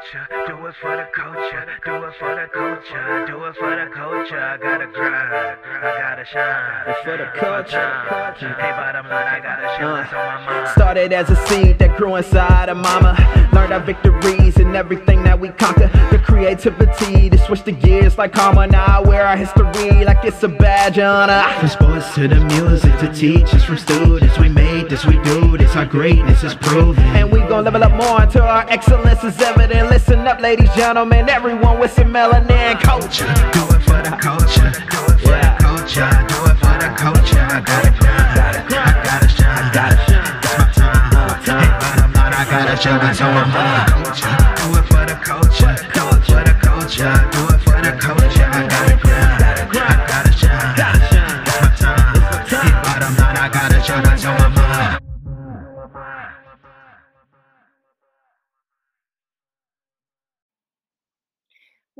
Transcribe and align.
culture, 0.00 0.26
do 0.46 0.66
it 0.66 0.74
for 0.80 0.96
the 0.96 1.06
culture, 1.12 1.66
do 1.84 2.04
it 2.04 2.14
for 2.18 2.34
the 2.34 2.48
culture, 2.52 3.26
do 3.26 3.44
it 3.44 3.56
for 3.56 3.70
the 3.70 3.90
culture. 3.94 4.40
I 4.40 4.56
gotta 4.56 4.86
grind, 4.86 5.14
I 5.14 5.98
gotta 5.98 6.24
shine. 6.24 6.88
It's 6.88 7.00
for 7.00 7.16
the 7.16 7.26
culture. 7.36 8.56
Hey, 8.56 8.70
bottom 8.70 9.06
line, 9.08 9.26
I 9.26 9.40
gotta 9.40 9.68
shine. 9.76 9.84
Uh. 9.84 9.96
That's 9.96 10.12
on 10.12 10.26
my 10.26 10.46
mind. 10.46 10.68
Started 10.68 11.12
as 11.12 11.30
a 11.30 11.36
seed 11.46 11.78
that 11.80 11.96
grew 11.96 12.16
inside 12.16 12.68
of 12.68 12.78
mama. 12.78 13.16
Learned 13.52 13.72
our 13.72 13.80
victories 13.80 14.56
and 14.56 14.74
everything 14.74 15.22
that 15.24 15.38
we 15.38 15.48
conquer. 15.50 15.90
The 16.10 16.18
creativity 16.18 17.28
to 17.28 17.38
switch 17.38 17.64
the 17.64 17.72
gears 17.72 18.16
like 18.16 18.32
karma. 18.32 18.66
Now 18.68 18.84
I 18.86 19.00
wear 19.00 19.26
our 19.26 19.36
history 19.36 20.04
like 20.04 20.24
it's 20.24 20.42
a 20.42 20.48
badge 20.48 20.98
on 20.98 21.28
us. 21.30 21.58
From 21.60 21.68
sports 21.68 22.14
to 22.14 22.28
the 22.28 22.40
music 22.40 22.96
to 23.00 23.12
teachers 23.12 23.64
from 23.64 23.76
students, 23.76 24.38
we 24.38 24.48
made 24.48 24.79
this, 24.90 25.06
we 25.06 25.18
do 25.22 25.56
this, 25.56 25.76
our 25.76 25.86
greatness 25.86 26.42
is 26.42 26.54
proven. 26.56 27.02
And 27.14 27.30
we 27.30 27.38
gon' 27.40 27.64
level 27.64 27.84
up 27.84 27.92
more 27.92 28.22
until 28.22 28.42
our 28.42 28.68
excellence 28.68 29.22
is 29.22 29.40
evident. 29.40 29.88
Listen 29.88 30.26
up, 30.26 30.40
ladies, 30.40 30.68
gentlemen, 30.74 31.28
everyone 31.28 31.78
with 31.78 31.92
some 31.92 32.12
melanin 32.12 32.78
culture. 32.80 33.32
Do 33.54 33.62
it 33.70 33.82
for 33.86 34.02
the 34.02 34.16
culture, 34.20 34.70
do 34.90 34.98
it 35.06 35.20
for 35.22 35.38
the 35.38 35.54
culture, 35.60 36.10
do 36.26 36.38
it 36.50 36.56
for 36.58 36.76
the 36.82 36.90
culture. 36.98 37.38
I 37.38 37.60
gotta 37.60 37.90
grind, 38.00 38.38
I 38.38 39.02
gotta 39.06 39.28
shine, 39.28 39.62
I 39.62 39.70
gotta 39.72 39.96
shine. 40.10 40.40
It's 40.42 40.78
my 40.78 41.38
time. 41.46 41.62
Hey, 41.62 41.70
bottom 41.78 42.12
line, 42.12 42.34
I 42.34 42.44
gotta 42.50 42.76
shine. 42.82 42.98
That's 42.98 43.20
on 43.20 43.32
my 43.32 43.46
mind. 43.46 43.90
Culture, 43.90 44.39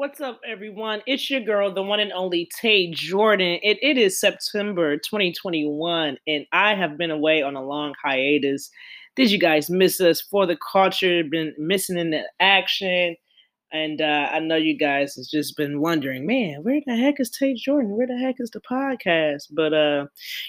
What's 0.00 0.22
up, 0.22 0.40
everyone? 0.48 1.02
It's 1.06 1.28
your 1.28 1.42
girl, 1.42 1.74
the 1.74 1.82
one 1.82 2.00
and 2.00 2.10
only 2.14 2.48
Tay 2.58 2.90
Jordan. 2.90 3.58
It, 3.62 3.76
it 3.82 3.98
is 3.98 4.18
September 4.18 4.96
2021, 4.96 6.16
and 6.26 6.46
I 6.52 6.74
have 6.74 6.96
been 6.96 7.10
away 7.10 7.42
on 7.42 7.54
a 7.54 7.62
long 7.62 7.92
hiatus. 8.02 8.70
Did 9.14 9.30
you 9.30 9.38
guys 9.38 9.68
miss 9.68 10.00
us 10.00 10.22
for 10.22 10.46
the 10.46 10.56
culture? 10.72 11.22
Been 11.22 11.52
missing 11.58 11.98
in 11.98 12.12
the 12.12 12.22
action. 12.40 13.14
And 13.72 14.00
uh, 14.00 14.30
I 14.32 14.40
know 14.40 14.56
you 14.56 14.76
guys 14.76 15.16
has 15.16 15.28
just 15.28 15.56
been 15.58 15.82
wondering, 15.82 16.26
man, 16.26 16.62
where 16.62 16.80
the 16.86 16.96
heck 16.96 17.20
is 17.20 17.30
Tay 17.30 17.52
Jordan? 17.54 17.94
Where 17.94 18.06
the 18.06 18.16
heck 18.16 18.36
is 18.38 18.50
the 18.50 18.60
podcast? 18.62 19.48
But 19.50 19.74
uh, 19.74 20.06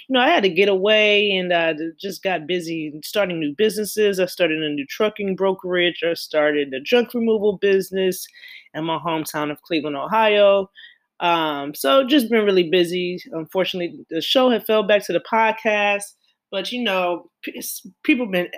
you 0.08 0.14
know, 0.14 0.20
I 0.20 0.30
had 0.30 0.44
to 0.44 0.48
get 0.48 0.70
away 0.70 1.30
and 1.30 1.52
uh, 1.52 1.74
just 2.00 2.22
got 2.22 2.46
busy 2.46 2.98
starting 3.04 3.38
new 3.38 3.54
businesses. 3.54 4.18
I 4.18 4.26
started 4.26 4.62
a 4.62 4.70
new 4.70 4.86
trucking 4.86 5.36
brokerage. 5.36 6.02
I 6.02 6.14
started 6.14 6.72
a 6.72 6.80
junk 6.80 7.12
removal 7.12 7.58
business 7.58 8.26
in 8.74 8.84
my 8.84 8.98
hometown 8.98 9.50
of 9.50 9.62
Cleveland, 9.62 9.96
Ohio. 9.96 10.70
Um, 11.20 11.74
so 11.74 12.04
just 12.04 12.30
been 12.30 12.44
really 12.44 12.68
busy. 12.68 13.22
Unfortunately, 13.32 14.04
the 14.10 14.20
show 14.20 14.50
had 14.50 14.66
fell 14.66 14.82
back 14.82 15.04
to 15.06 15.12
the 15.12 15.20
podcast, 15.20 16.04
but 16.50 16.72
you 16.72 16.82
know, 16.82 17.30
people 18.02 18.26
been 18.26 18.48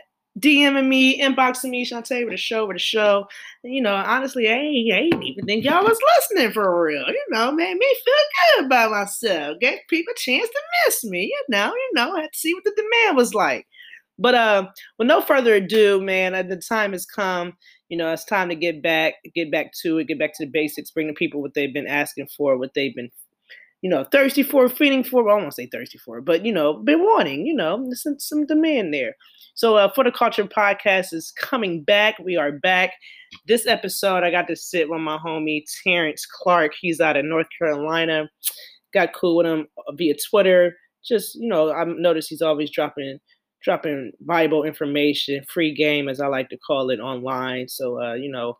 DMing 0.40 0.88
me, 0.88 1.20
inboxing 1.20 1.70
me, 1.70 1.86
Shantae, 1.86 2.24
with 2.24 2.34
a 2.34 2.38
show, 2.38 2.66
with 2.66 2.74
the 2.74 2.80
show. 2.80 3.26
And, 3.62 3.72
you 3.72 3.80
know, 3.80 3.94
honestly, 3.94 4.48
I 4.48 4.54
ain't, 4.54 4.92
I 4.92 4.96
ain't 4.96 5.24
even 5.24 5.44
think 5.44 5.64
y'all 5.64 5.84
was 5.84 6.00
listening 6.16 6.52
for 6.52 6.82
real. 6.82 7.06
You 7.06 7.24
know, 7.30 7.52
made 7.52 7.76
me 7.76 7.94
feel 8.04 8.14
good 8.56 8.66
about 8.66 8.90
myself. 8.90 9.58
Gave 9.60 9.78
people 9.88 10.12
a 10.12 10.18
chance 10.18 10.48
to 10.48 10.60
miss 10.86 11.04
me. 11.04 11.26
You 11.26 11.44
know, 11.50 11.66
you 11.66 11.90
know, 11.94 12.16
I 12.16 12.22
had 12.22 12.32
to 12.32 12.38
see 12.38 12.52
what 12.52 12.64
the 12.64 12.72
demand 12.76 13.16
was 13.16 13.32
like. 13.32 13.66
But 14.18 14.34
uh, 14.34 14.68
with 14.98 15.08
no 15.08 15.20
further 15.20 15.54
ado, 15.54 16.00
man, 16.00 16.34
uh, 16.34 16.42
the 16.42 16.56
time 16.56 16.92
has 16.92 17.04
come. 17.04 17.54
You 17.88 17.96
know, 17.96 18.12
it's 18.12 18.24
time 18.24 18.48
to 18.48 18.54
get 18.54 18.82
back, 18.82 19.14
get 19.34 19.50
back 19.50 19.72
to 19.82 19.98
it, 19.98 20.08
get 20.08 20.18
back 20.18 20.34
to 20.36 20.46
the 20.46 20.50
basics, 20.50 20.90
bring 20.90 21.08
the 21.08 21.14
people 21.14 21.42
what 21.42 21.54
they've 21.54 21.74
been 21.74 21.86
asking 21.86 22.28
for, 22.36 22.56
what 22.56 22.74
they've 22.74 22.94
been, 22.94 23.10
you 23.82 23.90
know, 23.90 24.04
thirsty 24.04 24.42
for, 24.42 24.68
feeding 24.68 25.04
for. 25.04 25.24
Well, 25.24 25.36
I 25.36 25.40
won't 25.40 25.54
say 25.54 25.66
thirsty 25.66 25.98
for, 25.98 26.20
but 26.20 26.44
you 26.44 26.52
know, 26.52 26.74
been 26.74 27.02
wanting. 27.02 27.46
You 27.46 27.54
know, 27.54 27.82
there's 27.84 28.02
some, 28.02 28.18
some 28.18 28.46
demand 28.46 28.94
there. 28.94 29.16
So, 29.54 29.76
uh, 29.76 29.92
for 29.92 30.04
the 30.04 30.12
culture 30.12 30.44
podcast 30.44 31.12
is 31.12 31.32
coming 31.32 31.82
back. 31.82 32.18
We 32.18 32.36
are 32.36 32.52
back. 32.52 32.92
This 33.46 33.66
episode, 33.66 34.22
I 34.22 34.30
got 34.30 34.46
to 34.48 34.56
sit 34.56 34.88
with 34.88 35.00
my 35.00 35.18
homie 35.18 35.64
Terrence 35.82 36.24
Clark. 36.26 36.72
He's 36.80 37.00
out 37.00 37.16
of 37.16 37.24
North 37.24 37.48
Carolina. 37.58 38.28
Got 38.92 39.12
cool 39.12 39.36
with 39.36 39.46
him 39.46 39.66
via 39.94 40.14
Twitter. 40.30 40.76
Just 41.04 41.34
you 41.34 41.48
know, 41.48 41.72
I 41.72 41.84
noticed 41.84 42.30
he's 42.30 42.42
always 42.42 42.70
dropping 42.70 43.18
dropping 43.64 44.12
valuable 44.20 44.62
information, 44.62 45.42
free 45.52 45.74
game 45.74 46.08
as 46.08 46.20
I 46.20 46.26
like 46.26 46.50
to 46.50 46.58
call 46.58 46.90
it 46.90 47.00
online. 47.00 47.68
So 47.68 48.00
uh, 48.00 48.14
you 48.14 48.30
know, 48.30 48.58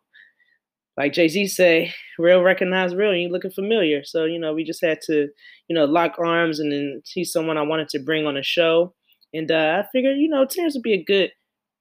like 0.97 1.13
Jay 1.13 1.27
Z 1.27 1.47
say, 1.47 1.93
real 2.17 2.41
recognize 2.41 2.95
real. 2.95 3.11
And 3.11 3.21
you 3.21 3.29
looking 3.29 3.51
familiar, 3.51 4.03
so 4.03 4.25
you 4.25 4.39
know 4.39 4.53
we 4.53 4.63
just 4.63 4.83
had 4.83 4.99
to 5.07 5.27
you 5.67 5.75
know 5.75 5.85
lock 5.85 6.15
arms 6.19 6.59
and 6.59 6.71
then 6.71 7.01
he's 7.05 7.31
someone 7.31 7.57
I 7.57 7.61
wanted 7.61 7.89
to 7.89 7.99
bring 7.99 8.25
on 8.25 8.37
a 8.37 8.43
show, 8.43 8.93
and 9.33 9.51
uh, 9.51 9.83
I 9.83 9.87
figured 9.91 10.17
you 10.17 10.29
know 10.29 10.45
Terrence 10.45 10.75
would 10.75 10.83
be 10.83 10.93
a 10.93 11.03
good 11.03 11.31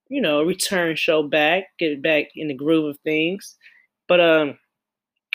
you 0.08 0.20
know 0.20 0.42
return 0.44 0.94
show 0.96 1.22
back, 1.22 1.64
get 1.78 2.02
back 2.02 2.26
in 2.36 2.48
the 2.48 2.54
groove 2.54 2.90
of 2.90 2.98
things. 3.04 3.56
But 4.06 4.20
um, 4.20 4.58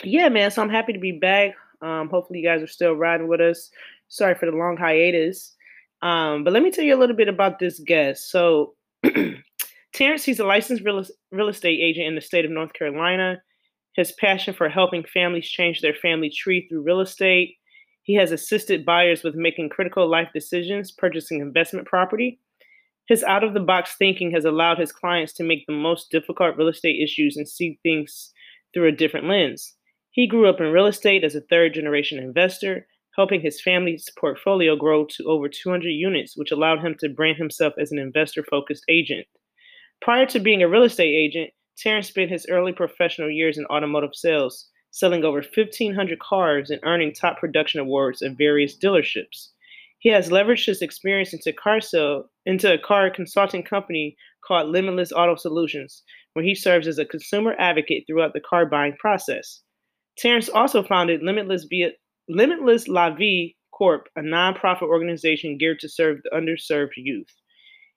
yeah, 0.04 0.28
man. 0.28 0.50
So 0.50 0.62
I'm 0.62 0.70
happy 0.70 0.92
to 0.92 1.00
be 1.00 1.12
back. 1.12 1.54
Um, 1.82 2.08
hopefully 2.08 2.40
you 2.40 2.46
guys 2.46 2.62
are 2.62 2.66
still 2.66 2.92
riding 2.92 3.26
with 3.26 3.40
us. 3.40 3.70
Sorry 4.08 4.34
for 4.34 4.46
the 4.46 4.56
long 4.56 4.76
hiatus. 4.76 5.56
Um, 6.02 6.44
but 6.44 6.52
let 6.52 6.62
me 6.62 6.70
tell 6.70 6.84
you 6.84 6.96
a 6.96 6.98
little 6.98 7.16
bit 7.16 7.28
about 7.28 7.58
this 7.58 7.78
guest. 7.80 8.30
So, 8.30 8.74
Terrence, 9.92 10.24
he's 10.24 10.40
a 10.40 10.44
licensed 10.44 10.84
real, 10.84 11.04
real 11.30 11.48
estate 11.48 11.80
agent 11.80 12.06
in 12.06 12.14
the 12.14 12.20
state 12.20 12.44
of 12.44 12.50
North 12.50 12.72
Carolina. 12.72 13.42
His 13.96 14.12
passion 14.12 14.54
for 14.54 14.68
helping 14.68 15.04
families 15.04 15.48
change 15.48 15.80
their 15.80 15.94
family 15.94 16.30
tree 16.30 16.66
through 16.68 16.82
real 16.82 17.00
estate. 17.00 17.56
He 18.02 18.14
has 18.14 18.32
assisted 18.32 18.86
buyers 18.86 19.22
with 19.22 19.34
making 19.34 19.68
critical 19.68 20.08
life 20.08 20.28
decisions, 20.32 20.92
purchasing 20.92 21.40
investment 21.40 21.86
property. 21.86 22.40
His 23.08 23.24
out 23.24 23.44
of 23.44 23.54
the 23.54 23.60
box 23.60 23.96
thinking 23.98 24.30
has 24.30 24.44
allowed 24.44 24.78
his 24.78 24.92
clients 24.92 25.32
to 25.34 25.44
make 25.44 25.66
the 25.66 25.72
most 25.72 26.10
difficult 26.10 26.56
real 26.56 26.68
estate 26.68 27.02
issues 27.02 27.36
and 27.36 27.48
see 27.48 27.78
things 27.82 28.32
through 28.72 28.88
a 28.88 28.92
different 28.92 29.26
lens. 29.26 29.74
He 30.12 30.26
grew 30.26 30.48
up 30.48 30.60
in 30.60 30.72
real 30.72 30.86
estate 30.86 31.24
as 31.24 31.34
a 31.34 31.40
third 31.40 31.74
generation 31.74 32.18
investor 32.18 32.86
helping 33.20 33.42
his 33.42 33.60
family's 33.60 34.08
portfolio 34.18 34.74
grow 34.74 35.04
to 35.04 35.24
over 35.24 35.46
200 35.46 35.90
units, 35.90 36.38
which 36.38 36.50
allowed 36.50 36.80
him 36.80 36.94
to 36.98 37.06
brand 37.06 37.36
himself 37.36 37.74
as 37.78 37.92
an 37.92 37.98
investor 37.98 38.42
focused 38.42 38.82
agent. 38.88 39.26
Prior 40.00 40.24
to 40.24 40.40
being 40.40 40.62
a 40.62 40.68
real 40.68 40.84
estate 40.84 41.14
agent, 41.14 41.50
Terrence 41.76 42.08
spent 42.08 42.30
his 42.30 42.46
early 42.48 42.72
professional 42.72 43.30
years 43.30 43.58
in 43.58 43.66
automotive 43.66 44.14
sales, 44.14 44.70
selling 44.90 45.22
over 45.22 45.42
1,500 45.54 46.18
cars 46.18 46.70
and 46.70 46.80
earning 46.82 47.12
top 47.12 47.38
production 47.38 47.78
awards 47.78 48.22
at 48.22 48.38
various 48.38 48.78
dealerships. 48.78 49.48
He 49.98 50.08
has 50.08 50.30
leveraged 50.30 50.64
his 50.64 50.80
experience 50.80 51.34
into 51.34 51.52
car 51.52 51.82
sale 51.82 52.24
into 52.46 52.72
a 52.72 52.78
car 52.78 53.10
consulting 53.10 53.62
company 53.62 54.16
called 54.48 54.70
Limitless 54.70 55.12
Auto 55.12 55.36
Solutions, 55.36 56.02
where 56.32 56.44
he 56.44 56.54
serves 56.54 56.86
as 56.86 56.96
a 56.96 57.04
consumer 57.04 57.54
advocate 57.58 58.04
throughout 58.06 58.32
the 58.32 58.40
car 58.40 58.64
buying 58.64 58.96
process. 58.98 59.60
Terrence 60.16 60.48
also 60.48 60.82
founded 60.82 61.22
Limitless 61.22 61.66
Limitless 62.30 62.88
La 62.88 63.10
Vie 63.10 63.56
Corp, 63.72 64.08
a 64.16 64.20
nonprofit 64.20 64.82
organization 64.82 65.58
geared 65.58 65.80
to 65.80 65.88
serve 65.88 66.18
the 66.22 66.30
underserved 66.30 66.92
youth. 66.96 67.28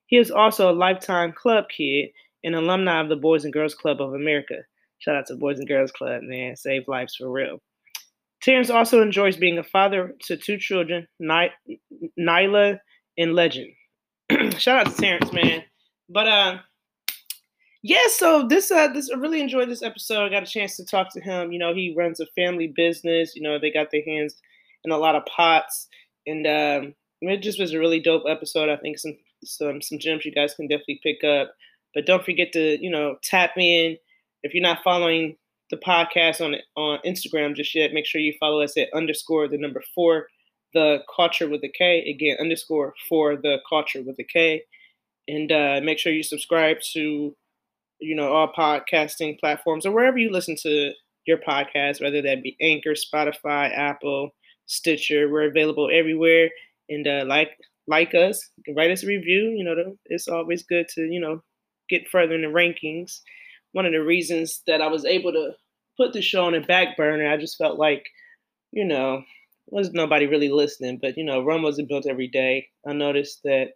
He 0.08 0.18
is 0.18 0.32
also 0.32 0.72
a 0.72 0.74
lifetime 0.74 1.34
club 1.34 1.66
kid 1.76 2.10
and 2.44 2.56
alumni 2.56 3.02
of 3.02 3.10
the 3.10 3.16
Boys 3.16 3.44
and 3.46 3.54
Girls 3.54 3.76
Club 3.76 4.02
of 4.02 4.14
America. 4.14 4.56
Shout 5.00 5.16
out 5.16 5.28
to 5.28 5.36
Boys 5.36 5.60
and 5.60 5.68
Girls 5.68 5.92
Club, 5.92 6.22
man. 6.24 6.56
Save 6.56 6.88
lives 6.88 7.16
for 7.16 7.30
real. 7.30 7.60
Terrence 8.42 8.70
also 8.70 9.02
enjoys 9.02 9.38
being 9.38 9.58
a 9.58 9.64
father 9.64 10.16
to 10.24 10.36
two 10.36 10.58
children, 10.58 11.08
Ny- 11.20 11.54
Nyla 12.20 12.80
and 13.18 13.34
Legend. 13.34 13.72
Shout 14.58 14.88
out 14.88 14.94
to 14.94 15.02
Terrence, 15.02 15.32
man. 15.32 15.64
But 16.10 16.28
uh 16.28 16.58
yeah, 17.84 18.08
so 18.08 18.48
this 18.48 18.72
uh 18.72 18.88
this 18.88 19.12
I 19.12 19.18
really 19.18 19.42
enjoyed 19.42 19.70
this 19.70 19.84
episode. 19.84 20.26
I 20.26 20.30
got 20.30 20.44
a 20.44 20.48
chance 20.48 20.78
to 20.78 20.86
talk 20.86 21.14
to 21.14 21.20
him. 21.20 21.52
You 21.52 21.60
know, 21.60 21.74
he 21.74 21.94
runs 21.96 22.22
a 22.22 22.26
family 22.28 22.68
business. 22.74 23.36
You 23.36 23.42
know, 23.42 23.60
they 23.60 23.72
got 23.72 23.92
their 23.92 24.04
hands 24.06 24.36
in 24.86 24.92
a 24.92 24.98
lot 24.98 25.16
of 25.16 25.26
pots, 25.26 25.90
and 26.26 26.48
um, 26.48 26.96
it 27.22 27.42
just 27.42 27.60
was 27.60 27.74
a 27.74 27.80
really 27.80 28.00
dope 28.00 28.24
episode. 28.28 28.70
I 28.70 28.78
think 28.78 28.98
some 28.98 29.18
some 29.44 29.82
some 29.82 30.00
gems 30.00 30.24
you 30.24 30.32
guys 30.32 30.54
can 30.54 30.68
definitely 30.70 31.02
pick 31.04 31.26
up. 31.26 31.54
But 31.94 32.06
don't 32.06 32.24
forget 32.24 32.54
to 32.54 32.82
you 32.82 32.90
know 32.90 33.18
tap 33.22 33.58
in 33.58 33.98
if 34.44 34.54
you're 34.54 34.64
not 34.64 34.84
following 34.84 35.36
the 35.70 35.78
podcast 35.78 36.40
on 36.40 36.56
on 36.78 37.00
Instagram 37.06 37.54
just 37.54 37.76
yet. 37.76 37.92
Make 37.92 38.06
sure 38.06 38.22
you 38.22 38.34
follow 38.40 38.62
us 38.62 38.78
at 38.78 38.94
underscore 38.94 39.50
the 39.50 39.58
number 39.58 39.84
four 39.94 40.28
the 40.74 41.00
culture 41.14 41.50
with 41.50 41.64
a 41.64 41.70
K 41.70 42.00
again 42.10 42.38
underscore 42.40 42.94
for 43.10 43.36
the 43.36 43.58
culture 43.68 44.02
with 44.02 44.18
a 44.20 44.24
K, 44.24 44.64
and 45.28 45.52
uh, 45.52 45.82
make 45.84 46.00
sure 46.00 46.14
you 46.14 46.24
subscribe 46.24 46.78
to 46.94 47.36
you 48.04 48.16
know, 48.16 48.32
all 48.34 48.52
podcasting 48.58 49.40
platforms 49.40 49.86
or 49.86 49.92
wherever 49.92 50.18
you 50.18 50.32
listen 50.32 50.56
to 50.64 50.92
your 51.26 51.38
podcast, 51.40 52.02
whether 52.02 52.22
that 52.22 52.44
be 52.44 52.58
Anchor, 52.62 52.94
Spotify, 52.94 53.72
Apple, 53.76 54.32
Stitcher. 54.66 55.30
We're 55.30 55.50
available 55.50 55.90
everywhere. 55.92 56.50
And 56.90 57.08
uh, 57.08 57.26
like 57.28 57.52
like 57.88 58.14
us, 58.14 58.50
write 58.76 58.92
us 58.92 59.04
a 59.04 59.08
review. 59.08 59.54
You 59.58 59.64
know, 59.64 59.98
it's 60.06 60.28
always 60.28 60.64
good 60.64 60.88
to 60.96 61.02
you 61.02 61.20
know 61.20 61.42
get 61.90 62.10
further 62.10 62.36
in 62.36 62.42
the 62.42 62.48
rankings. 62.48 63.20
one 63.74 63.86
of 63.86 63.92
the 63.94 64.04
reasons 64.04 64.62
that 64.68 64.82
I 64.82 64.88
was 64.88 65.06
able 65.06 65.32
to 65.34 65.52
put 65.98 66.14
the 66.14 66.22
show 66.22 66.46
on 66.46 66.54
the 66.54 66.62
back 66.62 66.98
burner. 66.98 67.30
I 67.30 67.38
just 67.38 67.58
felt 67.58 67.78
like, 67.80 68.06
you 68.72 68.86
know, 68.86 69.24
was 69.68 69.92
nobody 69.92 70.26
really 70.28 70.50
listening. 70.50 71.00
But 71.02 71.18
you 71.18 71.24
know, 71.26 71.44
Rome 71.44 71.64
wasn't 71.64 71.90
built 71.90 72.06
every 72.08 72.28
day. 72.28 72.68
I 72.88 72.94
noticed 72.94 73.42
that, 73.44 73.70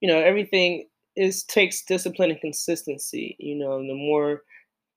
you 0.00 0.08
know, 0.08 0.18
everything 0.20 0.86
is 1.16 1.44
takes 1.44 1.84
discipline 1.84 2.30
and 2.30 2.40
consistency. 2.40 3.36
You 3.38 3.56
know, 3.56 3.78
the 3.78 3.94
more 3.94 4.42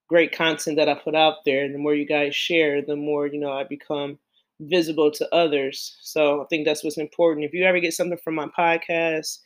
great 0.09 0.31
content 0.35 0.77
that 0.77 0.89
I 0.89 0.95
put 0.95 1.15
out 1.15 1.45
there, 1.45 1.71
the 1.71 1.77
more 1.77 1.95
you 1.95 2.05
guys 2.05 2.35
share, 2.35 2.81
the 2.81 2.95
more 2.95 3.27
you 3.27 3.39
know 3.39 3.51
I 3.51 3.63
become 3.63 4.19
visible 4.61 5.11
to 5.11 5.35
others. 5.35 5.97
So 6.01 6.41
I 6.41 6.45
think 6.49 6.65
that's 6.65 6.83
what's 6.83 6.97
important. 6.97 7.45
If 7.45 7.53
you 7.53 7.65
ever 7.65 7.79
get 7.79 7.93
something 7.93 8.17
from 8.23 8.35
my 8.35 8.47
podcast, 8.57 9.39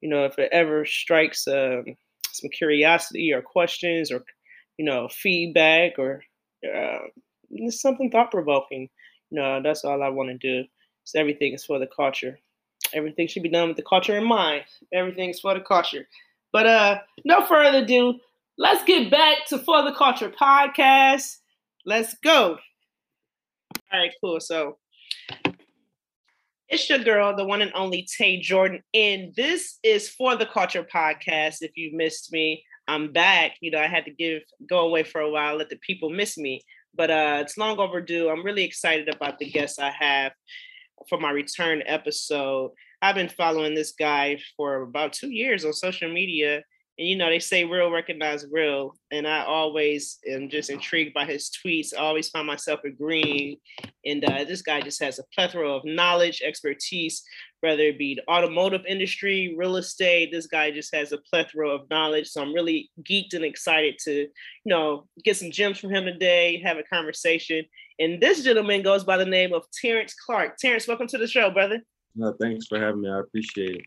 you 0.00 0.08
know, 0.08 0.24
if 0.24 0.38
it 0.38 0.50
ever 0.52 0.84
strikes 0.86 1.46
um, 1.48 1.84
some 2.32 2.50
curiosity 2.50 3.32
or 3.32 3.42
questions 3.42 4.10
or 4.12 4.24
you 4.78 4.84
know 4.84 5.08
feedback 5.08 5.98
or 5.98 6.22
uh, 6.74 6.98
something 7.70 8.10
thought 8.10 8.30
provoking, 8.30 8.88
you 9.30 9.40
know, 9.40 9.60
that's 9.62 9.84
all 9.84 10.02
I 10.02 10.08
want 10.08 10.30
to 10.30 10.38
do. 10.38 10.68
So 11.04 11.20
everything 11.20 11.52
is 11.54 11.64
for 11.64 11.78
the 11.78 11.86
culture. 11.86 12.38
Everything 12.94 13.26
should 13.26 13.42
be 13.42 13.48
done 13.48 13.68
with 13.68 13.76
the 13.76 13.82
culture 13.82 14.16
in 14.16 14.24
mind. 14.24 14.64
Everything 14.92 15.30
is 15.30 15.40
for 15.40 15.54
the 15.54 15.60
culture. 15.60 16.06
But 16.52 16.66
uh, 16.66 16.98
no 17.24 17.44
further 17.44 17.78
ado, 17.78 18.20
let's 18.56 18.84
get 18.84 19.10
back 19.10 19.46
to 19.48 19.58
For 19.58 19.82
the 19.82 19.92
Culture 19.92 20.30
podcast. 20.30 21.38
Let's 21.84 22.14
go. 22.22 22.58
All 23.92 24.00
right, 24.00 24.12
cool. 24.22 24.38
So 24.38 24.78
it's 26.68 26.88
your 26.88 27.00
girl, 27.00 27.36
the 27.36 27.44
one 27.44 27.60
and 27.60 27.72
only 27.74 28.06
Tay 28.16 28.40
Jordan, 28.40 28.82
and 28.94 29.34
this 29.34 29.78
is 29.82 30.08
For 30.08 30.36
the 30.36 30.46
Culture 30.46 30.84
podcast. 30.84 31.56
If 31.60 31.76
you 31.76 31.90
missed 31.96 32.32
me, 32.32 32.64
I'm 32.86 33.12
back. 33.12 33.56
You 33.60 33.72
know, 33.72 33.80
I 33.80 33.88
had 33.88 34.04
to 34.04 34.10
give 34.12 34.42
go 34.68 34.86
away 34.86 35.02
for 35.02 35.20
a 35.20 35.30
while, 35.30 35.56
let 35.56 35.70
the 35.70 35.76
people 35.76 36.10
miss 36.10 36.38
me, 36.38 36.62
but 36.94 37.10
uh, 37.10 37.38
it's 37.40 37.58
long 37.58 37.78
overdue. 37.78 38.28
I'm 38.28 38.44
really 38.44 38.64
excited 38.64 39.12
about 39.12 39.38
the 39.38 39.50
guests 39.50 39.78
I 39.78 39.90
have 39.90 40.32
for 41.08 41.18
my 41.18 41.30
return 41.30 41.82
episode. 41.86 42.72
I've 43.02 43.14
been 43.14 43.28
following 43.28 43.74
this 43.74 43.92
guy 43.92 44.38
for 44.56 44.82
about 44.82 45.12
two 45.12 45.30
years 45.30 45.64
on 45.64 45.72
social 45.72 46.12
media, 46.12 46.62
and 46.98 47.08
you 47.08 47.16
know 47.16 47.28
they 47.28 47.38
say 47.38 47.64
real 47.64 47.90
recognize 47.90 48.46
real 48.50 48.94
and 49.10 49.26
i 49.26 49.44
always 49.44 50.18
am 50.28 50.48
just 50.48 50.70
intrigued 50.70 51.12
by 51.12 51.24
his 51.24 51.50
tweets 51.50 51.88
i 51.96 52.00
always 52.00 52.28
find 52.28 52.46
myself 52.46 52.80
agreeing 52.84 53.56
and 54.04 54.24
uh, 54.24 54.44
this 54.44 54.62
guy 54.62 54.80
just 54.80 55.02
has 55.02 55.18
a 55.18 55.24
plethora 55.34 55.68
of 55.68 55.84
knowledge 55.84 56.40
expertise 56.42 57.22
whether 57.60 57.82
it 57.82 57.98
be 57.98 58.14
the 58.14 58.32
automotive 58.32 58.84
industry 58.86 59.54
real 59.58 59.76
estate 59.76 60.30
this 60.30 60.46
guy 60.46 60.70
just 60.70 60.94
has 60.94 61.12
a 61.12 61.18
plethora 61.18 61.68
of 61.68 61.88
knowledge 61.90 62.28
so 62.28 62.40
i'm 62.40 62.54
really 62.54 62.90
geeked 63.02 63.34
and 63.34 63.44
excited 63.44 63.96
to 63.98 64.12
you 64.12 64.28
know 64.66 65.06
get 65.24 65.36
some 65.36 65.50
gems 65.50 65.78
from 65.78 65.90
him 65.90 66.04
today 66.04 66.60
have 66.64 66.78
a 66.78 66.82
conversation 66.84 67.64
and 67.98 68.20
this 68.20 68.42
gentleman 68.42 68.82
goes 68.82 69.04
by 69.04 69.16
the 69.16 69.24
name 69.24 69.52
of 69.52 69.64
terrence 69.72 70.14
clark 70.14 70.56
terrence 70.56 70.86
welcome 70.88 71.06
to 71.06 71.18
the 71.18 71.26
show 71.26 71.50
brother 71.50 71.80
no 72.14 72.34
thanks 72.40 72.66
for 72.66 72.78
having 72.78 73.00
me 73.00 73.10
i 73.10 73.18
appreciate 73.18 73.76
it 73.76 73.84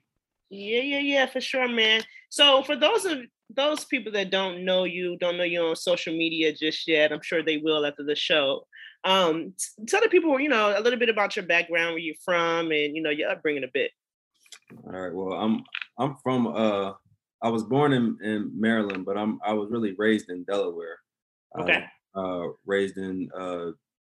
yeah, 0.50 0.81
yeah, 0.81 1.00
yeah, 1.00 1.25
for 1.25 1.42
sure, 1.42 1.68
man. 1.68 2.04
So 2.30 2.63
for 2.63 2.75
those 2.75 3.06
of 3.06 3.19
those 3.50 3.86
people 3.86 4.12
that 4.13 4.31
don't 4.31 4.63
know 4.65 4.83
you, 4.83 5.18
don't 5.18 5.38
know 5.38 5.44
you 5.44 5.62
on 5.62 5.75
social 5.75 6.15
media 6.15 6.54
just 6.54 6.88
yet, 6.88 7.12
I'm 7.12 7.21
sure 7.21 7.44
they 7.44 7.57
will 7.57 7.86
after 7.86 8.04
the 8.04 8.15
show. 8.15 8.65
Um, 9.04 9.54
tell 9.88 10.01
the 10.01 10.10
people, 10.10 10.39
you 10.39 10.50
know, 10.50 10.77
a 10.77 10.81
little 10.81 11.00
bit 11.00 11.10
about 11.10 11.36
your 11.36 11.45
background, 11.45 11.92
where 11.92 12.00
you're 12.00 12.15
from, 12.24 12.71
and 12.71 12.95
you 12.95 13.01
know 13.01 13.10
your 13.10 13.30
upbringing 13.30 13.63
a 13.63 13.71
bit. 13.74 13.92
All 14.86 15.00
right. 15.00 15.13
Well, 15.13 15.33
I'm 15.33 15.63
I'm 15.98 16.15
from 16.24 16.48
uh 16.48 16.94
I 17.42 17.50
was 17.50 17.63
born 17.63 17.94
in, 17.94 18.18
in 18.24 18.51
Maryland, 18.60 19.06
but 19.06 19.18
I'm 19.18 19.39
I 19.45 19.53
was 19.53 19.69
really 19.69 19.94
raised 19.98 20.30
in 20.30 20.44
Delaware. 20.44 20.98
Okay. 21.60 21.86
Uh, 22.15 22.48
raised 22.65 22.98
in 22.98 23.30
uh 23.38 23.71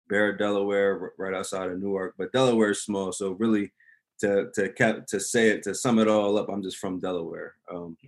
Bear, 0.08 0.37
Delaware, 0.37 1.12
right 1.19 1.34
outside 1.34 1.70
of 1.70 1.81
Newark, 1.81 2.14
but 2.19 2.32
Delaware 2.32 2.70
is 2.70 2.82
small, 2.82 3.12
so 3.12 3.32
really 3.32 3.72
to 4.20 4.50
to 4.54 4.72
cap 4.72 5.06
to 5.08 5.20
say 5.20 5.49
it 5.50 5.62
to 5.64 5.75
sum 5.75 5.99
it 5.99 6.08
all 6.08 6.38
up, 6.38 6.49
I'm 6.49 6.62
just 6.62 6.78
from 6.78 7.00
Delaware. 7.00 7.54
Um. 7.70 7.96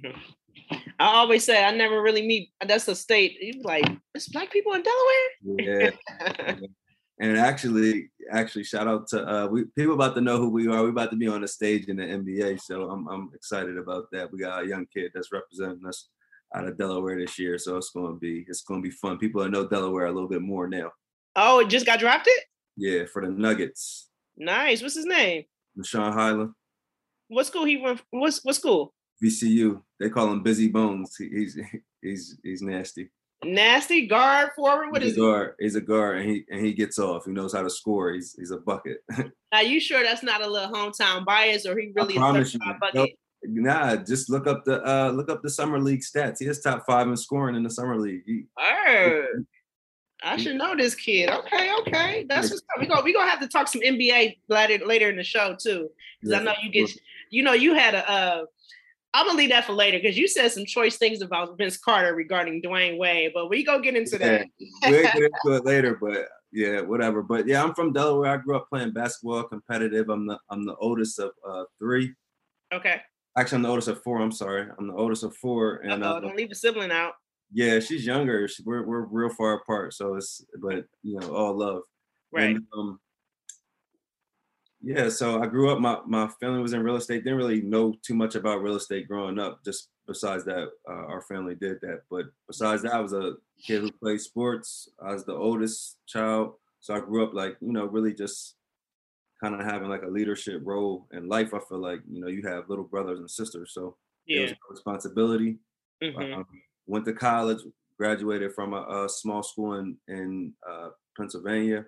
I 0.70 1.16
always 1.16 1.44
say 1.44 1.64
I 1.64 1.72
never 1.72 2.00
really 2.00 2.26
meet. 2.26 2.50
That's 2.64 2.88
a 2.88 2.94
state. 2.94 3.36
You 3.40 3.60
like 3.62 3.84
it's 4.14 4.28
black 4.28 4.52
people 4.52 4.72
in 4.74 4.82
Delaware. 4.82 5.92
Yeah. 6.38 6.54
and 7.20 7.36
actually, 7.36 8.10
actually, 8.30 8.64
shout 8.64 8.88
out 8.88 9.08
to 9.08 9.28
uh, 9.28 9.46
we 9.46 9.64
people 9.76 9.94
about 9.94 10.14
to 10.14 10.20
know 10.20 10.38
who 10.38 10.48
we 10.48 10.68
are. 10.68 10.82
We're 10.82 10.90
about 10.90 11.10
to 11.10 11.16
be 11.16 11.28
on 11.28 11.40
the 11.40 11.48
stage 11.48 11.86
in 11.86 11.96
the 11.96 12.04
NBA, 12.04 12.60
so 12.60 12.90
I'm 12.90 13.06
I'm 13.08 13.30
excited 13.34 13.76
about 13.76 14.10
that. 14.12 14.32
We 14.32 14.38
got 14.38 14.64
a 14.64 14.66
young 14.66 14.86
kid 14.86 15.10
that's 15.14 15.32
representing 15.32 15.86
us 15.86 16.08
out 16.54 16.68
of 16.68 16.78
Delaware 16.78 17.18
this 17.18 17.38
year, 17.38 17.58
so 17.58 17.76
it's 17.76 17.90
going 17.90 18.14
to 18.14 18.18
be 18.18 18.44
it's 18.48 18.62
going 18.62 18.82
to 18.82 18.88
be 18.88 18.94
fun. 18.94 19.18
People 19.18 19.42
that 19.42 19.50
know 19.50 19.66
Delaware 19.66 20.06
a 20.06 20.12
little 20.12 20.28
bit 20.28 20.42
more 20.42 20.68
now. 20.68 20.90
Oh, 21.36 21.60
it 21.60 21.68
just 21.68 21.86
got 21.86 21.98
drafted. 21.98 22.34
Yeah, 22.76 23.04
for 23.12 23.24
the 23.24 23.30
Nuggets. 23.30 24.08
Nice. 24.36 24.82
What's 24.82 24.96
his 24.96 25.06
name? 25.06 25.44
Nah'Shon 25.78 26.12
Hyland. 26.12 26.52
What 27.28 27.46
school 27.46 27.64
he 27.64 27.76
went? 27.76 28.02
What's 28.10 28.44
what 28.44 28.54
school? 28.54 28.94
VCU. 29.22 29.80
They 30.00 30.10
call 30.10 30.30
him 30.32 30.42
Busy 30.42 30.68
Bones. 30.68 31.16
He, 31.16 31.28
he's 31.28 31.58
he's 32.02 32.38
he's 32.42 32.62
nasty. 32.62 33.10
Nasty 33.44 34.06
guard 34.06 34.50
forward. 34.56 34.90
What 34.90 35.02
he's 35.02 35.12
is 35.12 35.18
a 35.18 35.20
guard? 35.20 35.54
He? 35.58 35.64
He's 35.64 35.74
a 35.74 35.80
guard, 35.80 36.18
and 36.18 36.30
he 36.30 36.44
and 36.50 36.64
he 36.64 36.72
gets 36.72 36.98
off. 36.98 37.24
He 37.26 37.32
knows 37.32 37.52
how 37.52 37.62
to 37.62 37.70
score. 37.70 38.12
He's 38.12 38.34
he's 38.38 38.50
a 38.50 38.58
bucket. 38.58 38.98
Are 39.52 39.62
you 39.62 39.80
sure 39.80 40.02
that's 40.02 40.22
not 40.22 40.42
a 40.42 40.46
little 40.46 40.72
hometown 40.72 41.24
bias, 41.24 41.66
or 41.66 41.78
he 41.78 41.92
really 41.94 42.14
I 42.14 42.18
promise 42.18 42.54
you, 42.54 42.60
bucket? 42.80 43.10
Nah, 43.46 43.96
just 43.96 44.30
look 44.30 44.46
up 44.46 44.64
the 44.64 44.82
uh 44.82 45.10
look 45.10 45.30
up 45.30 45.42
the 45.42 45.50
summer 45.50 45.78
league 45.78 46.00
stats. 46.00 46.38
He 46.38 46.46
is 46.46 46.60
top 46.60 46.84
five 46.86 47.08
in 47.08 47.16
scoring 47.16 47.56
in 47.56 47.62
the 47.62 47.70
summer 47.70 47.98
league. 47.98 48.22
He, 48.26 48.44
I 50.24 50.36
should 50.36 50.56
know 50.56 50.74
this 50.76 50.94
kid. 50.94 51.30
Okay, 51.30 51.70
okay, 51.80 52.26
that's 52.28 52.50
what's 52.50 52.62
up. 52.74 52.80
We 52.80 52.86
go. 52.86 53.02
We 53.02 53.12
gonna 53.12 53.30
have 53.30 53.40
to 53.40 53.48
talk 53.48 53.68
some 53.68 53.82
NBA 53.82 54.38
later 54.48 54.84
later 54.84 55.10
in 55.10 55.16
the 55.16 55.24
show 55.24 55.56
too, 55.60 55.90
because 56.20 56.32
yeah. 56.32 56.38
I 56.38 56.42
know 56.42 56.54
you 56.62 56.70
get. 56.70 56.90
You 57.30 57.42
know, 57.42 57.52
you 57.52 57.74
had 57.74 57.94
a. 57.94 58.10
Uh, 58.10 58.44
I'm 59.12 59.26
gonna 59.26 59.38
leave 59.38 59.50
that 59.50 59.64
for 59.64 59.72
later 59.72 59.98
because 59.98 60.16
you 60.16 60.26
said 60.26 60.50
some 60.50 60.64
choice 60.64 60.96
things 60.96 61.22
about 61.22 61.56
Vince 61.56 61.76
Carter 61.76 62.14
regarding 62.14 62.62
Dwyane 62.62 62.98
Wade, 62.98 63.32
but 63.34 63.48
we 63.48 63.64
go 63.64 63.78
get 63.80 63.96
into 63.96 64.18
yeah. 64.18 64.38
that. 64.38 64.46
we'll 64.86 65.02
get 65.02 65.14
into 65.14 65.56
it 65.56 65.64
later, 65.64 65.98
but 66.00 66.26
yeah, 66.52 66.80
whatever. 66.80 67.22
But 67.22 67.46
yeah, 67.46 67.62
I'm 67.62 67.74
from 67.74 67.92
Delaware. 67.92 68.32
I 68.32 68.36
grew 68.38 68.56
up 68.56 68.68
playing 68.68 68.92
basketball, 68.92 69.44
competitive. 69.44 70.08
I'm 70.08 70.26
the 70.26 70.38
I'm 70.50 70.64
the 70.64 70.76
oldest 70.76 71.18
of 71.18 71.32
uh, 71.46 71.64
three. 71.78 72.14
Okay. 72.72 73.00
Actually, 73.36 73.56
I'm 73.56 73.62
the 73.62 73.68
oldest 73.68 73.88
of 73.88 74.02
four. 74.02 74.20
I'm 74.20 74.32
sorry. 74.32 74.68
I'm 74.78 74.86
the 74.86 74.94
oldest 74.94 75.24
of 75.24 75.36
four. 75.36 75.76
And 75.76 76.04
uh, 76.04 76.20
don't 76.20 76.36
leave 76.36 76.52
a 76.52 76.54
sibling 76.54 76.92
out. 76.92 77.14
Yeah, 77.52 77.80
she's 77.80 78.06
younger. 78.06 78.48
She, 78.48 78.62
we're 78.64 78.84
we're 78.86 79.04
real 79.06 79.30
far 79.30 79.54
apart, 79.54 79.94
so 79.94 80.14
it's 80.14 80.44
but 80.60 80.86
you 81.02 81.18
know 81.18 81.34
all 81.34 81.56
love. 81.56 81.82
Right. 82.32 82.56
And, 82.56 82.64
um, 82.76 82.98
yeah, 84.86 85.08
so 85.08 85.42
I 85.42 85.46
grew 85.46 85.70
up. 85.70 85.80
My 85.80 85.98
my 86.06 86.28
family 86.40 86.60
was 86.60 86.74
in 86.74 86.82
real 86.82 86.96
estate. 86.96 87.24
Didn't 87.24 87.38
really 87.38 87.62
know 87.62 87.94
too 88.02 88.14
much 88.14 88.34
about 88.34 88.62
real 88.62 88.76
estate 88.76 89.08
growing 89.08 89.38
up. 89.38 89.64
Just 89.64 89.88
besides 90.06 90.44
that, 90.44 90.68
uh, 90.86 91.06
our 91.06 91.22
family 91.22 91.54
did 91.54 91.78
that. 91.80 92.02
But 92.10 92.26
besides 92.46 92.82
that, 92.82 92.92
I 92.92 93.00
was 93.00 93.14
a 93.14 93.34
kid 93.64 93.80
who 93.80 93.90
played 93.92 94.20
sports. 94.20 94.90
I 95.02 95.12
was 95.12 95.24
the 95.24 95.32
oldest 95.32 95.96
child, 96.06 96.54
so 96.80 96.94
I 96.94 97.00
grew 97.00 97.24
up 97.24 97.32
like 97.32 97.56
you 97.62 97.72
know 97.72 97.86
really 97.86 98.12
just 98.12 98.56
kind 99.42 99.54
of 99.58 99.64
having 99.66 99.88
like 99.88 100.02
a 100.02 100.08
leadership 100.08 100.60
role 100.64 101.06
in 101.12 101.28
life. 101.28 101.54
I 101.54 101.60
feel 101.60 101.80
like 101.80 102.00
you 102.06 102.20
know 102.20 102.28
you 102.28 102.42
have 102.46 102.68
little 102.68 102.84
brothers 102.84 103.20
and 103.20 103.30
sisters, 103.30 103.72
so 103.72 103.96
yeah, 104.26 104.40
it 104.40 104.42
was 104.42 104.52
a 104.52 104.56
responsibility. 104.70 105.56
Mm-hmm. 106.02 106.34
Um, 106.34 106.46
went 106.86 107.04
to 107.06 107.12
college, 107.12 107.58
graduated 107.98 108.52
from 108.54 108.74
a, 108.74 109.04
a 109.04 109.08
small 109.08 109.42
school 109.42 109.74
in 109.74 109.96
in 110.08 110.52
uh, 110.68 110.90
Pennsylvania. 111.16 111.84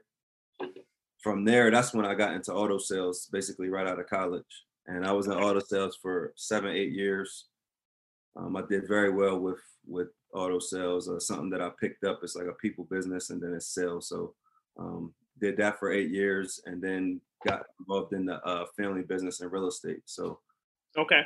From 1.23 1.45
there, 1.45 1.71
that's 1.71 1.93
when 1.93 2.07
I 2.07 2.15
got 2.15 2.35
into 2.35 2.53
auto 2.53 2.79
sales, 2.79 3.29
basically 3.33 3.69
right 3.69 3.87
out 3.87 3.99
of 3.99 4.09
college, 4.09 4.45
and 4.87 5.05
I 5.05 5.13
was 5.13 5.27
in 5.27 5.33
auto 5.33 5.61
sales 5.61 5.99
for 6.01 6.33
seven, 6.37 6.71
eight 6.71 6.93
years. 6.93 7.47
Um, 8.37 8.57
I 8.57 8.63
did 8.69 8.87
very 8.87 9.11
well 9.11 9.39
with 9.39 9.61
with 9.87 10.09
auto 10.33 10.59
sales. 10.59 11.09
Uh, 11.09 11.19
something 11.19 11.51
that 11.51 11.63
I 11.63 11.71
picked 11.81 12.05
up. 12.05 12.21
It's 12.23 12.37
like 12.37 12.47
a 12.47 12.53
people 12.53 12.85
business, 12.91 13.31
and 13.31 13.43
then 13.43 13.55
it's 13.55 13.75
sales. 13.75 14.09
So 14.09 14.35
um, 14.79 15.15
did 15.41 15.57
that 15.57 15.79
for 15.79 15.91
eight 15.91 16.11
years, 16.11 16.61
and 16.67 16.83
then 16.83 17.21
got 17.47 17.67
involved 17.81 18.13
in 18.13 18.27
the 18.27 18.43
uh, 18.47 18.67
family 18.77 19.03
business 19.03 19.41
and 19.41 19.51
real 19.51 19.69
estate. 19.69 20.03
So 20.05 20.41
okay, 20.97 21.23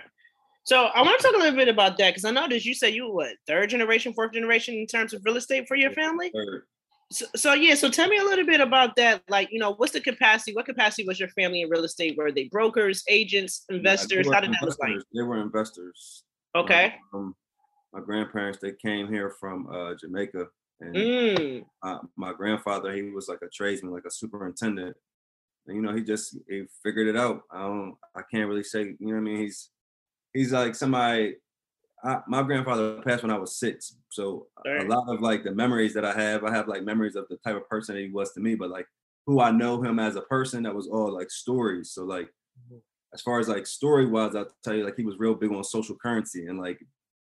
so 0.64 0.84
I 0.86 1.02
want 1.02 1.20
to 1.20 1.26
talk 1.26 1.34
a 1.34 1.38
little 1.38 1.56
bit 1.56 1.68
about 1.68 1.96
that 1.98 2.10
because 2.10 2.24
I 2.24 2.30
noticed 2.30 2.66
you 2.66 2.74
said 2.74 2.94
you 2.94 3.06
were 3.06 3.14
what 3.14 3.36
third 3.46 3.70
generation, 3.70 4.12
fourth 4.12 4.32
generation 4.32 4.74
in 4.74 4.86
terms 4.86 5.12
of 5.12 5.22
real 5.24 5.36
estate 5.36 5.66
for 5.66 5.76
your 5.76 5.90
family. 5.92 6.32
So, 7.12 7.26
so, 7.34 7.52
yeah, 7.54 7.74
so 7.74 7.90
tell 7.90 8.08
me 8.08 8.18
a 8.18 8.22
little 8.22 8.46
bit 8.46 8.60
about 8.60 8.94
that. 8.96 9.22
Like, 9.28 9.48
you 9.50 9.58
know, 9.58 9.74
what's 9.74 9.92
the 9.92 10.00
capacity? 10.00 10.54
What 10.54 10.66
capacity 10.66 11.04
was 11.04 11.18
your 11.18 11.28
family 11.30 11.62
in 11.62 11.68
real 11.68 11.82
estate? 11.82 12.16
Were 12.16 12.30
they 12.30 12.44
brokers, 12.44 13.02
agents, 13.08 13.64
investors? 13.68 14.26
Yeah, 14.26 14.34
How 14.34 14.40
did 14.40 14.52
that 14.52 14.62
look 14.62 14.78
like? 14.80 14.92
They 15.12 15.22
were 15.22 15.40
investors. 15.40 16.22
Okay. 16.54 16.94
Um, 17.12 17.34
my 17.92 18.00
grandparents 18.00 18.58
they 18.62 18.72
came 18.72 19.08
here 19.08 19.34
from 19.40 19.68
uh, 19.72 19.94
Jamaica, 20.00 20.46
and 20.80 20.94
mm. 20.94 21.64
uh, 21.82 21.98
my 22.16 22.32
grandfather 22.32 22.92
he 22.92 23.02
was 23.10 23.28
like 23.28 23.40
a 23.42 23.48
tradesman, 23.48 23.92
like 23.92 24.04
a 24.06 24.10
superintendent. 24.10 24.96
And 25.66 25.76
you 25.76 25.82
know, 25.82 25.92
he 25.92 26.02
just 26.02 26.36
he 26.48 26.64
figured 26.84 27.08
it 27.08 27.16
out. 27.16 27.42
I 27.50 27.62
don't, 27.62 27.96
I 28.14 28.22
can't 28.32 28.48
really 28.48 28.62
say, 28.62 28.82
you 28.82 28.96
know, 29.00 29.14
what 29.14 29.18
I 29.18 29.20
mean, 29.20 29.36
he's 29.38 29.70
he's 30.32 30.52
like 30.52 30.74
somebody 30.74 31.36
I, 32.02 32.20
my 32.26 32.42
grandfather 32.42 33.02
passed 33.02 33.22
when 33.22 33.30
I 33.30 33.38
was 33.38 33.56
six, 33.56 33.96
so 34.08 34.46
Right. 34.64 34.84
a 34.84 34.88
lot 34.88 35.12
of 35.12 35.20
like 35.20 35.44
the 35.44 35.52
memories 35.52 35.92
that 35.94 36.04
I 36.04 36.14
have, 36.14 36.44
I 36.44 36.54
have 36.54 36.66
like 36.66 36.82
memories 36.82 37.14
of 37.14 37.26
the 37.28 37.36
type 37.38 37.56
of 37.56 37.68
person 37.68 37.94
that 37.94 38.00
he 38.00 38.08
was 38.08 38.32
to 38.32 38.40
me, 38.40 38.54
but 38.54 38.70
like 38.70 38.86
who 39.26 39.40
I 39.40 39.50
know 39.50 39.82
him 39.82 39.98
as 39.98 40.16
a 40.16 40.22
person, 40.22 40.62
that 40.62 40.74
was 40.74 40.88
all 40.88 41.12
like 41.12 41.30
stories. 41.30 41.90
So 41.90 42.04
like, 42.04 42.26
mm-hmm. 42.26 42.78
as 43.12 43.20
far 43.20 43.38
as 43.38 43.48
like 43.48 43.66
story 43.66 44.06
wise, 44.06 44.34
I'll 44.34 44.48
tell 44.64 44.74
you 44.74 44.84
like 44.84 44.96
he 44.96 45.04
was 45.04 45.18
real 45.18 45.34
big 45.34 45.52
on 45.52 45.62
social 45.62 45.94
currency 45.94 46.46
and 46.46 46.58
like 46.58 46.80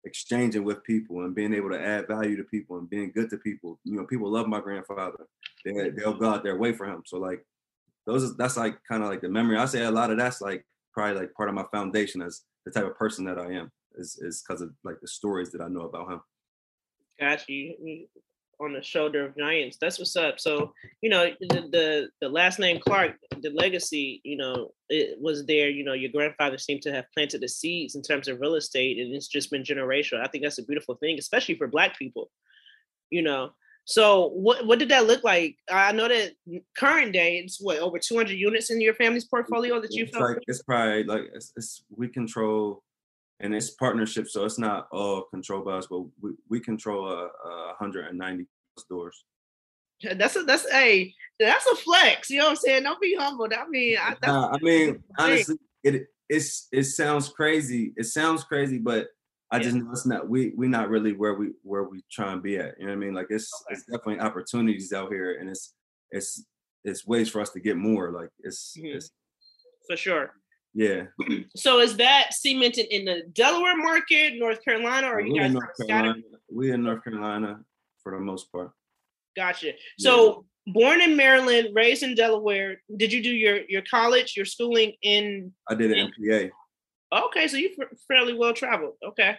exchanging 0.04 0.64
with 0.64 0.82
people 0.84 1.24
and 1.24 1.34
being 1.34 1.54
able 1.54 1.70
to 1.70 1.80
add 1.80 2.08
value 2.08 2.36
to 2.36 2.44
people 2.44 2.78
and 2.78 2.88
being 2.88 3.12
good 3.14 3.30
to 3.30 3.38
people. 3.38 3.78
You 3.84 3.96
know, 3.96 4.06
people 4.06 4.30
love 4.30 4.48
my 4.48 4.60
grandfather. 4.60 5.26
They 5.64 5.90
they'll 5.90 6.14
go 6.14 6.30
out 6.30 6.42
their 6.42 6.56
way 6.56 6.72
for 6.72 6.86
him. 6.86 7.02
So 7.04 7.18
like 7.18 7.44
those 8.06 8.22
is 8.22 8.36
that's 8.36 8.56
like 8.56 8.78
kind 8.88 9.02
of 9.02 9.08
like 9.08 9.20
the 9.20 9.28
memory. 9.28 9.58
I 9.58 9.66
say 9.66 9.84
a 9.84 9.90
lot 9.90 10.10
of 10.10 10.18
that's 10.18 10.40
like 10.40 10.64
probably 10.92 11.20
like 11.20 11.34
part 11.34 11.48
of 11.48 11.54
my 11.54 11.64
foundation 11.72 12.22
as 12.22 12.42
the 12.64 12.70
type 12.70 12.84
of 12.84 12.96
person 12.96 13.24
that 13.26 13.38
I 13.38 13.52
am 13.52 13.70
is 13.96 14.18
is 14.20 14.42
because 14.46 14.60
of 14.60 14.70
like 14.84 15.00
the 15.00 15.08
stories 15.08 15.50
that 15.52 15.60
I 15.60 15.68
know 15.68 15.82
about 15.82 16.10
him. 16.10 16.20
Got 17.20 17.48
you 17.48 17.74
you 17.80 18.06
on 18.60 18.72
the 18.72 18.82
shoulder 18.82 19.26
of 19.26 19.36
giants. 19.36 19.78
That's 19.80 19.98
what's 19.98 20.16
up. 20.16 20.38
So 20.38 20.72
you 21.00 21.10
know 21.10 21.30
the 21.40 21.68
the, 21.70 22.08
the 22.20 22.28
last 22.28 22.58
name 22.58 22.80
Clark, 22.80 23.16
the 23.40 23.50
legacy, 23.50 24.20
you 24.24 24.36
know, 24.36 24.72
it 24.88 25.20
was 25.20 25.44
there. 25.46 25.68
You 25.68 25.84
know, 25.84 25.92
your 25.92 26.10
grandfather 26.10 26.58
seemed 26.58 26.82
to 26.82 26.92
have 26.92 27.10
planted 27.12 27.40
the 27.40 27.48
seeds 27.48 27.94
in 27.94 28.02
terms 28.02 28.28
of 28.28 28.40
real 28.40 28.54
estate, 28.54 28.98
and 28.98 29.14
it's 29.14 29.28
just 29.28 29.50
been 29.50 29.62
generational. 29.62 30.24
I 30.24 30.28
think 30.28 30.44
that's 30.44 30.58
a 30.58 30.64
beautiful 30.64 30.94
thing, 30.96 31.18
especially 31.18 31.56
for 31.56 31.66
Black 31.66 31.98
people. 31.98 32.30
You 33.10 33.22
know. 33.22 33.50
So 33.84 34.28
what 34.28 34.66
what 34.66 34.78
did 34.78 34.88
that 34.88 35.06
look 35.06 35.24
like? 35.24 35.56
I 35.70 35.92
know 35.92 36.08
that 36.08 36.32
current 36.76 37.12
day 37.12 37.38
it's 37.38 37.60
what 37.60 37.78
over 37.78 37.98
200 37.98 38.32
units 38.32 38.70
in 38.70 38.80
your 38.80 38.94
family's 38.94 39.26
portfolio 39.26 39.80
that 39.80 39.92
you 39.92 40.04
It's 40.04 40.16
like 40.16 40.38
it's 40.46 40.62
probably 40.62 41.04
like 41.04 41.22
it's, 41.34 41.52
it's 41.56 41.84
we 41.90 42.08
control 42.08 42.82
and 43.40 43.54
it's 43.54 43.70
partnership, 43.70 44.28
so 44.28 44.44
it's 44.44 44.58
not 44.58 44.88
all 44.90 45.24
controlled 45.24 45.66
by 45.66 45.72
us, 45.72 45.86
but 45.90 46.00
we, 46.22 46.30
we 46.48 46.60
control 46.60 47.08
a, 47.08 47.24
uh 47.24 47.74
190 47.78 48.46
stores. 48.78 49.24
That's 50.02 50.36
a 50.36 50.44
that's 50.44 50.66
a 50.72 51.12
that's 51.38 51.66
a 51.66 51.76
flex. 51.76 52.30
You 52.30 52.38
know 52.38 52.44
what 52.44 52.50
I'm 52.50 52.56
saying? 52.56 52.82
Don't 52.84 53.00
be 53.00 53.16
humble. 53.18 53.48
I 53.54 53.68
mean, 53.68 53.98
I, 54.00 54.16
Nah, 54.26 54.50
I 54.52 54.58
mean, 54.58 55.02
honestly, 55.18 55.56
it 55.82 56.06
it's 56.28 56.68
it 56.72 56.84
sounds 56.84 57.28
crazy. 57.28 57.92
It 57.96 58.04
sounds 58.04 58.44
crazy, 58.44 58.78
but 58.78 59.08
I 59.54 59.58
just 59.62 59.76
know 59.76 59.90
it's 59.92 60.06
not 60.06 60.28
we 60.28 60.52
we 60.56 60.66
not 60.68 60.88
really 60.88 61.12
where 61.12 61.34
we 61.34 61.50
where 61.62 61.84
we 61.84 62.02
try 62.10 62.32
and 62.32 62.42
be 62.42 62.56
at. 62.58 62.74
You 62.78 62.86
know 62.86 62.92
what 62.92 62.96
I 62.96 63.04
mean? 63.04 63.14
Like 63.14 63.26
it's 63.30 63.50
Okay. 63.66 63.74
it's 63.74 63.84
definitely 63.84 64.20
opportunities 64.20 64.92
out 64.92 65.12
here, 65.12 65.38
and 65.38 65.48
it's 65.48 65.74
it's 66.10 66.44
it's 66.84 67.06
ways 67.06 67.28
for 67.30 67.40
us 67.40 67.50
to 67.50 67.60
get 67.60 67.76
more. 67.76 68.10
Like 68.10 68.30
it's, 68.40 68.76
Mhm. 68.78 68.94
it's 68.96 69.10
for 69.88 69.96
sure. 69.96 70.34
yeah. 70.74 71.04
So 71.54 71.80
is 71.80 71.96
that 71.98 72.34
cemented 72.34 72.86
in 72.94 73.04
the 73.04 73.22
Delaware 73.32 73.76
market, 73.76 74.34
North 74.38 74.62
Carolina, 74.64 75.08
or 75.08 75.20
you 75.20 75.36
guys 75.38 75.46
in 75.46 75.52
North? 75.54 75.70
Carolina. 75.86 76.22
We 76.50 76.72
in 76.72 76.82
North 76.82 77.04
Carolina 77.04 77.64
for 78.02 78.12
the 78.12 78.20
most 78.20 78.50
part. 78.52 78.72
Gotcha. 79.36 79.72
So 79.98 80.46
born 80.68 81.00
in 81.00 81.16
Maryland, 81.16 81.68
raised 81.74 82.02
in 82.02 82.14
Delaware. 82.14 82.82
Did 82.96 83.12
you 83.12 83.22
do 83.22 83.30
your 83.44 83.58
your 83.68 83.82
college, 83.82 84.36
your 84.36 84.46
schooling 84.46 84.92
in? 85.02 85.52
I 85.68 85.74
did 85.74 85.90
an 85.92 86.10
MPA. 86.10 86.50
Okay, 87.14 87.46
so 87.48 87.56
you 87.56 87.70
fairly 88.08 88.34
well 88.34 88.52
traveled. 88.52 88.94
Okay. 89.04 89.36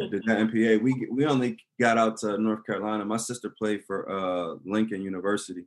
I 0.00 0.06
did 0.08 0.22
that 0.26 0.38
MPA. 0.38 0.80
We 0.80 1.08
we 1.10 1.26
only 1.26 1.58
got 1.80 1.98
out 1.98 2.16
to 2.18 2.38
North 2.38 2.64
Carolina. 2.64 3.04
My 3.04 3.16
sister 3.16 3.52
played 3.58 3.82
for 3.86 4.08
uh 4.08 4.56
Lincoln 4.64 5.02
University, 5.02 5.64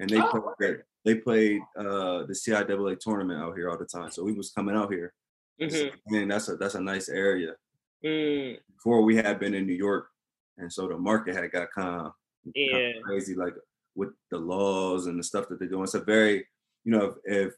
and 0.00 0.10
they 0.10 0.20
Oh, 0.20 0.28
played 0.58 0.70
okay. 0.70 0.82
they 1.04 1.14
played 1.14 1.60
uh 1.78 2.24
the 2.26 2.34
CIAA 2.34 2.98
tournament 2.98 3.40
out 3.40 3.56
here 3.56 3.70
all 3.70 3.78
the 3.78 3.86
time. 3.86 4.10
So 4.10 4.24
we 4.24 4.32
was 4.32 4.50
coming 4.50 4.76
out 4.76 4.92
here. 4.92 5.14
Mhm. 5.60 5.94
And 6.06 6.30
that's 6.30 6.48
a 6.48 6.56
that's 6.56 6.74
a 6.74 6.80
nice 6.80 7.08
area. 7.08 7.54
Mm, 8.04 8.58
Before 8.74 9.02
we 9.02 9.16
had 9.16 9.38
been 9.38 9.54
in 9.54 9.66
New 9.66 9.74
York, 9.74 10.08
and 10.58 10.72
so 10.72 10.88
the 10.88 10.96
market 10.98 11.36
had 11.36 11.52
got 11.52 11.70
kind 11.70 12.06
of 12.06 12.12
yeah. 12.54 12.92
crazy, 13.04 13.34
like 13.34 13.54
with 13.94 14.10
the 14.30 14.38
laws 14.38 15.06
and 15.06 15.18
the 15.18 15.22
stuff 15.22 15.48
that 15.48 15.58
they're 15.58 15.68
doing. 15.68 15.84
It's 15.84 15.94
a 15.94 16.00
very, 16.00 16.48
you 16.84 16.92
know, 16.92 17.14
if, 17.24 17.46
if 17.48 17.54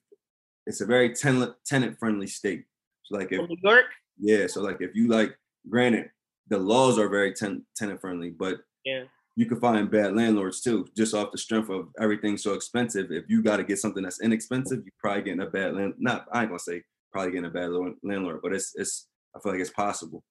it's 0.67 0.81
a 0.81 0.87
very 0.87 1.15
tenant 1.15 1.55
tenant 1.65 1.99
friendly 1.99 2.27
state. 2.27 2.65
So 3.05 3.17
like 3.17 3.33
if 3.33 3.49
New 3.49 3.57
York. 3.63 3.87
yeah, 4.19 4.47
so 4.47 4.63
like 4.63 4.79
if 4.81 4.95
you 4.95 5.09
like, 5.09 5.37
granted, 5.69 6.11
the 6.49 6.59
laws 6.59 6.99
are 6.99 7.09
very 7.09 7.33
ten- 7.35 7.65
tenant 7.77 8.01
friendly, 8.01 8.31
but 8.31 8.61
Yeah. 8.85 9.05
you 9.37 9.47
can 9.47 9.61
find 9.61 9.91
bad 9.91 10.15
landlords 10.15 10.61
too, 10.61 10.87
just 10.97 11.15
off 11.15 11.33
the 11.33 11.39
strength 11.39 11.71
of 11.71 11.89
everything 12.01 12.37
so 12.37 12.55
expensive. 12.55 13.11
If 13.11 13.25
you 13.29 13.43
got 13.43 13.57
to 13.59 13.65
get 13.65 13.79
something 13.79 14.03
that's 14.03 14.21
inexpensive, 14.21 14.79
you're 14.85 14.93
probably 14.99 15.23
getting 15.23 15.41
a 15.41 15.47
bad 15.51 15.75
land. 15.75 15.95
Not 15.99 16.27
I 16.33 16.41
ain't 16.43 16.51
gonna 16.51 16.59
say 16.59 16.83
probably 17.13 17.33
getting 17.33 17.47
a 17.47 17.51
bad 17.51 17.71
lo- 17.71 17.95
landlord, 18.03 18.41
but 18.43 18.53
it's 18.53 18.75
it's 18.77 19.09
I 19.35 19.41
feel 19.41 19.53
like 19.53 19.61
it's 19.61 19.71
possible. 19.71 20.23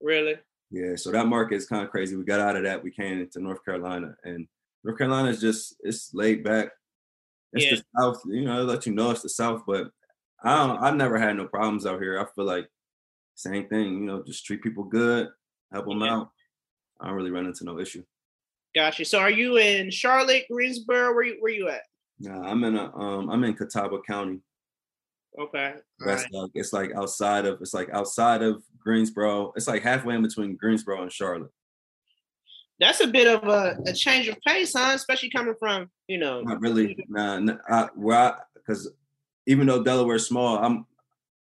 Really. 0.00 0.36
Yeah, 0.70 0.96
so 0.96 1.10
that 1.12 1.26
market 1.26 1.54
is 1.56 1.66
kind 1.66 1.84
of 1.84 1.90
crazy. 1.90 2.16
We 2.16 2.24
got 2.24 2.40
out 2.40 2.56
of 2.56 2.64
that. 2.64 2.82
We 2.82 2.90
came 2.90 3.20
into 3.20 3.40
North 3.40 3.64
Carolina, 3.64 4.16
and 4.24 4.46
North 4.82 4.98
Carolina 4.98 5.28
is 5.30 5.40
just 5.40 5.76
it's 5.80 6.12
laid 6.12 6.42
back. 6.42 6.70
It's 7.52 7.64
Yeah. 7.64 7.76
the 7.76 7.84
South, 8.00 8.22
you 8.26 8.44
know. 8.44 8.64
They 8.66 8.72
let 8.72 8.86
you 8.86 8.92
know 8.92 9.10
it's 9.12 9.22
the 9.22 9.28
South, 9.28 9.62
but 9.66 9.90
I 10.44 10.66
don't. 10.66 10.82
I've 10.82 10.96
never 10.96 11.18
had 11.18 11.36
no 11.36 11.46
problems 11.46 11.86
out 11.86 12.00
here. 12.00 12.18
I 12.20 12.26
feel 12.34 12.44
like 12.44 12.68
same 13.34 13.66
thing. 13.68 13.94
You 13.94 14.06
know, 14.06 14.22
just 14.22 14.44
treat 14.44 14.62
people 14.62 14.84
good, 14.84 15.28
help 15.72 15.86
them 15.86 16.00
Yeah. 16.00 16.14
out. 16.14 16.30
I 17.00 17.06
don't 17.08 17.16
really 17.16 17.30
run 17.30 17.46
into 17.46 17.64
no 17.64 17.78
issue. 17.80 18.04
Gotcha. 18.74 19.04
So 19.04 19.18
are 19.18 19.30
you 19.30 19.56
in 19.56 19.90
Charlotte, 19.90 20.44
Greensboro? 20.50 21.14
Where 21.14 21.24
you 21.24 21.36
where 21.40 21.52
you 21.52 21.68
at? 21.68 21.82
Nah, 22.20 22.42
I'm 22.48 22.62
in 22.64 22.76
a 22.76 22.94
um. 22.96 23.30
I'm 23.30 23.42
in 23.44 23.54
Catawba 23.54 24.02
County. 24.06 24.40
Okay. 25.38 25.74
That's 25.98 26.24
Alright. 26.26 26.32
like 26.32 26.50
it's 26.54 26.72
like 26.72 26.92
outside 26.94 27.44
of 27.46 27.60
it's 27.60 27.74
like 27.74 27.90
outside 27.90 28.42
of 28.42 28.62
Greensboro. 28.78 29.52
It's 29.56 29.66
like 29.66 29.82
halfway 29.82 30.14
in 30.14 30.22
between 30.22 30.56
Greensboro 30.56 31.02
and 31.02 31.10
Charlotte. 31.12 31.50
That's 32.80 33.00
a 33.00 33.06
bit 33.06 33.28
of 33.28 33.48
a, 33.48 33.76
a 33.86 33.92
change 33.92 34.28
of 34.28 34.36
pace, 34.46 34.72
huh? 34.76 34.92
Especially 34.94 35.30
coming 35.30 35.54
from, 35.58 35.90
you 36.08 36.18
know, 36.18 36.40
Not 36.40 36.60
really. 36.60 36.96
Nah, 37.08 37.38
nah 37.38 37.56
I, 37.68 37.88
where 37.94 38.18
I 38.18 38.34
because 38.54 38.90
even 39.46 39.66
though 39.66 39.82
Delaware's 39.82 40.26
small, 40.26 40.58
I'm 40.58 40.86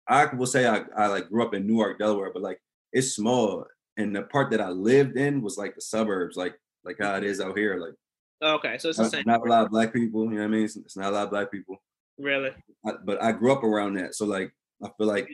I 0.07 0.25
will 0.33 0.47
say 0.47 0.67
I, 0.67 0.83
I 0.97 1.07
like 1.07 1.29
grew 1.29 1.43
up 1.43 1.53
in 1.53 1.67
Newark, 1.67 1.99
Delaware, 1.99 2.31
but 2.33 2.41
like 2.41 2.59
it's 2.91 3.15
small. 3.15 3.65
And 3.97 4.15
the 4.15 4.23
part 4.23 4.51
that 4.51 4.61
I 4.61 4.69
lived 4.69 5.17
in 5.17 5.41
was 5.41 5.57
like 5.57 5.75
the 5.75 5.81
suburbs, 5.81 6.35
like 6.35 6.59
like 6.83 6.97
how 6.99 7.15
it 7.15 7.23
is 7.23 7.39
out 7.39 7.57
here. 7.57 7.77
Like 7.77 7.93
oh, 8.41 8.55
okay, 8.55 8.77
so 8.77 8.89
it's 8.89 8.97
the 8.97 9.09
same. 9.09 9.23
not 9.25 9.45
a 9.45 9.49
lot 9.49 9.65
of 9.65 9.71
black 9.71 9.93
people, 9.93 10.25
you 10.25 10.31
know 10.31 10.37
what 10.37 10.43
I 10.45 10.47
mean? 10.47 10.65
It's, 10.65 10.75
it's 10.75 10.97
not 10.97 11.11
a 11.11 11.15
lot 11.15 11.23
of 11.25 11.29
black 11.29 11.51
people. 11.51 11.81
Really. 12.17 12.51
I, 12.85 12.91
but 13.03 13.21
I 13.21 13.31
grew 13.31 13.51
up 13.51 13.63
around 13.63 13.95
that. 13.95 14.15
So 14.15 14.25
like 14.25 14.53
I 14.83 14.89
feel 14.97 15.07
like 15.07 15.29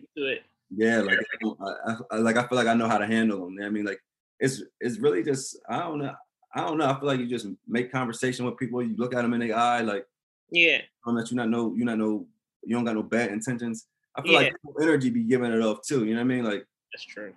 yeah, 0.69 0.99
like 0.99 1.19
I, 1.43 1.47
I, 1.87 1.95
I 2.11 2.17
like 2.17 2.37
I 2.37 2.45
feel 2.47 2.57
like 2.57 2.67
I 2.67 2.73
know 2.73 2.87
how 2.87 2.97
to 2.97 3.07
handle 3.07 3.45
them. 3.45 3.53
You 3.53 3.61
know 3.61 3.67
I 3.67 3.69
mean, 3.69 3.85
like 3.85 4.01
it's 4.39 4.61
it's 4.79 4.99
really 4.99 5.23
just 5.23 5.57
I 5.69 5.79
don't 5.79 5.99
know. 5.99 6.13
I 6.53 6.61
don't 6.61 6.77
know. 6.77 6.89
I 6.89 6.99
feel 6.99 7.07
like 7.07 7.19
you 7.19 7.27
just 7.27 7.47
make 7.67 7.91
conversation 7.91 8.45
with 8.45 8.57
people. 8.57 8.81
You 8.81 8.95
look 8.97 9.15
at 9.15 9.21
them 9.21 9.33
in 9.33 9.41
the 9.41 9.53
eye, 9.53 9.81
like 9.81 10.05
Yeah. 10.51 10.81
on 11.05 11.15
that 11.15 11.31
you 11.31 11.37
not 11.37 11.49
know 11.49 11.73
you 11.75 11.85
not 11.85 11.97
know 11.97 12.27
you 12.67 12.75
don't 12.75 12.85
got 12.85 12.95
no 12.95 13.03
bad 13.03 13.31
intentions. 13.31 13.87
I 14.15 14.21
feel 14.21 14.31
Yeah. 14.33 14.37
like 14.39 14.55
energy 14.81 15.09
be 15.09 15.23
giving 15.23 15.51
it 15.51 15.61
off 15.61 15.79
too. 15.87 16.05
You 16.05 16.13
know 16.15 16.21
what 16.21 16.31
I 16.31 16.35
mean? 16.35 16.43
Like 16.43 16.65
That's 16.93 17.05
true. 17.05 17.33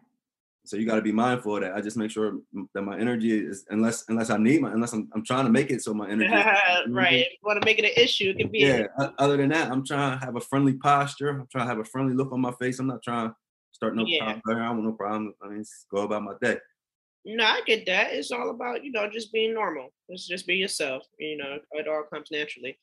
so 0.64 0.76
you 0.76 0.86
got 0.86 0.96
to 0.96 1.02
be 1.02 1.12
mindful 1.12 1.56
of 1.56 1.62
that. 1.62 1.74
I 1.74 1.80
just 1.80 1.96
make 1.96 2.10
sure 2.10 2.38
that 2.74 2.82
my 2.82 2.98
energy 2.98 3.32
is 3.32 3.64
unless 3.70 4.04
unless 4.08 4.30
I 4.30 4.36
need 4.38 4.60
my 4.62 4.72
unless 4.72 4.92
I'm 4.92 5.08
I'm 5.14 5.24
trying 5.24 5.44
to 5.46 5.52
make 5.52 5.70
it 5.70 5.82
so 5.82 5.94
my 5.94 6.08
energy. 6.14 6.32
right. 6.88 7.26
You 7.30 7.38
want 7.42 7.60
to 7.60 7.64
make 7.66 7.78
it 7.78 7.84
an 7.84 7.92
issue, 8.02 8.30
it 8.30 8.38
can 8.38 8.48
be. 8.50 8.60
Yeah. 8.60 8.86
o- 8.98 9.12
Other 9.18 9.36
than 9.36 9.50
that, 9.50 9.70
I'm 9.70 9.84
trying 9.86 10.18
to 10.18 10.24
have 10.24 10.36
a 10.36 10.40
friendly 10.40 10.74
posture. 10.74 11.28
I'm 11.30 11.46
trying 11.50 11.66
to 11.66 11.70
have 11.70 11.78
a 11.78 11.84
friendly 11.84 12.14
look 12.14 12.32
on 12.32 12.40
my 12.40 12.52
face. 12.60 12.78
I'm 12.78 12.86
not 12.88 13.02
trying 13.02 13.28
to 13.30 13.34
start 13.72 13.94
no 13.94 14.04
Yeah. 14.06 14.38
problem. 14.42 14.62
I 14.62 14.70
want 14.70 14.84
no 14.84 14.92
problem. 14.92 15.34
I 15.42 15.48
mean, 15.48 15.58
just 15.60 15.86
go 15.90 16.02
about 16.02 16.22
my 16.22 16.34
day. 16.42 16.58
No, 17.26 17.44
I 17.44 17.60
get 17.66 17.84
that. 17.84 18.14
It's 18.14 18.30
all 18.30 18.48
about, 18.48 18.82
you 18.82 18.92
know, 18.92 19.06
just 19.10 19.30
being 19.30 19.52
normal. 19.52 19.92
It's 20.08 20.26
just 20.26 20.46
be 20.46 20.54
yourself. 20.56 21.02
You 21.18 21.36
know, 21.36 21.58
it 21.72 21.86
all 21.86 22.04
comes 22.10 22.28
naturally. 22.32 22.78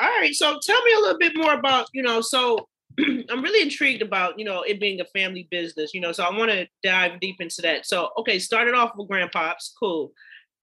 All 0.00 0.08
right. 0.08 0.34
So 0.34 0.58
tell 0.62 0.82
me 0.84 0.92
a 0.96 1.00
little 1.00 1.18
bit 1.18 1.32
more 1.36 1.54
about, 1.54 1.86
you 1.92 2.02
know, 2.02 2.20
so 2.20 2.68
I'm 2.98 3.42
really 3.42 3.62
intrigued 3.62 4.02
about, 4.02 4.38
you 4.38 4.44
know, 4.44 4.62
it 4.62 4.80
being 4.80 5.00
a 5.00 5.04
family 5.06 5.48
business, 5.50 5.92
you 5.94 6.00
know, 6.00 6.12
so 6.12 6.24
I 6.24 6.36
want 6.36 6.50
to 6.50 6.66
dive 6.82 7.20
deep 7.20 7.40
into 7.40 7.62
that. 7.62 7.86
So, 7.86 8.10
okay, 8.18 8.38
started 8.38 8.74
off 8.74 8.92
with 8.96 9.08
grandpops. 9.08 9.70
Cool. 9.78 10.12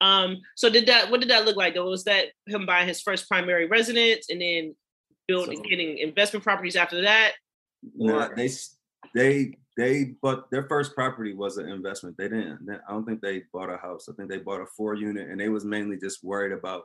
Um, 0.00 0.38
so 0.56 0.68
did 0.68 0.86
that, 0.86 1.10
what 1.10 1.20
did 1.20 1.30
that 1.30 1.44
look 1.46 1.56
like 1.56 1.74
though? 1.74 1.88
Was 1.88 2.04
that 2.04 2.26
him 2.46 2.66
buying 2.66 2.88
his 2.88 3.00
first 3.00 3.28
primary 3.28 3.66
residence 3.66 4.26
and 4.30 4.40
then 4.40 4.74
building, 5.28 5.58
So- 5.58 5.68
getting 5.68 5.98
investment 5.98 6.44
properties 6.44 6.76
after 6.76 7.02
that? 7.02 7.32
Nah, 7.94 8.26
Or- 8.28 8.34
they 8.34 8.48
they 9.14 9.54
they 9.76 10.14
but 10.22 10.50
their 10.50 10.66
first 10.66 10.94
property 10.94 11.34
was 11.34 11.58
an 11.58 11.68
investment. 11.68 12.16
They 12.18 12.28
didn't. 12.28 12.66
they- 12.66 12.74
I 12.88 12.90
don't 12.90 13.04
think 13.04 13.20
they 13.20 13.42
bought 13.52 13.70
a 13.70 13.76
house. 13.76 14.08
I 14.08 14.14
think 14.14 14.28
they 14.30 14.38
bought 14.38 14.60
a 14.62 14.66
four 14.66 14.94
unit, 14.94 15.28
and 15.28 15.38
they 15.38 15.48
was 15.50 15.64
mainly 15.64 15.96
just 15.98 16.24
worried 16.24 16.52
about 16.52 16.84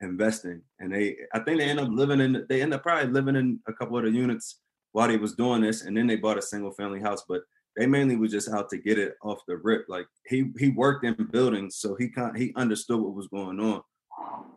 investing. 0.00 0.62
And 0.78 0.92
they, 0.92 1.16
I 1.32 1.40
think 1.40 1.58
they 1.58 1.68
end 1.68 1.80
up 1.80 1.88
living 1.90 2.20
in. 2.20 2.46
They 2.48 2.62
end 2.62 2.74
up 2.74 2.82
probably 2.82 3.12
living 3.12 3.36
in 3.36 3.60
a 3.68 3.72
couple 3.72 3.98
of 3.98 4.04
the 4.04 4.10
units 4.10 4.60
while 4.92 5.08
they 5.08 5.16
was 5.16 5.34
doing 5.34 5.62
this, 5.62 5.82
and 5.82 5.96
then 5.96 6.06
they 6.06 6.16
bought 6.16 6.38
a 6.38 6.42
single 6.42 6.72
family 6.72 7.00
house. 7.00 7.24
But 7.28 7.42
they 7.76 7.86
mainly 7.86 8.16
was 8.16 8.30
just 8.30 8.48
out 8.48 8.68
to 8.70 8.78
get 8.78 8.98
it 8.98 9.14
off 9.22 9.40
the 9.48 9.56
rip. 9.56 9.86
Like 9.88 10.06
he 10.26 10.50
he 10.58 10.68
worked 10.70 11.04
in 11.04 11.14
buildings, 11.30 11.76
so 11.76 11.96
he 11.96 12.08
kind 12.08 12.36
he 12.36 12.52
understood 12.56 13.00
what 13.00 13.14
was 13.14 13.28
going 13.28 13.60
on. 13.60 13.82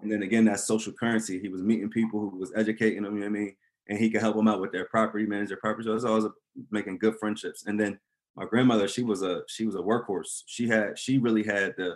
And 0.01 0.11
then 0.11 0.23
again, 0.23 0.45
that 0.45 0.59
social 0.59 0.93
currency. 0.93 1.39
He 1.39 1.49
was 1.49 1.63
meeting 1.63 1.89
people 1.89 2.19
who 2.19 2.37
was 2.37 2.51
educating 2.55 3.03
them. 3.03 3.15
You 3.15 3.21
know 3.21 3.29
what 3.31 3.37
I 3.37 3.41
mean? 3.41 3.55
and 3.89 3.97
he 3.97 4.09
could 4.09 4.21
help 4.21 4.35
them 4.35 4.47
out 4.47 4.61
with 4.61 4.71
their 4.71 4.85
property, 4.85 5.25
manage 5.25 5.49
their 5.49 5.57
property. 5.57 5.85
So 5.85 5.93
it's 5.93 6.03
always 6.03 6.25
making 6.71 6.97
good 6.97 7.15
friendships. 7.19 7.65
And 7.65 7.79
then 7.79 7.99
my 8.35 8.45
grandmother, 8.45 8.87
she 8.87 9.03
was 9.03 9.23
a 9.23 9.41
she 9.47 9.65
was 9.65 9.75
a 9.75 9.79
workhorse. 9.79 10.43
She 10.45 10.67
had 10.67 10.97
she 10.97 11.17
really 11.17 11.43
had 11.43 11.73
the 11.77 11.95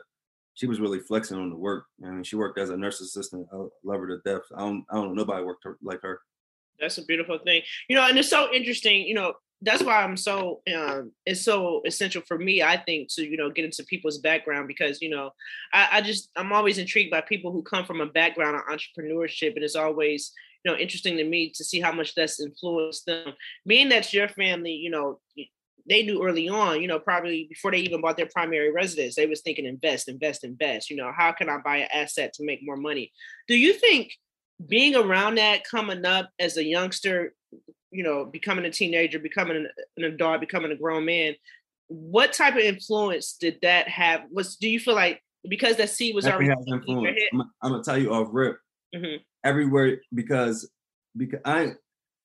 she 0.54 0.68
was 0.68 0.80
really 0.80 1.00
flexing 1.00 1.38
on 1.38 1.50
the 1.50 1.56
work. 1.56 1.86
I 2.06 2.10
mean, 2.10 2.24
she 2.24 2.36
worked 2.36 2.60
as 2.60 2.70
a 2.70 2.78
nurse 2.78 3.02
assistant. 3.02 3.48
I 3.54 3.58
love 3.84 4.00
her 4.00 4.08
to 4.08 4.18
death. 4.26 4.44
I 4.56 4.60
don't 4.62 4.86
I 4.90 4.96
don't 4.96 5.10
know 5.10 5.14
nobody 5.14 5.44
worked 5.44 5.64
her, 5.64 5.78
like 5.82 6.02
her. 6.02 6.22
That's 6.80 6.98
a 6.98 7.06
beautiful 7.06 7.38
thing. 7.40 7.62
You 7.88 7.96
know, 7.96 8.08
and 8.08 8.18
it's 8.18 8.30
so 8.30 8.52
interesting, 8.52 9.04
you 9.04 9.14
know, 9.14 9.34
that's 9.62 9.84
why 9.84 10.02
I'm 10.02 10.18
so 10.18 10.62
um 10.76 11.12
it's 11.26 11.44
so 11.44 11.82
essential 11.86 12.24
for 12.28 12.38
me, 12.38 12.64
I 12.64 12.78
think, 12.78 13.10
to 13.14 13.24
you 13.24 13.38
know 13.38 13.52
get 13.52 13.66
into 13.66 13.84
people's 13.84 14.18
background 14.18 14.68
because 14.68 15.02
you 15.02 15.10
know 15.10 15.32
I, 15.74 15.88
I 15.94 16.02
just 16.02 16.30
I'm 16.36 16.52
always 16.52 16.78
intrigued 16.78 17.12
by 17.12 17.22
people 17.22 17.52
who 17.52 17.62
come 17.62 17.86
from 17.86 18.02
a 18.02 18.08
background 18.08 18.56
of 18.56 18.64
entrepreneurship, 18.64 19.56
and 19.56 19.64
it's 19.64 19.76
always 19.76 20.34
you 20.64 20.72
know 20.72 20.78
interesting 20.78 21.18
to 21.18 21.24
me 21.24 21.52
to 21.56 21.64
see 21.64 21.80
how 21.80 21.92
much 21.92 22.16
that's 22.16 22.40
influenced 22.40 23.06
them. 23.06 23.34
Being 23.68 23.90
that's 23.90 24.14
your 24.14 24.30
family, 24.30 24.74
you 24.74 24.90
know, 24.90 25.20
they 25.92 26.04
knew 26.04 26.24
early 26.24 26.48
on, 26.48 26.82
you 26.82 26.88
know, 26.88 27.00
probably 27.00 27.48
before 27.50 27.70
they 27.72 27.80
even 27.80 28.00
bought 28.00 28.16
their 28.16 28.30
primary 28.34 28.72
residence, 28.72 29.16
they 29.16 29.26
was 29.26 29.42
thinking 29.42 29.66
invest, 29.66 30.08
invest, 30.08 30.46
invest. 30.46 30.90
You 30.90 30.96
know, 30.96 31.12
how 31.16 31.34
can 31.34 31.50
I 31.50 31.58
buy 31.58 31.78
an 31.78 31.90
asset 31.94 32.32
to 32.36 32.46
make 32.46 32.62
more 32.64 32.78
money? 32.78 33.12
Do 33.50 33.58
you 33.58 33.74
think 33.74 34.14
being 34.66 34.96
around 34.96 35.36
that 35.36 35.64
coming 35.70 36.06
up 36.06 36.30
as 36.40 36.56
a 36.56 36.64
youngster, 36.64 37.34
you 37.92 38.04
know, 38.04 38.24
becoming 38.24 38.64
a 38.64 38.72
teenager, 38.72 39.20
becoming 39.20 39.58
an, 39.58 39.68
an 39.98 40.06
adult, 40.06 40.40
becoming 40.40 40.72
a 40.72 40.78
grown 40.78 41.04
man, 41.04 41.36
what 41.88 42.32
type 42.32 42.54
of 42.56 42.62
influence 42.62 43.34
did 43.34 43.58
that 43.62 43.90
have? 43.90 44.22
Was 44.32 44.56
do 44.56 44.70
you 44.70 44.80
feel 44.80 44.96
like 44.96 45.22
because 45.50 45.76
that 45.76 45.90
seed 45.90 46.16
was 46.16 46.26
already 46.26 46.52
I'm, 46.52 47.42
I'm, 47.62 47.72
gonna 47.72 47.84
tell 47.84 47.98
you 47.98 48.14
off 48.14 48.30
rip 48.32 48.58
mm-hmm. 48.96 49.18
everywhere 49.44 50.00
because 50.14 50.72
because 51.18 51.42
I 51.44 51.74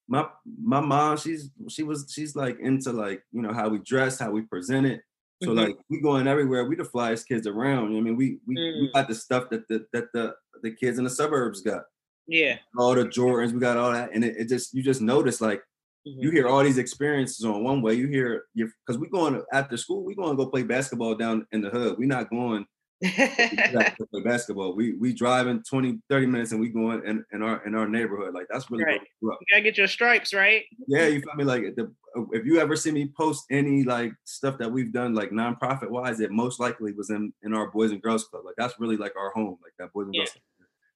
my 0.08 0.26
my 0.62 0.80
mom 0.80 1.16
she's 1.16 1.50
she 1.68 1.82
was 1.82 2.10
she's 2.14 2.36
like 2.36 2.58
into 2.60 2.92
like 2.92 3.22
you 3.32 3.42
know 3.42 3.52
how 3.52 3.68
we 3.68 3.78
dress 3.78 4.18
how 4.18 4.30
we 4.30 4.42
present 4.42 4.86
it. 4.86 5.02
So 5.42 5.50
mm-hmm. 5.50 5.58
like 5.58 5.76
we 5.90 6.00
going 6.00 6.26
everywhere. 6.26 6.64
We 6.64 6.76
the 6.76 6.84
flyest 6.84 7.26
kids 7.26 7.46
around. 7.46 7.92
You 7.92 7.94
know 7.94 7.98
i 7.98 8.02
mean? 8.02 8.16
We 8.16 8.38
we, 8.46 8.54
mm. 8.56 8.80
we 8.80 8.90
got 8.94 9.08
the 9.08 9.14
stuff 9.14 9.50
that 9.50 9.68
the 9.68 9.86
that 9.92 10.12
the 10.12 10.34
the 10.62 10.70
kids 10.70 10.98
in 10.98 11.04
the 11.04 11.10
suburbs 11.10 11.60
got. 11.60 11.82
Yeah. 12.26 12.56
All 12.78 12.94
the 12.94 13.04
jordans 13.04 13.52
we 13.52 13.60
got 13.60 13.76
all 13.76 13.92
that. 13.92 14.10
And 14.14 14.24
it, 14.24 14.36
it 14.36 14.48
just 14.48 14.72
you 14.72 14.82
just 14.82 15.00
notice 15.00 15.40
like 15.40 15.60
mm-hmm. 16.06 16.20
you 16.20 16.30
hear 16.30 16.48
all 16.48 16.62
these 16.62 16.78
experiences 16.78 17.44
on 17.44 17.64
one 17.64 17.82
way. 17.82 17.94
You 17.94 18.06
hear 18.06 18.44
because 18.54 18.98
we 18.98 19.08
going 19.08 19.42
after 19.52 19.76
school 19.76 20.04
we 20.04 20.14
going 20.14 20.30
to 20.30 20.36
go 20.36 20.50
play 20.50 20.62
basketball 20.62 21.16
down 21.16 21.46
in 21.52 21.60
the 21.60 21.70
hood. 21.70 21.98
We 21.98 22.06
not 22.06 22.30
going 22.30 22.64
play 23.02 24.22
basketball. 24.24 24.74
We 24.74 24.94
we 24.94 25.12
driving 25.12 25.62
20, 25.68 25.98
30 26.08 26.26
minutes 26.26 26.52
and 26.52 26.60
we 26.60 26.68
going 26.68 27.02
in, 27.06 27.24
in 27.32 27.42
our 27.42 27.64
in 27.66 27.74
our 27.74 27.88
neighborhood. 27.88 28.34
Like 28.34 28.46
that's 28.50 28.70
really 28.70 28.84
right. 28.84 29.00
You 29.20 29.36
gotta 29.50 29.62
get 29.62 29.78
your 29.78 29.86
stripes, 29.86 30.32
right? 30.32 30.64
Yeah, 30.88 31.06
you 31.06 31.20
feel 31.20 31.34
me? 31.34 31.44
Like 31.44 31.74
the, 31.76 31.92
if 32.32 32.46
you 32.46 32.58
ever 32.58 32.76
see 32.76 32.92
me 32.92 33.12
post 33.16 33.44
any 33.50 33.82
like 33.84 34.12
stuff 34.24 34.58
that 34.58 34.70
we've 34.70 34.92
done 34.92 35.14
like 35.14 35.30
nonprofit 35.30 35.90
wise, 35.90 36.20
it 36.20 36.30
most 36.30 36.60
likely 36.60 36.92
was 36.92 37.10
in 37.10 37.32
in 37.42 37.54
our 37.54 37.70
Boys 37.70 37.92
and 37.92 38.02
Girls 38.02 38.24
Club. 38.24 38.44
Like 38.44 38.56
that's 38.56 38.80
really 38.80 38.96
like 38.96 39.14
our 39.16 39.30
home, 39.30 39.58
like 39.62 39.72
that 39.78 39.92
Boys 39.92 40.06
and 40.06 40.14
yeah. 40.14 40.20
Girls 40.20 40.30
Club. 40.30 40.42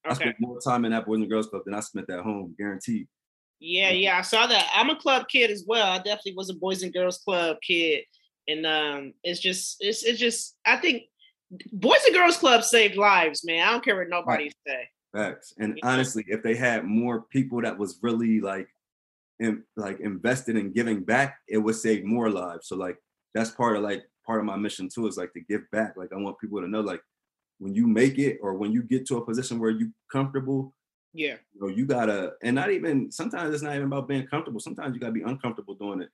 I 0.05 0.15
spent 0.15 0.37
more 0.41 0.59
time 0.61 0.87
in 0.87 0.93
that 0.93 1.07
Boys 1.07 1.21
and 1.21 1.29
Girls 1.29 1.49
Club 1.49 1.63
than 1.67 1.75
I 1.75 1.81
spent 1.81 2.09
at 2.09 2.21
home, 2.21 2.55
guaranteed. 2.59 3.07
Yeah, 3.61 3.91
yeah, 3.91 4.19
I 4.19 4.23
saw 4.23 4.47
that. 4.47 4.71
I'm 4.75 4.89
a 4.89 4.97
club 4.97 5.29
kid 5.29 5.51
as 5.51 5.65
well. 5.67 5.87
I 5.87 5.99
definitely 5.99 6.35
was 6.35 6.49
a 6.49 6.55
Boys 6.55 6.83
and 6.83 6.93
Girls 6.93 7.19
Club 7.19 7.59
kid. 7.63 8.05
And 8.49 8.67
um, 8.67 9.13
it's 9.23 9.39
just, 9.39 9.77
it's, 9.81 10.03
it's 10.03 10.19
just, 10.19 10.57
I 10.65 10.79
think 10.79 11.03
Boys 11.73 11.99
and 12.07 12.15
Girls 12.15 12.37
Club 12.37 12.63
saved 12.63 12.97
lives, 12.97 13.45
man. 13.45 13.67
I 13.67 13.73
don't 13.73 13.85
care 13.85 13.97
what 13.97 14.09
nobody 14.09 14.45
right. 14.45 14.55
say. 14.67 14.89
Facts. 15.13 15.53
And 15.59 15.79
honestly, 15.83 16.25
if 16.29 16.43
they 16.43 16.55
had 16.55 16.85
more 16.85 17.23
people 17.23 17.61
that 17.63 17.77
was 17.77 17.99
really 18.03 18.41
like, 18.41 18.69
in, 19.41 19.65
like 19.77 20.01
invested 20.01 20.57
in 20.57 20.73
giving 20.73 21.03
back, 21.03 21.39
it 21.49 21.59
would 21.59 21.75
save 21.75 22.05
more 22.05 22.31
lives. 22.31 22.69
So 22.69 22.77
like 22.77 22.99
that's 23.35 23.51
part 23.51 23.77
of 23.77 23.83
like 23.83 24.05
part 24.27 24.39
of 24.39 24.45
my 24.47 24.57
mission 24.57 24.89
too 24.89 25.07
is 25.07 25.17
like 25.17 25.33
to 25.33 25.41
give 25.41 25.63
back. 25.73 25.95
Like 25.97 26.13
I 26.13 26.17
want 26.17 26.39
people 26.39 26.61
to 26.61 26.69
know 26.69 26.81
like 26.81 27.03
when 27.59 27.75
you 27.75 27.87
make 27.87 28.19
it 28.19 28.39
or 28.43 28.55
when 28.55 28.71
you 28.71 28.83
get 28.83 29.07
to 29.07 29.17
a 29.17 29.25
position 29.25 29.59
where 29.59 29.71
you 29.71 29.93
comfortable, 30.13 30.75
yeah, 31.15 31.37
you 31.53 31.61
know, 31.61 31.69
you 31.69 31.87
gotta 31.87 32.35
and 32.43 32.55
not 32.55 32.71
even 32.71 33.11
sometimes 33.11 33.53
it's 33.55 33.63
not 33.63 33.75
even 33.75 33.87
about 33.87 34.09
being 34.09 34.27
comfortable. 34.27 34.61
Sometimes 34.61 34.95
you 34.95 35.01
gotta 35.01 35.13
be 35.13 35.23
uncomfortable 35.23 35.75
doing 35.75 36.03
it 36.03 36.11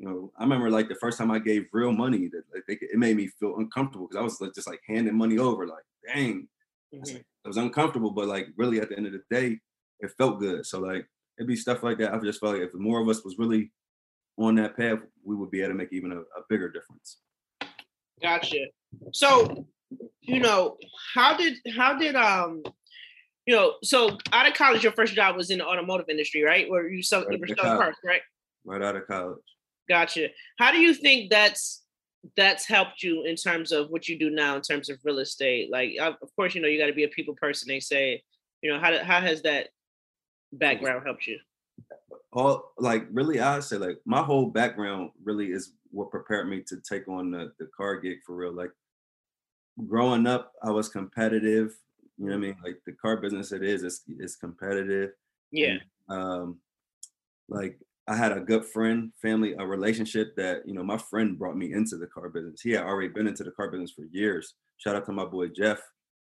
you 0.00 0.08
know, 0.08 0.32
I 0.38 0.44
remember 0.44 0.70
like 0.70 0.88
the 0.88 0.94
first 0.94 1.18
time 1.18 1.30
I 1.30 1.38
gave 1.38 1.66
real 1.72 1.92
money, 1.92 2.28
that 2.28 2.44
like, 2.54 2.64
it 2.80 2.98
made 2.98 3.16
me 3.16 3.28
feel 3.38 3.58
uncomfortable 3.58 4.08
because 4.08 4.18
I 4.18 4.24
was 4.24 4.40
like, 4.40 4.54
just 4.54 4.66
like 4.66 4.80
handing 4.88 5.14
money 5.14 5.36
over, 5.36 5.66
like, 5.66 5.84
dang, 6.08 6.48
mm-hmm. 6.94 7.16
it 7.16 7.24
was 7.44 7.58
uncomfortable, 7.58 8.10
but 8.10 8.26
like 8.26 8.48
really 8.56 8.80
at 8.80 8.88
the 8.88 8.96
end 8.96 9.06
of 9.06 9.12
the 9.12 9.22
day, 9.30 9.58
it 10.00 10.10
felt 10.16 10.40
good. 10.40 10.64
So 10.64 10.80
like 10.80 11.06
it'd 11.38 11.46
be 11.46 11.54
stuff 11.54 11.82
like 11.82 11.98
that. 11.98 12.14
I 12.14 12.18
just 12.20 12.40
felt 12.40 12.54
like 12.54 12.62
if 12.62 12.72
more 12.72 13.02
of 13.02 13.10
us 13.10 13.22
was 13.22 13.36
really 13.38 13.72
on 14.38 14.54
that 14.54 14.74
path, 14.74 15.00
we 15.22 15.36
would 15.36 15.50
be 15.50 15.60
able 15.60 15.72
to 15.72 15.74
make 15.74 15.92
even 15.92 16.12
a, 16.12 16.20
a 16.20 16.44
bigger 16.48 16.70
difference. 16.70 17.18
Gotcha. 18.22 18.68
So, 19.12 19.66
you 20.22 20.40
know, 20.40 20.78
how 21.14 21.36
did 21.36 21.58
how 21.76 21.98
did 21.98 22.16
um 22.16 22.62
you 23.44 23.54
know, 23.54 23.74
so 23.82 24.16
out 24.32 24.48
of 24.48 24.54
college, 24.54 24.82
your 24.82 24.92
first 24.92 25.14
job 25.14 25.36
was 25.36 25.50
in 25.50 25.58
the 25.58 25.66
automotive 25.66 26.08
industry, 26.08 26.42
right? 26.42 26.70
Where 26.70 26.88
you 26.88 27.02
sell, 27.02 27.24
right 27.26 27.34
you 27.34 27.38
were 27.38 27.48
selling 27.48 27.76
parts, 27.78 27.98
right? 28.02 28.22
Right 28.64 28.80
out 28.80 28.96
of 28.96 29.06
college. 29.06 29.38
Gotcha. 29.90 30.28
How 30.56 30.70
do 30.70 30.78
you 30.78 30.94
think 30.94 31.30
that's 31.30 31.82
that's 32.36 32.64
helped 32.64 33.02
you 33.02 33.24
in 33.24 33.34
terms 33.34 33.72
of 33.72 33.90
what 33.90 34.08
you 34.08 34.16
do 34.16 34.30
now 34.30 34.54
in 34.54 34.62
terms 34.62 34.88
of 34.88 35.00
real 35.02 35.18
estate? 35.18 35.68
Like, 35.68 35.96
of 36.00 36.14
course, 36.36 36.54
you 36.54 36.62
know 36.62 36.68
you 36.68 36.78
got 36.78 36.86
to 36.86 36.92
be 36.92 37.02
a 37.02 37.08
people 37.08 37.34
person. 37.34 37.66
They 37.66 37.80
say, 37.80 38.22
you 38.62 38.72
know, 38.72 38.78
how 38.78 39.02
how 39.02 39.20
has 39.20 39.42
that 39.42 39.70
background 40.52 41.02
helped 41.04 41.26
you? 41.26 41.40
All 42.32 42.72
like 42.78 43.08
really, 43.10 43.40
I 43.40 43.58
say 43.58 43.78
like 43.78 43.98
my 44.04 44.22
whole 44.22 44.46
background 44.46 45.10
really 45.24 45.50
is 45.50 45.72
what 45.90 46.12
prepared 46.12 46.48
me 46.48 46.62
to 46.68 46.76
take 46.88 47.08
on 47.08 47.32
the 47.32 47.52
the 47.58 47.68
car 47.76 47.98
gig 47.98 48.18
for 48.24 48.36
real. 48.36 48.52
Like 48.52 48.70
growing 49.88 50.28
up, 50.28 50.52
I 50.62 50.70
was 50.70 50.88
competitive. 50.88 51.76
You 52.16 52.26
know 52.26 52.32
what 52.32 52.36
I 52.36 52.38
mean? 52.38 52.56
Like 52.62 52.80
the 52.86 52.92
car 52.92 53.16
business, 53.16 53.50
it 53.50 53.64
is, 53.64 53.82
it's, 53.82 54.02
it's 54.18 54.36
competitive. 54.36 55.10
Yeah. 55.50 55.78
And, 56.08 56.22
um, 56.22 56.58
like 57.48 57.80
I 58.10 58.16
had 58.16 58.32
a 58.32 58.40
good 58.40 58.64
friend, 58.64 59.12
family, 59.22 59.54
a 59.56 59.64
relationship 59.64 60.34
that, 60.34 60.66
you 60.66 60.74
know, 60.74 60.82
my 60.82 60.98
friend 60.98 61.38
brought 61.38 61.56
me 61.56 61.72
into 61.72 61.96
the 61.96 62.08
car 62.08 62.28
business. 62.28 62.60
He 62.60 62.72
had 62.72 62.82
already 62.82 63.06
been 63.06 63.28
into 63.28 63.44
the 63.44 63.52
car 63.52 63.70
business 63.70 63.92
for 63.92 64.02
years. 64.10 64.54
Shout 64.78 64.96
out 64.96 65.06
to 65.06 65.12
my 65.12 65.24
boy 65.24 65.46
Jeff. 65.46 65.80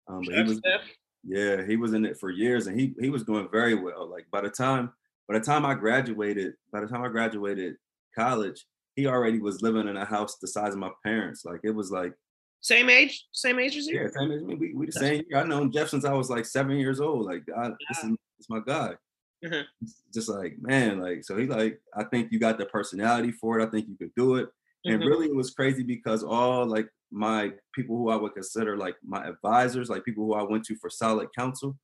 Um, 0.07 0.21
but 0.23 0.35
he 0.35 0.43
was, 0.43 0.59
Jeff. 0.59 0.81
yeah, 1.23 1.65
he 1.65 1.75
was 1.75 1.93
in 1.93 2.05
it 2.05 2.19
for 2.19 2.29
years 2.29 2.67
and 2.67 2.79
he 2.79 2.93
he 2.99 3.09
was 3.09 3.23
doing 3.23 3.47
very 3.51 3.73
well. 3.73 4.07
Like 4.07 4.27
by 4.31 4.41
the 4.41 4.51
time 4.51 4.91
by 5.27 5.39
the 5.39 5.43
time 5.43 5.65
I 5.65 5.73
graduated, 5.73 6.53
by 6.71 6.81
the 6.81 6.87
time 6.87 7.01
I 7.01 7.07
graduated 7.07 7.77
college, 8.15 8.67
he 8.95 9.07
already 9.07 9.39
was 9.39 9.63
living 9.63 9.87
in 9.87 9.97
a 9.97 10.05
house 10.05 10.37
the 10.37 10.47
size 10.47 10.73
of 10.73 10.79
my 10.79 10.91
parents. 11.03 11.43
Like 11.43 11.61
it 11.63 11.71
was 11.73 11.89
like 11.89 12.13
same 12.61 12.87
age, 12.87 13.25
same 13.31 13.57
age 13.57 13.77
as 13.77 13.87
you. 13.87 13.99
Yeah, 13.99 14.09
same 14.15 14.31
age. 14.31 14.41
We 14.45 14.73
we 14.75 14.85
the 14.85 14.91
same 14.91 15.23
year. 15.27 15.39
I 15.39 15.43
known 15.43 15.71
Jeff 15.71 15.89
since 15.89 16.05
I 16.05 16.13
was 16.13 16.29
like 16.29 16.45
seven 16.45 16.77
years 16.77 17.01
old. 17.01 17.25
Like 17.25 17.43
I, 17.57 17.69
this 17.89 18.03
is 18.03 18.09
this 18.11 18.41
is 18.41 18.49
my 18.49 18.59
guy. 18.63 18.93
Mm-hmm. 19.43 19.85
Just 20.13 20.29
like, 20.29 20.55
man, 20.59 20.99
like, 20.99 21.23
so 21.23 21.37
he 21.37 21.45
like, 21.45 21.79
I 21.95 22.03
think 22.05 22.31
you 22.31 22.39
got 22.39 22.57
the 22.57 22.65
personality 22.65 23.31
for 23.31 23.59
it. 23.59 23.67
I 23.67 23.69
think 23.69 23.87
you 23.87 23.95
could 23.95 24.13
do 24.15 24.35
it. 24.35 24.49
And 24.85 24.99
mm-hmm. 24.99 25.07
really 25.07 25.27
it 25.27 25.35
was 25.35 25.51
crazy 25.51 25.83
because 25.83 26.23
all 26.23 26.65
like 26.65 26.87
my 27.11 27.51
people 27.73 27.97
who 27.97 28.09
I 28.09 28.15
would 28.15 28.33
consider 28.33 28.77
like 28.77 28.95
my 29.05 29.25
advisors, 29.25 29.89
like 29.89 30.03
people 30.03 30.25
who 30.25 30.33
I 30.33 30.43
went 30.43 30.65
to 30.65 30.75
for 30.75 30.89
solid 30.89 31.29
counsel, 31.37 31.77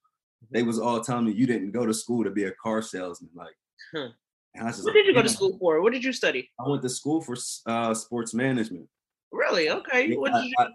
they 0.51 0.63
was 0.63 0.79
all 0.79 1.01
telling 1.01 1.25
me 1.25 1.33
you 1.33 1.47
didn't 1.47 1.71
go 1.71 1.85
to 1.85 1.93
school 1.93 2.23
to 2.23 2.29
be 2.29 2.45
a 2.45 2.51
car 2.63 2.81
salesman. 2.81 3.29
Like, 3.35 3.55
huh. 3.93 4.09
what 4.55 4.85
like, 4.85 4.93
did 4.93 5.05
you 5.05 5.13
go 5.13 5.21
to 5.21 5.29
school 5.29 5.57
for? 5.59 5.81
What 5.81 5.93
did 5.93 6.03
you 6.03 6.13
study? 6.13 6.49
I 6.59 6.67
went 6.67 6.81
to 6.81 6.89
school 6.89 7.21
for 7.21 7.35
uh, 7.65 7.93
sports 7.93 8.33
management. 8.33 8.87
Really? 9.31 9.69
Okay. 9.69 10.15
What 10.15 10.33
did 10.33 10.45
you? 10.45 10.53
I, 10.57 10.63
I 10.63 10.67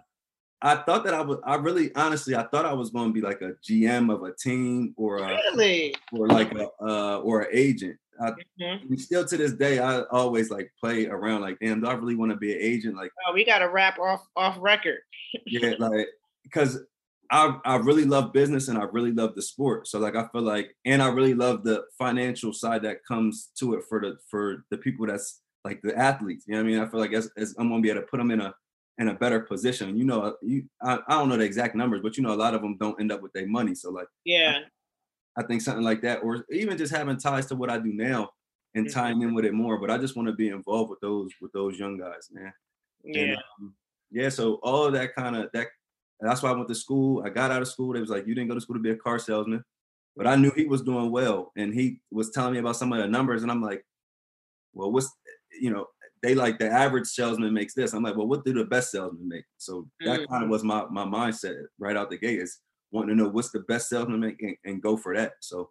thought 0.73 1.03
that 1.03 1.13
I 1.13 1.21
was. 1.21 1.37
I 1.43 1.55
really, 1.57 1.93
honestly, 1.95 2.35
I 2.35 2.43
thought 2.47 2.65
I 2.65 2.73
was 2.73 2.89
going 2.89 3.09
to 3.09 3.13
be 3.13 3.21
like 3.21 3.41
a 3.41 3.53
GM 3.63 4.11
of 4.11 4.23
a 4.23 4.33
team 4.33 4.95
or 4.97 5.17
a, 5.17 5.27
really, 5.27 5.95
or 6.11 6.27
like 6.27 6.51
a 6.55 6.69
uh, 6.81 7.19
or 7.19 7.41
an 7.41 7.49
agent. 7.53 7.97
I, 8.19 8.31
mm-hmm. 8.59 8.95
Still 8.95 9.25
to 9.25 9.37
this 9.37 9.53
day, 9.53 9.77
I 9.77 10.01
always 10.11 10.49
like 10.49 10.71
play 10.79 11.05
around. 11.05 11.41
Like, 11.41 11.59
damn, 11.59 11.81
do 11.81 11.87
I 11.87 11.93
really 11.93 12.15
want 12.15 12.31
to 12.31 12.37
be 12.37 12.51
an 12.51 12.59
agent? 12.61 12.95
Like, 12.95 13.11
oh, 13.27 13.33
we 13.33 13.45
got 13.45 13.59
to 13.59 13.69
wrap 13.69 13.99
off 13.99 14.25
off 14.35 14.55
record. 14.59 15.01
yeah, 15.45 15.75
like 15.77 16.07
because 16.43 16.79
I 17.29 17.59
I 17.63 17.75
really 17.75 18.05
love 18.05 18.33
business 18.33 18.67
and 18.67 18.77
I 18.77 18.85
really 18.85 19.11
love 19.11 19.35
the 19.35 19.43
sport. 19.43 19.87
So 19.87 19.99
like 19.99 20.15
I 20.15 20.27
feel 20.31 20.41
like, 20.41 20.75
and 20.85 21.01
I 21.01 21.09
really 21.09 21.33
love 21.33 21.63
the 21.63 21.83
financial 21.97 22.53
side 22.53 22.81
that 22.83 23.05
comes 23.05 23.49
to 23.59 23.75
it 23.75 23.83
for 23.87 24.01
the 24.01 24.17
for 24.31 24.65
the 24.71 24.77
people 24.77 25.05
that's 25.05 25.41
like 25.63 25.81
the 25.81 25.97
athletes. 25.97 26.45
You 26.47 26.53
know 26.53 26.61
what 26.61 26.67
I 26.67 26.71
mean? 26.71 26.79
I 26.79 26.87
feel 26.87 26.99
like 26.99 27.13
as, 27.13 27.29
as 27.37 27.55
I'm 27.59 27.69
gonna 27.69 27.81
be 27.81 27.89
able 27.89 28.01
to 28.01 28.07
put 28.07 28.17
them 28.17 28.31
in 28.31 28.41
a 28.41 28.53
in 28.97 29.09
a 29.09 29.13
better 29.13 29.41
position. 29.41 29.97
You 29.97 30.05
know, 30.05 30.35
you 30.41 30.63
I, 30.81 30.99
I 31.07 31.13
don't 31.13 31.29
know 31.29 31.37
the 31.37 31.43
exact 31.43 31.75
numbers, 31.75 32.01
but 32.01 32.17
you 32.17 32.23
know, 32.23 32.33
a 32.33 32.35
lot 32.35 32.53
of 32.53 32.61
them 32.61 32.77
don't 32.77 32.99
end 32.99 33.11
up 33.11 33.21
with 33.21 33.33
their 33.33 33.47
money. 33.47 33.75
So 33.75 33.91
like, 33.91 34.07
yeah, 34.23 34.59
I, 35.37 35.41
I 35.41 35.45
think 35.45 35.61
something 35.61 35.83
like 35.83 36.01
that, 36.01 36.23
or 36.23 36.45
even 36.51 36.77
just 36.77 36.93
having 36.93 37.17
ties 37.17 37.45
to 37.47 37.55
what 37.55 37.69
I 37.69 37.77
do 37.77 37.93
now 37.93 38.29
and 38.73 38.85
mm-hmm. 38.85 38.99
tying 38.99 39.21
in 39.21 39.33
with 39.33 39.45
it 39.45 39.53
more. 39.53 39.79
But 39.79 39.91
I 39.91 39.97
just 39.97 40.15
want 40.15 40.27
to 40.27 40.33
be 40.33 40.49
involved 40.49 40.89
with 40.89 40.99
those 41.01 41.31
with 41.41 41.51
those 41.51 41.77
young 41.77 41.97
guys, 41.97 42.29
man. 42.31 42.53
Yeah, 43.03 43.21
and, 43.21 43.37
um, 43.59 43.73
yeah. 44.11 44.29
So 44.29 44.55
all 44.63 44.85
of 44.85 44.93
that 44.93 45.15
kind 45.15 45.35
of 45.35 45.49
that. 45.53 45.67
That's 46.21 46.41
why 46.41 46.49
I 46.49 46.53
went 46.53 46.69
to 46.69 46.75
school. 46.75 47.21
I 47.25 47.29
got 47.29 47.51
out 47.51 47.61
of 47.61 47.67
school. 47.67 47.91
They 47.91 47.99
was 47.99 48.09
like, 48.09 48.25
you 48.25 48.33
didn't 48.33 48.47
go 48.47 48.55
to 48.55 48.61
school 48.61 48.77
to 48.77 48.81
be 48.81 48.91
a 48.91 48.95
car 48.95 49.19
salesman, 49.19 49.65
but 50.15 50.25
I 50.25 50.37
knew 50.37 50.49
he 50.55 50.63
was 50.63 50.81
doing 50.81 51.11
well, 51.11 51.51
and 51.57 51.73
he 51.73 51.99
was 52.09 52.31
telling 52.31 52.53
me 52.53 52.59
about 52.59 52.77
some 52.77 52.93
of 52.93 52.99
the 52.99 53.07
numbers, 53.07 53.43
and 53.43 53.51
I'm 53.51 53.61
like, 53.61 53.85
well, 54.73 54.93
what's 54.93 55.11
you 55.59 55.71
know 55.71 55.87
they 56.25 56.33
like 56.33 56.57
the 56.57 56.67
average 56.67 57.05
salesman 57.05 57.53
makes 57.53 57.75
this. 57.75 57.93
I'm 57.93 58.01
like, 58.01 58.15
well, 58.15 58.25
what 58.25 58.43
do 58.43 58.51
the 58.51 58.65
best 58.65 58.91
salesman 58.91 59.27
make? 59.27 59.45
So 59.57 59.87
that 59.99 60.21
mm-hmm. 60.21 60.31
kind 60.31 60.43
of 60.43 60.49
was 60.49 60.63
my 60.63 60.85
my 60.89 61.05
mindset 61.05 61.65
right 61.77 61.95
out 61.95 62.09
the 62.09 62.17
gate 62.17 62.39
is 62.39 62.59
wanting 62.91 63.15
to 63.15 63.23
know 63.23 63.29
what's 63.29 63.51
the 63.51 63.59
best 63.61 63.89
salesman 63.89 64.21
make 64.21 64.41
and, 64.41 64.55
and 64.65 64.81
go 64.81 64.97
for 64.97 65.15
that. 65.15 65.33
So 65.41 65.69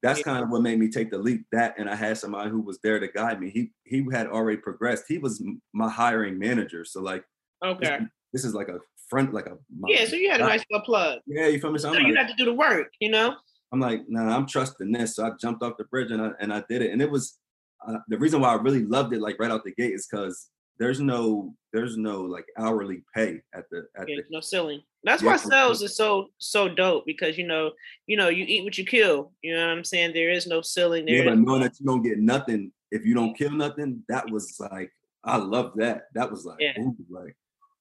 that's 0.00 0.20
yeah. 0.20 0.24
kind 0.24 0.44
of 0.44 0.50
what 0.50 0.62
made 0.62 0.78
me 0.78 0.88
take 0.88 1.10
the 1.10 1.18
leap. 1.18 1.44
That 1.50 1.74
and 1.76 1.90
I 1.90 1.96
had 1.96 2.18
somebody 2.18 2.50
who 2.50 2.60
was 2.60 2.78
there 2.84 3.00
to 3.00 3.08
guide 3.08 3.40
me. 3.40 3.50
He 3.50 3.72
he 3.82 4.06
had 4.12 4.28
already 4.28 4.58
progressed. 4.58 5.06
He 5.08 5.18
was 5.18 5.44
my 5.72 5.90
hiring 5.90 6.38
manager. 6.38 6.84
So 6.84 7.00
like, 7.02 7.24
okay, 7.64 7.98
this, 7.98 8.08
this 8.32 8.44
is 8.44 8.54
like 8.54 8.68
a 8.68 8.78
front, 9.08 9.34
like 9.34 9.46
a 9.46 9.58
yeah. 9.88 10.04
So 10.04 10.14
you 10.14 10.30
had 10.30 10.40
a 10.40 10.44
nice 10.44 10.64
little 10.70 10.84
plug. 10.84 11.18
Yeah, 11.26 11.48
you 11.48 11.58
feel 11.58 11.72
me? 11.72 11.80
So, 11.80 11.92
so 11.92 11.98
you 11.98 12.14
had 12.14 12.28
to 12.28 12.34
do 12.34 12.44
the 12.44 12.54
work, 12.54 12.92
you 13.00 13.10
know. 13.10 13.34
I'm 13.72 13.80
like, 13.80 14.02
nah, 14.06 14.36
I'm 14.36 14.46
trusting 14.46 14.92
this. 14.92 15.16
So 15.16 15.26
I 15.26 15.30
jumped 15.40 15.64
off 15.64 15.78
the 15.78 15.84
bridge 15.84 16.12
and 16.12 16.22
I 16.22 16.30
and 16.38 16.52
I 16.52 16.62
did 16.68 16.80
it. 16.80 16.92
And 16.92 17.02
it 17.02 17.10
was 17.10 17.40
uh, 17.86 17.98
the 18.08 18.18
reason 18.18 18.40
why 18.40 18.50
I 18.50 18.54
really 18.54 18.84
loved 18.84 19.12
it, 19.12 19.20
like 19.20 19.38
right 19.38 19.50
out 19.50 19.64
the 19.64 19.74
gate, 19.74 19.92
is 19.92 20.06
because 20.10 20.48
there's 20.78 21.00
no 21.00 21.54
there's 21.72 21.96
no 21.96 22.22
like 22.22 22.46
hourly 22.58 23.04
pay 23.14 23.40
at 23.54 23.64
the 23.70 23.86
at 23.96 24.08
yeah, 24.08 24.16
the 24.16 24.24
no 24.30 24.40
ceiling. 24.40 24.82
That's 25.04 25.22
yeah, 25.22 25.30
why 25.30 25.36
sales 25.36 25.82
is 25.82 25.96
so 25.96 26.28
so 26.38 26.68
dope 26.68 27.06
because 27.06 27.36
you 27.38 27.46
know 27.46 27.72
you 28.06 28.16
know 28.16 28.28
you 28.28 28.44
eat 28.46 28.64
what 28.64 28.78
you 28.78 28.84
kill. 28.84 29.32
You 29.42 29.54
know 29.54 29.66
what 29.66 29.76
I'm 29.76 29.84
saying? 29.84 30.14
There 30.14 30.30
is 30.30 30.46
no 30.46 30.62
ceiling. 30.62 31.04
There 31.04 31.16
yeah, 31.16 31.24
but 31.24 31.38
knowing 31.38 31.62
that 31.62 31.78
you 31.78 31.86
don't 31.86 32.02
get 32.02 32.18
nothing 32.18 32.72
if 32.94 33.04
you 33.04 33.12
don't 33.12 33.36
kill 33.36 33.50
nothing, 33.50 34.04
that 34.08 34.30
was 34.30 34.56
like 34.60 34.92
I 35.24 35.36
love 35.36 35.72
that. 35.76 36.04
That 36.14 36.30
was 36.30 36.44
like 36.44 36.60
yeah. 36.60 36.78
ooh, 36.78 36.96
like 37.10 37.36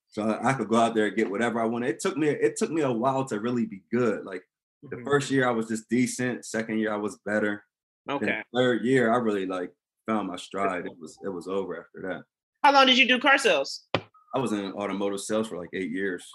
so 0.09 0.23
I, 0.23 0.49
I, 0.49 0.53
could 0.53 0.69
go 0.69 0.77
out 0.77 0.95
there 0.95 1.05
and 1.05 1.15
get 1.15 1.29
whatever 1.29 1.61
I 1.61 1.65
wanted. 1.65 1.89
It 1.89 1.99
took 1.99 2.17
me 2.17 2.29
it 2.29 2.57
took 2.57 2.71
me 2.71 2.81
a 2.81 2.91
while 2.91 3.23
to 3.25 3.39
really 3.39 3.67
be 3.67 3.83
good. 3.91 4.25
Like 4.25 4.43
the 4.81 4.95
mm-hmm. 4.95 5.05
first 5.05 5.29
year 5.29 5.47
I 5.47 5.51
was 5.51 5.67
just 5.67 5.87
decent. 5.87 6.45
Second 6.45 6.79
year 6.79 6.91
I 6.91 6.97
was 6.97 7.19
better. 7.25 7.63
Okay. 8.09 8.41
third 8.53 8.83
year 8.83 9.13
I 9.13 9.17
really 9.17 9.45
like 9.45 9.71
found 10.05 10.27
my 10.27 10.35
stride. 10.35 10.85
It 10.85 10.97
was 10.99 11.17
it 11.23 11.29
was 11.29 11.47
over 11.47 11.79
after 11.79 12.07
that. 12.07 12.23
How 12.63 12.73
long 12.73 12.87
did 12.87 12.97
you 12.97 13.07
do 13.07 13.19
car 13.19 13.37
sales? 13.37 13.87
I 14.35 14.39
was 14.39 14.51
in 14.51 14.71
automotive 14.73 15.19
sales 15.19 15.47
for 15.47 15.57
like 15.57 15.69
eight 15.73 15.91
years. 15.91 16.25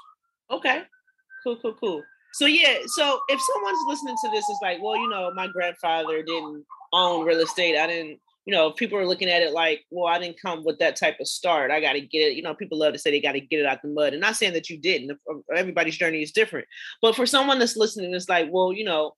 Okay. 0.50 0.82
Cool, 1.42 1.56
cool, 1.60 1.74
cool. 1.74 2.02
So 2.34 2.46
yeah, 2.46 2.78
so 2.86 3.20
if 3.28 3.40
someone's 3.40 3.78
listening 3.88 4.16
to 4.22 4.30
this, 4.30 4.44
it's 4.48 4.60
like, 4.62 4.78
well, 4.82 4.96
you 4.96 5.08
know, 5.08 5.32
my 5.34 5.48
grandfather 5.48 6.22
didn't 6.22 6.64
own 6.92 7.26
real 7.26 7.40
estate. 7.40 7.76
I 7.76 7.86
didn't, 7.86 8.20
you 8.44 8.54
know, 8.54 8.70
people 8.70 8.98
are 8.98 9.06
looking 9.06 9.28
at 9.28 9.42
it 9.42 9.52
like, 9.52 9.84
well, 9.90 10.12
I 10.12 10.18
didn't 10.18 10.40
come 10.40 10.64
with 10.64 10.78
that 10.78 10.96
type 10.96 11.16
of 11.20 11.26
start. 11.26 11.70
I 11.70 11.80
got 11.80 11.94
to 11.94 12.00
get 12.00 12.18
it. 12.18 12.36
You 12.36 12.42
know, 12.42 12.54
people 12.54 12.78
love 12.78 12.92
to 12.92 12.98
say 12.98 13.10
they 13.10 13.20
got 13.20 13.32
to 13.32 13.40
get 13.40 13.60
it 13.60 13.66
out 13.66 13.82
the 13.82 13.88
mud. 13.88 14.12
And 14.12 14.20
not 14.20 14.36
saying 14.36 14.52
that 14.52 14.70
you 14.70 14.78
didn't. 14.78 15.18
Everybody's 15.54 15.96
journey 15.96 16.22
is 16.22 16.32
different. 16.32 16.66
But 17.00 17.16
for 17.16 17.26
someone 17.26 17.58
that's 17.58 17.76
listening, 17.76 18.14
it's 18.14 18.28
like, 18.28 18.48
well, 18.50 18.72
you 18.72 18.84
know, 18.84 19.14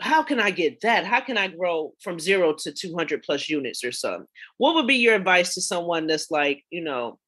how 0.00 0.22
can 0.22 0.40
I 0.40 0.50
get 0.50 0.80
that? 0.82 1.06
How 1.06 1.20
can 1.20 1.38
I 1.38 1.48
grow 1.48 1.92
from 2.02 2.20
zero 2.20 2.52
to 2.52 2.72
200 2.72 3.22
plus 3.22 3.48
units 3.48 3.82
or 3.82 3.92
something? 3.92 4.26
What 4.58 4.74
would 4.74 4.86
be 4.86 4.96
your 4.96 5.14
advice 5.14 5.54
to 5.54 5.62
someone 5.62 6.06
that's 6.06 6.30
like, 6.30 6.64
you 6.70 6.82
know, 6.82 7.18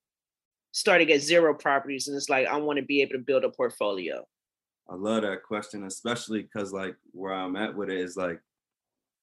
starting 0.72 1.10
at 1.10 1.20
zero 1.20 1.54
properties 1.54 2.08
and 2.08 2.16
it's 2.16 2.28
like, 2.28 2.46
I 2.46 2.56
want 2.58 2.78
to 2.78 2.84
be 2.84 3.00
able 3.00 3.12
to 3.12 3.18
build 3.18 3.44
a 3.44 3.50
portfolio? 3.50 4.24
I 4.90 4.94
love 4.94 5.22
that 5.22 5.42
question, 5.42 5.84
especially 5.84 6.42
because 6.42 6.72
like 6.72 6.96
where 7.12 7.32
I'm 7.32 7.56
at 7.56 7.74
with 7.74 7.90
it 7.90 8.00
is 8.00 8.16
like, 8.16 8.40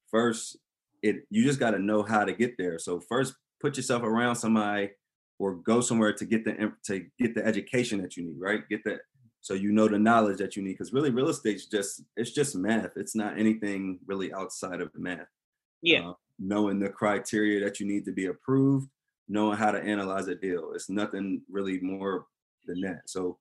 first, 0.09 0.57
it 1.01 1.17
you 1.29 1.43
just 1.43 1.59
got 1.59 1.71
to 1.71 1.79
know 1.79 2.03
how 2.03 2.25
to 2.25 2.33
get 2.33 2.57
there. 2.57 2.79
So 2.79 2.99
first, 2.99 3.35
put 3.61 3.77
yourself 3.77 4.03
around 4.03 4.35
somebody 4.35 4.91
or 5.39 5.55
go 5.55 5.81
somewhere 5.81 6.13
to 6.13 6.25
get 6.25 6.45
the 6.45 6.71
to 6.85 7.05
get 7.19 7.35
the 7.35 7.45
education 7.45 8.01
that 8.01 8.15
you 8.15 8.23
need, 8.23 8.39
right? 8.39 8.67
Get 8.69 8.83
the 8.83 8.99
so 9.45 9.53
you 9.53 9.71
know 9.71 9.87
the 9.87 9.99
knowledge 9.99 10.39
that 10.39 10.55
you 10.55 10.63
need 10.63 10.71
because 10.71 10.91
really 10.91 11.11
real 11.11 11.29
estate's 11.29 11.67
just 11.67 12.01
it's 12.17 12.31
just 12.31 12.55
math. 12.55 12.93
It's 12.95 13.13
not 13.13 13.37
anything 13.37 13.99
really 14.07 14.33
outside 14.33 14.81
of 14.81 14.89
math. 14.95 15.27
Yeah. 15.83 16.09
Uh, 16.09 16.13
knowing 16.39 16.79
the 16.79 16.89
criteria 16.89 17.63
that 17.63 17.79
you 17.79 17.85
need 17.85 18.05
to 18.05 18.11
be 18.11 18.25
approved 18.25 18.89
knowing 19.27 19.55
how 19.55 19.69
to 19.69 19.79
analyze 19.79 20.27
a 20.27 20.33
deal. 20.35 20.71
It's 20.73 20.89
nothing 20.89 21.43
really 21.47 21.79
more 21.79 22.25
than 22.65 22.81
that. 22.81 23.01
So 23.05 23.37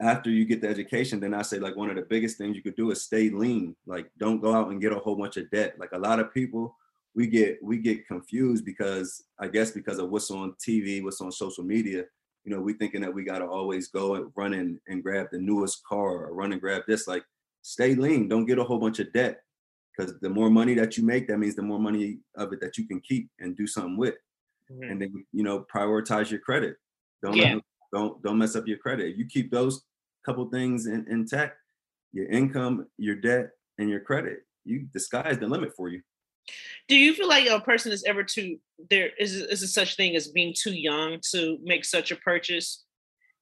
after 0.00 0.30
you 0.30 0.44
get 0.44 0.60
the 0.60 0.68
education 0.68 1.20
then 1.20 1.34
i 1.34 1.42
say 1.42 1.58
like 1.60 1.76
one 1.76 1.88
of 1.88 1.94
the 1.94 2.02
biggest 2.02 2.36
things 2.38 2.56
you 2.56 2.62
could 2.62 2.76
do 2.76 2.92
is 2.92 3.02
stay 3.02 3.28
lean. 3.28 3.74
Like 3.84 4.08
don't 4.18 4.40
go 4.40 4.54
out 4.54 4.70
and 4.70 4.80
get 4.80 4.92
a 4.92 5.00
whole 5.00 5.16
bunch 5.16 5.36
of 5.36 5.50
debt. 5.50 5.80
Like 5.80 5.90
a 5.94 5.98
lot 5.98 6.20
of 6.20 6.32
people 6.32 6.76
we 7.16 7.26
get 7.26 7.58
we 7.60 7.76
get 7.76 8.06
confused 8.06 8.64
because 8.64 9.24
i 9.38 9.46
guess 9.46 9.70
because 9.70 9.98
of 9.98 10.08
what's 10.08 10.30
on 10.30 10.54
tv 10.54 11.02
what's 11.02 11.20
on 11.20 11.30
social 11.30 11.62
media 11.62 12.04
you 12.44 12.54
know, 12.54 12.60
we 12.60 12.72
thinking 12.74 13.00
that 13.02 13.14
we 13.14 13.24
got 13.24 13.38
to 13.38 13.46
always 13.46 13.88
go 13.88 14.16
and 14.16 14.32
run 14.34 14.52
in 14.54 14.80
and 14.88 15.02
grab 15.02 15.28
the 15.30 15.38
newest 15.38 15.84
car 15.84 16.24
or 16.24 16.34
run 16.34 16.52
and 16.52 16.60
grab 16.60 16.82
this. 16.88 17.06
Like, 17.06 17.24
stay 17.62 17.94
lean. 17.94 18.28
Don't 18.28 18.46
get 18.46 18.58
a 18.58 18.64
whole 18.64 18.78
bunch 18.78 18.98
of 18.98 19.12
debt 19.12 19.42
because 19.96 20.14
the 20.20 20.28
more 20.28 20.50
money 20.50 20.74
that 20.74 20.96
you 20.96 21.04
make, 21.04 21.28
that 21.28 21.38
means 21.38 21.54
the 21.54 21.62
more 21.62 21.78
money 21.78 22.18
of 22.36 22.52
it 22.52 22.60
that 22.60 22.76
you 22.78 22.86
can 22.86 23.00
keep 23.00 23.28
and 23.38 23.56
do 23.56 23.66
something 23.66 23.96
with. 23.96 24.14
Mm-hmm. 24.70 24.90
And 24.90 25.02
then 25.02 25.24
you 25.32 25.42
know, 25.42 25.64
prioritize 25.72 26.30
your 26.30 26.40
credit. 26.40 26.76
Don't 27.22 27.36
yeah. 27.36 27.58
don't 27.92 28.22
don't 28.22 28.38
mess 28.38 28.56
up 28.56 28.66
your 28.66 28.78
credit. 28.78 29.12
If 29.12 29.18
you 29.18 29.26
keep 29.26 29.50
those 29.50 29.84
couple 30.24 30.48
things 30.50 30.86
in, 30.86 31.06
intact, 31.10 31.56
your 32.12 32.26
income, 32.26 32.86
your 32.96 33.16
debt, 33.16 33.50
and 33.78 33.88
your 33.88 34.00
credit, 34.00 34.40
you 34.64 34.88
the 34.92 35.00
sky 35.00 35.28
is 35.30 35.38
the 35.38 35.46
limit 35.46 35.72
for 35.76 35.88
you. 35.88 36.02
Do 36.88 36.96
you 36.96 37.14
feel 37.14 37.28
like 37.28 37.48
a 37.48 37.60
person 37.60 37.92
is 37.92 38.04
ever 38.04 38.24
too 38.24 38.58
there 38.90 39.10
is 39.18 39.34
is 39.36 39.62
a 39.62 39.68
such 39.68 39.96
thing 39.96 40.16
as 40.16 40.28
being 40.28 40.54
too 40.56 40.72
young 40.72 41.18
to 41.30 41.58
make 41.62 41.84
such 41.84 42.10
a 42.10 42.16
purchase? 42.16 42.84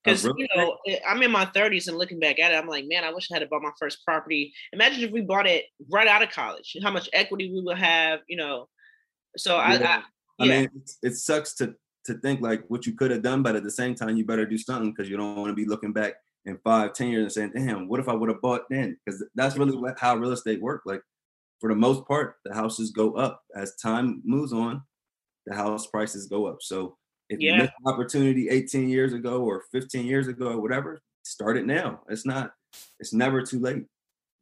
Because 0.02 0.24
really? 0.24 0.42
you 0.42 0.48
know, 0.56 0.78
eh, 0.86 0.98
I'm 1.06 1.22
in 1.22 1.30
my 1.30 1.44
30s 1.46 1.88
and 1.88 1.98
looking 1.98 2.20
back 2.20 2.38
at 2.38 2.52
it, 2.52 2.56
I'm 2.56 2.68
like, 2.68 2.86
man, 2.88 3.04
I 3.04 3.12
wish 3.12 3.30
I 3.30 3.38
had 3.38 3.50
bought 3.50 3.62
my 3.62 3.72
first 3.78 4.04
property. 4.04 4.54
Imagine 4.72 5.02
if 5.02 5.10
we 5.10 5.20
bought 5.20 5.46
it 5.46 5.66
right 5.90 6.06
out 6.06 6.22
of 6.22 6.30
college, 6.30 6.74
how 6.82 6.90
much 6.90 7.08
equity 7.12 7.52
we 7.52 7.60
would 7.60 7.76
have, 7.76 8.20
you 8.26 8.36
know. 8.36 8.68
So 9.36 9.56
yeah. 9.56 9.62
I, 9.62 9.72
I, 9.72 9.78
yeah. 9.78 10.02
I 10.38 10.46
mean, 10.46 10.70
it, 10.74 10.90
it 11.02 11.16
sucks 11.16 11.54
to 11.56 11.74
to 12.06 12.14
think 12.14 12.40
like 12.40 12.64
what 12.68 12.86
you 12.86 12.94
could 12.94 13.10
have 13.10 13.22
done, 13.22 13.42
but 13.42 13.56
at 13.56 13.62
the 13.62 13.70
same 13.70 13.94
time, 13.94 14.16
you 14.16 14.24
better 14.24 14.46
do 14.46 14.58
something 14.58 14.90
because 14.90 15.10
you 15.10 15.16
don't 15.16 15.36
want 15.36 15.50
to 15.50 15.54
be 15.54 15.66
looking 15.66 15.92
back 15.92 16.14
in 16.46 16.58
five, 16.64 16.94
ten 16.94 17.08
years 17.08 17.36
and 17.36 17.52
saying, 17.54 17.66
"Damn, 17.66 17.88
what 17.88 18.00
if 18.00 18.08
I 18.08 18.14
would 18.14 18.30
have 18.30 18.40
bought 18.40 18.62
then?" 18.70 18.96
Because 19.04 19.24
that's 19.34 19.56
really 19.56 19.76
how 19.98 20.16
real 20.16 20.32
estate 20.32 20.62
works. 20.62 20.86
Like 20.86 21.02
for 21.60 21.68
the 21.68 21.76
most 21.76 22.06
part, 22.06 22.36
the 22.44 22.54
houses 22.54 22.90
go 22.90 23.12
up 23.12 23.42
as 23.54 23.76
time 23.76 24.22
moves 24.24 24.52
on. 24.52 24.82
The 25.46 25.54
house 25.54 25.86
prices 25.86 26.26
go 26.26 26.46
up. 26.46 26.58
So 26.60 26.96
if 27.28 27.40
yeah. 27.40 27.52
you 27.52 27.58
missed 27.58 27.72
an 27.84 27.92
opportunity 27.92 28.48
18 28.48 28.88
years 28.88 29.12
ago 29.12 29.42
or 29.42 29.64
15 29.72 30.06
years 30.06 30.28
ago 30.28 30.48
or 30.48 30.60
whatever, 30.60 31.00
start 31.22 31.56
it 31.56 31.66
now. 31.66 32.00
It's 32.08 32.26
not. 32.26 32.52
It's 32.98 33.12
never 33.12 33.42
too 33.42 33.58
late. 33.58 33.84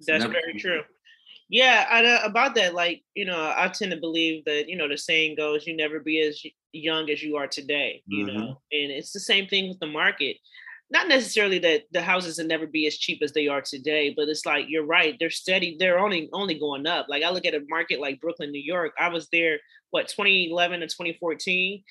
It's 0.00 0.06
That's 0.06 0.24
very 0.24 0.58
true. 0.58 0.78
Late. 0.78 0.84
Yeah, 1.50 1.86
I, 1.90 2.04
uh, 2.04 2.20
about 2.24 2.54
that, 2.56 2.74
like 2.74 3.02
you 3.14 3.24
know, 3.24 3.54
I 3.56 3.68
tend 3.68 3.90
to 3.92 3.96
believe 3.96 4.44
that 4.44 4.68
you 4.68 4.76
know 4.76 4.86
the 4.86 4.98
saying 4.98 5.36
goes, 5.36 5.66
"You 5.66 5.74
never 5.74 5.98
be 5.98 6.20
as 6.20 6.44
young 6.72 7.08
as 7.08 7.22
you 7.22 7.36
are 7.36 7.46
today." 7.46 8.02
You 8.06 8.26
mm-hmm. 8.26 8.36
know, 8.36 8.48
and 8.70 8.90
it's 8.90 9.12
the 9.12 9.20
same 9.20 9.46
thing 9.46 9.68
with 9.68 9.78
the 9.78 9.86
market 9.86 10.36
not 10.90 11.08
necessarily 11.08 11.58
that 11.60 11.82
the 11.92 12.00
houses 12.00 12.38
will 12.38 12.46
never 12.46 12.66
be 12.66 12.86
as 12.86 12.96
cheap 12.96 13.20
as 13.22 13.32
they 13.32 13.46
are 13.48 13.60
today, 13.60 14.14
but 14.16 14.28
it's 14.28 14.46
like 14.46 14.66
you're 14.68 14.86
right. 14.86 15.16
They're 15.18 15.30
steady. 15.30 15.76
They're 15.78 15.98
only 15.98 16.30
only 16.32 16.58
going 16.58 16.86
up. 16.86 17.06
Like 17.08 17.22
I 17.22 17.30
look 17.30 17.44
at 17.44 17.54
a 17.54 17.64
market 17.68 18.00
like 18.00 18.20
Brooklyn, 18.20 18.50
New 18.50 18.62
York. 18.62 18.92
I 18.98 19.08
was 19.08 19.28
there 19.30 19.58
what 19.90 20.08
2011 20.08 20.80
to 20.80 20.86
2014, 20.86 21.82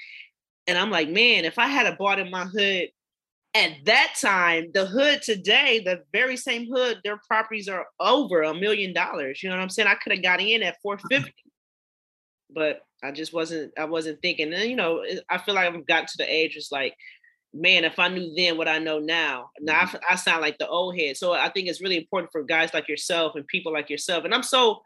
and 0.67 0.77
I'm 0.77 0.89
like, 0.89 1.09
man, 1.09 1.45
if 1.45 1.59
I 1.59 1.67
had 1.67 1.85
a 1.85 1.95
bought 1.95 2.19
in 2.19 2.31
my 2.31 2.45
hood 2.45 2.89
at 3.53 3.71
that 3.85 4.15
time, 4.19 4.71
the 4.73 4.85
hood 4.85 5.21
today, 5.21 5.81
the 5.83 6.03
very 6.11 6.37
same 6.37 6.67
hood, 6.67 6.99
their 7.03 7.19
properties 7.27 7.67
are 7.67 7.85
over 7.99 8.43
a 8.43 8.53
million 8.53 8.93
dollars. 8.93 9.41
You 9.41 9.49
know 9.49 9.55
what 9.55 9.61
I'm 9.61 9.69
saying? 9.69 9.87
I 9.87 9.95
could 9.95 10.13
have 10.13 10.23
got 10.23 10.41
in 10.41 10.63
at 10.63 10.81
450, 10.81 11.33
but 12.49 12.81
I 13.03 13.11
just 13.11 13.31
wasn't. 13.31 13.73
I 13.77 13.85
wasn't 13.85 14.21
thinking. 14.21 14.53
And 14.53 14.69
you 14.69 14.75
know, 14.75 15.03
I 15.29 15.37
feel 15.37 15.53
like 15.53 15.67
I've 15.67 15.85
gotten 15.85 16.07
to 16.07 16.17
the 16.17 16.31
age. 16.31 16.55
It's 16.55 16.71
like 16.71 16.95
man, 17.53 17.83
if 17.83 17.99
I 17.99 18.07
knew 18.09 18.33
then 18.35 18.57
what 18.57 18.67
I 18.67 18.79
know 18.79 18.99
now, 18.99 19.49
now 19.59 19.81
mm-hmm. 19.81 19.97
I, 20.09 20.13
I, 20.13 20.15
sound 20.15 20.41
like 20.41 20.57
the 20.57 20.67
old 20.67 20.97
head. 20.97 21.17
So 21.17 21.33
I 21.33 21.49
think 21.49 21.67
it's 21.67 21.81
really 21.81 21.97
important 21.97 22.31
for 22.31 22.43
guys 22.43 22.73
like 22.73 22.87
yourself 22.87 23.35
and 23.35 23.47
people 23.47 23.73
like 23.73 23.89
yourself. 23.89 24.25
And 24.25 24.33
I'm 24.33 24.43
so, 24.43 24.81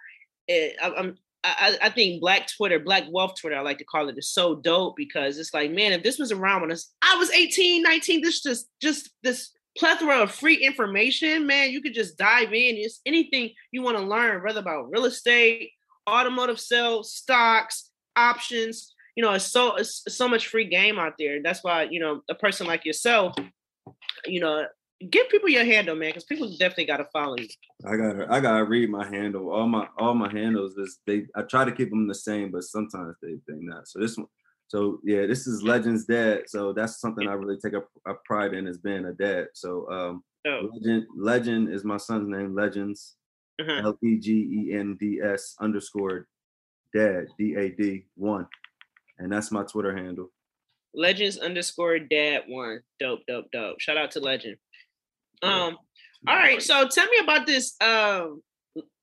uh, 0.49 0.89
I'm, 0.97 1.17
I, 1.43 1.77
I 1.81 1.89
think 1.89 2.21
Black 2.21 2.47
Twitter, 2.47 2.79
Black 2.79 3.05
Wealth 3.09 3.33
Twitter, 3.39 3.57
I 3.57 3.61
like 3.61 3.79
to 3.79 3.83
call 3.83 4.07
it, 4.09 4.17
is 4.17 4.29
so 4.29 4.55
dope 4.55 4.95
because 4.95 5.39
it's 5.39 5.53
like, 5.53 5.71
man, 5.71 5.91
if 5.91 6.03
this 6.03 6.19
was 6.19 6.31
around 6.31 6.61
when 6.61 6.71
I 6.71 7.15
was 7.15 7.31
18, 7.31 7.81
19, 7.81 8.21
this 8.21 8.41
just, 8.41 8.67
just 8.79 9.09
this 9.23 9.51
plethora 9.77 10.21
of 10.21 10.31
free 10.31 10.57
information, 10.57 11.47
man, 11.47 11.71
you 11.71 11.81
could 11.81 11.95
just 11.95 12.17
dive 12.17 12.53
in. 12.53 12.75
It's 12.77 13.01
anything 13.05 13.51
you 13.71 13.81
want 13.81 13.97
to 13.97 14.03
learn, 14.03 14.43
whether 14.43 14.59
about 14.59 14.91
real 14.91 15.05
estate, 15.05 15.71
automotive 16.07 16.59
sales, 16.59 17.13
stocks, 17.13 17.89
options, 18.15 18.93
you 19.15 19.23
know, 19.23 19.33
it's 19.33 19.51
so 19.51 19.75
it's 19.75 20.03
so 20.07 20.27
much 20.27 20.47
free 20.47 20.65
game 20.65 20.99
out 20.99 21.13
there. 21.19 21.41
That's 21.41 21.63
why 21.63 21.83
you 21.83 21.99
know 21.99 22.21
a 22.29 22.35
person 22.35 22.67
like 22.67 22.85
yourself, 22.85 23.35
you 24.25 24.39
know, 24.39 24.65
give 25.09 25.29
people 25.29 25.49
your 25.49 25.65
handle, 25.65 25.95
man, 25.95 26.09
because 26.09 26.23
people 26.23 26.49
definitely 26.49 26.85
got 26.85 26.97
to 26.97 27.07
follow 27.11 27.37
you. 27.37 27.47
I 27.85 27.97
gotta 27.97 28.27
I 28.29 28.39
gotta 28.39 28.63
read 28.63 28.89
my 28.89 29.07
handle. 29.07 29.51
All 29.51 29.67
my 29.67 29.87
all 29.97 30.13
my 30.13 30.31
handles 30.31 30.77
is 30.77 30.99
they. 31.05 31.25
I 31.35 31.41
try 31.43 31.65
to 31.65 31.71
keep 31.71 31.89
them 31.89 32.07
the 32.07 32.15
same, 32.15 32.51
but 32.51 32.63
sometimes 32.63 33.15
they 33.21 33.33
they 33.47 33.59
not. 33.59 33.87
So 33.87 33.99
this 33.99 34.17
one. 34.17 34.27
So 34.67 34.99
yeah, 35.03 35.25
this 35.25 35.47
is 35.47 35.63
Legends 35.63 36.05
Dad. 36.05 36.43
So 36.47 36.71
that's 36.71 37.01
something 37.01 37.27
I 37.27 37.33
really 37.33 37.57
take 37.57 37.73
a, 37.73 37.81
a 38.09 38.13
pride 38.23 38.53
in 38.53 38.67
as 38.67 38.77
being 38.77 39.05
a 39.05 39.11
dad. 39.11 39.47
So 39.53 39.91
um, 39.91 40.23
oh. 40.47 40.69
Legend 40.73 41.07
Legend 41.17 41.73
is 41.73 41.83
my 41.83 41.97
son's 41.97 42.29
name. 42.29 42.55
Legends. 42.55 43.15
Uh-huh. 43.59 43.81
L 43.83 43.99
E 44.01 44.17
G 44.17 44.31
E 44.69 44.73
N 44.73 44.97
D 44.99 45.19
S 45.21 45.55
underscore 45.59 46.27
dad 46.95 47.27
D 47.37 47.55
A 47.55 47.69
D 47.69 48.05
one 48.15 48.47
and 49.21 49.31
that's 49.31 49.51
my 49.51 49.63
Twitter 49.63 49.95
handle. 49.95 50.31
Legends 50.93 51.37
underscore 51.37 51.99
dad 51.99 52.43
one. 52.47 52.81
Dope, 52.99 53.21
dope, 53.27 53.45
dope. 53.53 53.79
Shout 53.79 53.97
out 53.97 54.11
to 54.11 54.19
Legend. 54.19 54.57
Um, 55.41 55.77
all 56.27 56.35
right. 56.35 56.61
So 56.61 56.87
tell 56.87 57.07
me 57.07 57.19
about 57.23 57.47
this 57.47 57.75
um 57.81 58.41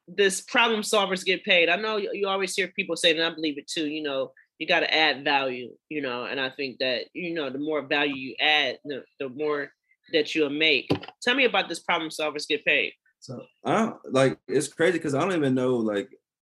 this 0.06 0.40
problem 0.40 0.82
solvers 0.82 1.24
get 1.24 1.44
paid. 1.44 1.68
I 1.68 1.76
know 1.76 1.96
you, 1.96 2.10
you 2.12 2.28
always 2.28 2.54
hear 2.54 2.68
people 2.68 2.96
say, 2.96 3.10
and 3.10 3.22
I 3.22 3.34
believe 3.34 3.58
it 3.58 3.68
too, 3.68 3.86
you 3.86 4.02
know, 4.02 4.32
you 4.58 4.66
got 4.66 4.80
to 4.80 4.92
add 4.92 5.22
value, 5.22 5.70
you 5.88 6.00
know, 6.00 6.24
and 6.24 6.40
I 6.40 6.50
think 6.50 6.78
that, 6.80 7.04
you 7.12 7.34
know, 7.34 7.50
the 7.50 7.58
more 7.58 7.82
value 7.82 8.14
you 8.14 8.34
add, 8.40 8.78
the, 8.84 9.04
the 9.20 9.28
more 9.28 9.70
that 10.12 10.34
you'll 10.34 10.50
make. 10.50 10.90
Tell 11.22 11.34
me 11.34 11.44
about 11.44 11.68
this 11.68 11.80
problem 11.80 12.10
solvers 12.10 12.48
get 12.48 12.64
paid. 12.64 12.92
So 13.20 13.42
I 13.64 13.76
don't 13.76 13.96
like 14.10 14.38
it's 14.46 14.68
crazy 14.68 14.92
because 14.92 15.14
I 15.14 15.20
don't 15.20 15.34
even 15.34 15.54
know 15.54 15.76
like 15.76 16.08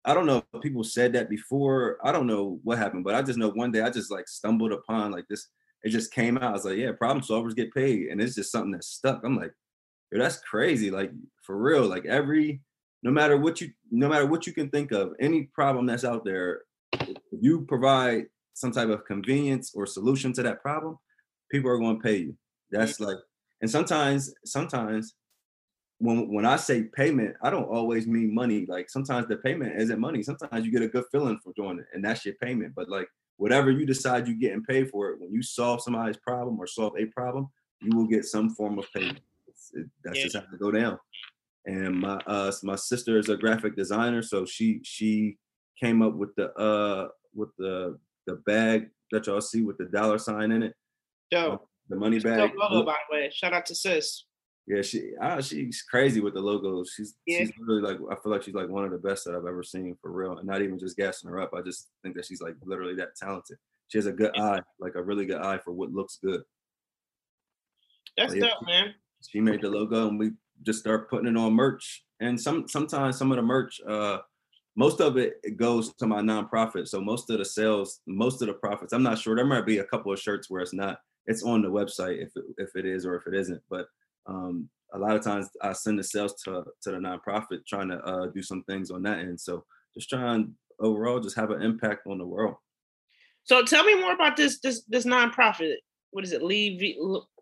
I 0.04 0.14
don't 0.14 0.26
know 0.26 0.42
if 0.54 0.62
people 0.62 0.84
said 0.84 1.12
that 1.12 1.28
before. 1.28 1.98
I 2.02 2.12
don't 2.12 2.26
know 2.26 2.60
what 2.62 2.78
happened, 2.78 3.04
but 3.04 3.14
I 3.14 3.22
just 3.22 3.38
know 3.38 3.50
one 3.50 3.72
day 3.72 3.82
I 3.82 3.90
just 3.90 4.10
like 4.10 4.28
stumbled 4.28 4.72
upon 4.72 5.10
like 5.10 5.26
this. 5.28 5.48
It 5.82 5.90
just 5.90 6.12
came 6.12 6.36
out. 6.36 6.44
I 6.44 6.52
was 6.52 6.64
like, 6.64 6.76
yeah, 6.76 6.92
problem 6.92 7.24
solvers 7.24 7.54
get 7.54 7.74
paid, 7.74 8.08
and 8.08 8.20
it's 8.20 8.34
just 8.34 8.50
something 8.50 8.72
that 8.72 8.84
stuck. 8.84 9.20
I'm 9.24 9.36
like, 9.36 9.52
yo, 10.10 10.18
that's 10.18 10.38
crazy. 10.40 10.90
Like 10.90 11.12
for 11.44 11.56
real. 11.56 11.86
Like 11.86 12.06
every 12.06 12.62
no 13.02 13.10
matter 13.10 13.36
what 13.36 13.60
you 13.60 13.70
no 13.90 14.08
matter 14.08 14.26
what 14.26 14.46
you 14.46 14.52
can 14.52 14.70
think 14.70 14.92
of, 14.92 15.12
any 15.20 15.44
problem 15.54 15.86
that's 15.86 16.04
out 16.04 16.24
there, 16.24 16.62
you 17.30 17.62
provide 17.62 18.26
some 18.58 18.72
type 18.72 18.88
of 18.88 19.04
convenience 19.04 19.72
or 19.74 19.86
solution 19.86 20.32
to 20.32 20.42
that 20.42 20.60
problem, 20.62 20.98
people 21.50 21.70
are 21.70 21.78
going 21.78 21.96
to 21.96 22.02
pay 22.02 22.16
you. 22.16 22.36
That's 22.70 23.00
like, 23.00 23.16
and 23.60 23.70
sometimes, 23.70 24.34
sometimes 24.44 25.14
when 25.98 26.32
when 26.32 26.46
I 26.46 26.56
say 26.56 26.84
payment, 26.84 27.36
I 27.42 27.50
don't 27.50 27.68
always 27.68 28.06
mean 28.06 28.34
money. 28.34 28.66
Like 28.66 28.88
sometimes 28.88 29.26
the 29.26 29.36
payment 29.36 29.80
isn't 29.80 29.98
money. 29.98 30.22
Sometimes 30.22 30.64
you 30.64 30.70
get 30.70 30.82
a 30.82 30.88
good 30.88 31.04
feeling 31.10 31.38
for 31.42 31.52
doing 31.54 31.78
it, 31.78 31.86
and 31.92 32.04
that's 32.04 32.24
your 32.24 32.34
payment. 32.36 32.74
But 32.74 32.88
like 32.88 33.08
whatever 33.36 33.70
you 33.70 33.84
decide 33.84 34.26
you're 34.26 34.36
getting 34.36 34.64
paid 34.64 34.90
for 34.90 35.10
it, 35.10 35.20
when 35.20 35.32
you 35.32 35.42
solve 35.42 35.82
somebody's 35.82 36.16
problem 36.16 36.58
or 36.58 36.66
solve 36.66 36.94
a 36.96 37.06
problem, 37.06 37.48
you 37.80 37.96
will 37.96 38.06
get 38.06 38.24
some 38.24 38.50
form 38.50 38.78
of 38.78 38.86
payment. 38.94 39.20
It, 39.74 39.86
that's 40.04 40.18
yeah. 40.18 40.24
just 40.24 40.36
how 40.36 40.42
to 40.42 40.56
go 40.56 40.70
down. 40.70 40.98
And 41.66 42.00
my 42.00 42.20
uh 42.26 42.52
my 42.62 42.76
sister 42.76 43.18
is 43.18 43.28
a 43.28 43.36
graphic 43.36 43.74
designer, 43.74 44.22
so 44.22 44.46
she 44.46 44.80
she 44.84 45.36
came 45.80 46.00
up 46.00 46.14
with 46.14 46.34
the 46.36 46.52
uh 46.54 47.08
with 47.34 47.50
the 47.58 47.98
the 48.26 48.36
bag 48.46 48.90
that 49.10 49.26
y'all 49.26 49.40
see 49.40 49.62
with 49.62 49.78
the 49.78 49.86
dollar 49.86 50.18
sign 50.18 50.52
in 50.52 50.62
it. 50.62 50.74
Yo, 51.32 51.54
uh, 51.54 51.56
the 51.88 51.96
money 51.96 52.20
bag. 52.20 52.52
Logo, 52.56 52.84
by 52.84 52.96
the 53.10 53.16
way. 53.16 53.30
Shout 53.32 53.52
out 53.52 53.66
to 53.66 53.74
sis. 53.74 54.24
Yeah, 54.68 54.82
she 54.82 55.12
ah, 55.18 55.40
she's 55.40 55.80
crazy 55.80 56.20
with 56.20 56.34
the 56.34 56.40
logos. 56.40 56.92
She's 56.94 57.14
yeah. 57.26 57.38
she's 57.38 57.52
really 57.58 57.80
like 57.80 57.96
I 58.12 58.20
feel 58.22 58.30
like 58.30 58.42
she's 58.42 58.54
like 58.54 58.68
one 58.68 58.84
of 58.84 58.90
the 58.90 58.98
best 58.98 59.24
that 59.24 59.34
I've 59.34 59.46
ever 59.46 59.62
seen 59.62 59.96
for 60.02 60.12
real. 60.12 60.36
And 60.36 60.46
not 60.46 60.60
even 60.60 60.78
just 60.78 60.96
gassing 60.98 61.30
her 61.30 61.40
up. 61.40 61.52
I 61.56 61.62
just 61.62 61.88
think 62.02 62.14
that 62.16 62.26
she's 62.26 62.42
like 62.42 62.54
literally 62.62 62.94
that 62.96 63.16
talented. 63.16 63.56
She 63.88 63.96
has 63.96 64.04
a 64.04 64.12
good 64.12 64.38
eye, 64.38 64.60
like 64.78 64.94
a 64.94 65.02
really 65.02 65.24
good 65.24 65.40
eye 65.40 65.56
for 65.64 65.72
what 65.72 65.90
looks 65.90 66.18
good. 66.22 66.42
That's 68.18 68.34
yeah, 68.34 68.42
dope, 68.42 68.66
man. 68.66 68.94
She 69.26 69.40
made 69.40 69.62
the 69.62 69.70
logo 69.70 70.06
and 70.06 70.18
we 70.18 70.32
just 70.64 70.80
start 70.80 71.08
putting 71.08 71.28
it 71.28 71.36
on 71.38 71.54
merch. 71.54 72.04
And 72.20 72.38
some 72.38 72.68
sometimes 72.68 73.16
some 73.16 73.32
of 73.32 73.36
the 73.36 73.42
merch, 73.42 73.80
uh, 73.88 74.18
most 74.76 75.00
of 75.00 75.16
it, 75.16 75.40
it 75.44 75.56
goes 75.56 75.94
to 75.94 76.06
my 76.06 76.20
nonprofit. 76.20 76.88
So 76.88 77.00
most 77.00 77.30
of 77.30 77.38
the 77.38 77.44
sales, 77.46 78.00
most 78.06 78.42
of 78.42 78.48
the 78.48 78.54
profits, 78.54 78.92
I'm 78.92 79.02
not 79.02 79.18
sure. 79.18 79.34
There 79.34 79.46
might 79.46 79.64
be 79.64 79.78
a 79.78 79.84
couple 79.84 80.12
of 80.12 80.20
shirts 80.20 80.50
where 80.50 80.60
it's 80.60 80.74
not. 80.74 80.98
It's 81.24 81.42
on 81.42 81.62
the 81.62 81.68
website 81.68 82.22
if 82.22 82.32
it, 82.36 82.44
if 82.58 82.70
it 82.74 82.84
is 82.84 83.06
or 83.06 83.14
if 83.14 83.26
it 83.26 83.34
isn't. 83.34 83.62
But 83.70 83.86
um, 84.28 84.68
a 84.94 84.98
lot 84.98 85.16
of 85.16 85.22
times 85.22 85.48
I 85.62 85.72
send 85.72 85.98
the 85.98 86.04
sales 86.04 86.34
to 86.44 86.64
to 86.82 86.90
the 86.90 86.98
nonprofit, 86.98 87.66
trying 87.66 87.88
to 87.88 87.98
uh, 87.98 88.26
do 88.26 88.42
some 88.42 88.62
things 88.64 88.90
on 88.90 89.02
that 89.02 89.18
end. 89.18 89.40
So 89.40 89.64
just 89.94 90.08
trying 90.08 90.54
overall 90.80 91.20
just 91.20 91.36
have 91.36 91.50
an 91.50 91.62
impact 91.62 92.06
on 92.06 92.18
the 92.18 92.26
world. 92.26 92.56
So 93.44 93.64
tell 93.64 93.84
me 93.84 93.94
more 93.94 94.12
about 94.12 94.36
this 94.36 94.60
this 94.60 94.84
this 94.88 95.04
nonprofit. 95.04 95.74
What 96.10 96.24
is 96.24 96.32
it? 96.32 96.42
Leave. 96.42 96.82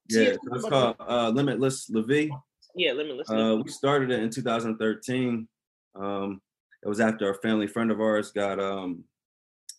Yeah, 0.09 0.37
it's 0.53 0.69
called 0.69 0.97
uh, 1.01 1.31
Limitless 1.31 1.91
La 1.91 2.03
Vie. 2.03 2.31
Yeah, 2.75 2.93
Limitless. 2.93 3.31
Uh, 3.31 3.61
we 3.63 3.71
started 3.71 4.11
it 4.11 4.23
in 4.23 4.31
2013. 4.31 5.49
Um, 5.97 6.41
it 6.85 6.89
was 6.89 7.01
after 7.01 7.31
a 7.31 7.35
family 7.35 7.67
friend 7.67 7.91
of 7.91 8.01
ours 8.01 8.31
got 8.31 8.61
um 8.61 9.05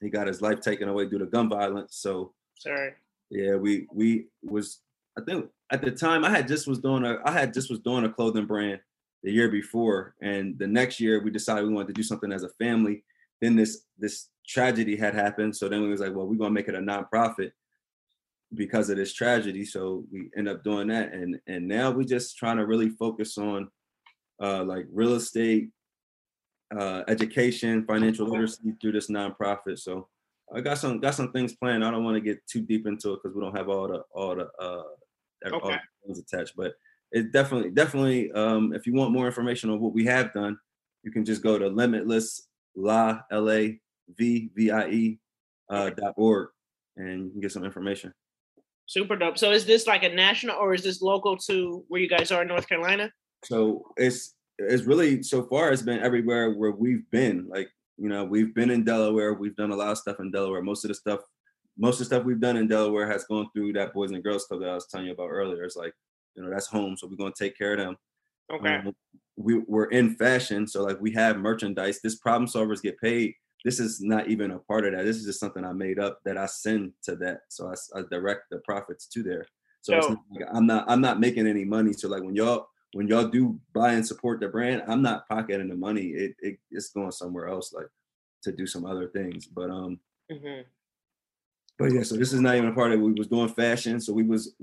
he 0.02 0.10
got 0.10 0.28
his 0.28 0.42
life 0.42 0.60
taken 0.60 0.90
away 0.90 1.06
due 1.06 1.18
to 1.20 1.26
gun 1.26 1.50
violence. 1.50 1.98
So 1.98 2.34
sorry. 2.58 2.94
Yeah, 3.30 3.56
we 3.56 3.88
we 3.94 4.28
was 4.44 4.80
I 5.18 5.22
think 5.22 5.50
at 5.72 5.82
the 5.82 5.92
time 5.92 6.24
I 6.24 6.30
had 6.30 6.48
just 6.48 6.68
was 6.68 6.80
doing 6.80 7.04
a 7.04 7.18
I 7.26 7.32
had 7.32 7.54
just 7.54 7.70
was 7.70 7.80
doing 7.80 8.06
a 8.06 8.10
clothing 8.10 8.46
brand 8.46 8.80
the 9.24 9.32
year 9.32 9.50
before, 9.50 10.16
and 10.22 10.58
the 10.60 10.68
next 10.68 11.00
year 11.00 11.22
we 11.22 11.32
decided 11.32 11.66
we 11.66 11.74
wanted 11.74 11.88
to 11.88 11.94
do 11.94 12.04
something 12.04 12.32
as 12.32 12.44
a 12.44 12.50
family. 12.50 13.04
Then 13.42 13.56
this 13.56 13.82
this 13.98 14.30
tragedy 14.48 14.96
had 14.96 15.16
happened, 15.16 15.56
so 15.56 15.68
then 15.68 15.82
we 15.82 15.90
was 15.90 16.02
like, 16.02 16.16
well, 16.16 16.28
we're 16.28 16.38
gonna 16.38 16.52
make 16.52 16.68
it 16.68 16.76
a 16.76 16.80
nonprofit 16.80 17.52
because 18.54 18.90
of 18.90 18.98
this 18.98 19.14
tragedy. 19.14 19.66
So 19.66 20.06
we 20.12 20.30
end 20.38 20.48
up 20.48 20.64
doing 20.64 20.88
that, 20.90 21.14
and 21.14 21.40
and 21.48 21.68
now 21.68 21.92
we're 21.92 22.04
just 22.04 22.38
trying 22.38 22.58
to 22.58 22.66
really 22.66 22.90
focus 22.90 23.38
on 23.38 23.70
uh, 24.42 24.64
like 24.64 24.86
real 24.92 25.16
estate, 25.16 25.70
uh, 26.78 27.04
education, 27.08 27.86
financial 27.86 28.28
literacy 28.28 28.74
through 28.80 28.92
this 28.92 29.10
nonprofit. 29.10 29.80
So 29.80 30.08
I 30.54 30.62
got 30.62 30.78
some 30.78 31.00
got 31.00 31.16
some 31.16 31.32
things 31.32 31.56
planned. 31.56 31.84
I 31.84 31.92
don't 31.92 32.04
want 32.04 32.16
to 32.16 32.22
get 32.22 32.46
too 32.48 32.62
deep 32.62 32.88
into 32.88 33.14
it 33.14 33.20
because 33.24 33.36
we 33.36 33.42
don't 33.42 33.58
have 33.58 33.70
all 33.70 33.88
the 33.88 34.04
all 34.12 34.36
the 34.36 34.50
uh, 34.60 34.84
okay. 35.46 35.78
attached. 36.10 36.54
But 36.56 36.74
it 37.12 37.32
definitely, 37.32 37.72
definitely, 37.72 38.32
um, 38.34 38.74
if 38.74 38.86
you 38.86 38.94
want 38.94 39.12
more 39.12 39.28
information 39.28 39.70
on 39.70 39.80
what 39.80 39.94
we 39.94 40.06
have 40.06 40.34
done, 40.34 40.58
you 41.04 41.12
can 41.12 41.24
just 41.24 41.42
go 41.42 41.58
to 41.58 41.68
limitless 41.68 42.48
la 42.76 43.20
l 43.32 43.50
a 43.50 43.80
v 44.18 44.50
v 44.56 44.72
i 44.72 44.88
e 44.90 45.20
uh, 45.70 45.90
dot 45.90 46.14
org 46.18 46.50
and 46.98 47.26
you 47.26 47.32
can 47.32 47.42
get 47.42 47.52
some 47.52 47.64
information. 47.64 48.14
Super 48.86 49.16
dope. 49.16 49.38
So 49.38 49.52
is 49.52 49.66
this 49.66 49.86
like 49.86 50.04
a 50.04 50.10
national 50.10 50.56
or 50.58 50.74
is 50.74 50.84
this 50.84 51.02
local 51.02 51.38
to 51.38 51.84
where 51.88 52.02
you 52.02 52.08
guys 52.08 52.32
are 52.32 52.42
in 52.42 52.48
North 52.48 52.68
Carolina? 52.68 53.12
So 53.44 53.86
it's 53.98 54.36
it's 54.58 54.84
really 54.84 55.22
so 55.24 55.44
far 55.44 55.72
it's 55.72 55.82
been 55.82 56.00
everywhere 56.00 56.54
where 56.54 56.72
we've 56.72 57.10
been. 57.12 57.48
Like, 57.50 57.70
you 57.98 58.10
know, 58.10 58.24
we've 58.24 58.56
been 58.56 58.72
in 58.72 58.84
Delaware, 58.84 59.34
we've 59.34 59.56
done 59.56 59.72
a 59.72 59.76
lot 59.76 59.92
of 59.92 59.98
stuff 59.98 60.20
in 60.20 60.32
Delaware. 60.32 60.62
Most 60.62 60.86
of 60.86 60.90
the 60.90 60.96
stuff 60.96 61.20
most 61.78 61.96
of 61.96 62.00
the 62.00 62.06
stuff 62.06 62.24
we've 62.24 62.40
done 62.40 62.58
in 62.58 62.68
Delaware 62.68 63.10
has 63.10 63.26
gone 63.26 63.50
through 63.54 63.74
that 63.74 63.94
Boys 63.94 64.12
and 64.12 64.24
Girls 64.24 64.46
Club 64.46 64.62
that 64.62 64.70
I 64.70 64.76
was 64.76 64.88
telling 64.88 65.08
you 65.08 65.14
about 65.14 65.30
earlier. 65.30 65.64
It's 65.64 65.76
like, 65.76 65.94
you 66.36 66.44
know, 66.44 66.50
that's 66.50 66.68
home. 66.68 66.98
So 66.98 67.08
we're 67.08 67.16
going 67.16 67.34
to 67.34 67.44
take 67.44 67.58
care 67.58 67.74
of 67.74 67.80
them. 67.80 67.98
Okay. 68.52 68.76
Um, 68.76 68.96
we, 69.36 69.60
we're 69.60 69.86
in 69.86 70.16
fashion. 70.16 70.68
So 70.68 70.84
like 70.84 71.00
we 71.00 71.12
have 71.14 71.38
merchandise. 71.38 72.02
This 72.02 72.16
problem 72.16 72.48
solvers 72.48 72.82
get 72.82 73.00
paid. 73.00 73.34
This 73.64 73.80
is 73.80 74.02
not 74.02 74.28
even 74.28 74.52
a 74.52 74.60
part 74.60 74.86
of 74.86 74.94
that. 74.94 75.04
This 75.04 75.18
is 75.18 75.26
just 75.26 75.40
something 75.40 75.66
I 75.66 75.74
made 75.74 76.00
up 76.00 76.20
that 76.26 76.38
I 76.38 76.46
send 76.46 76.94
to 77.04 77.16
that. 77.18 77.42
So 77.50 77.72
I, 77.72 78.00
I 78.00 78.04
direct 78.10 78.50
the 78.50 78.60
profits 78.60 79.08
to 79.08 79.24
there. 79.24 79.46
So 79.82 79.98
not 79.98 80.18
like, 80.32 80.48
I'm 80.54 80.66
not 80.66 80.86
I'm 80.90 81.02
not 81.02 81.20
making 81.20 81.48
any 81.48 81.64
money. 81.64 81.94
So 81.94 82.08
like 82.08 82.24
when 82.24 82.36
y'all 82.36 82.68
when 82.94 83.08
y'all 83.08 83.28
do 83.28 83.60
buy 83.74 83.94
and 83.94 84.06
support 84.06 84.40
the 84.40 84.48
brand, 84.48 84.84
I'm 84.88 85.02
not 85.02 85.28
pocketing 85.28 85.70
the 85.70 85.76
money. 85.76 86.08
It, 86.08 86.36
it 86.40 86.58
it's 86.72 86.90
going 86.90 87.12
somewhere 87.12 87.48
else, 87.48 87.74
like 87.74 87.88
to 88.44 88.52
do 88.52 88.66
some 88.66 88.86
other 88.86 89.08
things. 89.08 89.46
But 89.46 89.70
um, 89.70 90.00
mm-hmm 90.32 90.62
but 91.78 91.94
yeah, 91.94 92.02
so 92.02 92.16
this 92.16 92.34
is 92.34 92.42
not 92.42 92.56
even 92.56 92.70
a 92.70 92.74
part 92.74 92.92
of 92.92 93.00
it. 93.00 93.04
We 93.04 93.14
was 93.14 93.28
doing 93.28 93.50
fashion, 93.50 94.02
so 94.02 94.12
we 94.12 94.24
was 94.24 94.56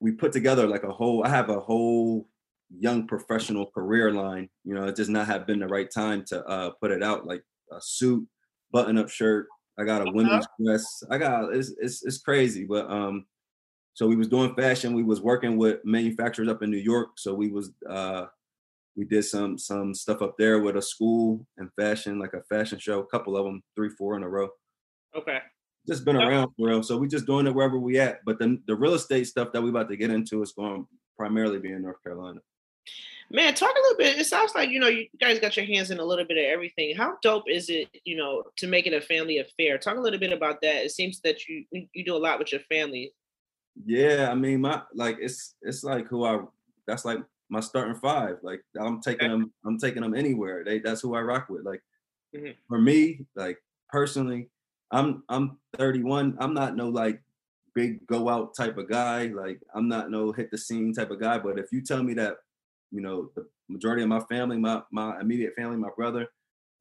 we 0.00 0.12
put 0.12 0.32
together 0.32 0.66
like 0.66 0.82
a 0.82 0.90
whole. 0.90 1.24
I 1.24 1.28
have 1.28 1.48
a 1.48 1.60
whole 1.60 2.28
young 2.76 3.06
professional 3.06 3.66
career 3.66 4.10
line. 4.12 4.48
You 4.64 4.74
know, 4.74 4.84
it 4.86 4.96
does 4.96 5.08
not 5.08 5.28
have 5.28 5.46
been 5.46 5.60
the 5.60 5.68
right 5.68 5.88
time 5.90 6.24
to 6.26 6.44
uh, 6.44 6.70
put 6.80 6.90
it 6.90 7.02
out. 7.04 7.26
Like 7.26 7.44
a 7.70 7.80
suit, 7.80 8.26
button 8.72 8.98
up 8.98 9.08
shirt. 9.08 9.46
I 9.78 9.84
got 9.84 10.08
a 10.08 10.10
women's 10.10 10.46
dress. 10.60 11.04
I 11.08 11.18
got 11.18 11.54
it's, 11.54 11.72
it's 11.78 12.04
it's 12.04 12.18
crazy, 12.18 12.64
but 12.64 12.90
um, 12.90 13.26
so 13.94 14.08
we 14.08 14.16
was 14.16 14.28
doing 14.28 14.54
fashion. 14.56 14.94
We 14.94 15.04
was 15.04 15.20
working 15.20 15.56
with 15.56 15.84
manufacturers 15.84 16.48
up 16.48 16.62
in 16.62 16.70
New 16.70 16.78
York. 16.78 17.10
So 17.16 17.32
we 17.32 17.48
was 17.48 17.70
uh, 17.88 18.26
we 18.96 19.04
did 19.04 19.24
some 19.24 19.56
some 19.56 19.94
stuff 19.94 20.20
up 20.20 20.34
there 20.36 20.58
with 20.58 20.76
a 20.76 20.82
school 20.82 21.46
and 21.58 21.70
fashion, 21.78 22.18
like 22.18 22.34
a 22.34 22.42
fashion 22.42 22.80
show, 22.80 22.98
a 22.98 23.06
couple 23.06 23.36
of 23.36 23.44
them, 23.44 23.62
three, 23.76 23.90
four 23.90 24.16
in 24.16 24.24
a 24.24 24.28
row. 24.28 24.48
Okay 25.16 25.38
just 25.86 26.04
been 26.04 26.16
around 26.16 26.50
for 26.56 26.68
real. 26.68 26.82
So 26.82 26.98
we're 26.98 27.06
just 27.06 27.26
doing 27.26 27.46
it 27.46 27.54
wherever 27.54 27.78
we 27.78 27.98
at. 27.98 28.24
But 28.24 28.38
the 28.38 28.60
the 28.66 28.74
real 28.74 28.94
estate 28.94 29.26
stuff 29.26 29.52
that 29.52 29.62
we 29.62 29.70
about 29.70 29.88
to 29.88 29.96
get 29.96 30.10
into 30.10 30.42
is 30.42 30.52
going 30.52 30.86
primarily 31.16 31.58
be 31.58 31.72
in 31.72 31.82
North 31.82 32.02
Carolina. 32.02 32.40
Man, 33.30 33.54
talk 33.54 33.74
a 33.74 33.80
little 33.80 33.98
bit. 33.98 34.18
It 34.18 34.26
sounds 34.26 34.54
like 34.54 34.70
you 34.70 34.78
know 34.78 34.88
you 34.88 35.06
guys 35.20 35.40
got 35.40 35.56
your 35.56 35.66
hands 35.66 35.90
in 35.90 35.98
a 35.98 36.04
little 36.04 36.24
bit 36.24 36.38
of 36.38 36.44
everything. 36.44 36.94
How 36.96 37.16
dope 37.22 37.48
is 37.48 37.68
it, 37.68 37.88
you 38.04 38.16
know, 38.16 38.44
to 38.56 38.68
make 38.68 38.86
it 38.86 38.92
a 38.92 39.00
family 39.00 39.38
affair? 39.38 39.78
Talk 39.78 39.96
a 39.96 40.00
little 40.00 40.20
bit 40.20 40.32
about 40.32 40.60
that. 40.62 40.84
It 40.84 40.92
seems 40.92 41.20
that 41.20 41.48
you 41.48 41.64
you 41.70 42.04
do 42.04 42.16
a 42.16 42.18
lot 42.18 42.38
with 42.38 42.52
your 42.52 42.60
family. 42.62 43.12
Yeah, 43.84 44.28
I 44.30 44.34
mean, 44.34 44.60
my 44.60 44.82
like 44.94 45.16
it's 45.20 45.56
it's 45.62 45.82
like 45.82 46.06
who 46.06 46.24
I 46.24 46.40
that's 46.86 47.04
like 47.04 47.18
my 47.48 47.60
starting 47.60 47.96
five. 47.96 48.38
Like 48.42 48.62
I'm 48.78 49.00
taking 49.00 49.28
them, 49.28 49.52
I'm 49.64 49.78
taking 49.78 50.02
them 50.02 50.14
anywhere. 50.14 50.64
They 50.64 50.78
that's 50.78 51.00
who 51.00 51.14
I 51.14 51.20
rock 51.20 51.48
with. 51.48 51.64
Like 51.64 51.82
mm-hmm. 52.34 52.52
for 52.68 52.80
me, 52.80 53.26
like 53.34 53.58
personally, 53.90 54.50
I'm 54.90 55.22
I'm 55.28 55.58
31. 55.76 56.36
I'm 56.40 56.54
not 56.54 56.76
no 56.76 56.88
like 56.88 57.22
big 57.74 58.06
go 58.06 58.28
out 58.28 58.54
type 58.56 58.78
of 58.78 58.88
guy. 58.88 59.26
Like 59.26 59.60
I'm 59.74 59.88
not 59.88 60.10
no 60.10 60.32
hit 60.32 60.50
the 60.50 60.58
scene 60.58 60.92
type 60.92 61.10
of 61.10 61.20
guy. 61.20 61.38
But 61.38 61.58
if 61.58 61.72
you 61.72 61.82
tell 61.82 62.02
me 62.02 62.14
that, 62.14 62.36
you 62.90 63.00
know, 63.00 63.30
the 63.34 63.46
majority 63.68 64.02
of 64.02 64.08
my 64.08 64.20
family, 64.20 64.58
my 64.58 64.82
my 64.90 65.20
immediate 65.20 65.54
family, 65.56 65.76
my 65.76 65.90
brother, 65.96 66.28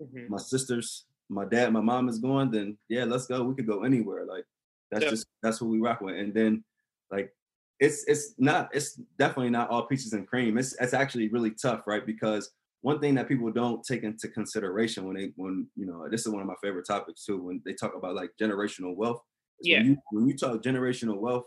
mm-hmm. 0.02 0.32
my 0.32 0.38
sisters, 0.38 1.06
my 1.30 1.46
dad, 1.46 1.74
my 1.74 1.82
mom 1.82 2.10
is 2.10 2.20
going, 2.20 2.52
then 2.52 2.78
yeah, 2.90 3.06
let's 3.06 3.28
go. 3.28 3.44
We 3.44 3.56
could 3.56 3.68
go 3.68 3.84
anywhere. 3.84 4.26
Like 4.26 4.46
that's 4.92 5.04
Yeah. 5.04 5.10
just 5.12 5.28
that's 5.42 5.62
what 5.62 5.72
we 5.72 5.80
rock 5.80 6.02
with. 6.02 6.16
And 6.16 6.34
then 6.34 6.64
like 7.12 7.34
it's 7.80 8.06
it's 8.08 8.36
not 8.38 8.70
it's 8.74 8.94
definitely 9.18 9.50
not 9.50 9.70
all 9.70 9.88
peaches 9.88 10.14
and 10.14 10.28
cream. 10.28 10.58
It's 10.58 10.76
it's 10.80 10.94
actually 10.94 11.28
really 11.30 11.52
tough, 11.52 11.88
right? 11.88 12.06
Because 12.06 12.52
one 12.86 13.00
thing 13.00 13.16
that 13.16 13.28
people 13.28 13.52
don't 13.52 13.84
take 13.84 14.04
into 14.04 14.28
consideration 14.28 15.06
when 15.06 15.16
they 15.16 15.32
when 15.38 15.68
you 15.76 15.88
know 15.88 16.08
this 16.12 16.22
is 16.22 16.30
one 16.32 16.42
of 16.42 16.48
my 16.48 16.54
favorite 16.62 16.86
topics 16.86 17.26
too 17.26 17.42
when 17.42 17.60
they 17.66 17.74
talk 17.74 17.94
about 17.96 18.14
like 18.14 18.30
generational 18.40 18.96
wealth. 18.96 19.22
Yeah. 19.60 19.80
When 19.80 19.88
you, 19.88 19.98
when 20.12 20.28
you 20.28 20.38
talk 20.38 20.62
generational 20.62 21.18
wealth, 21.18 21.46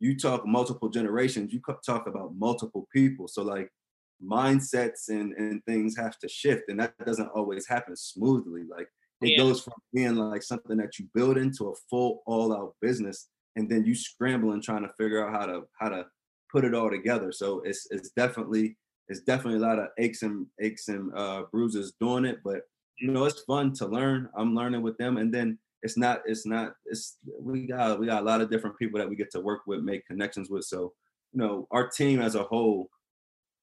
you 0.00 0.18
talk 0.18 0.44
multiple 0.44 0.88
generations. 0.88 1.52
You 1.52 1.60
talk 1.86 2.08
about 2.08 2.34
multiple 2.36 2.88
people. 2.92 3.28
So 3.28 3.42
like 3.42 3.68
mindsets 4.20 5.10
and 5.10 5.32
and 5.34 5.64
things 5.64 5.96
have 5.96 6.18
to 6.18 6.28
shift, 6.28 6.64
and 6.68 6.80
that 6.80 6.92
doesn't 7.06 7.28
always 7.36 7.68
happen 7.68 7.94
smoothly. 7.96 8.62
Like 8.68 8.88
it 9.20 9.28
Yeah. 9.28 9.38
goes 9.38 9.62
from 9.62 9.74
being 9.92 10.16
like 10.16 10.42
something 10.42 10.76
that 10.78 10.98
you 10.98 11.06
build 11.14 11.38
into 11.38 11.68
a 11.70 11.74
full 11.88 12.24
all 12.26 12.52
out 12.52 12.74
business 12.82 13.28
and 13.54 13.70
then 13.70 13.84
you 13.84 13.94
scrambling 13.94 14.60
trying 14.60 14.82
to 14.82 14.92
figure 14.98 15.24
out 15.24 15.32
how 15.38 15.46
to 15.46 15.62
how 15.80 15.88
to 15.88 16.04
put 16.50 16.64
it 16.64 16.74
all 16.74 16.90
together 16.90 17.30
so 17.32 17.60
it's 17.60 17.86
it's 17.90 18.10
definitely 18.10 18.76
it's 19.08 19.20
definitely 19.20 19.58
a 19.58 19.62
lot 19.62 19.78
of 19.78 19.88
aches 19.98 20.22
and 20.22 20.46
aches 20.60 20.88
and 20.88 21.12
uh 21.14 21.44
bruises 21.52 21.92
doing 22.00 22.24
it 22.24 22.38
but 22.44 22.62
you 22.98 23.10
know 23.10 23.24
it's 23.24 23.40
fun 23.42 23.72
to 23.74 23.86
learn. 23.86 24.28
I'm 24.36 24.54
learning 24.54 24.82
with 24.82 24.96
them 24.98 25.16
and 25.16 25.32
then 25.32 25.58
it's 25.82 25.96
not 25.96 26.22
it's 26.26 26.46
not 26.46 26.74
it's 26.86 27.18
we 27.40 27.66
got 27.66 27.98
we 27.98 28.06
got 28.06 28.22
a 28.22 28.24
lot 28.24 28.40
of 28.40 28.50
different 28.50 28.78
people 28.78 28.98
that 28.98 29.08
we 29.08 29.16
get 29.16 29.30
to 29.32 29.40
work 29.40 29.62
with 29.66 29.80
make 29.80 30.06
connections 30.06 30.48
with 30.48 30.64
so 30.64 30.92
you 31.32 31.40
know 31.40 31.66
our 31.70 31.88
team 31.88 32.20
as 32.20 32.34
a 32.36 32.42
whole 32.42 32.88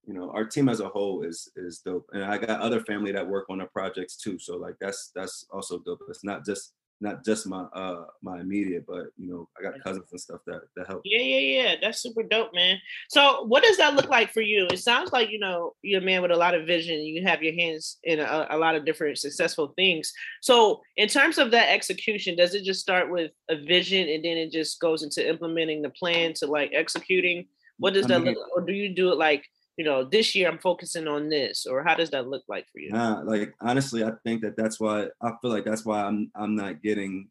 you 0.05 0.13
know 0.13 0.29
our 0.31 0.45
team 0.45 0.69
as 0.69 0.79
a 0.79 0.87
whole 0.87 1.23
is 1.23 1.49
is 1.55 1.79
dope 1.79 2.05
and 2.13 2.23
i 2.23 2.37
got 2.37 2.61
other 2.61 2.81
family 2.81 3.11
that 3.11 3.27
work 3.27 3.45
on 3.49 3.57
the 3.57 3.65
projects 3.65 4.17
too 4.17 4.37
so 4.37 4.55
like 4.57 4.75
that's 4.79 5.11
that's 5.15 5.45
also 5.51 5.79
dope. 5.79 5.99
It's 6.09 6.23
not 6.23 6.45
just 6.45 6.73
not 7.01 7.25
just 7.25 7.47
my 7.47 7.63
uh 7.73 8.05
my 8.21 8.39
immediate 8.39 8.85
but 8.87 9.07
you 9.17 9.27
know 9.29 9.49
i 9.57 9.63
got 9.63 9.73
cousins 9.83 10.05
and 10.11 10.21
stuff 10.21 10.39
that 10.45 10.61
that 10.75 10.85
help 10.87 11.01
Yeah, 11.03 11.19
yeah, 11.21 11.39
yeah. 11.63 11.75
That's 11.81 11.99
super 12.01 12.23
dope, 12.23 12.53
man. 12.53 12.77
So, 13.09 13.43
what 13.45 13.63
does 13.63 13.77
that 13.77 13.95
look 13.95 14.07
like 14.09 14.31
for 14.31 14.41
you? 14.41 14.67
It 14.71 14.79
sounds 14.79 15.11
like 15.11 15.29
you 15.31 15.39
know 15.39 15.73
you're 15.81 16.01
a 16.01 16.05
man 16.05 16.21
with 16.21 16.31
a 16.31 16.35
lot 16.37 16.53
of 16.53 16.67
vision. 16.67 16.99
You 17.01 17.23
have 17.23 17.41
your 17.43 17.53
hands 17.53 17.97
in 18.03 18.19
a, 18.19 18.47
a 18.51 18.57
lot 18.57 18.75
of 18.75 18.85
different 18.85 19.17
successful 19.17 19.73
things. 19.75 20.13
So, 20.41 20.81
in 20.95 21.07
terms 21.07 21.37
of 21.37 21.51
that 21.51 21.69
execution, 21.69 22.35
does 22.35 22.53
it 22.55 22.63
just 22.63 22.81
start 22.81 23.09
with 23.09 23.31
a 23.49 23.55
vision 23.55 24.07
and 24.07 24.23
then 24.23 24.37
it 24.37 24.51
just 24.51 24.79
goes 24.79 25.01
into 25.03 25.27
implementing 25.27 25.81
the 25.81 25.89
plan 25.89 26.33
to 26.35 26.45
like 26.45 26.71
executing? 26.73 27.47
What 27.79 27.93
does 27.95 28.05
I 28.05 28.09
that 28.09 28.21
mean- 28.21 28.35
look? 28.35 28.49
Or 28.55 28.61
do 28.61 28.73
you 28.73 28.93
do 28.93 29.11
it 29.11 29.17
like 29.17 29.43
you 29.77 29.85
know 29.85 30.03
this 30.03 30.35
year 30.35 30.49
I'm 30.49 30.59
focusing 30.59 31.07
on 31.07 31.29
this, 31.29 31.65
or 31.65 31.83
how 31.83 31.95
does 31.95 32.09
that 32.11 32.27
look 32.27 32.43
like 32.47 32.67
for 32.71 32.79
you? 32.79 32.91
Like 32.91 33.53
honestly, 33.61 34.03
I 34.03 34.11
think 34.23 34.41
that 34.41 34.57
that's 34.57 34.79
why 34.79 35.07
I 35.21 35.31
feel 35.41 35.51
like 35.51 35.65
that's 35.65 35.85
why 35.85 36.03
I'm 36.03 36.31
I'm 36.35 36.55
not 36.55 36.81
getting 36.81 37.29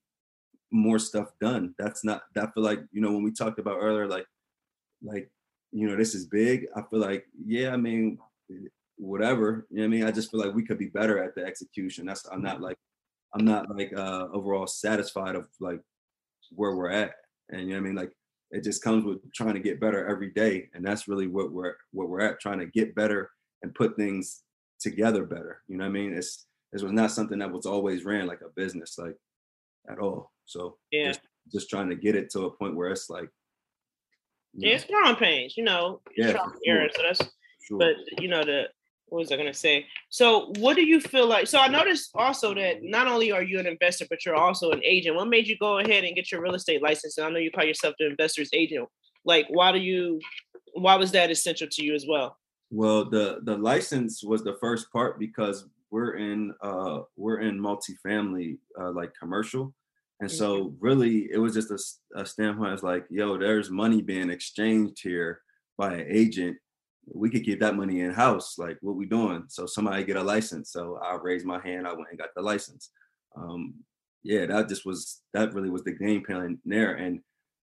more 0.70 0.98
stuff 0.98 1.32
done. 1.40 1.74
That's 1.78 2.04
not. 2.04 2.22
I 2.36 2.46
feel 2.54 2.62
like 2.62 2.80
you 2.92 3.00
know 3.00 3.12
when 3.12 3.22
we 3.22 3.32
talked 3.32 3.58
about 3.58 3.78
earlier, 3.80 4.06
like 4.06 4.26
like 5.02 5.30
you 5.72 5.88
know 5.88 5.96
this 5.96 6.14
is 6.14 6.26
big. 6.26 6.66
I 6.76 6.82
feel 6.82 7.00
like 7.00 7.26
yeah, 7.44 7.72
I 7.72 7.76
mean 7.76 8.18
whatever. 8.96 9.66
You 9.70 9.78
know 9.78 9.82
what 9.82 9.86
I 9.86 9.88
mean? 9.88 10.04
I 10.04 10.10
just 10.10 10.30
feel 10.30 10.40
like 10.40 10.54
we 10.54 10.64
could 10.64 10.78
be 10.78 10.86
better 10.86 11.22
at 11.22 11.34
the 11.34 11.44
execution. 11.44 12.06
That's 12.06 12.26
I'm 12.26 12.42
not 12.42 12.60
like 12.60 12.76
I'm 13.34 13.44
not 13.44 13.74
like 13.74 13.92
uh 13.96 14.28
overall 14.32 14.66
satisfied 14.66 15.36
of 15.36 15.46
like 15.60 15.80
where 16.52 16.74
we're 16.74 16.90
at. 16.90 17.14
And 17.50 17.62
you 17.62 17.68
know 17.68 17.74
what 17.74 17.78
I 17.78 17.82
mean? 17.82 17.94
Like 17.96 18.12
it 18.50 18.64
just 18.64 18.82
comes 18.82 19.04
with 19.04 19.18
trying 19.32 19.54
to 19.54 19.60
get 19.60 19.80
better 19.80 20.06
every 20.06 20.30
day. 20.30 20.68
And 20.74 20.84
that's 20.84 21.08
really 21.08 21.26
what 21.26 21.52
we're 21.52 21.74
what 21.92 22.08
we're 22.08 22.20
at, 22.20 22.40
trying 22.40 22.58
to 22.58 22.66
get 22.66 22.94
better 22.94 23.30
and 23.62 23.74
put 23.74 23.96
things 23.96 24.42
together 24.80 25.24
better. 25.24 25.62
You 25.68 25.76
know 25.76 25.84
what 25.84 25.90
I 25.90 25.92
mean? 25.92 26.14
It's 26.14 26.46
this 26.72 26.82
was 26.82 26.92
not 26.92 27.10
something 27.10 27.38
that 27.38 27.50
was 27.50 27.66
always 27.66 28.04
ran 28.04 28.26
like 28.26 28.40
a 28.42 28.50
business, 28.54 28.96
like 28.98 29.16
at 29.88 29.98
all. 29.98 30.32
So 30.46 30.76
Yeah. 30.90 31.08
just 31.08 31.20
just 31.52 31.70
trying 31.70 31.88
to 31.88 31.96
get 31.96 32.14
it 32.16 32.30
to 32.30 32.46
a 32.46 32.50
point 32.50 32.76
where 32.76 32.90
it's 32.90 33.10
like 33.10 33.30
Yeah, 34.54 34.70
know, 34.70 34.74
it's 34.76 34.84
growing 34.84 35.16
pains, 35.16 35.56
you 35.56 35.64
know. 35.64 36.00
Yeah, 36.16 36.32
trial 36.32 36.50
for 36.50 36.58
error, 36.66 36.88
so 36.94 37.02
that's 37.02 37.22
sure. 37.62 37.78
but 37.78 37.96
you 38.20 38.28
know 38.28 38.42
the 38.44 38.68
what 39.10 39.18
was 39.18 39.32
I 39.32 39.36
gonna 39.36 39.52
say? 39.52 39.86
So 40.08 40.52
what 40.58 40.76
do 40.76 40.82
you 40.82 41.00
feel 41.00 41.26
like? 41.26 41.46
So 41.46 41.58
I 41.58 41.68
noticed 41.68 42.10
also 42.14 42.54
that 42.54 42.82
not 42.82 43.06
only 43.08 43.32
are 43.32 43.42
you 43.42 43.58
an 43.58 43.66
investor, 43.66 44.06
but 44.08 44.24
you're 44.24 44.36
also 44.36 44.70
an 44.70 44.80
agent. 44.84 45.16
What 45.16 45.28
made 45.28 45.46
you 45.46 45.58
go 45.58 45.78
ahead 45.78 46.04
and 46.04 46.14
get 46.14 46.30
your 46.32 46.40
real 46.40 46.54
estate 46.54 46.82
license? 46.82 47.18
And 47.18 47.26
I 47.26 47.30
know 47.30 47.38
you 47.38 47.50
call 47.50 47.64
yourself 47.64 47.94
the 47.98 48.06
investor's 48.06 48.50
agent. 48.52 48.88
Like, 49.24 49.46
why 49.50 49.72
do 49.72 49.78
you? 49.78 50.20
Why 50.74 50.94
was 50.96 51.10
that 51.12 51.30
essential 51.30 51.68
to 51.70 51.84
you 51.84 51.94
as 51.94 52.06
well? 52.08 52.38
Well, 52.70 53.10
the 53.10 53.40
the 53.42 53.56
license 53.56 54.22
was 54.22 54.44
the 54.44 54.56
first 54.60 54.90
part 54.92 55.18
because 55.18 55.66
we're 55.90 56.14
in 56.14 56.54
uh 56.62 57.00
we're 57.16 57.40
in 57.40 57.58
multifamily 57.58 58.58
uh 58.80 58.92
like 58.92 59.12
commercial. 59.18 59.74
And 60.20 60.30
so 60.30 60.74
really 60.80 61.30
it 61.32 61.38
was 61.38 61.54
just 61.54 61.72
a 62.14 62.26
standpoint 62.26 62.74
it's 62.74 62.82
like, 62.82 63.06
yo, 63.10 63.38
there's 63.38 63.70
money 63.70 64.02
being 64.02 64.28
exchanged 64.28 65.02
here 65.02 65.40
by 65.78 65.94
an 65.94 66.06
agent. 66.08 66.58
We 67.12 67.30
could 67.30 67.44
keep 67.44 67.60
that 67.60 67.76
money 67.76 68.00
in 68.00 68.12
house. 68.12 68.58
Like 68.58 68.78
what 68.80 68.96
we 68.96 69.06
doing? 69.06 69.44
So 69.48 69.66
somebody 69.66 70.04
get 70.04 70.16
a 70.16 70.22
license. 70.22 70.72
So 70.72 70.98
I 71.02 71.16
raised 71.16 71.46
my 71.46 71.60
hand, 71.60 71.86
I 71.86 71.92
went 71.92 72.10
and 72.10 72.18
got 72.18 72.30
the 72.34 72.42
license. 72.42 72.90
Um 73.36 73.74
yeah, 74.22 74.46
that 74.46 74.68
just 74.68 74.84
was 74.84 75.22
that 75.32 75.54
really 75.54 75.70
was 75.70 75.84
the 75.84 75.92
game 75.92 76.22
plan 76.24 76.58
there. 76.64 76.94
And 76.94 77.20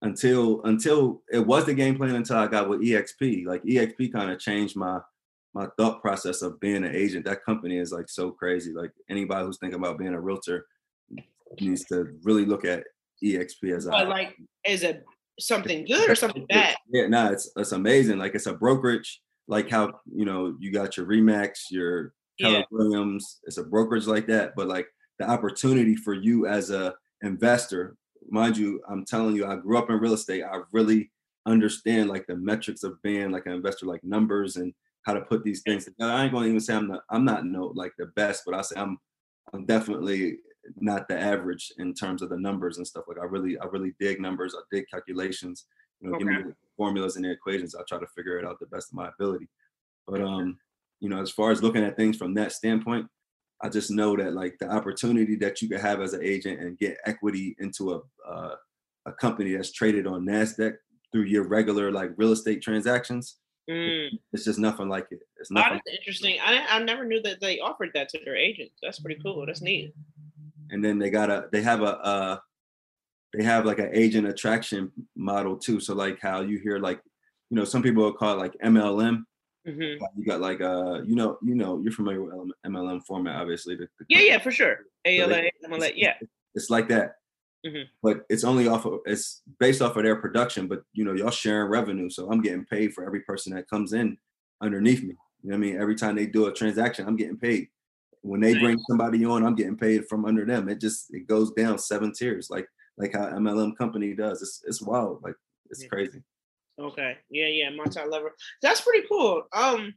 until 0.02 0.62
until 0.64 1.22
it 1.30 1.46
was 1.46 1.66
the 1.66 1.74
game 1.74 1.96
plan 1.96 2.14
until 2.14 2.36
I 2.36 2.46
got 2.46 2.68
with 2.68 2.80
EXP. 2.80 3.46
Like 3.46 3.62
EXP 3.62 4.12
kind 4.12 4.30
of 4.30 4.38
changed 4.38 4.76
my 4.76 5.00
my 5.52 5.66
thought 5.76 6.00
process 6.00 6.42
of 6.42 6.60
being 6.60 6.84
an 6.84 6.94
agent. 6.94 7.24
That 7.24 7.44
company 7.44 7.78
is 7.78 7.92
like 7.92 8.08
so 8.08 8.30
crazy. 8.30 8.72
Like 8.72 8.92
anybody 9.08 9.44
who's 9.44 9.58
thinking 9.58 9.78
about 9.78 9.98
being 9.98 10.14
a 10.14 10.20
realtor 10.20 10.66
needs 11.60 11.84
to 11.86 12.16
really 12.22 12.44
look 12.44 12.64
at 12.64 12.84
EXP 13.22 13.76
as 13.76 13.86
a 13.86 13.90
But 13.90 14.08
like, 14.08 14.36
is 14.64 14.82
it 14.82 15.04
something 15.38 15.84
good 15.84 16.08
or 16.08 16.14
something 16.14 16.46
bad? 16.48 16.76
yeah, 16.90 17.06
no, 17.06 17.32
it's 17.32 17.50
it's 17.56 17.72
amazing. 17.72 18.18
Like 18.18 18.34
it's 18.34 18.46
a 18.46 18.54
brokerage, 18.54 19.20
like 19.50 19.70
how 19.70 20.00
you 20.14 20.24
know 20.26 20.56
you 20.60 20.72
got 20.72 20.96
your 20.96 21.06
Remax, 21.06 21.70
your 21.70 22.14
Keller 22.40 22.60
Yeah. 22.60 22.64
Williams. 22.72 23.40
It's 23.44 23.58
a 23.58 23.64
brokerage 23.64 24.06
like 24.08 24.26
that, 24.28 24.54
but 24.56 24.68
like 24.68 24.88
the 25.18 25.28
opportunity 25.30 25.96
for 25.96 26.14
you 26.14 26.46
as 26.46 26.70
a 26.70 26.94
investor, 27.22 27.96
mind 28.30 28.56
you, 28.56 28.82
I'm 28.88 29.04
telling 29.04 29.36
you, 29.36 29.46
I 29.46 29.56
grew 29.56 29.78
up 29.78 29.90
in 29.90 29.98
real 29.98 30.14
estate. 30.14 30.44
I 30.44 30.60
really 30.72 31.12
understand 31.46 32.08
like 32.10 32.26
the 32.26 32.36
metrics 32.36 32.82
of 32.84 33.02
being 33.02 33.30
like 33.32 33.46
an 33.46 33.52
investor, 33.52 33.86
like 33.86 34.04
numbers 34.04 34.56
and 34.56 34.74
how 35.04 35.14
to 35.14 35.22
put 35.22 35.44
these 35.44 35.62
things 35.62 35.86
together. 35.86 36.12
I 36.12 36.24
ain't 36.24 36.32
gonna 36.32 36.46
even 36.48 36.60
say 36.60 36.74
I'm 36.74 36.88
not 36.88 37.02
I'm 37.10 37.24
not 37.24 37.46
no 37.46 37.72
like 37.74 37.92
the 37.98 38.06
best, 38.16 38.44
but 38.46 38.54
I 38.54 38.62
say 38.62 38.76
I'm 38.80 38.98
I'm 39.52 39.66
definitely 39.66 40.38
not 40.78 41.08
the 41.08 41.18
average 41.18 41.72
in 41.78 41.94
terms 41.94 42.22
of 42.22 42.30
the 42.30 42.38
numbers 42.38 42.78
and 42.78 42.86
stuff. 42.86 43.04
Like 43.08 43.18
I 43.18 43.24
really 43.24 43.58
I 43.58 43.66
really 43.66 43.94
dig 44.00 44.20
numbers. 44.20 44.54
I 44.56 44.62
dig 44.70 44.86
calculations. 44.90 45.66
You 46.00 46.08
know, 46.10 46.14
give 46.14 46.28
me 46.28 46.36
Okay. 46.36 46.50
Formulas 46.80 47.16
and 47.16 47.24
the 47.26 47.30
equations. 47.30 47.74
I 47.74 47.82
try 47.86 47.98
to 47.98 48.06
figure 48.16 48.38
it 48.38 48.46
out 48.46 48.58
the 48.58 48.66
best 48.74 48.88
of 48.90 48.94
my 48.94 49.08
ability. 49.08 49.48
But 50.06 50.22
um, 50.22 50.58
you 51.00 51.10
know, 51.10 51.20
as 51.20 51.30
far 51.30 51.50
as 51.50 51.62
looking 51.62 51.84
at 51.84 51.94
things 51.96 52.16
from 52.16 52.32
that 52.34 52.52
standpoint, 52.52 53.06
I 53.62 53.68
just 53.68 53.90
know 53.90 54.16
that 54.16 54.32
like 54.32 54.54
the 54.60 54.70
opportunity 54.70 55.36
that 55.36 55.60
you 55.60 55.68
could 55.68 55.80
have 55.80 56.00
as 56.00 56.14
an 56.14 56.22
agent 56.24 56.60
and 56.60 56.78
get 56.78 56.96
equity 57.04 57.54
into 57.58 57.82
a 57.94 58.00
uh, 58.32 58.54
a 59.06 59.12
company 59.12 59.52
that's 59.54 59.72
traded 59.72 60.06
on 60.06 60.24
Nasdaq 60.24 60.74
through 61.12 61.24
your 61.34 61.44
regular 61.48 61.90
like 61.92 62.10
real 62.16 62.32
estate 62.32 62.62
transactions, 62.62 63.36
Mm. 63.68 64.08
it's 64.32 64.44
just 64.44 64.58
nothing 64.58 64.88
like 64.88 65.06
it. 65.10 65.20
It's 65.38 65.50
Oh, 65.50 65.54
that's 65.54 65.90
interesting. 65.98 66.38
I 66.42 66.52
I 66.76 66.78
never 66.82 67.04
knew 67.04 67.20
that 67.22 67.40
they 67.40 67.60
offered 67.60 67.90
that 67.94 68.08
to 68.10 68.18
their 68.24 68.34
agents. 68.48 68.76
That's 68.82 69.00
pretty 69.00 69.20
cool. 69.22 69.44
That's 69.46 69.60
neat. 69.62 69.92
and 70.72 70.80
then 70.84 70.98
they 70.98 71.10
got 71.10 71.28
a 71.30 71.38
they 71.52 71.62
have 71.62 71.82
a 71.82 71.92
uh 72.14 72.36
they 73.32 73.44
have 73.44 73.64
like 73.64 73.78
an 73.78 73.90
agent 73.92 74.26
attraction 74.26 74.90
model 75.16 75.56
too. 75.56 75.80
So 75.80 75.94
like 75.94 76.20
how 76.20 76.40
you 76.40 76.58
hear 76.58 76.78
like 76.78 77.00
you 77.50 77.56
know 77.56 77.64
some 77.64 77.82
people 77.82 78.02
will 78.04 78.12
call 78.12 78.34
it 78.34 78.38
like 78.38 78.54
mlm 78.64 79.24
hmm 79.66 79.80
you 80.16 80.24
got 80.24 80.40
like 80.40 80.60
uh 80.60 81.02
you 81.02 81.16
know 81.16 81.36
you 81.42 81.54
know 81.56 81.80
you're 81.82 81.92
familiar 81.92 82.22
with 82.22 82.32
mlm 82.66 83.04
format 83.04 83.36
obviously 83.40 83.74
the, 83.74 83.88
the 83.98 84.04
Yeah, 84.08 84.20
yeah, 84.20 84.38
for 84.38 84.50
sure. 84.52 84.76
ALA, 85.04 85.28
they- 85.28 85.52
MLA, 85.68 85.92
yeah. 85.96 86.14
it's 86.54 86.70
like 86.70 86.88
that. 86.88 87.16
Mhm. 87.66 87.84
but 88.02 88.24
it's 88.30 88.44
only 88.44 88.68
off 88.68 88.86
of 88.86 89.00
it's 89.04 89.42
based 89.58 89.82
off 89.82 89.96
of 89.96 90.02
their 90.04 90.16
production 90.16 90.66
but 90.66 90.82
you 90.94 91.04
know 91.04 91.12
y'all 91.12 91.30
sharing 91.30 91.68
revenue 91.68 92.08
so 92.08 92.30
i'm 92.30 92.40
getting 92.40 92.64
paid 92.64 92.94
for 92.94 93.04
every 93.04 93.20
person 93.20 93.52
that 93.54 93.68
comes 93.68 93.92
in 93.92 94.16
underneath 94.62 95.02
me. 95.02 95.14
You 95.42 95.50
know 95.50 95.56
what 95.58 95.66
i 95.66 95.70
mean? 95.70 95.76
Every 95.80 95.94
time 95.96 96.14
they 96.16 96.26
do 96.26 96.46
a 96.46 96.52
transaction 96.54 97.06
i'm 97.06 97.16
getting 97.16 97.36
paid. 97.36 97.68
When 98.22 98.40
they 98.40 98.54
bring 98.58 98.78
somebody 98.88 99.24
on 99.26 99.44
i'm 99.44 99.56
getting 99.56 99.76
paid 99.76 100.06
from 100.08 100.24
under 100.24 100.44
them. 100.46 100.68
It 100.70 100.80
just 100.80 101.12
it 101.12 101.26
goes 101.26 101.50
down 101.52 101.78
seven 101.78 102.12
tiers 102.12 102.48
like 102.48 102.66
like 103.00 103.12
how 103.12 103.26
mlm 103.38 103.76
company 103.76 104.14
does 104.14 104.42
it's 104.42 104.62
it's 104.66 104.82
wild 104.82 105.22
like 105.22 105.34
it's 105.70 105.82
Yeah. 105.82 105.88
crazy 105.88 106.22
Okay. 106.78 107.18
Yeah, 107.30 107.46
yeah, 107.46 107.70
multi 107.70 108.00
level. 108.00 108.30
That's 108.62 108.80
pretty 108.80 109.06
cool. 109.06 109.42
Um, 109.52 109.92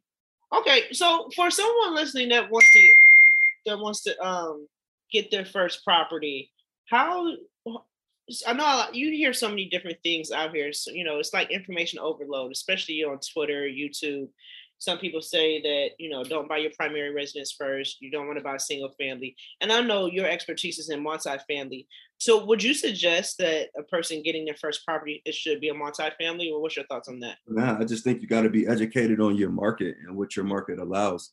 okay, 0.53 0.91
so 0.91 1.29
for 1.35 1.49
someone 1.49 1.95
listening 1.95 2.29
that 2.29 2.49
wants 2.51 2.69
to 2.73 2.93
that 3.65 3.79
wants 3.79 4.03
to 4.03 4.19
um 4.25 4.67
get 5.11 5.31
their 5.31 5.45
first 5.45 5.83
property, 5.85 6.51
how 6.89 7.37
I 8.47 8.53
know 8.53 8.63
a 8.63 8.75
lot, 8.77 8.95
you 8.95 9.11
hear 9.11 9.33
so 9.33 9.49
many 9.49 9.69
different 9.69 9.97
things 10.03 10.31
out 10.31 10.53
here. 10.55 10.71
So 10.73 10.91
you 10.91 11.03
know, 11.03 11.19
it's 11.19 11.33
like 11.33 11.51
information 11.51 11.99
overload, 11.99 12.51
especially 12.51 13.03
on 13.03 13.19
Twitter, 13.19 13.63
YouTube. 13.63 14.29
Some 14.83 14.97
people 14.97 15.21
say 15.21 15.61
that 15.61 15.91
you 15.97 16.09
know 16.09 16.23
don't 16.23 16.49
buy 16.49 16.57
your 16.57 16.71
primary 16.77 17.13
residence 17.13 17.55
first. 17.57 18.01
You 18.01 18.11
don't 18.11 18.27
want 18.27 18.37
to 18.37 18.43
buy 18.43 18.55
a 18.55 18.59
single 18.59 18.93
family, 18.99 19.35
and 19.61 19.71
I 19.71 19.79
know 19.79 20.07
your 20.07 20.27
expertise 20.27 20.77
is 20.77 20.89
in 20.89 21.01
multifamily. 21.01 21.87
So, 22.17 22.45
would 22.45 22.61
you 22.61 22.73
suggest 22.73 23.37
that 23.37 23.69
a 23.77 23.83
person 23.83 24.21
getting 24.23 24.43
their 24.43 24.55
first 24.55 24.85
property 24.85 25.21
it 25.25 25.35
should 25.35 25.61
be 25.61 25.69
a 25.69 25.73
multifamily, 25.73 26.51
or 26.51 26.61
what's 26.61 26.75
your 26.75 26.85
thoughts 26.87 27.07
on 27.07 27.21
that? 27.21 27.37
Nah, 27.47 27.79
I 27.79 27.85
just 27.85 28.03
think 28.03 28.21
you 28.21 28.27
got 28.27 28.41
to 28.41 28.49
be 28.49 28.67
educated 28.67 29.21
on 29.21 29.37
your 29.37 29.51
market 29.51 29.95
and 30.05 30.17
what 30.17 30.35
your 30.35 30.43
market 30.43 30.79
allows, 30.79 31.31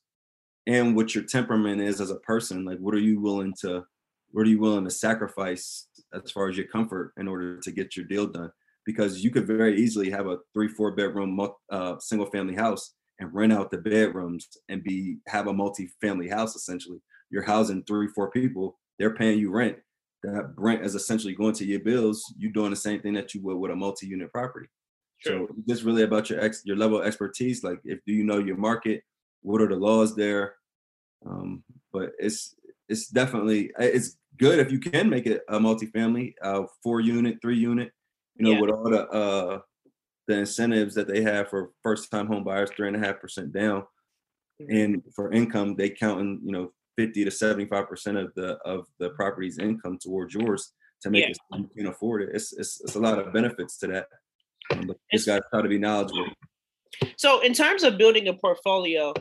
and 0.68 0.94
what 0.94 1.14
your 1.16 1.24
temperament 1.24 1.80
is 1.80 2.01
as 2.01 2.11
a 2.11 2.20
person. 2.20 2.64
Like, 2.64 2.78
what 2.78 2.94
are 2.94 3.01
you 3.01 3.20
willing 3.20 3.53
to, 3.62 3.84
what 4.30 4.46
are 4.46 4.51
you 4.51 4.61
willing 4.61 4.84
to 4.84 4.90
sacrifice 4.90 5.88
as 6.14 6.30
far 6.30 6.48
as 6.48 6.57
your 6.57 6.68
comfort 6.68 7.14
in 7.16 7.26
order 7.26 7.59
to 7.59 7.70
get 7.72 7.96
your 7.96 8.07
deal 8.07 8.28
done? 8.28 8.53
Because 8.86 9.24
you 9.24 9.30
could 9.30 9.46
very 9.46 9.76
easily 9.76 10.09
have 10.11 10.26
a 10.28 10.38
three, 10.55 10.68
four 10.68 10.92
bedroom, 10.92 11.38
uh, 11.70 11.98
single 11.98 12.30
family 12.30 12.55
house 12.55 12.94
and 13.21 13.33
rent 13.33 13.53
out 13.53 13.71
the 13.71 13.79
bedrooms 13.79 14.49
and 14.68 14.83
be 14.83 15.18
have 15.29 15.47
a 15.47 15.53
multi-family 15.53 16.29
house 16.29 16.57
essentially. 16.57 16.99
You're 17.31 17.43
housing 17.45 17.85
three, 17.85 18.09
four 18.09 18.31
people. 18.31 18.79
They're 18.99 19.14
paying 19.14 19.39
you 19.39 19.51
rent. 19.51 19.77
That 20.23 20.53
rent 20.57 20.85
is 20.85 20.95
essentially 20.95 21.35
going 21.35 21.55
to 21.55 21.64
your 21.64 21.81
bills. 21.81 22.25
You're 22.37 22.53
doing 22.53 22.71
the 22.71 22.77
same 22.77 23.01
thing 23.01 23.14
that 23.14 23.35
you 23.35 23.43
would 23.43 23.57
with 23.57 23.71
a 23.71 23.77
multi-unit 23.77 24.33
property. 24.33 24.68
Sure. 25.18 25.47
So 25.47 25.55
it's 25.68 25.83
really 25.83 26.03
about 26.03 26.31
your 26.31 26.41
ex 26.41 26.62
your 26.64 26.77
level 26.77 27.01
of 27.01 27.07
expertise. 27.07 27.62
Like 27.62 27.81
if 27.85 28.01
do 28.07 28.12
you 28.12 28.25
know 28.25 28.39
your 28.39 28.57
market? 28.57 29.03
What 29.43 29.61
are 29.61 29.68
the 29.68 29.77
laws 29.77 30.16
there? 30.16 30.55
Um, 31.25 31.62
but 31.93 32.12
it's 32.18 32.55
it's 32.89 33.09
definitely 33.09 33.71
it's 33.79 34.16
good 34.39 34.59
if 34.59 34.73
you 34.73 34.79
can 34.79 35.09
make 35.09 35.27
it 35.27 35.43
a 35.49 35.59
multifamily, 35.59 36.35
uh, 36.43 36.62
four 36.83 37.01
unit, 37.01 37.39
three 37.43 37.59
unit. 37.59 37.93
You 38.37 38.47
know, 38.47 38.53
yeah. 38.53 38.61
with 38.61 38.71
all 38.71 38.91
the 38.91 39.09
uh 39.09 39.61
the 40.31 40.39
incentives 40.39 40.95
that 40.95 41.09
they 41.09 41.22
have 41.22 41.49
for 41.49 41.72
first 41.83 42.11
time 42.11 42.28
home 42.28 42.45
buyers, 42.45 42.70
three 42.70 42.87
and 42.87 42.97
a 42.97 43.01
half 43.01 43.20
percent 43.20 43.53
down. 43.53 43.83
And 44.68 45.03
for 45.16 45.33
income, 45.33 45.74
they 45.74 45.91
count 45.91 46.20
in, 46.20 46.39
you 46.45 46.53
know, 46.53 46.72
50 46.97 47.24
to 47.24 47.31
75 47.31 47.89
percent 47.89 48.16
of 48.18 48.33
the 48.37 48.59
of 48.64 48.87
the 48.99 49.11
property's 49.11 49.59
income 49.59 49.99
towards 50.01 50.35
yours 50.35 50.72
to 51.03 51.11
make 51.11 51.24
yeah. 51.24 51.31
it 51.31 51.39
so 51.53 51.59
you 51.59 51.68
can 51.76 51.87
afford 51.87 52.22
it. 52.22 52.28
It's, 52.35 52.53
it's 52.53 52.81
it's 52.83 52.95
a 52.95 53.01
lot 53.01 53.18
of 53.18 53.33
benefits 53.33 53.78
to 53.78 53.87
that. 53.89 54.07
Um, 54.70 54.87
but 54.87 54.99
this 55.11 55.24
guys 55.24 55.41
try 55.51 55.62
to 55.62 55.68
be 55.68 55.78
knowledgeable. 55.78 56.28
So 57.16 57.41
in 57.41 57.55
terms 57.55 57.83
of 57.83 57.99
building 57.99 58.28
a 58.28 58.35
portfolio, 58.35 59.14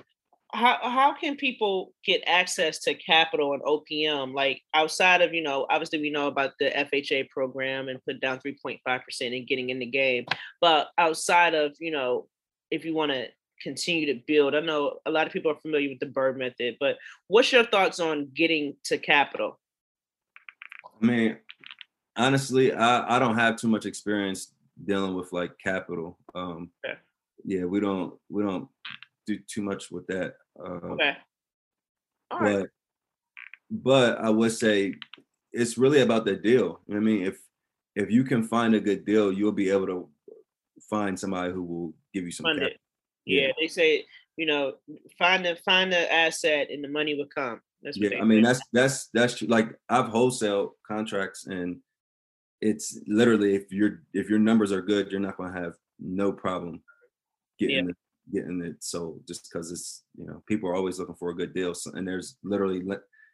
how 0.52 0.80
how 0.82 1.14
can 1.14 1.36
people 1.36 1.94
get 2.04 2.24
access 2.26 2.80
to 2.80 2.94
capital 2.96 3.54
and 3.54 3.62
OPM? 3.64 4.34
Like 4.34 4.62
outside 4.74 5.22
of 5.22 5.34
you 5.34 5.44
know, 5.44 5.68
obviously 5.70 6.02
we 6.02 6.10
know 6.10 6.28
about 6.28 6.54
the 6.60 6.72
FHA 6.72 7.30
program 7.30 7.88
and 7.88 8.04
put 8.04 8.20
down 8.20 8.40
three 8.40 8.58
point 8.62 8.80
five 8.84 9.04
percent 9.04 9.36
and 9.36 9.48
getting 9.48 9.70
in 9.70 9.80
the 9.80 9.86
game, 9.86 10.26
but 10.60 10.90
outside 10.98 11.54
of 11.54 11.76
you 11.80 11.92
know, 11.92 12.28
if 12.72 12.84
you 12.84 12.96
want 12.96 13.12
to 13.12 13.28
continue 13.62 14.12
to 14.12 14.22
build, 14.26 14.56
I 14.56 14.62
know 14.62 15.00
a 15.06 15.12
lot 15.12 15.28
of 15.28 15.34
people 15.34 15.52
are 15.52 15.60
familiar 15.60 15.90
with 15.90 16.00
the 16.00 16.06
Bird 16.08 16.38
method, 16.38 16.78
but 16.80 16.98
what's 17.28 17.52
your 17.52 17.66
thoughts 17.66 18.00
on 18.00 18.30
getting 18.34 18.76
to 18.86 18.98
capital? 18.98 19.60
I 21.02 21.06
mean, 21.06 21.38
honestly, 22.16 22.74
I 22.74 23.18
I 23.18 23.20
don't 23.20 23.38
have 23.38 23.56
too 23.58 23.68
much 23.68 23.86
experience 23.86 24.54
dealing 24.84 25.14
with 25.14 25.32
like 25.32 25.52
capital. 25.64 26.18
Um, 26.34 26.72
okay. 26.84 26.98
Yeah, 27.46 27.66
we 27.66 27.80
don't 27.80 28.16
we 28.30 28.42
don't 28.42 28.68
do 29.30 29.40
too 29.48 29.62
much 29.62 29.92
with 29.92 30.08
that. 30.08 30.36
Uh, 30.60 30.94
okay. 30.94 31.18
All 32.32 32.40
but 32.40 32.56
right. 32.58 32.70
but 33.70 34.20
I 34.20 34.30
would 34.30 34.52
say 34.52 34.96
it's 35.52 35.78
really 35.78 36.02
about 36.02 36.26
the 36.26 36.36
deal. 36.36 36.82
I 36.92 37.00
mean, 37.00 37.26
if 37.26 37.38
if 37.96 38.12
you 38.12 38.24
can 38.24 38.44
find 38.44 38.76
a 38.76 38.80
good 38.80 39.06
deal, 39.06 39.32
you'll 39.32 39.52
be 39.52 39.70
able 39.70 39.88
to 39.88 40.10
find 40.90 41.20
somebody 41.20 41.52
who 41.54 41.64
will 41.64 41.94
give 42.14 42.24
you 42.26 42.32
some. 42.32 42.46
Fund. 42.46 42.62
Yeah. 43.26 43.42
yeah, 43.42 43.52
they 43.60 43.68
say 43.68 44.06
you 44.38 44.46
know 44.46 44.74
find 45.18 45.46
the 45.46 45.56
find 45.66 45.92
the 45.92 46.12
asset 46.12 46.70
and 46.72 46.84
the 46.84 46.90
money 46.90 47.16
will 47.16 47.28
come. 47.34 47.62
That's 47.82 47.98
yeah, 47.98 48.20
I 48.22 48.24
mean 48.24 48.42
that's 48.42 48.62
that's 48.74 49.10
that's 49.14 49.36
true. 49.36 49.48
Like 49.48 49.70
I've 49.88 50.08
wholesale 50.08 50.76
contracts 50.88 51.46
and 51.46 51.78
it's 52.62 53.00
literally 53.08 53.56
if 53.56 53.72
your 53.72 54.04
if 54.14 54.30
your 54.30 54.40
numbers 54.40 54.72
are 54.72 54.82
good, 54.82 55.12
you're 55.12 55.22
not 55.22 55.38
gonna 55.38 55.60
have 55.60 55.74
no 56.00 56.32
problem 56.32 56.82
getting 57.60 57.88
yeah 57.88 57.94
getting 58.32 58.62
it 58.62 58.84
sold 58.84 59.22
just 59.28 59.50
because 59.50 59.72
it's 59.72 60.04
you 60.18 60.26
know 60.26 60.42
people 60.48 60.70
are 60.70 60.76
always 60.76 61.00
looking 61.00 61.16
for 61.16 61.30
a 61.30 61.36
good 61.36 61.54
deal 61.54 61.74
so, 61.74 61.92
and 61.94 62.08
there's 62.08 62.38
literally 62.44 62.80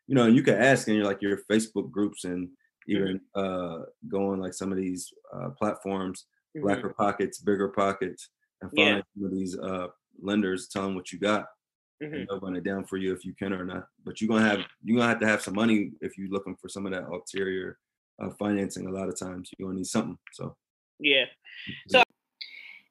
you 0.07 0.15
know 0.15 0.27
you 0.27 0.43
can 0.43 0.55
ask 0.55 0.87
in 0.87 0.95
your 0.95 1.05
like 1.05 1.21
your 1.21 1.39
facebook 1.51 1.89
groups 1.91 2.23
and 2.23 2.49
even 2.87 3.19
mm-hmm. 3.35 3.79
uh 3.81 3.83
going 4.07 4.39
like 4.39 4.53
some 4.53 4.71
of 4.71 4.77
these 4.77 5.11
uh 5.33 5.49
platforms 5.57 6.25
mm-hmm. 6.55 6.65
blacker 6.65 6.89
pockets 6.89 7.39
bigger 7.39 7.69
pockets 7.69 8.29
and 8.61 8.71
find 8.75 8.97
yeah. 8.97 9.01
some 9.15 9.25
of 9.25 9.31
these 9.31 9.57
uh 9.57 9.87
lenders 10.21 10.67
tell 10.67 10.83
them 10.83 10.95
what 10.95 11.11
you 11.11 11.19
got 11.19 11.45
mm-hmm. 12.01 12.13
and 12.13 12.27
they'll 12.27 12.39
run 12.39 12.55
it 12.55 12.63
down 12.63 12.85
for 12.85 12.97
you 12.97 13.13
if 13.13 13.25
you 13.25 13.33
can 13.33 13.53
or 13.53 13.65
not 13.65 13.87
but 14.05 14.21
you're 14.21 14.29
gonna 14.29 14.47
have 14.47 14.59
you're 14.83 14.97
gonna 14.97 15.09
have 15.09 15.19
to 15.19 15.27
have 15.27 15.41
some 15.41 15.55
money 15.55 15.91
if 16.01 16.17
you're 16.17 16.29
looking 16.29 16.55
for 16.61 16.69
some 16.69 16.85
of 16.85 16.91
that 16.91 17.05
ulterior 17.05 17.77
uh, 18.21 18.29
financing 18.39 18.87
a 18.87 18.91
lot 18.91 19.09
of 19.09 19.19
times 19.19 19.49
you're 19.57 19.67
gonna 19.67 19.77
need 19.77 19.85
something 19.85 20.17
so 20.31 20.55
yeah 20.99 21.25
so 21.89 22.04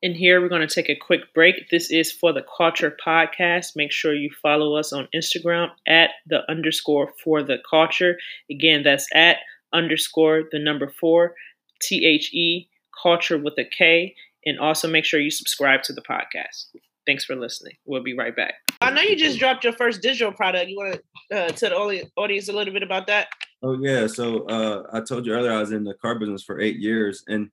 in 0.05 0.15
here, 0.15 0.43
we're 0.43 0.51
going 0.51 0.69
to 0.69 0.75
take 0.75 0.91
a 0.91 0.95
quick 0.95 1.33
break. 1.33 1.71
This 1.71 1.91
is 1.91 2.13
for 2.13 2.31
the 2.31 2.45
Culture 2.59 2.95
Podcast. 3.05 3.75
Make 3.75 3.91
sure 3.91 4.15
you 4.15 4.29
follow 4.43 4.77
us 4.77 4.93
on 4.93 5.09
Instagram 5.15 5.71
at 5.89 6.11
the 6.27 6.41
underscore 6.47 7.15
for 7.25 7.43
the 7.43 7.57
culture. 7.69 8.19
Again, 8.51 8.83
that's 8.83 9.09
at 9.15 9.39
underscore 9.73 10.43
the 10.53 10.59
number 10.59 10.91
four, 10.91 11.35
T 11.81 12.05
H 12.05 12.35
E, 12.35 12.69
culture 13.03 13.39
with 13.39 13.55
a 13.57 13.65
K. 13.65 14.15
And 14.45 14.61
also 14.61 14.87
make 14.89 15.07
sure 15.07 15.21
you 15.21 15.31
subscribe 15.31 15.83
to 15.85 15.95
the 15.95 16.03
podcast. 16.03 16.77
Thanks 17.07 17.25
for 17.25 17.35
listening. 17.35 17.73
We'll 17.87 18.03
be 18.03 18.15
right 18.15 18.37
back. 18.37 18.57
I 18.83 18.91
know 18.91 19.01
you 19.01 19.17
just 19.17 19.39
dropped 19.39 19.65
your 19.65 19.73
first 19.73 20.03
digital 20.03 20.35
product. 20.35 20.69
You 20.69 20.77
want 20.77 21.01
to 21.33 21.39
uh, 21.39 21.49
tell 21.49 21.89
the 21.89 22.05
audience 22.19 22.51
a 22.51 22.53
little 22.53 22.75
bit 22.75 22.83
about 22.83 23.07
that? 23.07 23.29
Oh, 23.63 23.79
yeah. 23.81 24.07
So 24.07 24.45
uh, 24.49 24.83
I 24.93 25.01
told 25.01 25.25
you 25.25 25.33
earlier 25.33 25.53
I 25.53 25.61
was 25.61 25.73
in 25.73 25.85
the 25.85 25.95
car 25.95 26.19
business 26.19 26.43
for 26.43 26.61
eight 26.61 26.77
years. 26.77 27.25
And 27.27 27.49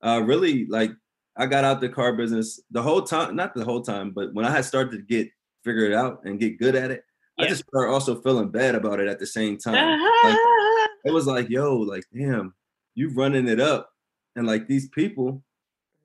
uh, 0.00 0.22
really, 0.24 0.66
like, 0.66 0.92
I 1.38 1.46
got 1.46 1.64
out 1.64 1.80
the 1.80 1.88
car 1.88 2.12
business 2.14 2.60
the 2.70 2.82
whole 2.82 3.02
time, 3.02 3.36
not 3.36 3.54
the 3.54 3.64
whole 3.64 3.80
time, 3.80 4.10
but 4.10 4.34
when 4.34 4.44
I 4.44 4.50
had 4.50 4.64
started 4.64 4.90
to 4.92 5.02
get 5.02 5.30
figured 5.64 5.92
out 5.92 6.20
and 6.24 6.40
get 6.40 6.58
good 6.58 6.74
at 6.74 6.90
it, 6.90 7.04
yeah. 7.38 7.44
I 7.44 7.48
just 7.48 7.64
started 7.68 7.92
also 7.92 8.20
feeling 8.20 8.50
bad 8.50 8.74
about 8.74 8.98
it 8.98 9.06
at 9.06 9.20
the 9.20 9.26
same 9.26 9.56
time. 9.56 10.00
Like, 10.24 10.36
it 11.04 11.12
was 11.12 11.26
like, 11.26 11.48
yo, 11.48 11.76
like, 11.76 12.02
damn, 12.12 12.54
you 12.96 13.10
running 13.10 13.46
it 13.46 13.60
up. 13.60 13.90
And 14.34 14.46
like 14.46 14.66
these 14.66 14.88
people, 14.88 15.44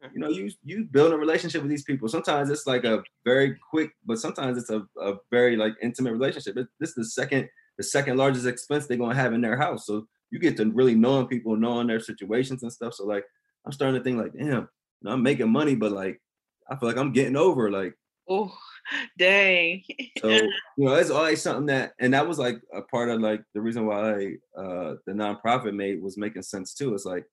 mm-hmm. 0.04 0.14
you 0.14 0.20
know, 0.20 0.30
you 0.30 0.52
you 0.64 0.86
build 0.86 1.14
a 1.14 1.18
relationship 1.18 1.64
with 1.64 1.72
these 1.72 1.84
people. 1.84 2.08
Sometimes 2.08 2.52
it's 2.52 2.68
like 2.68 2.84
a 2.84 3.04
very 3.26 3.58
quick, 3.72 3.92
but 4.06 4.20
sometimes 4.20 4.58
it's 4.58 4.70
a, 4.70 4.84
a 5.02 5.16
very 5.32 5.56
like 5.56 5.74
intimate 5.82 6.14
relationship. 6.14 6.58
It, 6.58 6.68
this 6.80 6.90
is 6.90 6.96
the 6.96 7.06
second 7.06 7.50
the 7.78 7.84
second 7.84 8.18
largest 8.18 8.46
expense 8.46 8.86
they're 8.86 8.98
gonna 8.98 9.16
have 9.16 9.34
in 9.34 9.42
their 9.42 9.58
house. 9.58 9.88
So 9.88 10.08
you 10.30 10.40
get 10.40 10.58
to 10.58 10.72
really 10.72 10.96
knowing 10.96 11.28
people, 11.28 11.56
knowing 11.56 11.88
their 11.88 12.00
situations 12.00 12.64
and 12.64 12.72
stuff. 12.72 12.94
So 12.94 13.06
like 13.06 13.26
I'm 13.66 13.72
starting 13.72 14.00
to 14.00 14.04
think 14.04 14.18
like, 14.18 14.34
damn, 14.34 14.68
I'm 15.06 15.24
making 15.24 15.52
money, 15.52 15.76
but 15.76 15.92
like 15.92 16.22
I 16.70 16.76
feel 16.76 16.90
like 16.90 16.98
I'm 16.98 17.12
getting 17.12 17.36
over. 17.36 17.72
Like, 17.72 17.96
oh, 18.30 18.56
dang. 19.18 19.84
so 20.20 20.30
you 20.30 20.52
know, 20.78 20.94
it's 20.96 21.10
always 21.10 21.42
something 21.42 21.68
that, 21.68 21.94
and 22.00 22.14
that 22.14 22.28
was 22.28 22.40
like 22.40 22.62
a 22.74 22.82
part 22.82 23.10
of 23.10 23.22
like 23.22 23.44
the 23.54 23.62
reason 23.62 23.86
why 23.86 24.36
uh 24.58 24.96
the 25.06 25.14
nonprofit 25.14 25.74
made 25.74 26.02
was 26.02 26.18
making 26.18 26.42
sense 26.44 26.74
too. 26.74 26.94
It's 26.94 27.06
like, 27.06 27.26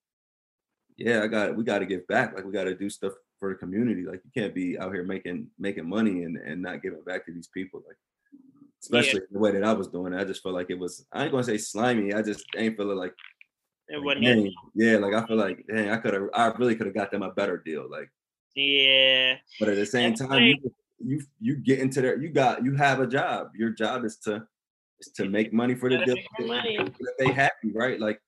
yeah, 0.96 1.22
I 1.22 1.26
got 1.26 1.56
we 1.56 1.64
got 1.64 1.78
to 1.78 1.86
give 1.86 2.06
back. 2.06 2.34
Like 2.34 2.44
we 2.44 2.52
got 2.52 2.64
to 2.64 2.76
do 2.76 2.90
stuff 2.90 3.12
for 3.38 3.50
the 3.50 3.54
community. 3.54 4.04
Like 4.04 4.20
you 4.24 4.30
can't 4.40 4.54
be 4.54 4.78
out 4.78 4.92
here 4.92 5.04
making 5.04 5.48
making 5.58 5.88
money 5.88 6.24
and 6.24 6.36
and 6.36 6.62
not 6.62 6.82
giving 6.82 7.02
back 7.04 7.26
to 7.26 7.32
these 7.32 7.48
people. 7.48 7.82
Like 7.86 7.96
especially 8.82 9.20
yeah. 9.20 9.26
the 9.32 9.38
way 9.38 9.52
that 9.52 9.64
I 9.64 9.72
was 9.72 9.88
doing 9.88 10.12
it. 10.12 10.20
I 10.20 10.24
just 10.24 10.42
felt 10.42 10.54
like 10.54 10.70
it 10.70 10.78
was 10.78 11.06
I 11.12 11.24
ain't 11.24 11.32
gonna 11.32 11.44
say 11.44 11.58
slimy. 11.58 12.14
I 12.14 12.22
just 12.22 12.44
ain't 12.56 12.76
feeling 12.76 12.96
like 12.96 13.14
Dang, 13.91 14.55
yeah, 14.74 14.97
like 14.97 15.14
I 15.14 15.26
feel 15.26 15.36
like, 15.36 15.64
dang, 15.68 15.91
I 15.91 15.97
could 15.97 16.14
have, 16.14 16.28
I 16.34 16.47
really 16.59 16.76
could 16.76 16.86
have 16.86 16.95
got 16.95 17.11
them 17.11 17.22
a 17.22 17.32
better 17.32 17.59
deal. 17.59 17.88
Like, 17.91 18.11
yeah. 18.55 19.36
But 19.59 19.70
at 19.70 19.76
the 19.76 19.86
same 19.86 20.11
That's 20.11 20.28
time, 20.28 20.43
you, 20.43 20.72
you 21.05 21.22
you 21.41 21.57
get 21.57 21.80
into 21.80 22.01
there. 22.01 22.18
You 22.18 22.28
got 22.28 22.64
you 22.64 22.74
have 22.74 23.01
a 23.01 23.07
job. 23.07 23.51
Your 23.57 23.70
job 23.70 24.05
is 24.05 24.16
to 24.18 24.47
is 25.01 25.09
to 25.16 25.28
make 25.28 25.53
money 25.53 25.74
for 25.74 25.88
the 25.88 25.99
deal. 26.05 26.16
That 26.38 27.14
they 27.18 27.32
happy, 27.32 27.72
right? 27.72 27.99
Like 27.99 28.20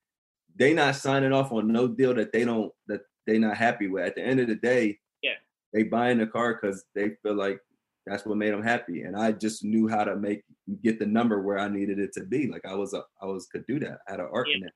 they 0.56 0.74
not 0.74 0.96
signing 0.96 1.32
off 1.32 1.52
on 1.52 1.68
no 1.68 1.86
deal 1.86 2.14
that 2.14 2.32
they 2.32 2.44
don't 2.44 2.72
that 2.88 3.02
they 3.26 3.38
not 3.38 3.56
happy 3.56 3.88
with. 3.88 4.04
At 4.04 4.14
the 4.14 4.22
end 4.22 4.40
of 4.40 4.48
the 4.48 4.54
day, 4.54 4.98
yeah, 5.22 5.34
they 5.72 5.84
buying 5.84 6.18
the 6.18 6.26
car 6.26 6.54
because 6.54 6.84
they 6.94 7.10
feel 7.22 7.34
like 7.34 7.60
that's 8.06 8.26
what 8.26 8.38
made 8.38 8.52
them 8.52 8.62
happy. 8.62 9.02
And 9.02 9.16
I 9.16 9.32
just 9.32 9.64
knew 9.64 9.88
how 9.88 10.04
to 10.04 10.16
make 10.16 10.42
get 10.82 10.98
the 10.98 11.06
number 11.06 11.42
where 11.42 11.58
I 11.58 11.68
needed 11.68 11.98
it 11.98 12.12
to 12.14 12.24
be. 12.24 12.48
Like 12.48 12.64
I 12.64 12.74
was 12.74 12.94
a 12.94 13.04
I 13.20 13.26
was 13.26 13.46
could 13.46 13.66
do 13.66 13.78
that. 13.80 13.98
I 14.08 14.12
had 14.12 14.20
an 14.20 14.28
arc 14.32 14.48
yeah. 14.48 14.56
in 14.56 14.64
it. 14.64 14.72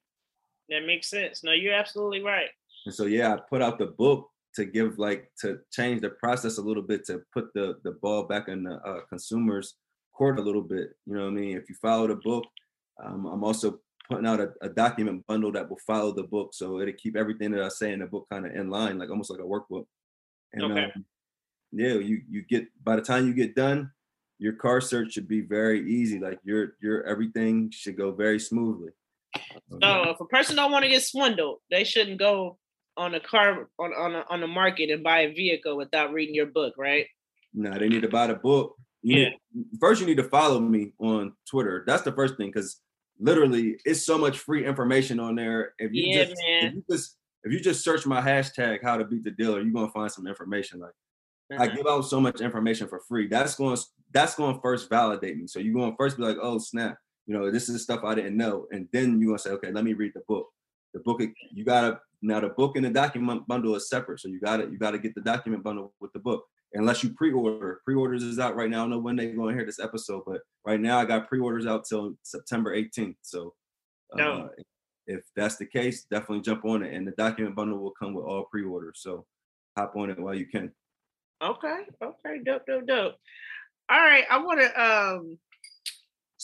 That 0.68 0.86
makes 0.86 1.08
sense. 1.08 1.44
No, 1.44 1.52
you're 1.52 1.74
absolutely 1.74 2.22
right. 2.22 2.48
And 2.86 2.94
so 2.94 3.06
yeah, 3.06 3.34
I 3.34 3.38
put 3.48 3.62
out 3.62 3.78
the 3.78 3.86
book 3.86 4.28
to 4.54 4.64
give 4.64 4.98
like 4.98 5.30
to 5.40 5.60
change 5.72 6.00
the 6.00 6.10
process 6.10 6.58
a 6.58 6.62
little 6.62 6.82
bit 6.82 7.04
to 7.06 7.22
put 7.32 7.52
the 7.54 7.76
the 7.84 7.92
ball 7.92 8.24
back 8.24 8.48
in 8.48 8.64
the 8.64 8.76
uh, 8.76 9.00
consumers 9.08 9.74
court 10.14 10.38
a 10.38 10.42
little 10.42 10.62
bit. 10.62 10.90
You 11.06 11.14
know 11.14 11.24
what 11.24 11.30
I 11.30 11.34
mean? 11.34 11.56
If 11.56 11.68
you 11.68 11.74
follow 11.80 12.06
the 12.08 12.16
book, 12.16 12.44
um, 13.04 13.26
I'm 13.26 13.44
also 13.44 13.80
putting 14.08 14.26
out 14.26 14.40
a, 14.40 14.52
a, 14.62 14.68
document 14.68 15.26
bundle 15.26 15.50
that 15.52 15.68
will 15.68 15.80
follow 15.86 16.12
the 16.12 16.22
book, 16.22 16.54
so 16.54 16.80
it'll 16.80 16.94
keep 16.94 17.16
everything 17.16 17.50
that 17.50 17.62
I 17.62 17.68
say 17.68 17.92
in 17.92 17.98
the 17.98 18.06
book 18.06 18.26
kind 18.30 18.46
of 18.46 18.54
in 18.54 18.70
line, 18.70 18.98
like 18.98 19.10
almost 19.10 19.30
like 19.30 19.40
a 19.40 19.42
workbook. 19.42 19.84
And 20.52 20.62
okay. 20.62 20.84
um, 20.84 21.04
yeah, 21.72 21.94
you 21.94 22.22
you 22.28 22.42
get 22.42 22.66
by 22.82 22.96
the 22.96 23.02
time 23.02 23.26
you 23.26 23.34
get 23.34 23.54
done, 23.54 23.90
your 24.38 24.54
car 24.54 24.80
search 24.80 25.12
should 25.12 25.28
be 25.28 25.42
very 25.42 25.88
easy. 25.90 26.18
Like 26.18 26.38
your 26.44 26.76
your 26.80 27.04
everything 27.04 27.70
should 27.70 27.96
go 27.96 28.12
very 28.12 28.38
smoothly. 28.38 28.90
So 29.82 30.10
if 30.10 30.20
a 30.20 30.24
person 30.26 30.56
don't 30.56 30.72
want 30.72 30.84
to 30.84 30.88
get 30.90 31.02
swindled, 31.02 31.58
they 31.70 31.84
shouldn't 31.84 32.18
go 32.18 32.58
on 32.96 33.14
a 33.14 33.20
car 33.20 33.68
on 33.78 33.92
on 33.92 34.14
a, 34.14 34.24
on 34.30 34.40
the 34.40 34.46
market 34.46 34.90
and 34.90 35.02
buy 35.02 35.20
a 35.20 35.32
vehicle 35.34 35.76
without 35.76 36.12
reading 36.12 36.34
your 36.34 36.46
book, 36.46 36.74
right? 36.78 37.06
No, 37.54 37.78
they 37.78 37.88
need 37.88 38.02
to 38.02 38.08
buy 38.08 38.26
the 38.26 38.34
book. 38.34 38.76
You 39.02 39.18
Yeah. 39.18 39.28
need- 39.54 39.66
first, 39.80 40.00
you 40.00 40.06
need 40.06 40.16
to 40.16 40.24
follow 40.28 40.60
me 40.60 40.92
on 40.98 41.34
Twitter. 41.48 41.84
That's 41.86 42.02
the 42.02 42.12
first 42.12 42.36
thing, 42.36 42.48
because 42.48 42.80
literally, 43.18 43.76
it's 43.84 44.04
so 44.04 44.18
much 44.18 44.38
free 44.38 44.64
information 44.66 45.20
on 45.20 45.34
there. 45.36 45.74
If 45.78 45.92
you 45.92 46.04
Yeah, 46.06 46.24
just, 46.24 46.42
man. 46.46 46.64
if 46.68 46.74
you 46.74 46.84
just 46.90 47.16
if 47.44 47.52
you 47.52 47.60
just 47.60 47.84
search 47.84 48.04
my 48.06 48.20
hashtag 48.20 48.82
how 48.82 48.96
to 48.96 49.04
beat 49.04 49.22
the 49.22 49.30
dealer, 49.30 49.60
you're 49.60 49.72
gonna 49.72 49.90
find 49.92 50.10
some 50.10 50.26
information. 50.26 50.80
Like 50.80 50.92
I 51.52 51.66
Uh-huh. 51.66 51.76
give 51.76 51.86
out 51.86 52.00
so 52.02 52.20
much 52.20 52.40
information 52.40 52.88
for 52.88 53.00
free. 53.08 53.28
That's 53.28 53.54
going 53.54 53.76
that's 54.12 54.34
going 54.34 54.54
to 54.54 54.60
first 54.62 54.88
validate 54.88 55.36
me. 55.36 55.46
So 55.46 55.58
you're 55.58 55.74
going 55.74 55.90
to 55.90 55.96
first 55.96 56.16
be 56.16 56.22
like, 56.22 56.38
oh 56.40 56.58
snap, 56.58 56.96
you 57.26 57.34
know, 57.34 57.50
this 57.50 57.68
is 57.68 57.82
stuff 57.82 58.04
I 58.04 58.14
didn't 58.14 58.36
know, 58.36 58.66
and 58.70 58.88
then 58.92 59.20
you're 59.20 59.28
gonna 59.30 59.38
say, 59.38 59.50
okay, 59.50 59.72
let 59.72 59.84
me 59.84 59.94
read 59.94 60.12
the 60.14 60.22
book. 60.28 60.48
The 60.94 61.00
book 61.00 61.20
you 61.52 61.64
gotta 61.64 62.00
now 62.22 62.40
the 62.40 62.48
book 62.48 62.76
and 62.76 62.84
the 62.84 62.90
document 62.90 63.46
bundle 63.46 63.74
is 63.74 63.88
separate, 63.88 64.20
so 64.20 64.28
you 64.28 64.40
gotta 64.40 64.64
you 64.64 64.78
gotta 64.78 64.98
get 64.98 65.14
the 65.14 65.20
document 65.20 65.62
bundle 65.62 65.92
with 66.00 66.12
the 66.12 66.20
book. 66.20 66.44
Unless 66.74 67.02
you 67.02 67.10
pre-order, 67.10 67.80
pre-orders 67.84 68.22
is 68.22 68.38
out 68.38 68.56
right 68.56 68.68
now. 68.68 68.80
I 68.80 68.82
don't 68.82 68.90
know 68.90 68.98
when 68.98 69.16
they're 69.16 69.32
to 69.32 69.48
hear 69.48 69.64
this 69.64 69.78
episode, 69.78 70.22
but 70.26 70.40
right 70.64 70.80
now 70.80 70.98
I 70.98 71.04
got 71.04 71.28
pre-orders 71.28 71.66
out 71.66 71.84
till 71.84 72.14
September 72.22 72.76
18th. 72.76 73.16
So 73.22 73.54
uh, 74.12 74.16
Dope. 74.18 74.52
if 75.06 75.22
that's 75.36 75.56
the 75.56 75.64
case, 75.64 76.06
definitely 76.10 76.42
jump 76.42 76.64
on 76.64 76.82
it, 76.82 76.92
and 76.92 77.06
the 77.06 77.12
document 77.12 77.56
bundle 77.56 77.78
will 77.78 77.92
come 77.98 78.14
with 78.14 78.24
all 78.24 78.44
pre-orders. 78.50 79.00
So 79.00 79.26
hop 79.76 79.96
on 79.96 80.10
it 80.10 80.18
while 80.18 80.34
you 80.34 80.46
can. 80.46 80.72
Okay, 81.42 81.82
okay, 82.02 82.40
dope, 82.44 82.66
dope, 82.66 82.86
dope. 82.86 83.14
All 83.88 84.00
right, 84.00 84.24
I 84.30 84.38
want 84.38 84.60
to. 84.60 84.82
um 84.82 85.38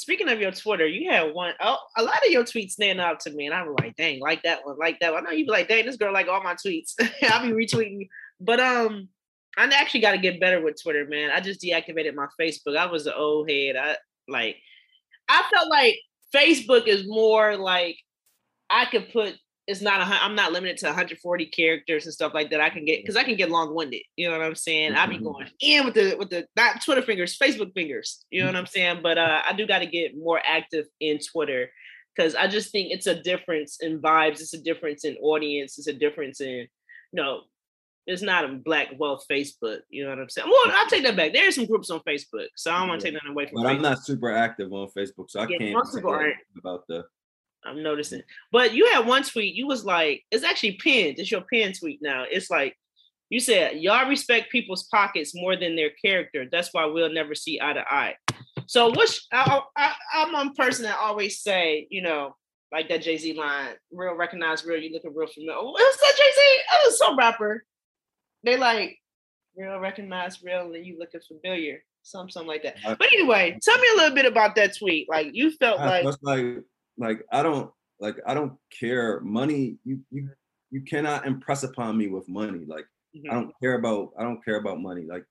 Speaking 0.02 0.28
of 0.28 0.40
your 0.40 0.50
Twitter, 0.50 0.84
you 0.84 1.12
had 1.12 1.32
one. 1.32 1.54
Oh, 1.60 1.78
a 1.96 2.02
lot 2.02 2.26
of 2.26 2.32
your 2.32 2.42
tweets 2.42 2.72
stand 2.72 3.00
out 3.00 3.20
to 3.20 3.30
me, 3.30 3.46
and 3.46 3.54
I'm 3.54 3.72
like, 3.78 3.94
dang, 3.94 4.18
like 4.18 4.42
that 4.42 4.66
one, 4.66 4.76
like 4.76 4.98
that 4.98 5.12
one. 5.12 5.24
I 5.24 5.30
know 5.30 5.36
you'd 5.36 5.46
be 5.46 5.52
like, 5.52 5.68
dang, 5.68 5.86
this 5.86 5.96
girl 5.96 6.12
like 6.12 6.26
all 6.26 6.42
my 6.42 6.54
tweets. 6.54 6.94
I'll 7.22 7.46
be 7.46 7.52
retweeting, 7.52 8.08
but 8.40 8.58
um, 8.58 9.08
I 9.56 9.66
actually 9.66 10.00
got 10.00 10.10
to 10.10 10.18
get 10.18 10.40
better 10.40 10.60
with 10.60 10.82
Twitter, 10.82 11.06
man. 11.06 11.30
I 11.30 11.38
just 11.38 11.62
deactivated 11.62 12.16
my 12.16 12.26
Facebook. 12.40 12.76
I 12.76 12.86
was 12.86 13.04
the 13.04 13.14
old 13.14 13.48
head. 13.48 13.76
I 13.76 13.96
like, 14.26 14.56
I 15.28 15.44
felt 15.54 15.70
like 15.70 16.00
Facebook 16.34 16.88
is 16.88 17.06
more 17.06 17.56
like 17.56 17.96
I 18.68 18.86
could 18.86 19.12
put. 19.12 19.36
It's 19.68 19.80
not 19.80 20.00
a. 20.00 20.04
I'm 20.04 20.34
not 20.34 20.52
limited 20.52 20.78
to 20.78 20.86
140 20.86 21.46
characters 21.46 22.04
and 22.04 22.12
stuff 22.12 22.34
like 22.34 22.50
that. 22.50 22.60
I 22.60 22.68
can 22.68 22.84
get 22.84 23.00
because 23.00 23.16
I 23.16 23.22
can 23.22 23.36
get 23.36 23.48
long 23.48 23.74
winded. 23.74 24.02
You 24.16 24.28
know 24.28 24.36
what 24.36 24.44
I'm 24.44 24.56
saying? 24.56 24.94
I 24.94 25.06
be 25.06 25.18
Mhm. 25.18 25.22
going 25.24 25.50
in 25.60 25.84
with 25.84 25.94
the 25.94 26.16
with 26.18 26.30
the 26.30 26.46
not 26.56 26.82
Twitter 26.84 27.02
fingers, 27.02 27.38
Facebook 27.38 27.72
fingers. 27.72 28.24
You 28.30 28.40
know 28.40 28.46
what 28.46 28.56
I'm 28.56 28.66
saying? 28.66 29.00
But 29.02 29.18
uh, 29.18 29.42
I 29.48 29.52
do 29.52 29.66
got 29.66 29.78
to 29.78 29.86
get 29.86 30.16
more 30.16 30.40
active 30.44 30.86
in 30.98 31.20
Twitter 31.20 31.70
because 32.16 32.34
I 32.34 32.48
just 32.48 32.72
think 32.72 32.90
it's 32.90 33.06
a 33.06 33.14
difference 33.22 33.78
in 33.80 34.00
vibes. 34.02 34.40
It's 34.40 34.52
a 34.52 34.60
difference 34.60 35.04
in 35.04 35.16
audience. 35.18 35.78
It's 35.78 35.86
a 35.86 35.92
difference 35.92 36.40
in 36.40 36.48
you 36.48 36.68
know. 37.12 37.42
It's 38.04 38.20
not 38.20 38.44
a 38.44 38.48
black 38.48 38.88
wealth 38.98 39.24
Facebook. 39.30 39.78
You 39.88 40.02
know 40.02 40.10
what 40.10 40.18
I'm 40.18 40.28
saying? 40.28 40.48
Well, 40.50 40.74
I'll 40.76 40.88
take 40.88 41.04
that 41.04 41.14
back. 41.14 41.32
There 41.32 41.46
are 41.46 41.52
some 41.52 41.66
groups 41.66 41.88
on 41.88 42.00
Facebook, 42.00 42.48
so 42.56 42.72
I 42.72 42.80
don't 42.80 42.88
want 42.88 43.00
to 43.02 43.06
Yeah. 43.06 43.12
take 43.12 43.22
nothing 43.22 43.30
away 43.30 43.46
from 43.46 43.62
But 43.62 43.68
Facebook. 43.68 43.74
I'm 43.76 43.82
not 43.82 44.04
super 44.04 44.32
active 44.32 44.72
on 44.72 44.88
Facebook, 44.88 45.30
so 45.30 45.38
I 45.38 45.46
Yeah, 45.48 45.58
can't. 45.58 45.72
Most 45.74 45.94
people 45.94 46.10
aren't 46.10 46.34
about 46.58 46.84
the. 46.88 47.04
I'm 47.64 47.82
noticing. 47.82 48.22
But 48.50 48.74
you 48.74 48.86
had 48.92 49.06
one 49.06 49.22
tweet, 49.22 49.54
you 49.54 49.66
was 49.66 49.84
like, 49.84 50.24
it's 50.30 50.44
actually 50.44 50.72
pinned. 50.82 51.18
It's 51.18 51.30
your 51.30 51.42
pinned 51.42 51.78
tweet 51.78 52.00
now. 52.02 52.24
It's 52.30 52.50
like 52.50 52.76
you 53.30 53.40
said, 53.40 53.78
y'all 53.78 54.08
respect 54.08 54.52
people's 54.52 54.84
pockets 54.84 55.32
more 55.34 55.56
than 55.56 55.74
their 55.74 55.90
character. 56.04 56.46
That's 56.50 56.68
why 56.72 56.84
we'll 56.84 57.12
never 57.12 57.34
see 57.34 57.60
eye 57.62 57.72
to 57.72 57.80
eye. 57.80 58.16
So 58.66 58.90
what's 58.90 59.26
I, 59.32 59.60
I, 59.76 59.94
I'm 60.14 60.34
a 60.34 60.52
person 60.54 60.84
that 60.84 60.98
always 60.98 61.40
say, 61.40 61.86
you 61.90 62.02
know, 62.02 62.36
like 62.72 62.88
that 62.88 63.02
Jay-Z 63.02 63.32
line, 63.34 63.74
real 63.92 64.14
recognize 64.14 64.64
real, 64.64 64.80
you 64.80 64.92
looking 64.92 65.14
real 65.14 65.28
familiar. 65.28 65.56
Oh, 65.58 65.70
What's 65.70 65.96
that 65.98 66.14
Jay-Z? 66.16 66.42
Oh, 66.72 66.84
it's 66.86 66.98
some 66.98 67.16
rapper. 67.16 67.64
They 68.44 68.56
like 68.56 68.98
real 69.56 69.78
recognize 69.78 70.42
real 70.42 70.72
and 70.74 70.84
you 70.84 70.98
looking 70.98 71.20
familiar. 71.26 71.82
Some 72.02 72.28
something 72.28 72.48
like 72.48 72.64
that. 72.64 72.76
But 72.84 73.12
anyway, 73.12 73.58
tell 73.62 73.78
me 73.78 73.88
a 73.94 73.96
little 73.96 74.14
bit 74.14 74.26
about 74.26 74.56
that 74.56 74.76
tweet. 74.76 75.08
Like 75.08 75.28
you 75.32 75.52
felt 75.52 75.80
I- 75.80 75.86
like 75.86 76.04
that's 76.04 76.22
like 76.22 76.44
like 77.02 77.20
I 77.32 77.42
don't 77.42 77.70
like 78.00 78.16
I 78.26 78.34
don't 78.34 78.54
care. 78.80 79.20
Money 79.20 79.78
you 79.84 80.00
you 80.10 80.30
you 80.70 80.82
cannot 80.82 81.26
impress 81.26 81.62
upon 81.64 81.98
me 81.98 82.06
with 82.08 82.28
money. 82.28 82.64
Like 82.66 82.86
Mhm. 83.16 83.30
I 83.30 83.34
don't 83.34 83.52
care 83.62 83.74
about 83.74 84.12
I 84.18 84.22
don't 84.22 84.42
care 84.44 84.56
about 84.56 84.80
money. 84.80 85.04
Like 85.06 85.24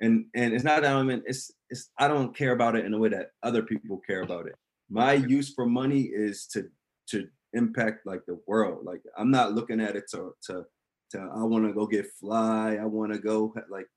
and 0.00 0.26
and 0.34 0.54
it's 0.54 0.64
not 0.64 0.82
that 0.82 0.94
I 0.96 1.02
mean 1.02 1.22
it's 1.26 1.50
it's 1.70 1.90
I 1.98 2.08
don't 2.08 2.36
care 2.36 2.52
about 2.52 2.76
it 2.76 2.84
in 2.84 2.94
a 2.94 2.98
way 2.98 3.08
that 3.10 3.30
other 3.42 3.62
people 3.62 4.00
care 4.06 4.22
about 4.22 4.46
it. 4.46 4.54
My 4.90 5.14
use 5.14 5.52
for 5.54 5.66
money 5.66 6.02
is 6.02 6.46
to 6.52 6.68
to 7.10 7.28
impact 7.54 8.06
like 8.06 8.22
the 8.26 8.38
world. 8.46 8.84
Like 8.84 9.02
I'm 9.18 9.30
not 9.30 9.52
looking 9.54 9.80
at 9.80 9.96
it 9.96 10.04
to 10.12 10.34
to 10.48 10.64
to 11.12 11.18
I 11.18 11.42
want 11.44 11.66
to 11.66 11.72
go 11.72 11.86
get 11.86 12.06
fly. 12.20 12.76
I 12.80 12.84
want 12.86 13.12
to 13.12 13.18
go 13.18 13.54
like 13.70 13.88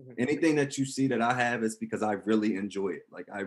Mhm. 0.00 0.14
anything 0.18 0.56
that 0.56 0.76
you 0.78 0.84
see 0.84 1.06
that 1.08 1.22
I 1.22 1.34
have 1.34 1.62
is 1.62 1.76
because 1.76 2.02
I 2.02 2.14
really 2.30 2.56
enjoy 2.56 2.88
it. 2.98 3.04
Like 3.10 3.28
I 3.32 3.44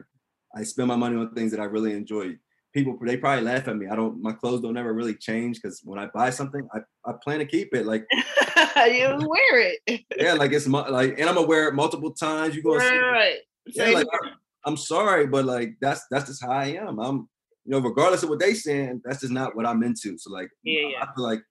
I 0.56 0.64
spend 0.64 0.88
my 0.88 0.96
money 0.96 1.18
on 1.18 1.34
things 1.36 1.52
that 1.52 1.60
I 1.60 1.66
really 1.66 1.94
enjoy. 1.94 2.38
People 2.78 2.96
they 3.02 3.18
probably 3.18 3.44
laugh 3.44 3.68
at 3.68 3.76
me. 3.76 3.88
I 3.88 3.96
don't 3.96 4.22
my 4.22 4.34
clothes 4.34 4.62
don't 4.62 4.78
ever 4.78 4.94
really 4.94 5.16
change 5.16 5.60
because 5.60 5.82
when 5.84 5.98
I 5.98 6.06
buy 6.14 6.30
something, 6.30 6.68
I, 6.76 6.82
I 7.10 7.14
plan 7.24 7.40
to 7.40 7.46
keep 7.48 7.74
it. 7.74 7.88
Like 7.88 8.06
you 8.12 9.16
wear 9.28 9.60
it. 9.88 10.06
yeah, 10.16 10.34
like 10.34 10.54
it's 10.54 10.68
like 10.68 11.18
and 11.18 11.28
I'm 11.28 11.34
gonna 11.34 11.48
wear 11.48 11.70
it 11.70 11.74
multiple 11.74 12.12
times. 12.14 12.56
You 12.56 12.62
gonna 12.62 12.80
see 12.82 12.86
Right. 12.86 13.38
yeah, 13.66 13.86
like 13.90 14.06
here. 14.12 14.32
I, 14.66 14.70
am 14.70 14.78
sorry, 14.78 15.26
but 15.26 15.46
like 15.46 15.76
that's 15.82 16.06
that's 16.12 16.28
just 16.28 16.44
how 16.46 16.52
I 16.52 16.66
am. 16.66 17.00
I'm 17.00 17.28
you 17.66 17.72
know, 17.72 17.80
regardless 17.80 18.22
of 18.22 18.30
what 18.30 18.38
they 18.38 18.54
saying, 18.54 19.02
that's 19.04 19.22
just 19.22 19.34
not 19.34 19.56
what 19.56 19.66
I'm 19.66 19.82
into. 19.82 20.16
So 20.20 20.32
like 20.32 20.50
Yeah, 20.64 20.82
yeah. 20.92 21.02
I 21.04 21.16
feel 21.16 21.24
like 21.24 21.42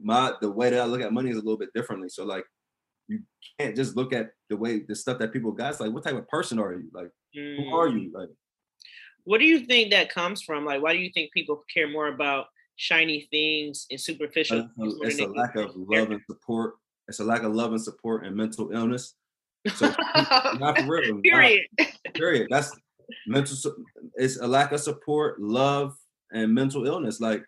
my 0.00 0.32
the 0.40 0.50
way 0.50 0.70
that 0.70 0.80
I 0.80 0.86
look 0.86 1.02
at 1.02 1.12
money 1.12 1.30
is 1.30 1.36
a 1.36 1.40
little 1.40 1.56
bit 1.56 1.68
differently. 1.72 2.08
So 2.08 2.24
like 2.24 2.44
you 3.06 3.20
can't 3.60 3.76
just 3.76 3.94
look 3.96 4.12
at 4.12 4.30
the 4.50 4.56
way 4.56 4.80
the 4.80 4.96
stuff 4.96 5.20
that 5.20 5.32
people 5.32 5.52
got. 5.52 5.70
It's 5.70 5.78
like 5.80 5.92
what 5.92 6.02
type 6.02 6.16
of 6.16 6.26
person 6.26 6.58
are 6.58 6.72
you? 6.74 6.90
Like 6.92 7.10
who 7.32 7.76
are 7.76 7.86
Mm. 7.86 8.02
you? 8.02 8.10
Like 8.12 8.28
What 9.24 9.38
do 9.38 9.44
you 9.44 9.60
think 9.60 9.90
that 9.92 10.12
comes 10.12 10.42
from? 10.42 10.64
Like, 10.64 10.82
why 10.82 10.92
do 10.92 10.98
you 10.98 11.10
think 11.14 11.32
people 11.32 11.62
care 11.72 11.88
more 11.88 12.08
about 12.08 12.46
shiny 12.76 13.28
things 13.30 13.86
and 13.90 14.00
superficial? 14.00 14.68
it's 14.78 14.94
things 14.98 15.00
a, 15.00 15.06
it's 15.06 15.20
a 15.20 15.26
lack 15.26 15.56
of 15.56 15.70
love 15.76 16.10
and 16.10 16.20
support. 16.28 16.74
It's 17.08 17.20
a 17.20 17.24
lack 17.24 17.42
of 17.42 17.54
love 17.54 17.72
and 17.72 17.80
support 17.82 18.24
and 18.26 18.34
mental 18.36 18.70
illness. 18.72 19.14
So 19.76 19.86
not 20.58 20.78
for 20.78 20.86
real. 20.86 21.14
not- 21.14 21.22
Period. 21.22 21.66
period. 22.14 22.48
That's 22.50 22.72
mental. 23.26 23.56
It's 24.14 24.38
a 24.40 24.46
lack 24.46 24.72
of 24.72 24.80
support, 24.80 25.40
love, 25.40 25.94
and 26.32 26.52
mental 26.52 26.86
illness. 26.86 27.20
Like 27.20 27.44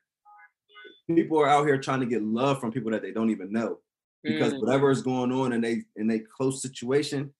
people 1.08 1.38
are 1.40 1.48
out 1.48 1.66
here 1.66 1.78
trying 1.78 2.00
to 2.00 2.06
get 2.06 2.22
love 2.22 2.60
from 2.60 2.70
people 2.72 2.90
that 2.92 3.02
they 3.02 3.10
don't 3.12 3.30
even 3.30 3.52
know 3.52 3.78
because 4.22 4.54
Mm. 4.54 4.60
whatever 4.60 4.90
is 4.90 5.02
going 5.02 5.32
on 5.32 5.52
in 5.52 5.60
they 5.60 5.82
in 5.96 6.10
a 6.10 6.18
close 6.20 6.62
situation, 6.62 7.32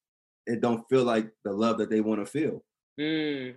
it 0.46 0.60
don't 0.60 0.84
feel 0.88 1.04
like 1.04 1.30
the 1.44 1.52
love 1.52 1.78
that 1.78 1.88
they 1.90 2.00
want 2.00 2.20
to 2.20 2.26
feel. 2.26 2.62
Mm. 3.00 3.54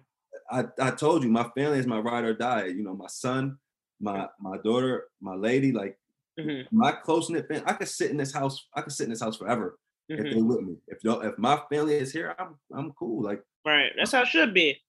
I, 0.50 0.66
I 0.80 0.92
told 0.92 1.24
you 1.24 1.30
my 1.30 1.50
family 1.56 1.80
is 1.80 1.88
my 1.88 2.00
ride 2.00 2.24
or 2.26 2.34
die. 2.34 2.66
You 2.68 2.84
know, 2.84 2.96
my 2.96 3.08
son, 3.08 3.58
my 4.00 4.28
my 4.40 4.58
daughter, 4.64 5.06
my 5.22 5.36
lady, 5.36 5.72
like 5.72 5.98
Mhm. 6.40 6.68
my 6.72 6.92
close 6.92 7.30
knit 7.30 7.48
family. 7.48 7.64
I 7.68 7.74
could 7.74 7.88
sit 7.88 8.12
in 8.12 8.18
this 8.18 8.32
house. 8.34 8.68
I 8.76 8.82
could 8.82 8.94
sit 8.94 9.06
in 9.06 9.10
this 9.12 9.22
house 9.22 9.38
forever 9.38 9.80
if 10.10 10.28
Mhm. 10.28 10.34
they 10.36 10.42
with 10.42 10.62
me. 10.62 10.78
If 10.88 11.00
if 11.04 11.38
my 11.38 11.62
family 11.70 11.96
is 11.96 12.12
here, 12.14 12.36
I'm 12.40 12.60
I'm 12.74 12.92
cool. 12.94 13.24
Like 13.24 13.44
Right. 13.66 13.92
That's 13.98 14.12
how 14.14 14.22
it 14.22 14.28
should 14.30 14.54
be. 14.54 14.80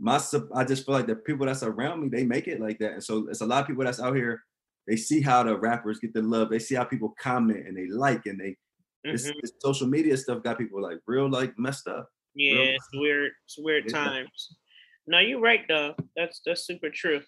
my 0.00 0.18
I 0.54 0.64
just 0.64 0.84
feel 0.86 0.94
like 0.94 1.06
the 1.06 1.16
people 1.16 1.46
that's 1.46 1.62
around 1.62 2.00
me, 2.02 2.08
they 2.08 2.24
make 2.24 2.48
it 2.48 2.60
like 2.60 2.78
that. 2.80 2.92
And 2.94 3.04
so 3.04 3.28
it's 3.28 3.40
a 3.42 3.46
lot 3.46 3.62
of 3.62 3.66
people 3.68 3.84
that's 3.84 4.00
out 4.00 4.16
here. 4.16 4.42
They 4.86 4.96
see 4.96 5.20
how 5.22 5.42
the 5.44 5.56
rappers 5.58 5.98
get 6.00 6.12
the 6.14 6.22
love. 6.22 6.50
They 6.50 6.58
see 6.58 6.74
how 6.74 6.84
people 6.84 7.14
comment 7.20 7.66
and 7.68 7.76
they 7.76 7.86
like 7.88 8.26
and 8.26 8.40
they 8.40 8.56
this, 9.04 9.30
Mhm. 9.30 9.34
this 9.42 9.52
social 9.60 9.86
media 9.86 10.16
stuff 10.16 10.42
got 10.42 10.58
people 10.58 10.80
like 10.82 10.98
real 11.06 11.28
like 11.30 11.58
messed 11.58 11.86
up. 11.88 12.08
Yeah, 12.34 12.54
Real- 12.54 12.74
it's 12.76 12.88
weird. 12.94 13.32
It's 13.44 13.58
weird 13.58 13.84
Yeah. 13.86 13.92
times. 13.92 14.56
No, 15.06 15.18
you're 15.18 15.40
right 15.40 15.62
though. 15.68 15.94
That's 16.16 16.40
that's 16.44 16.66
super 16.66 16.90
true. 16.90 17.20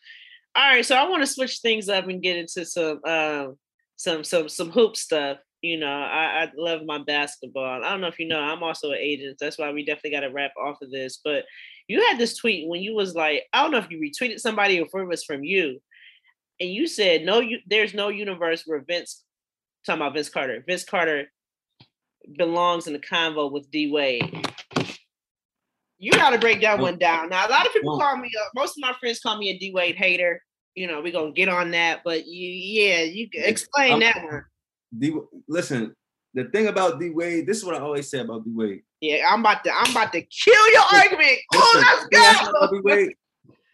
All 0.54 0.70
right, 0.70 0.84
so 0.84 0.96
I 0.96 1.08
want 1.08 1.22
to 1.22 1.26
switch 1.26 1.58
things 1.58 1.88
up 1.88 2.08
and 2.08 2.22
get 2.22 2.36
into 2.36 2.64
some 2.64 3.04
um 3.04 3.56
some 3.96 4.24
some 4.24 4.48
some 4.48 4.70
hoop 4.70 4.96
stuff. 4.96 5.38
You 5.62 5.78
know, 5.78 5.86
I, 5.86 6.44
I 6.44 6.52
love 6.56 6.82
my 6.84 6.98
basketball. 6.98 7.84
I 7.84 7.90
don't 7.90 8.00
know 8.00 8.06
if 8.06 8.18
you 8.18 8.28
know, 8.28 8.40
I'm 8.40 8.62
also 8.62 8.90
an 8.92 8.98
agent. 8.98 9.38
That's 9.40 9.58
why 9.58 9.72
we 9.72 9.84
definitely 9.84 10.12
got 10.12 10.20
to 10.20 10.30
wrap 10.30 10.52
off 10.56 10.80
of 10.82 10.90
this. 10.90 11.18
But 11.24 11.44
you 11.88 12.00
had 12.02 12.18
this 12.18 12.36
tweet 12.36 12.68
when 12.68 12.82
you 12.82 12.94
was 12.94 13.14
like, 13.14 13.44
I 13.52 13.62
don't 13.62 13.72
know 13.72 13.78
if 13.78 13.90
you 13.90 13.98
retweeted 13.98 14.38
somebody 14.38 14.78
or 14.78 14.86
if 14.86 14.94
it 14.94 15.08
was 15.08 15.24
from 15.24 15.44
you, 15.44 15.80
and 16.60 16.70
you 16.70 16.86
said, 16.86 17.24
"No, 17.24 17.40
you 17.40 17.58
there's 17.66 17.94
no 17.94 18.08
universe 18.08 18.62
where 18.64 18.84
Vince 18.86 19.24
talking 19.84 20.00
about 20.00 20.14
Vince 20.14 20.28
Carter. 20.28 20.64
Vince 20.66 20.84
Carter 20.84 21.30
belongs 22.36 22.86
in 22.86 22.92
the 22.92 22.98
convo 22.98 23.50
with 23.50 23.70
D 23.70 23.90
Wade." 23.90 24.46
You 25.98 26.12
got 26.12 26.30
to 26.30 26.38
break 26.38 26.60
that 26.60 26.78
one 26.78 26.98
down. 26.98 27.30
Now, 27.30 27.46
a 27.46 27.50
lot 27.50 27.66
of 27.66 27.72
people 27.72 27.98
call 27.98 28.16
me. 28.16 28.30
Uh, 28.38 28.48
most 28.54 28.76
of 28.76 28.82
my 28.82 28.92
friends 29.00 29.20
call 29.20 29.38
me 29.38 29.50
a 29.50 29.58
D 29.58 29.72
Wade 29.72 29.96
hater. 29.96 30.42
You 30.74 30.86
know, 30.86 31.00
we're 31.00 31.12
gonna 31.12 31.32
get 31.32 31.48
on 31.48 31.70
that, 31.70 32.02
but 32.04 32.26
you, 32.26 32.48
yeah, 32.48 33.02
you 33.02 33.30
can 33.30 33.44
explain 33.44 33.92
I'm- 33.92 34.00
that 34.00 34.22
one. 34.22 34.44
D, 34.96 35.18
listen, 35.48 35.94
the 36.34 36.44
thing 36.44 36.68
about 36.68 37.00
D 37.00 37.10
Wade, 37.10 37.46
this 37.46 37.56
is 37.58 37.64
what 37.64 37.74
I 37.74 37.78
always 37.80 38.10
say 38.10 38.18
about 38.18 38.44
D 38.44 38.50
Wade. 38.54 38.82
Yeah, 39.00 39.28
I'm 39.30 39.40
about 39.40 39.64
to 39.64 39.74
I'm 39.74 39.90
about 39.90 40.12
to 40.12 40.22
kill 40.22 40.72
your 40.72 40.82
argument. 40.92 41.38
Oh, 41.54 42.06
let's 42.12 42.82
go. 42.82 43.08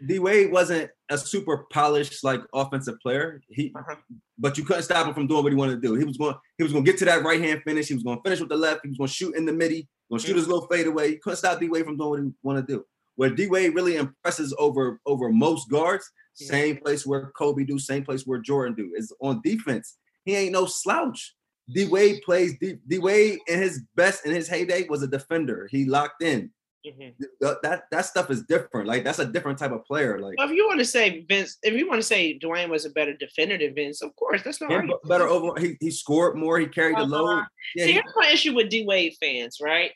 D 0.06 0.18
Wade, 0.18 0.50
wasn't 0.52 0.90
a 1.10 1.18
super 1.18 1.66
polished 1.72 2.24
like 2.24 2.40
offensive 2.54 2.98
player. 3.00 3.40
He, 3.48 3.72
Uh-huh. 3.76 3.96
but 4.38 4.56
you 4.58 4.64
couldn't 4.64 4.82
stop 4.82 5.06
him 5.06 5.14
from 5.14 5.26
doing 5.26 5.42
what 5.42 5.52
he 5.52 5.56
wanted 5.56 5.80
to 5.80 5.86
do. 5.88 5.94
He 5.94 6.04
was 6.04 6.16
going, 6.16 6.34
he 6.58 6.62
was 6.64 6.72
going 6.72 6.84
to 6.84 6.90
get 6.90 6.98
to 7.00 7.04
that 7.06 7.22
right 7.22 7.40
hand 7.40 7.62
finish. 7.64 7.88
He 7.88 7.94
was 7.94 8.02
going 8.02 8.16
to 8.18 8.22
finish 8.22 8.40
with 8.40 8.48
the 8.48 8.56
left. 8.56 8.80
He 8.82 8.88
was 8.88 8.98
going 8.98 9.08
to 9.08 9.14
shoot 9.14 9.36
in 9.36 9.44
the 9.44 9.52
midi. 9.52 9.88
Going 10.10 10.20
to 10.20 10.26
shoot 10.26 10.36
his 10.36 10.48
little 10.48 10.66
fade 10.66 10.86
away. 10.86 11.08
You 11.08 11.18
couldn't 11.22 11.36
stop 11.38 11.60
D 11.60 11.68
Wade 11.68 11.84
from 11.84 11.96
doing 11.96 12.10
what 12.10 12.20
he 12.20 12.32
wanted 12.42 12.66
to 12.66 12.72
do. 12.74 12.84
Where 13.16 13.30
D 13.30 13.46
Wade 13.46 13.74
really 13.74 13.96
impresses 13.96 14.54
over 14.58 15.00
over 15.06 15.30
most 15.30 15.70
guards, 15.70 16.10
Yeah. 16.40 16.48
same 16.48 16.76
place 16.78 17.06
where 17.06 17.30
Kobe 17.36 17.64
do, 17.64 17.78
same 17.78 18.04
place 18.04 18.26
where 18.26 18.38
Jordan 18.40 18.74
do, 18.74 18.92
is 18.96 19.12
on 19.20 19.40
defense. 19.44 19.96
He 20.24 20.34
ain't 20.34 20.52
no 20.52 20.66
slouch. 20.66 21.34
D 21.72 21.86
Wade 21.86 22.22
plays 22.24 22.58
D, 22.60 22.76
D 22.88 22.98
Wade 22.98 23.38
in 23.48 23.58
his 23.60 23.82
best 23.94 24.26
in 24.26 24.32
his 24.32 24.48
heyday 24.48 24.86
was 24.88 25.02
a 25.02 25.06
defender. 25.06 25.68
He 25.70 25.84
locked 25.84 26.22
in. 26.22 26.50
Mhm. 26.86 27.14
Th- 27.18 27.56
That 27.62 27.84
that 27.90 28.06
stuff 28.06 28.30
is 28.30 28.42
different. 28.42 28.88
Like 28.88 29.04
that's 29.04 29.18
a 29.20 29.24
different 29.24 29.58
type 29.58 29.70
of 29.72 29.84
player. 29.84 30.18
Like 30.18 30.36
Well, 30.38 30.48
if 30.48 30.54
you 30.54 30.66
want 30.66 30.80
to 30.80 30.84
say 30.84 31.24
Vince, 31.28 31.58
if 31.62 31.74
you 31.74 31.88
want 31.88 32.00
to 32.00 32.06
say 32.06 32.38
Dwyane 32.38 32.68
was 32.70 32.84
a 32.84 32.90
better 32.90 33.14
defender 33.16 33.56
than 33.56 33.74
Vince, 33.74 34.02
of 34.02 34.14
course, 34.16 34.42
that's 34.42 34.60
not 34.60 34.70
Yeah, 34.70 34.86
better 35.04 35.28
overall. 35.28 35.56
He, 35.56 35.76
he 35.80 35.90
scored 35.90 36.36
more. 36.36 36.58
He 36.58 36.66
carried 36.66 36.98
the 36.98 37.04
load. 37.04 37.28
Uh-huh. 37.28 37.44
Yeah, 37.76 37.84
See, 37.84 37.92
he- 37.92 37.94
here's 37.94 38.12
my 38.16 38.30
issue 38.30 38.54
with 38.54 38.68
D 38.68 38.84
Wade 38.84 39.14
fans, 39.20 39.58
right? 39.60 39.92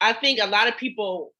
I 0.00 0.12
think 0.14 0.38
a 0.40 0.46
lot 0.46 0.68
of 0.68 0.76
people 0.76 1.34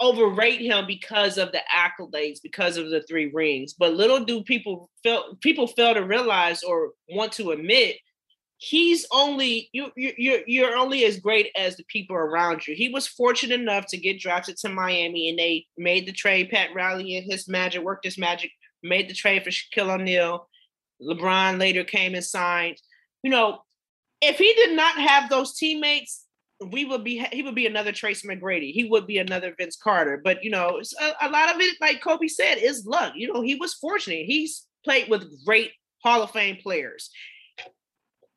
overrate 0.00 0.60
him 0.60 0.86
because 0.86 1.38
of 1.38 1.50
the 1.52 1.60
accolades, 1.74 2.38
because 2.42 2.76
of 2.76 2.90
the 2.90 3.02
three 3.02 3.26
rings. 3.32 3.74
But 3.74 3.94
little 3.94 4.24
do 4.24 4.42
people 4.44 4.90
fail 5.02 5.36
people 5.40 5.66
fail 5.66 5.94
to 5.94 6.00
realize 6.04 6.62
or 6.62 6.92
want 7.10 7.32
to 7.32 7.50
admit 7.50 7.96
he's 8.58 9.06
only 9.12 9.70
you 9.72 9.90
you 9.96 10.12
you're, 10.18 10.40
you're 10.46 10.76
only 10.76 11.04
as 11.04 11.18
great 11.18 11.50
as 11.56 11.76
the 11.76 11.84
people 11.84 12.16
around 12.16 12.66
you. 12.66 12.74
He 12.74 12.88
was 12.88 13.06
fortunate 13.06 13.58
enough 13.58 13.86
to 13.86 13.96
get 13.96 14.20
drafted 14.20 14.56
to 14.58 14.68
Miami 14.68 15.30
and 15.30 15.38
they 15.38 15.66
made 15.78 16.06
the 16.06 16.12
trade. 16.12 16.50
Pat 16.50 16.74
Riley 16.74 17.16
and 17.16 17.30
his 17.30 17.48
magic 17.48 17.82
worked 17.82 18.04
his 18.04 18.18
magic, 18.18 18.50
made 18.82 19.08
the 19.08 19.14
trade 19.14 19.44
for 19.44 19.50
Shaquille 19.50 19.94
O'Neal. 19.94 20.48
LeBron 21.00 21.58
later 21.58 21.84
came 21.84 22.14
and 22.14 22.24
signed. 22.24 22.76
You 23.22 23.30
know, 23.30 23.60
if 24.20 24.38
he 24.38 24.52
did 24.54 24.76
not 24.76 24.96
have 24.98 25.30
those 25.30 25.56
teammates, 25.56 26.24
we 26.60 26.84
would 26.84 27.04
be 27.04 27.24
he 27.32 27.42
would 27.42 27.54
be 27.54 27.66
another 27.66 27.92
Tracy 27.92 28.26
McGrady. 28.26 28.72
He 28.72 28.88
would 28.90 29.06
be 29.06 29.18
another 29.18 29.54
Vince 29.56 29.76
Carter. 29.76 30.20
But 30.22 30.42
you 30.42 30.50
know, 30.50 30.80
a, 31.00 31.28
a 31.28 31.30
lot 31.30 31.54
of 31.54 31.60
it, 31.60 31.76
like 31.80 32.02
Kobe 32.02 32.26
said, 32.26 32.56
is 32.56 32.84
luck. 32.84 33.12
You 33.14 33.32
know, 33.32 33.40
he 33.40 33.54
was 33.54 33.74
fortunate. 33.74 34.26
He's 34.26 34.66
played 34.84 35.08
with 35.08 35.44
great 35.46 35.70
Hall 36.02 36.22
of 36.22 36.32
Fame 36.32 36.56
players. 36.60 37.10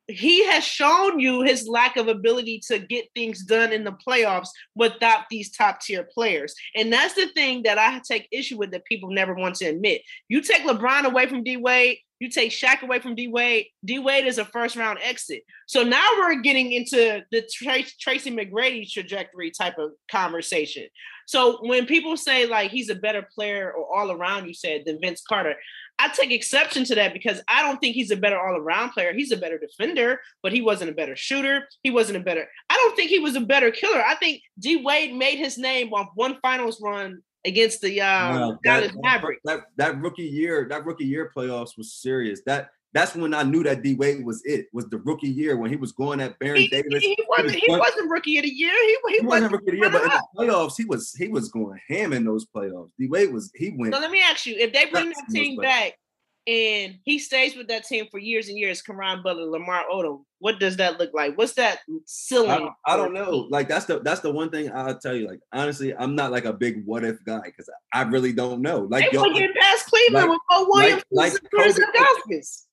He 0.08 0.44
has 0.46 0.64
shown 0.64 1.20
you 1.20 1.42
his 1.42 1.68
lack 1.68 1.96
of 1.96 2.08
ability 2.08 2.60
to 2.68 2.78
get 2.78 3.06
things 3.14 3.44
done 3.44 3.72
in 3.72 3.84
the 3.84 3.92
playoffs 3.92 4.48
without 4.74 5.24
these 5.30 5.50
top 5.50 5.80
tier 5.80 6.02
players. 6.02 6.54
And 6.74 6.92
that's 6.92 7.14
the 7.14 7.28
thing 7.28 7.62
that 7.62 7.78
I 7.78 8.00
take 8.06 8.28
issue 8.32 8.58
with 8.58 8.72
that 8.72 8.84
people 8.84 9.10
never 9.10 9.34
want 9.34 9.56
to 9.56 9.66
admit. 9.66 10.02
You 10.28 10.40
take 10.40 10.62
LeBron 10.62 11.04
away 11.04 11.26
from 11.26 11.44
D 11.44 11.56
Wade, 11.56 11.98
you 12.22 12.30
take 12.30 12.52
Shaq 12.52 12.82
away 12.82 13.00
from 13.00 13.16
D 13.16 13.26
Wade. 13.26 13.66
D 13.84 13.98
Wade 13.98 14.26
is 14.26 14.38
a 14.38 14.44
first 14.44 14.76
round 14.76 15.00
exit. 15.02 15.42
So 15.66 15.82
now 15.82 16.06
we're 16.18 16.40
getting 16.40 16.70
into 16.70 17.22
the 17.32 17.42
Tra- 17.52 17.82
Tracy 18.00 18.30
McGrady 18.30 18.88
trajectory 18.88 19.50
type 19.50 19.76
of 19.78 19.90
conversation. 20.10 20.86
So 21.26 21.58
when 21.66 21.86
people 21.86 22.16
say 22.16 22.46
like 22.46 22.70
he's 22.70 22.90
a 22.90 22.94
better 22.94 23.26
player 23.34 23.72
or 23.72 23.92
all 23.92 24.12
around, 24.12 24.46
you 24.46 24.54
said 24.54 24.82
than 24.86 25.00
Vince 25.00 25.22
Carter, 25.28 25.54
I 26.02 26.08
take 26.08 26.32
exception 26.32 26.84
to 26.86 26.96
that 26.96 27.12
because 27.12 27.40
I 27.46 27.62
don't 27.62 27.78
think 27.78 27.94
he's 27.94 28.10
a 28.10 28.16
better 28.16 28.40
all 28.40 28.56
around 28.56 28.90
player. 28.90 29.12
He's 29.12 29.30
a 29.30 29.36
better 29.36 29.56
defender, 29.56 30.20
but 30.42 30.52
he 30.52 30.60
wasn't 30.60 30.90
a 30.90 30.94
better 30.94 31.14
shooter. 31.14 31.68
He 31.84 31.92
wasn't 31.92 32.18
a 32.18 32.20
better. 32.20 32.48
I 32.68 32.74
don't 32.74 32.96
think 32.96 33.08
he 33.08 33.20
was 33.20 33.36
a 33.36 33.40
better 33.40 33.70
killer. 33.70 34.02
I 34.04 34.16
think 34.16 34.42
D 34.58 34.82
Wade 34.82 35.14
made 35.14 35.38
his 35.38 35.58
name 35.58 35.92
off 35.92 36.08
one 36.16 36.38
finals 36.42 36.80
run 36.82 37.22
against 37.44 37.82
the 37.82 38.00
um, 38.00 38.34
Wow, 38.34 38.58
Dallas 38.64 38.90
that, 38.92 39.02
Mavericks. 39.02 39.42
that 39.44 39.60
that 39.76 40.00
rookie 40.00 40.24
year, 40.24 40.66
that 40.70 40.84
rookie 40.84 41.04
year 41.04 41.30
playoffs 41.36 41.78
was 41.78 41.92
serious. 41.92 42.40
That 42.46 42.70
that's 42.94 43.14
when 43.14 43.32
I 43.34 43.42
knew 43.42 43.62
that 43.62 43.82
D 43.82 43.94
Wade 43.94 44.24
was 44.24 44.42
it. 44.44 44.66
Was 44.72 44.88
the 44.90 44.98
rookie 44.98 45.28
year 45.28 45.56
when 45.56 45.70
he 45.70 45.76
was 45.76 45.92
going 45.92 46.20
at 46.20 46.38
Baron 46.38 46.60
He, 46.60 46.68
Davis. 46.68 47.02
he 47.02 47.16
wasn't. 47.28 47.54
He 47.54 47.64
was- 47.70 47.80
wasn't 47.80 48.10
rookie 48.10 48.38
of 48.38 48.44
the 48.44 48.50
year. 48.50 48.70
He, 48.72 48.96
he, 49.08 49.18
He 49.20 49.26
wasn't 49.26 49.52
rookie 49.52 49.68
of 49.68 49.72
the 49.72 49.78
year, 49.78 49.90
but 49.90 50.02
in 50.02 50.08
the 50.08 50.22
playoffs, 50.36 50.74
he 50.76 50.84
was 50.84 51.12
he 51.14 51.28
was 51.28 51.48
going 51.48 51.78
ham 51.88 52.12
in 52.12 52.24
those 52.24 52.44
playoffs. 52.46 52.90
D 52.98 53.08
Wade 53.08 53.32
was 53.32 53.50
he 53.54 53.70
went. 53.76 53.94
So 53.94 54.00
let 54.00 54.10
me 54.10 54.22
ask 54.22 54.44
you: 54.46 54.56
If 54.56 54.72
they 54.72 54.86
bring 54.86 55.08
that 55.10 55.24
team 55.30 55.56
back 55.56 55.94
and 56.46 56.98
he 57.04 57.18
stays 57.20 57.54
with 57.56 57.68
that 57.68 57.86
team 57.86 58.06
for 58.10 58.18
years 58.18 58.48
and 58.48 58.58
years, 58.58 58.82
Caron 58.82 59.22
Butler, 59.22 59.44
Lamar 59.44 59.84
Odom, 59.92 60.24
what 60.40 60.58
does 60.58 60.76
that 60.78 60.98
look 60.98 61.10
like? 61.14 61.38
What's 61.38 61.52
that 61.54 61.78
ceiling? 62.04 62.50
I, 62.50 62.58
don't- 62.58 62.74
I 62.84 62.96
don't 62.96 63.14
know. 63.14 63.46
Like 63.48 63.68
that's 63.68 63.84
the 63.86 64.00
that's 64.00 64.20
the 64.20 64.30
one 64.32 64.50
thing 64.50 64.70
I'll 64.74 64.98
tell 64.98 65.14
you. 65.14 65.28
Like 65.28 65.40
honestly, 65.52 65.94
I'm 65.96 66.14
not 66.14 66.30
like 66.32 66.44
a 66.44 66.52
big 66.52 66.84
what 66.84 67.04
if 67.04 67.24
guy 67.24 67.40
because 67.44 67.70
I 67.94 68.02
really 68.02 68.32
don't 68.34 68.60
know. 68.60 68.80
Like 68.90 69.10
They 69.10 69.16
were 69.16 69.32
getting 69.32 69.54
past 69.58 69.86
Cleveland 69.86 70.28
like- 70.28 70.30
with 70.30 70.40
Mo 70.50 70.66
Williams 70.68 71.02
like 71.10 71.32
and 71.32 71.50
Chris 71.50 71.78
Kobe- 71.78 71.86
Ilgauskas. 71.96 72.64
Nah, 72.64 72.71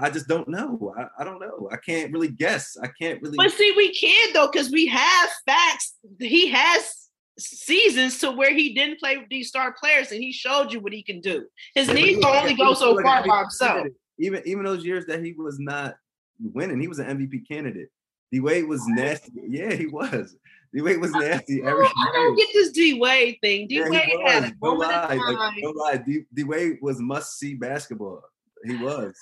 I 0.00 0.10
just 0.10 0.28
don't 0.28 0.48
know. 0.48 0.94
I, 0.98 1.22
I 1.22 1.24
don't 1.24 1.40
know. 1.40 1.68
I 1.72 1.76
can't 1.76 2.12
really 2.12 2.28
guess. 2.28 2.76
I 2.82 2.88
can't 2.88 3.20
really. 3.22 3.36
But 3.36 3.50
see, 3.52 3.72
we 3.76 3.92
can 3.94 4.32
though, 4.32 4.48
because 4.50 4.70
we 4.70 4.86
have 4.86 5.30
facts. 5.46 5.94
He 6.18 6.48
has 6.48 7.08
seasons 7.38 8.18
to 8.20 8.30
where 8.30 8.54
he 8.54 8.74
didn't 8.74 9.00
play 9.00 9.16
with 9.18 9.28
these 9.28 9.48
star 9.48 9.74
players, 9.78 10.12
and 10.12 10.22
he 10.22 10.32
showed 10.32 10.72
you 10.72 10.80
what 10.80 10.92
he 10.92 11.02
can 11.02 11.20
do. 11.20 11.44
His 11.74 11.88
Yeah, 11.88 11.94
knees 11.94 12.18
can 12.18 12.36
only 12.36 12.54
go 12.54 12.74
so 12.74 13.00
far 13.02 13.26
by 13.26 13.40
himself. 13.40 13.86
Even 14.18 14.42
even 14.46 14.64
those 14.64 14.84
years 14.84 15.06
that 15.06 15.24
he 15.24 15.32
was 15.32 15.58
not 15.58 15.96
winning, 16.40 16.80
he 16.80 16.88
was 16.88 16.98
an 17.00 17.18
MVP 17.18 17.48
candidate. 17.48 17.88
D 18.30 18.40
Wade 18.40 18.66
was 18.66 18.86
nasty. 18.88 19.32
Yeah, 19.48 19.72
he 19.74 19.86
was. 19.86 20.36
D 20.72 20.80
Wade 20.82 21.00
was 21.00 21.12
nasty 21.12 21.62
every 21.62 21.86
Oh, 21.86 21.92
I 21.96 22.12
don't 22.14 22.36
year. 22.36 22.46
get 22.46 22.52
this 22.54 22.70
D 22.72 22.94
Wade 22.98 23.38
thing. 23.40 23.68
D 23.68 23.80
Wade 23.82 23.92
he 23.92 24.22
had 24.22 24.42
was. 24.42 24.50
a 24.50 24.54
No 24.62 24.70
moment 24.74 24.90
lie. 24.90 25.14
Like, 25.16 25.62
no 25.62 25.70
lie. 25.70 26.04
D 26.34 26.44
Wade 26.44 26.78
was 26.80 27.00
must 27.00 27.38
see 27.38 27.54
basketball. 27.54 28.22
He 28.64 28.76
was. 28.76 29.14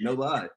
No 0.00 0.12
lie. 0.14 0.48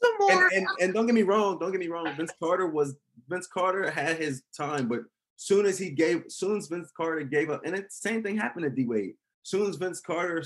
More. 0.20 0.46
And, 0.46 0.52
and 0.52 0.66
and 0.80 0.94
don't 0.94 1.06
get 1.06 1.14
me 1.14 1.22
wrong. 1.22 1.58
Don't 1.58 1.72
get 1.72 1.80
me 1.80 1.88
wrong. 1.88 2.12
Vince 2.16 2.32
Carter 2.40 2.68
was 2.68 2.96
Vince 3.28 3.46
Carter 3.46 3.90
had 3.90 4.16
his 4.16 4.42
time, 4.56 4.88
but 4.88 5.00
soon 5.36 5.66
as 5.66 5.78
he 5.78 5.90
gave, 5.90 6.24
soon 6.28 6.56
as 6.56 6.68
Vince 6.68 6.90
Carter 6.96 7.22
gave 7.22 7.50
up, 7.50 7.62
and 7.64 7.76
the 7.76 7.84
same 7.88 8.22
thing 8.22 8.36
happened 8.36 8.64
to 8.64 8.70
D 8.70 8.84
Wade. 8.84 9.14
Soon 9.42 9.68
as 9.68 9.76
Vince 9.76 10.00
Carter 10.00 10.44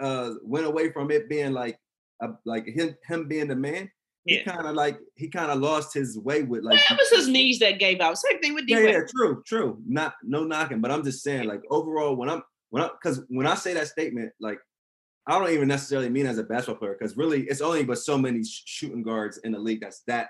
uh, 0.00 0.32
went 0.42 0.66
away 0.66 0.90
from 0.92 1.10
it 1.10 1.28
being 1.28 1.52
like 1.52 1.78
a, 2.20 2.30
like 2.44 2.66
him 2.66 2.96
him 3.06 3.28
being 3.28 3.48
the 3.48 3.56
man, 3.56 3.90
he 4.24 4.42
kind 4.42 4.66
of 4.66 4.74
like 4.74 4.98
he 5.16 5.28
kind 5.28 5.50
of 5.50 5.58
lost 5.58 5.92
his 5.92 6.18
way 6.18 6.42
with 6.42 6.62
like. 6.64 6.78
it 6.90 6.96
was 6.98 7.10
his 7.10 7.28
knees 7.28 7.58
that 7.58 7.78
gave 7.78 8.00
out. 8.00 8.16
Same 8.16 8.40
thing 8.40 8.54
with 8.54 8.66
D 8.66 8.72
Yeah, 8.74 8.78
Wade. 8.84 8.94
yeah, 8.94 9.00
true, 9.14 9.42
true. 9.46 9.78
Not 9.86 10.14
no 10.22 10.44
knocking, 10.44 10.80
but 10.80 10.90
I'm 10.90 11.04
just 11.04 11.22
saying, 11.22 11.46
like 11.46 11.60
overall, 11.70 12.16
when 12.16 12.30
I'm 12.30 12.42
when 12.70 12.82
I 12.82 12.88
because 12.88 13.22
when 13.28 13.46
I 13.46 13.54
say 13.54 13.74
that 13.74 13.88
statement, 13.88 14.32
like 14.40 14.58
I 15.26 15.38
don't 15.38 15.50
even 15.50 15.68
necessarily 15.68 16.10
mean 16.10 16.26
as 16.26 16.38
a 16.38 16.42
basketball 16.42 16.76
player, 16.78 16.96
because 16.98 17.16
really 17.16 17.42
it's 17.44 17.60
only 17.60 17.84
but 17.84 17.98
so 17.98 18.18
many 18.18 18.44
sh- 18.44 18.62
shooting 18.66 19.02
guards 19.02 19.38
in 19.38 19.52
the 19.52 19.58
league 19.58 19.80
that's 19.80 20.00
that 20.06 20.28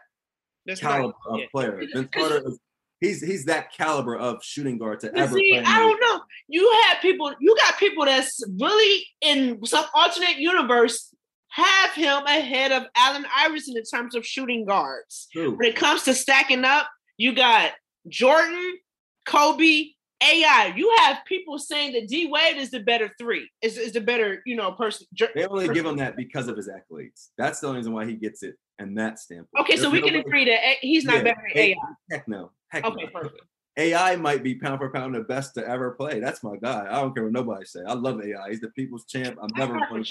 That's 0.66 0.82
right. 0.82 0.92
caliber 0.98 1.14
of 1.28 1.38
Yeah. 1.40 1.46
player. 1.52 1.82
Vince 1.92 2.08
Carter 2.12 2.42
is 2.46 2.58
he's 3.00 3.20
he's 3.20 3.44
that 3.46 3.72
caliber 3.72 4.16
of 4.16 4.42
shooting 4.44 4.78
guard 4.78 5.00
to 5.00 5.08
But 5.08 5.18
ever 5.18 5.34
see, 5.36 5.52
play. 5.52 5.62
I 5.66 5.78
don't 5.80 6.00
know. 6.00 6.20
You 6.48 6.70
have 6.84 7.02
people, 7.02 7.34
you 7.40 7.56
got 7.56 7.78
people 7.78 8.04
that's 8.04 8.40
really 8.60 9.06
in 9.20 9.64
some 9.66 9.84
alternate 9.94 10.36
universe 10.36 11.12
have 11.50 11.92
him 11.92 12.24
ahead 12.24 12.72
of 12.72 12.84
Allen 12.96 13.26
Iverson 13.36 13.76
in 13.76 13.82
terms 13.84 14.14
of 14.14 14.26
shooting 14.26 14.64
guards. 14.64 15.28
True. 15.32 15.52
When 15.56 15.68
it 15.68 15.76
comes 15.76 16.02
to 16.04 16.14
stacking 16.14 16.64
up, 16.64 16.88
you 17.16 17.32
got 17.34 17.72
Jordan, 18.08 18.78
Kobe, 19.26 19.90
AI. 20.24 20.72
You 20.76 20.94
have 21.00 21.18
people 21.26 21.58
saying 21.58 21.92
that 21.92 22.08
D 22.08 22.26
Wade 22.30 22.56
is 22.56 22.70
the 22.70 22.80
better 22.80 23.10
three, 23.18 23.50
is, 23.62 23.76
is 23.78 23.92
the 23.92 24.00
better, 24.00 24.42
you 24.46 24.56
know, 24.56 24.72
person. 24.72 25.06
They 25.34 25.46
only 25.46 25.68
give 25.68 25.84
him 25.86 25.96
that 25.96 26.16
because 26.16 26.48
of 26.48 26.56
his 26.56 26.68
accolades. 26.68 27.28
That's 27.38 27.60
the 27.60 27.66
only 27.68 27.78
reason 27.78 27.92
why 27.92 28.06
he 28.06 28.14
gets 28.14 28.42
it 28.42 28.56
and 28.78 28.96
that 28.98 29.18
standpoint. 29.18 29.60
Okay, 29.60 29.76
so 29.76 29.90
we 29.90 30.00
no 30.00 30.06
can 30.06 30.14
way- 30.14 30.20
agree 30.20 30.44
that 30.46 30.60
he's 30.80 31.04
not 31.04 31.16
Yeah, 31.16 31.22
better 31.22 31.40
than 31.54 31.62
AI. 31.62 31.74
Heck 32.10 32.28
no. 32.28 32.50
Heck 32.68 32.84
Okay, 32.84 33.04
no. 33.04 33.20
perfect. 33.20 33.42
AI 33.76 34.14
might 34.16 34.44
be 34.44 34.54
pound 34.54 34.78
for 34.78 34.90
pound 34.90 35.14
the 35.14 35.20
best 35.20 35.54
to 35.54 35.68
ever 35.68 35.92
play. 35.92 36.20
That's 36.20 36.42
my 36.44 36.56
guy. 36.56 36.86
I 36.88 37.00
don't 37.00 37.12
care 37.12 37.24
what 37.24 37.32
nobody 37.32 37.64
say. 37.64 37.80
I 37.86 37.94
love 37.94 38.20
AI. 38.22 38.50
He's 38.50 38.60
the 38.60 38.68
people's 38.70 39.04
champ. 39.04 39.36
I'm 39.42 39.50
never 39.56 39.80
going. 39.88 40.04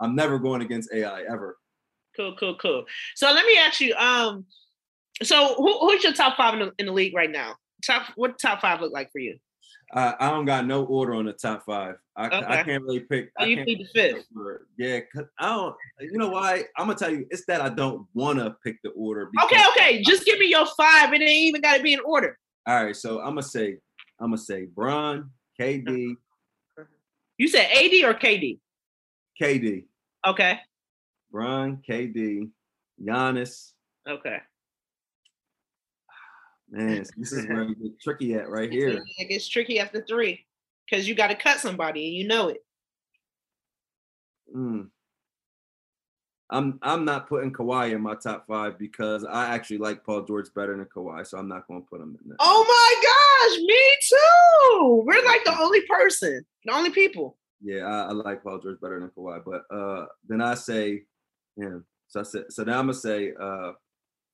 I'm 0.00 0.16
never 0.16 0.38
going 0.40 0.62
against 0.62 0.92
AI 0.92 1.22
ever. 1.22 1.56
Cool, 2.16 2.34
cool, 2.38 2.56
cool. 2.56 2.84
So 3.14 3.30
let 3.32 3.46
me 3.46 3.56
ask 3.56 3.80
you, 3.80 3.94
um, 3.94 4.46
so 5.22 5.54
who, 5.56 5.78
who's 5.78 6.02
your 6.02 6.12
top 6.12 6.36
five 6.36 6.54
in 6.54 6.60
the, 6.60 6.72
in 6.78 6.86
the 6.86 6.92
league 6.92 7.14
right 7.14 7.30
now? 7.30 7.54
Top 7.86 8.06
what 8.16 8.38
top 8.40 8.60
five 8.60 8.80
look 8.80 8.92
like 8.92 9.12
for 9.12 9.18
you? 9.20 9.36
I, 9.94 10.14
I 10.18 10.30
don't 10.30 10.44
got 10.44 10.66
no 10.66 10.84
order 10.84 11.14
on 11.14 11.24
the 11.26 11.32
top 11.32 11.64
five. 11.64 11.94
I, 12.16 12.26
I 12.26 12.62
can't 12.62 12.82
really 12.82 13.00
pick. 13.00 13.30
Oh, 13.38 13.44
I 13.44 13.46
you 13.46 13.56
can't 13.56 13.66
the 13.68 13.86
fifth. 13.94 14.26
Yeah, 14.76 15.00
cause 15.14 15.26
I 15.38 15.54
don't. 15.54 15.74
You 16.00 16.18
know 16.18 16.28
why? 16.28 16.64
I'm 16.76 16.86
gonna 16.86 16.98
tell 16.98 17.10
you. 17.10 17.26
It's 17.30 17.44
that 17.46 17.60
I 17.60 17.68
don't 17.68 18.06
want 18.14 18.38
to 18.38 18.56
pick 18.64 18.76
the 18.82 18.90
order. 18.90 19.30
Okay, 19.44 19.62
okay. 19.70 20.02
Just 20.02 20.24
give 20.24 20.38
me 20.38 20.48
your 20.48 20.66
five. 20.76 21.12
It 21.12 21.22
ain't 21.22 21.30
even 21.30 21.60
got 21.60 21.76
to 21.76 21.82
be 21.82 21.92
in 21.92 22.00
order. 22.00 22.38
All 22.66 22.84
right. 22.84 22.96
So 22.96 23.20
I'm 23.20 23.30
gonna 23.30 23.42
say. 23.42 23.78
I'm 24.20 24.28
gonna 24.28 24.38
say 24.38 24.66
Bron, 24.66 25.30
KD, 25.60 26.14
You 27.38 27.48
said 27.48 27.66
AD 27.72 27.92
or 28.04 28.14
KD? 28.14 28.60
KD, 29.40 29.84
Okay, 30.26 30.60
Bron, 31.32 31.82
KD, 31.88 32.48
Giannis, 33.02 33.72
okay. 34.08 34.38
Man, 36.74 37.04
this 37.16 37.32
is 37.32 37.46
where 37.46 37.62
you 37.62 37.74
get 37.76 38.00
tricky 38.00 38.34
at 38.34 38.50
right 38.50 38.70
here. 38.70 39.00
It 39.18 39.28
gets 39.28 39.48
tricky 39.48 39.78
after 39.78 40.04
three 40.06 40.44
because 40.84 41.08
you 41.08 41.14
got 41.14 41.28
to 41.28 41.36
cut 41.36 41.60
somebody 41.60 42.08
and 42.08 42.16
you 42.16 42.26
know 42.26 42.48
it. 42.48 42.64
Mm. 44.54 44.88
I'm 46.50 46.78
I'm 46.82 47.04
not 47.04 47.28
putting 47.28 47.52
Kawhi 47.52 47.94
in 47.94 48.02
my 48.02 48.14
top 48.14 48.46
five 48.46 48.78
because 48.78 49.24
I 49.24 49.54
actually 49.54 49.78
like 49.78 50.04
Paul 50.04 50.24
George 50.24 50.52
better 50.54 50.76
than 50.76 50.86
Kawhi, 50.86 51.26
so 51.26 51.38
I'm 51.38 51.48
not 51.48 51.66
going 51.68 51.82
to 51.82 51.88
put 51.88 52.00
him 52.00 52.18
in 52.20 52.28
there. 52.28 52.36
Oh 52.40 52.64
my 52.68 53.48
gosh, 53.48 53.58
me 53.60 53.96
too. 54.08 55.04
We're 55.06 55.24
like 55.24 55.44
the 55.44 55.58
only 55.58 55.80
person, 55.88 56.44
the 56.64 56.74
only 56.74 56.90
people. 56.90 57.38
Yeah, 57.62 57.86
I, 57.86 58.08
I 58.08 58.12
like 58.12 58.42
Paul 58.42 58.58
George 58.58 58.80
better 58.80 59.00
than 59.00 59.10
Kawhi, 59.10 59.42
but 59.44 59.62
uh, 59.74 60.06
then 60.28 60.40
I 60.40 60.54
say 60.54 61.04
him. 61.56 61.84
So 62.08 62.20
I 62.20 62.24
said, 62.24 62.44
so 62.50 62.64
now 62.64 62.78
I'm 62.78 62.86
gonna 62.86 62.94
say 62.94 63.32
uh, 63.40 63.72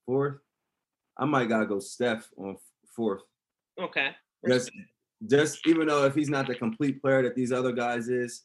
fourth. 0.05 0.37
I 1.21 1.25
might 1.25 1.49
gotta 1.49 1.67
go 1.67 1.79
Steph 1.79 2.27
on 2.35 2.57
fourth. 2.95 3.21
Okay. 3.79 4.09
Just, 4.47 4.71
just 5.27 5.67
even 5.67 5.87
though 5.87 6.03
if 6.05 6.15
he's 6.15 6.29
not 6.29 6.47
the 6.47 6.55
complete 6.55 6.99
player 6.99 7.21
that 7.21 7.35
these 7.35 7.51
other 7.51 7.71
guys 7.71 8.09
is, 8.09 8.43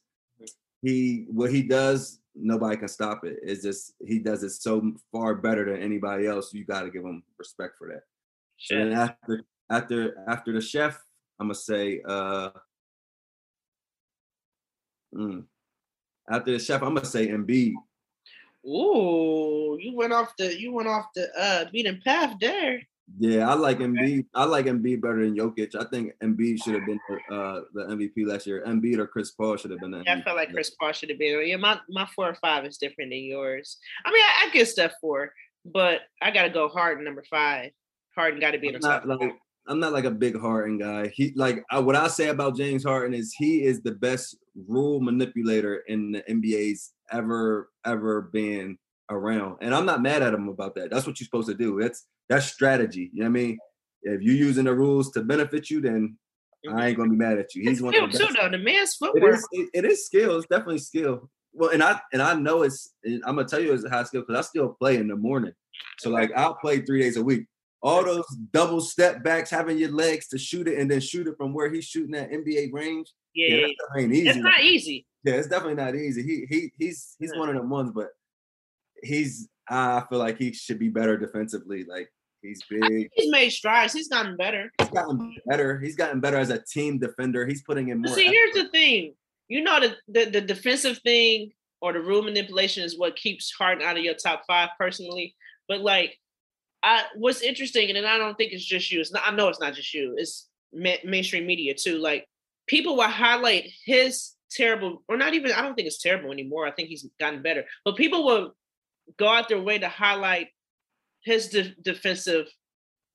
he 0.83 1.25
what 1.29 1.51
he 1.51 1.63
does, 1.63 2.21
nobody 2.35 2.77
can 2.77 2.89
stop 2.89 3.25
it. 3.25 3.39
It's 3.43 3.63
just 3.63 3.95
he 4.07 4.19
does 4.19 4.43
it 4.43 4.51
so 4.51 4.93
far 5.11 5.35
better 5.35 5.65
than 5.65 5.83
anybody 5.83 6.27
else. 6.27 6.53
You 6.53 6.67
got 6.67 6.83
to 6.83 6.91
give 6.91 7.03
him 7.03 7.23
respect 7.39 7.79
for 7.79 7.89
that. 7.89 8.03
Shit. 8.59 8.79
And 8.79 8.93
after 8.93 9.43
after 9.71 10.15
after 10.29 10.53
the 10.53 10.61
chef, 10.61 11.03
I'm 11.41 11.47
gonna 11.47 11.55
say 11.55 12.03
uh 12.07 12.51
mm, 15.15 15.45
after 16.31 16.53
the 16.53 16.59
chef, 16.59 16.83
I'm 16.83 16.95
gonna 16.95 17.07
say 17.07 17.29
Embiid. 17.29 17.73
Ooh, 18.67 19.79
you 19.81 19.95
went 19.95 20.13
off 20.13 20.33
the 20.39 20.59
you 20.59 20.73
went 20.73 20.89
off 20.89 21.07
the 21.15 21.29
uh 21.39 21.65
beaten 21.71 22.01
path 22.05 22.37
there. 22.41 22.81
Yeah, 23.19 23.49
I 23.49 23.55
like 23.55 23.79
Embiid. 23.79 24.27
I 24.35 24.45
like 24.45 24.67
Embiid 24.67 25.01
better 25.01 25.25
than 25.25 25.37
Jokic. 25.37 25.77
I 25.77 25.85
think 25.85 26.13
Embiid 26.23 26.63
should 26.63 26.75
have 26.75 26.85
been 26.87 26.99
uh, 27.31 27.61
the 27.73 27.85
MVP 27.85 28.27
last 28.27 28.49
year. 28.49 28.65
Embiid 28.67 28.99
or 28.99 29.07
Chris 29.07 29.31
Paul 29.31 29.57
should 29.57 29.71
have 29.71 29.79
been 29.79 29.93
the 29.93 30.03
Yeah, 30.05 30.17
I 30.17 30.23
felt 30.23 30.37
like 30.37 30.51
Chris 30.51 30.71
Paul 30.71 30.91
should 30.91 31.11
have 31.11 31.19
been. 31.19 31.47
Yeah, 31.47 31.57
my 31.57 31.79
my 31.89 32.07
four 32.17 32.29
or 32.29 32.35
five 32.35 32.65
is 32.65 32.79
different 32.79 33.13
than 33.13 33.21
yours. 33.21 33.79
I 34.05 34.11
mean, 34.11 34.23
I, 34.23 34.47
I 34.47 34.51
give 34.51 34.67
Steph 34.67 34.95
four, 35.01 35.33
but 35.65 36.01
I 36.21 36.33
gotta 36.33 36.51
go 36.51 36.69
Harden 36.69 37.05
number 37.05 37.23
five. 37.31 37.71
Harden 38.17 38.41
got 38.41 38.53
to 38.53 38.59
be 38.59 38.69
in 38.69 38.73
the 38.73 38.81
top. 38.81 39.05
like 39.05 39.21
I'm 39.69 39.79
not 39.79 39.93
like 39.93 40.05
a 40.05 40.11
big 40.11 40.39
Harden 40.39 40.79
guy. 40.79 41.09
He 41.09 41.33
like 41.37 41.65
I, 41.71 41.79
what 41.79 41.97
I 41.97 42.09
say 42.09 42.29
about 42.29 42.57
James 42.57 42.85
Harden 42.85 43.15
is 43.15 43.35
he 43.37 43.65
is 43.65 43.83
the 43.83 43.93
best 43.93 44.37
rule 44.67 45.01
manipulator 45.01 45.83
in 45.87 46.13
the 46.13 46.23
NBA's 46.23 46.93
ever 47.13 47.71
ever 47.85 48.23
been 48.23 48.79
around, 49.11 49.59
and 49.61 49.75
I'm 49.75 49.87
not 49.87 50.03
mad 50.03 50.23
at 50.23 50.35
him 50.35 50.49
about 50.49 50.75
that. 50.77 50.91
That's 50.91 51.07
what 51.07 51.21
you're 51.21 51.25
supposed 51.27 51.49
to 51.49 51.55
do. 51.55 51.81
That's 51.81 52.07
that's 52.29 52.47
strategy. 52.47 53.11
You 53.13 53.21
know 53.25 53.31
what 53.31 53.39
I 53.39 53.43
mean? 53.43 53.59
If 54.03 54.23
you're 54.23 54.35
using 54.35 54.65
the 54.65 54.75
rules 54.75 55.11
to 55.13 55.23
benefit 55.23 55.71
you, 55.71 55.81
then 55.81 56.17
I 56.71 56.89
ain't 56.89 56.97
gonna 56.97 57.11
be 57.11 57.17
mad 57.17 57.39
at 57.39 57.55
you. 57.55 57.63
He's 57.63 57.73
It's 57.75 57.81
one 57.83 57.93
skill 57.93 58.05
of 58.07 58.13
the 58.13 58.19
too, 58.19 58.25
best. 58.27 58.37
though. 58.41 58.49
The 58.51 58.59
man's 58.59 58.95
footwork. 58.95 59.35
is, 59.35 59.49
it, 59.53 59.71
it 59.75 59.85
is 59.85 60.07
skill. 60.07 60.37
It's 60.39 60.47
definitely 60.49 60.79
skill. 60.79 61.31
Well, 61.53 61.71
and 61.71 61.83
I 61.83 62.01
and 62.13 62.21
I 62.21 62.35
know 62.35 62.63
it's. 62.63 62.93
I'm 63.05 63.37
gonna 63.37 63.45
tell 63.45 63.61
you 63.61 63.73
it's 63.73 63.85
a 63.85 63.91
high 63.91 64.03
skill 64.05 64.23
because 64.27 64.45
I 64.45 64.49
still 64.49 64.71
play 64.79 64.97
in 64.97 65.09
the 65.09 65.17
morning. 65.17 65.53
So 65.99 66.11
like 66.11 66.31
I'll 66.37 66.55
play 66.55 66.81
three 66.81 67.01
days 67.01 67.17
a 67.17 67.23
week. 67.23 67.47
All 67.87 68.05
those 68.05 68.27
double 68.53 68.81
step 68.81 69.23
backs, 69.23 69.51
having 69.51 69.79
your 69.79 69.93
legs 69.93 70.29
to 70.29 70.39
shoot 70.39 70.67
it 70.69 70.79
and 70.79 70.91
then 70.91 71.01
shoot 71.01 71.27
it 71.27 71.37
from 71.37 71.55
where 71.55 71.71
he's 71.73 71.85
shooting 71.85 72.15
at 72.15 72.31
NBA 72.31 72.73
range. 72.73 73.13
Yeah, 73.35 73.49
Yeah, 73.57 73.67
yeah, 73.67 74.03
ain't 74.03 74.13
easy. 74.13 74.29
it's 74.29 74.39
not 74.39 74.61
easy. 74.63 75.07
Yeah, 75.25 75.35
it's 75.35 75.49
definitely 75.49 75.75
not 75.83 75.95
easy. 75.95 76.23
He 76.23 76.47
he 76.49 76.73
he's 76.79 77.17
he's 77.19 77.33
Yeah. 77.33 77.39
one 77.41 77.49
of 77.49 77.55
them 77.55 77.71
ones, 77.71 77.91
but 77.95 78.09
he's 79.03 79.49
I 79.69 80.03
feel 80.09 80.19
like 80.19 80.39
he 80.39 80.53
should 80.53 80.79
be 80.79 80.89
better 80.89 81.17
defensively. 81.17 81.85
Like 81.85 82.09
he's 82.43 82.63
big. 82.69 83.09
He's 83.15 83.31
made 83.31 83.51
strides. 83.51 83.93
He's 83.93 84.09
gotten 84.09 84.37
better. 84.37 84.71
He's 84.79 84.91
gotten 84.91 85.35
better. 85.47 85.79
He's 85.81 85.97
gotten 85.97 86.21
better 86.21 86.39
as 86.39 86.51
a 86.51 86.63
team 86.63 86.99
defender. 86.99 87.47
He's 87.47 87.63
putting 87.63 87.89
in 87.89 88.03
more. 88.03 88.15
see, 88.15 88.27
here's 88.27 88.55
the 88.55 88.69
thing. 88.71 89.15
You 89.49 89.63
know 89.63 89.81
the, 89.81 89.97
the 90.09 90.31
the 90.31 90.41
defensive 90.41 90.99
thing 91.05 91.51
or 91.81 91.93
the 91.93 92.01
rule 92.01 92.23
manipulation 92.23 92.83
is 92.83 92.99
what 92.99 93.17
keeps 93.17 93.53
Harden 93.53 93.85
out 93.87 93.97
of 93.99 94.03
your 94.05 94.15
top 94.15 94.43
five 94.47 94.71
personally. 94.79 95.35
But 95.69 95.81
like, 95.83 96.17
I 96.83 97.05
what's 97.17 97.43
interesting, 97.43 97.91
and 97.91 98.07
I 98.07 98.19
don't 98.19 98.37
think 98.37 98.53
it's 98.53 98.65
just 98.65 98.91
you. 98.91 99.01
It's 99.01 99.13
not. 99.13 99.23
I 99.27 99.35
know 99.35 99.49
it's 99.49 99.61
not 99.61 99.75
just 99.75 99.93
you. 99.95 100.15
It's 100.17 100.49
ma- 100.73 101.03
mainstream 101.05 101.47
media 101.47 101.75
too. 101.75 101.99
Like 101.99 102.27
people 102.67 102.97
will 102.97 103.05
highlight 103.05 103.71
his 103.85 104.33
terrible, 104.51 105.03
or 105.09 105.17
not 105.17 105.35
even. 105.35 105.53
I 105.53 105.63
don't 105.63 105.75
think 105.75 105.87
it's 105.87 106.03
terrible 106.03 106.33
anymore. 106.33 106.67
I 106.67 106.71
think 106.71 106.89
he's 106.89 107.07
gotten 107.19 107.43
better. 107.43 107.65
But 107.85 107.97
people 107.97 108.25
will 108.25 108.53
go 109.19 109.29
out 109.29 109.49
their 109.49 109.61
way 109.61 109.79
to 109.79 109.89
highlight 109.89 110.49
his 111.23 111.49
de- 111.49 111.75
defensive 111.83 112.47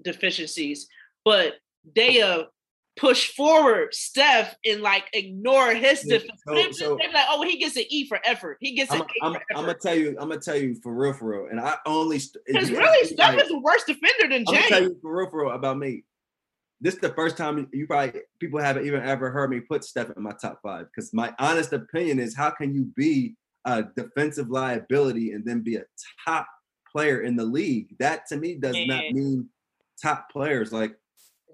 deficiencies, 0.03 0.87
but 1.23 1.53
they 1.95 2.21
uh 2.21 2.43
push 2.97 3.31
forward 3.35 3.93
Steph 3.93 4.55
and 4.65 4.81
like 4.81 5.05
ignore 5.13 5.73
his 5.73 6.03
Yeah, 6.05 6.17
defense. 6.19 6.77
so- 6.77 6.97
They're 6.99 7.11
like, 7.13 7.25
oh, 7.29 7.41
he 7.43 7.57
gets 7.57 7.75
an 7.77 7.85
E 7.89 8.07
for 8.07 8.19
effort. 8.25 8.57
He 8.59 8.75
gets 8.75 8.91
an 8.91 9.01
I'm, 9.21 9.33
A 9.33 9.35
I'm, 9.37 9.41
I'm 9.55 9.65
gonna 9.65 9.73
tell 9.75 9.95
you, 9.95 10.09
I'm 10.19 10.29
gonna 10.29 10.41
tell 10.41 10.57
you 10.57 10.75
for 10.83 10.93
real, 10.93 11.13
for 11.13 11.29
real. 11.43 11.47
And 11.49 11.59
I 11.59 11.75
only 11.85 12.19
Because 12.45 12.69
really, 12.69 13.07
Steph 13.07 13.35
like, 13.35 13.45
is 13.45 13.51
a 13.51 13.57
worse 13.59 13.83
defender 13.85 14.23
than 14.29 14.33
I'm 14.33 14.43
gonna 14.45 14.57
tell 14.67 14.79
James. 14.81 14.91
you 14.91 14.99
for 15.01 15.17
real, 15.17 15.29
for 15.29 15.45
real 15.45 15.51
about 15.55 15.77
me. 15.77 16.03
This 16.83 16.95
is 16.95 16.99
the 16.99 17.13
first 17.13 17.37
time 17.37 17.69
you 17.71 17.85
probably 17.87 18.21
people 18.39 18.59
haven't 18.59 18.85
even 18.87 19.03
ever 19.03 19.29
heard 19.31 19.51
me 19.51 19.59
put 19.59 19.83
Steph 19.83 20.09
in 20.15 20.23
my 20.23 20.31
top 20.41 20.59
five. 20.63 20.87
Because 20.87 21.13
my 21.13 21.33
honest 21.39 21.73
opinion 21.73 22.19
is, 22.19 22.35
how 22.35 22.49
can 22.49 22.73
you 22.73 22.85
be 22.95 23.35
a 23.65 23.83
defensive 23.95 24.49
liability 24.49 25.31
and 25.33 25.45
then 25.45 25.61
be 25.61 25.75
a 25.75 25.83
top 26.25 26.47
player 26.91 27.21
in 27.21 27.35
the 27.35 27.45
league? 27.45 27.95
That 27.99 28.25
to 28.29 28.37
me 28.37 28.55
does 28.55 28.75
not 28.87 29.03
mean 29.11 29.47
top 30.01 30.29
players. 30.31 30.73
Like 30.73 30.95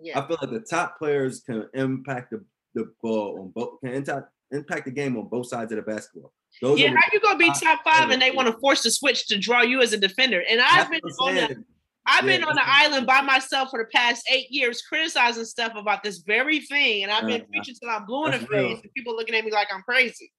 Yeah. 0.02 0.20
I 0.20 0.28
feel 0.28 0.38
like 0.42 0.52
the 0.52 0.60
top 0.60 0.98
players 0.98 1.42
can 1.42 1.68
impact 1.74 2.32
the, 2.32 2.44
the 2.76 2.92
ball 3.02 3.40
on 3.40 3.50
both 3.50 3.80
can 3.82 3.94
impact 3.94 4.30
impact 4.52 4.86
the 4.86 4.92
game 4.92 5.18
on 5.18 5.28
both 5.28 5.48
sides 5.48 5.72
of 5.72 5.78
the 5.78 5.82
basketball. 5.82 6.34
Those 6.62 6.80
Yeah, 6.80 6.90
how 6.90 7.02
you 7.12 7.20
gonna 7.20 7.38
be 7.38 7.52
top 7.62 7.84
five 7.84 8.10
and 8.10 8.22
they 8.22 8.32
want 8.32 8.48
to 8.48 8.58
force 8.60 8.84
the 8.84 8.92
switch 8.92 9.28
to 9.28 9.38
draw 9.38 9.62
you 9.62 9.82
as 9.82 9.94
a 9.94 9.98
defender? 9.98 10.44
And 10.50 10.62
I've 10.62 10.90
been 10.90 11.02
on 11.02 11.36
the. 11.36 11.64
I've 12.10 12.24
been 12.24 12.42
on 12.42 12.56
the 12.56 12.64
island 12.64 13.06
by 13.06 13.20
myself 13.20 13.70
for 13.70 13.80
the 13.84 13.90
past 13.94 14.26
eight 14.32 14.50
years, 14.50 14.82
criticizing 14.82 15.44
stuff 15.44 15.74
about 15.76 16.04
this 16.04 16.20
very 16.20 16.62
thing, 16.62 17.04
and 17.04 17.12
I've 17.12 17.28
been 17.28 17.42
Uh, 17.42 17.46
preaching 17.52 17.76
till 17.76 17.90
I'm 17.90 18.06
blue 18.06 18.28
in 18.28 18.32
the 18.32 18.48
face, 18.48 18.80
and 18.82 18.94
people 18.96 19.14
looking 19.14 19.36
at 19.36 19.44
me 19.44 19.52
like 19.52 19.68
I'm 19.74 19.82
crazy. 19.82 20.32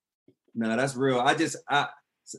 No, 0.55 0.75
that's 0.75 0.97
real. 0.97 1.21
I 1.21 1.35
just 1.35 1.57
I 1.69 1.89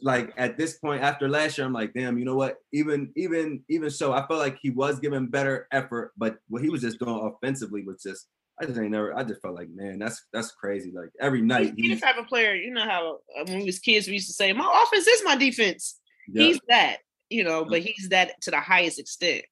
like 0.02 0.34
at 0.38 0.58
this 0.58 0.78
point 0.78 1.02
after 1.04 1.28
last 1.28 1.58
year, 1.58 1.66
I'm 1.66 1.74
like, 1.74 1.94
damn, 1.94 2.18
you 2.18 2.26
know 2.26 2.36
what? 2.36 2.58
Even 2.74 3.12
even 3.16 3.64
even 3.70 3.90
so, 3.90 4.14
I 4.14 4.26
felt 4.28 4.40
like 4.40 4.58
he 4.62 4.70
was 4.70 5.00
giving 5.00 5.28
better 5.28 5.68
effort, 5.72 6.12
but 6.18 6.38
what 6.48 6.62
he 6.62 6.70
was 6.70 6.82
just 6.82 7.00
doing 7.00 7.34
offensively 7.34 7.84
was 7.84 8.02
just 8.02 8.28
I 8.62 8.66
just 8.66 8.80
ain't 8.80 8.92
never 8.92 9.18
I 9.18 9.24
just 9.24 9.42
felt 9.42 9.56
like, 9.56 9.70
man, 9.70 10.00
that's 10.00 10.26
that's 10.34 10.52
crazy. 10.52 10.92
Like 10.94 11.10
every 11.20 11.42
night 11.42 11.74
He's 11.76 11.76
the 11.76 11.82
he's 11.82 12.02
type 12.02 12.18
of 12.18 12.28
player, 12.28 12.54
you 12.56 12.72
know 12.72 12.84
how 12.84 13.20
uh, 13.40 13.44
when 13.46 13.60
we 13.60 13.66
was 13.66 13.80
kids, 13.80 14.08
we 14.08 14.14
used 14.14 14.28
to 14.28 14.34
say, 14.34 14.52
"My 14.54 14.84
offense 14.86 15.08
is 15.08 15.24
my 15.24 15.36
defense." 15.36 16.00
yeah, 16.32 16.44
He's 16.44 16.60
that, 16.68 16.98
you 17.30 17.44
know, 17.44 17.66
but 17.66 17.82
he's 17.82 18.10
that 18.10 18.40
to 18.42 18.52
the 18.52 18.60
highest 18.60 19.00
extent. 19.00 19.44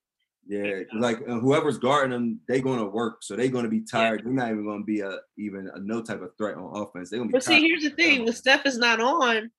yeah, 0.48 0.82
like 0.94 1.20
uh, 1.28 1.40
whoever's 1.40 1.78
guarding 1.78 2.12
them, 2.12 2.40
they 2.48 2.62
gonna 2.62 2.86
work, 2.86 3.24
so 3.24 3.36
they're 3.36 3.48
gonna 3.50 3.70
be 3.70 3.82
tired. 3.82 4.24
They're 4.24 4.34
not 4.34 4.52
even 4.52 4.66
gonna 4.66 4.84
be 4.84 5.02
a 5.02 5.18
even 5.38 5.70
a 5.74 5.80
no 5.80 6.02
type 6.02 6.22
of 6.22 6.32
threat 6.38 6.56
on 6.58 6.82
offense. 6.82 7.10
They're 7.10 7.20
gonna 7.20 7.30
be 7.30 7.34
But 7.34 7.44
see, 7.44 7.62
here's 7.62 7.84
the 7.84 7.90
thing: 7.92 8.24
when 8.24 8.34
Steph 8.34 8.66
is 8.66 8.78
not 8.78 9.00
on, 9.00 9.52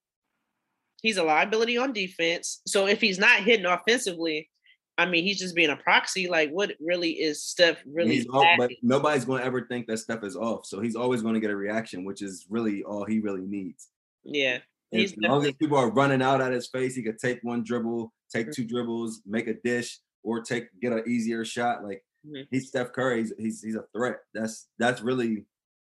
he's 1.02 1.16
a 1.16 1.22
liability 1.22 1.76
on 1.78 1.92
defense. 1.92 2.60
So 2.66 2.86
if 2.86 3.00
he's 3.00 3.18
not 3.18 3.40
hitting 3.40 3.66
offensively, 3.66 4.50
I 4.96 5.06
mean, 5.06 5.22
he's 5.22 5.38
just 5.38 5.54
being 5.54 5.70
a 5.70 5.76
proxy. 5.76 6.28
Like, 6.28 6.50
what 6.50 6.72
really 6.80 7.10
is 7.12 7.42
Steph 7.44 7.78
really? 7.86 8.16
he's 8.16 8.26
all, 8.26 8.44
but 8.58 8.70
nobody's 8.82 9.24
going 9.24 9.40
to 9.40 9.46
ever 9.46 9.64
think 9.66 9.86
that 9.86 9.98
Steph 9.98 10.24
is 10.24 10.34
off. 10.36 10.66
So 10.66 10.80
he's 10.80 10.96
always 10.96 11.22
going 11.22 11.34
to 11.34 11.40
get 11.40 11.50
a 11.50 11.56
reaction, 11.56 12.04
which 12.04 12.20
is 12.20 12.46
really 12.50 12.82
all 12.82 13.04
he 13.04 13.20
really 13.20 13.46
needs. 13.46 13.88
yeah, 14.24 14.58
as 14.92 15.14
long 15.18 15.46
as 15.46 15.52
people 15.54 15.76
are 15.76 15.90
running 15.90 16.20
out 16.22 16.40
at 16.40 16.52
his 16.52 16.66
face, 16.68 16.96
he 16.96 17.02
could 17.02 17.18
take 17.18 17.38
one 17.42 17.62
dribble, 17.62 18.12
take 18.32 18.50
two 18.50 18.64
dribbles, 18.64 19.22
make 19.24 19.46
a 19.46 19.54
dish, 19.54 20.00
or 20.24 20.42
take 20.42 20.66
get 20.80 20.92
an 20.92 21.04
easier 21.06 21.44
shot. 21.44 21.84
Like 21.84 22.02
Mhm. 22.26 22.48
he's 22.50 22.66
Steph 22.68 22.92
Curry. 22.92 23.20
He's 23.20 23.32
he's, 23.38 23.62
he's 23.62 23.76
a 23.76 23.84
threat. 23.94 24.18
That's 24.34 24.66
that's 24.78 25.00
really. 25.00 25.44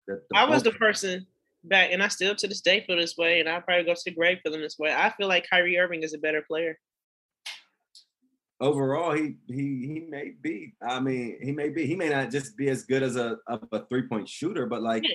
The, 0.07 0.21
the 0.29 0.37
I 0.37 0.45
was 0.45 0.63
the 0.63 0.71
person 0.71 1.27
back, 1.63 1.89
and 1.91 2.03
I 2.03 2.07
still 2.07 2.35
to 2.35 2.47
this 2.47 2.61
day 2.61 2.83
feel 2.85 2.97
this 2.97 3.17
way, 3.17 3.39
and 3.39 3.49
I 3.49 3.59
probably 3.59 3.85
go 3.85 3.93
to 3.93 4.01
the 4.05 4.11
grave 4.11 4.39
feeling 4.43 4.61
this 4.61 4.77
way. 4.79 4.93
I 4.93 5.11
feel 5.11 5.27
like 5.27 5.47
Kyrie 5.49 5.77
Irving 5.77 6.03
is 6.03 6.13
a 6.13 6.17
better 6.17 6.43
player. 6.47 6.77
overall. 8.59 9.11
He 9.13 9.35
he 9.47 9.87
he 9.87 10.05
may 10.09 10.31
be. 10.41 10.73
I 10.81 10.99
mean, 10.99 11.37
he 11.41 11.51
may 11.51 11.69
be. 11.69 11.85
He 11.85 11.95
may 11.95 12.09
not 12.09 12.31
just 12.31 12.57
be 12.57 12.69
as 12.69 12.83
good 12.83 13.03
as 13.03 13.15
a 13.15 13.37
of 13.47 13.67
a 13.71 13.85
three 13.85 14.07
point 14.07 14.27
shooter, 14.27 14.65
but 14.65 14.81
like 14.81 15.03
Yeah. 15.03 15.09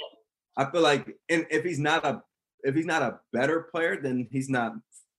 I 0.58 0.70
feel 0.70 0.82
like, 0.82 1.06
and 1.28 1.46
if 1.50 1.64
he's 1.64 1.78
not 1.78 2.04
a 2.04 2.22
if 2.62 2.74
he's 2.74 2.86
not 2.86 3.02
a 3.02 3.20
better 3.32 3.68
player, 3.72 3.98
then 4.00 4.28
he's 4.30 4.48
not. 4.48 4.72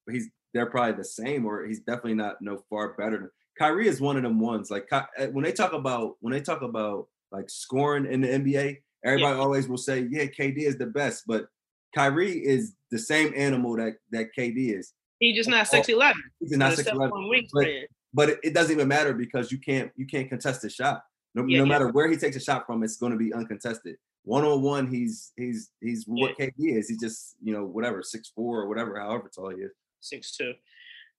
He's 0.09 0.29
they're 0.53 0.69
probably 0.69 0.93
the 0.93 1.05
same, 1.05 1.45
or 1.45 1.65
he's 1.65 1.79
definitely 1.79 2.15
not 2.15 2.41
no 2.41 2.63
far 2.69 2.93
better. 2.93 3.17
Than, 3.17 3.29
Kyrie 3.57 3.87
is 3.87 4.01
one 4.01 4.17
of 4.17 4.23
them 4.23 4.39
ones. 4.39 4.69
Like 4.69 4.87
uh, 4.91 5.03
when 5.31 5.43
they 5.43 5.51
talk 5.51 5.73
about 5.73 6.15
when 6.21 6.33
they 6.33 6.41
talk 6.41 6.61
about 6.61 7.07
like 7.31 7.49
scoring 7.49 8.05
in 8.11 8.21
the 8.21 8.27
NBA, 8.27 8.77
everybody 9.03 9.37
always 9.39 9.67
will 9.67 9.77
say, 9.77 10.07
"Yeah, 10.09 10.25
KD 10.25 10.59
is 10.59 10.77
the 10.77 10.87
best," 10.87 11.25
but 11.27 11.47
Kyrie 11.95 12.45
is 12.45 12.75
the 12.91 12.99
same 12.99 13.33
animal 13.35 13.75
that 13.77 13.95
that 14.11 14.29
KD 14.37 14.77
is. 14.77 14.93
He's 15.19 15.35
just 15.35 15.49
not 15.49 15.67
six 15.67 15.89
eleven. 15.89 16.21
He's 16.39 16.51
not 16.51 16.75
six 16.75 16.89
eleven, 16.89 17.47
but 17.53 17.67
but 18.13 18.29
it, 18.29 18.39
it 18.43 18.53
doesn't 18.53 18.71
even 18.75 18.87
matter 18.87 19.13
because 19.13 19.51
you 19.51 19.57
can't 19.59 19.91
you 19.95 20.05
can't 20.05 20.29
contest 20.29 20.61
the 20.61 20.69
shot. 20.69 21.03
No, 21.35 21.45
Yeah, 21.45 21.59
no 21.59 21.63
yeah. 21.65 21.69
matter 21.69 21.89
where 21.89 22.09
he 22.09 22.17
takes 22.17 22.35
a 22.35 22.39
shot 22.39 22.65
from, 22.65 22.83
it's 22.83 22.97
going 22.97 23.11
to 23.11 23.17
be 23.17 23.33
uncontested. 23.33 23.97
One 24.23 24.43
on 24.45 24.61
one, 24.61 24.87
he's 24.87 25.31
he's 25.37 25.71
he's 25.81 26.05
what 26.05 26.37
KD 26.37 26.53
is. 26.57 26.89
He's 26.89 26.99
just 26.99 27.35
you 27.41 27.53
know 27.53 27.65
whatever 27.65 28.01
six 28.03 28.29
four 28.29 28.61
or 28.61 28.67
whatever, 28.67 28.99
however 28.99 29.29
tall 29.33 29.49
he 29.49 29.61
is. 29.61 29.71
Six 30.01 30.35
two. 30.35 30.53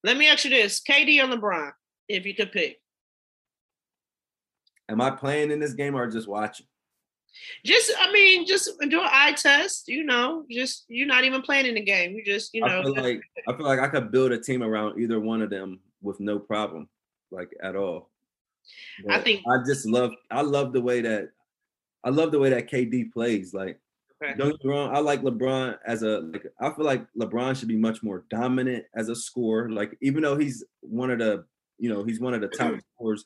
Let 0.03 0.17
me 0.17 0.29
ask 0.29 0.45
you 0.45 0.51
this: 0.51 0.81
KD 0.81 1.23
or 1.23 1.37
LeBron, 1.37 1.73
if 2.09 2.27
you 2.27 2.35
could 2.35 2.53
pick. 2.53 2.81
Am 4.89 5.01
I 5.01 5.11
playing 5.11 5.51
in 5.51 5.61
this 5.61 5.75
game 5.75 5.95
or 5.95 6.11
just 6.11 6.27
watching? 6.27 6.67
Just, 7.65 7.93
I 7.99 8.13
mean, 8.13 8.47
just 8.47 8.71
do 8.89 9.01
an 9.01 9.09
eye 9.11 9.33
test. 9.33 9.89
You 9.89 10.05
know, 10.05 10.45
just 10.51 10.85
you're 10.89 11.07
not 11.07 11.25
even 11.25 11.43
playing 11.43 11.67
in 11.67 11.75
the 11.75 11.81
game. 11.81 12.15
You 12.15 12.25
just, 12.25 12.55
you 12.55 12.61
know, 12.61 12.81
I 12.81 12.83
feel 12.83 12.95
like 12.95 13.23
I 13.49 13.57
feel 13.57 13.67
like 13.67 13.81
I 13.81 13.89
could 13.89 14.11
build 14.11 14.33
a 14.33 14.39
team 14.39 14.63
around 14.63 15.01
either 15.01 15.21
one 15.21 15.43
of 15.43 15.51
them 15.51 15.81
with 16.03 16.21
no 16.21 16.39
problem, 16.39 16.89
like 17.31 17.51
at 17.63 17.77
all. 17.77 18.11
I 19.09 19.21
think- 19.21 19.43
I 19.49 19.59
just 19.67 19.87
love 19.87 20.13
I 20.31 20.43
love 20.43 20.73
the 20.73 20.81
way 20.81 21.01
that 21.01 21.31
I 22.05 22.11
love 22.11 22.33
the 22.33 22.39
way 22.39 22.51
that 22.51 22.71
KD 22.71 23.13
plays. 23.13 23.55
Like 23.55 23.81
Okay. 24.23 24.35
don't 24.37 24.51
get 24.51 24.65
me 24.65 24.71
wrong, 24.71 24.95
I 24.95 24.99
like 24.99 25.23
LeBron 25.23 25.79
as 25.87 26.03
a 26.03 26.21
like 26.21 26.47
I 26.61 26.71
feel 26.75 26.85
like 26.85 27.07
LeBron 27.19 27.57
should 27.57 27.69
be 27.69 27.77
much 27.77 28.03
more 28.03 28.27
dominant 28.29 28.85
as 28.95 29.09
a 29.09 29.17
scorer. 29.17 29.71
Like 29.71 29.97
even 30.03 30.23
though 30.23 30.37
he's 30.37 30.63
one 30.81 31.11
of 31.11 31.19
the 31.19 31.47
you 31.79 31.89
know 31.89 32.05
he's 32.05 32.21
one 32.21 32.35
of 32.35 32.43
the 32.43 32.49
top 32.49 32.73
mm-hmm. 32.73 32.79
scorers 32.95 33.25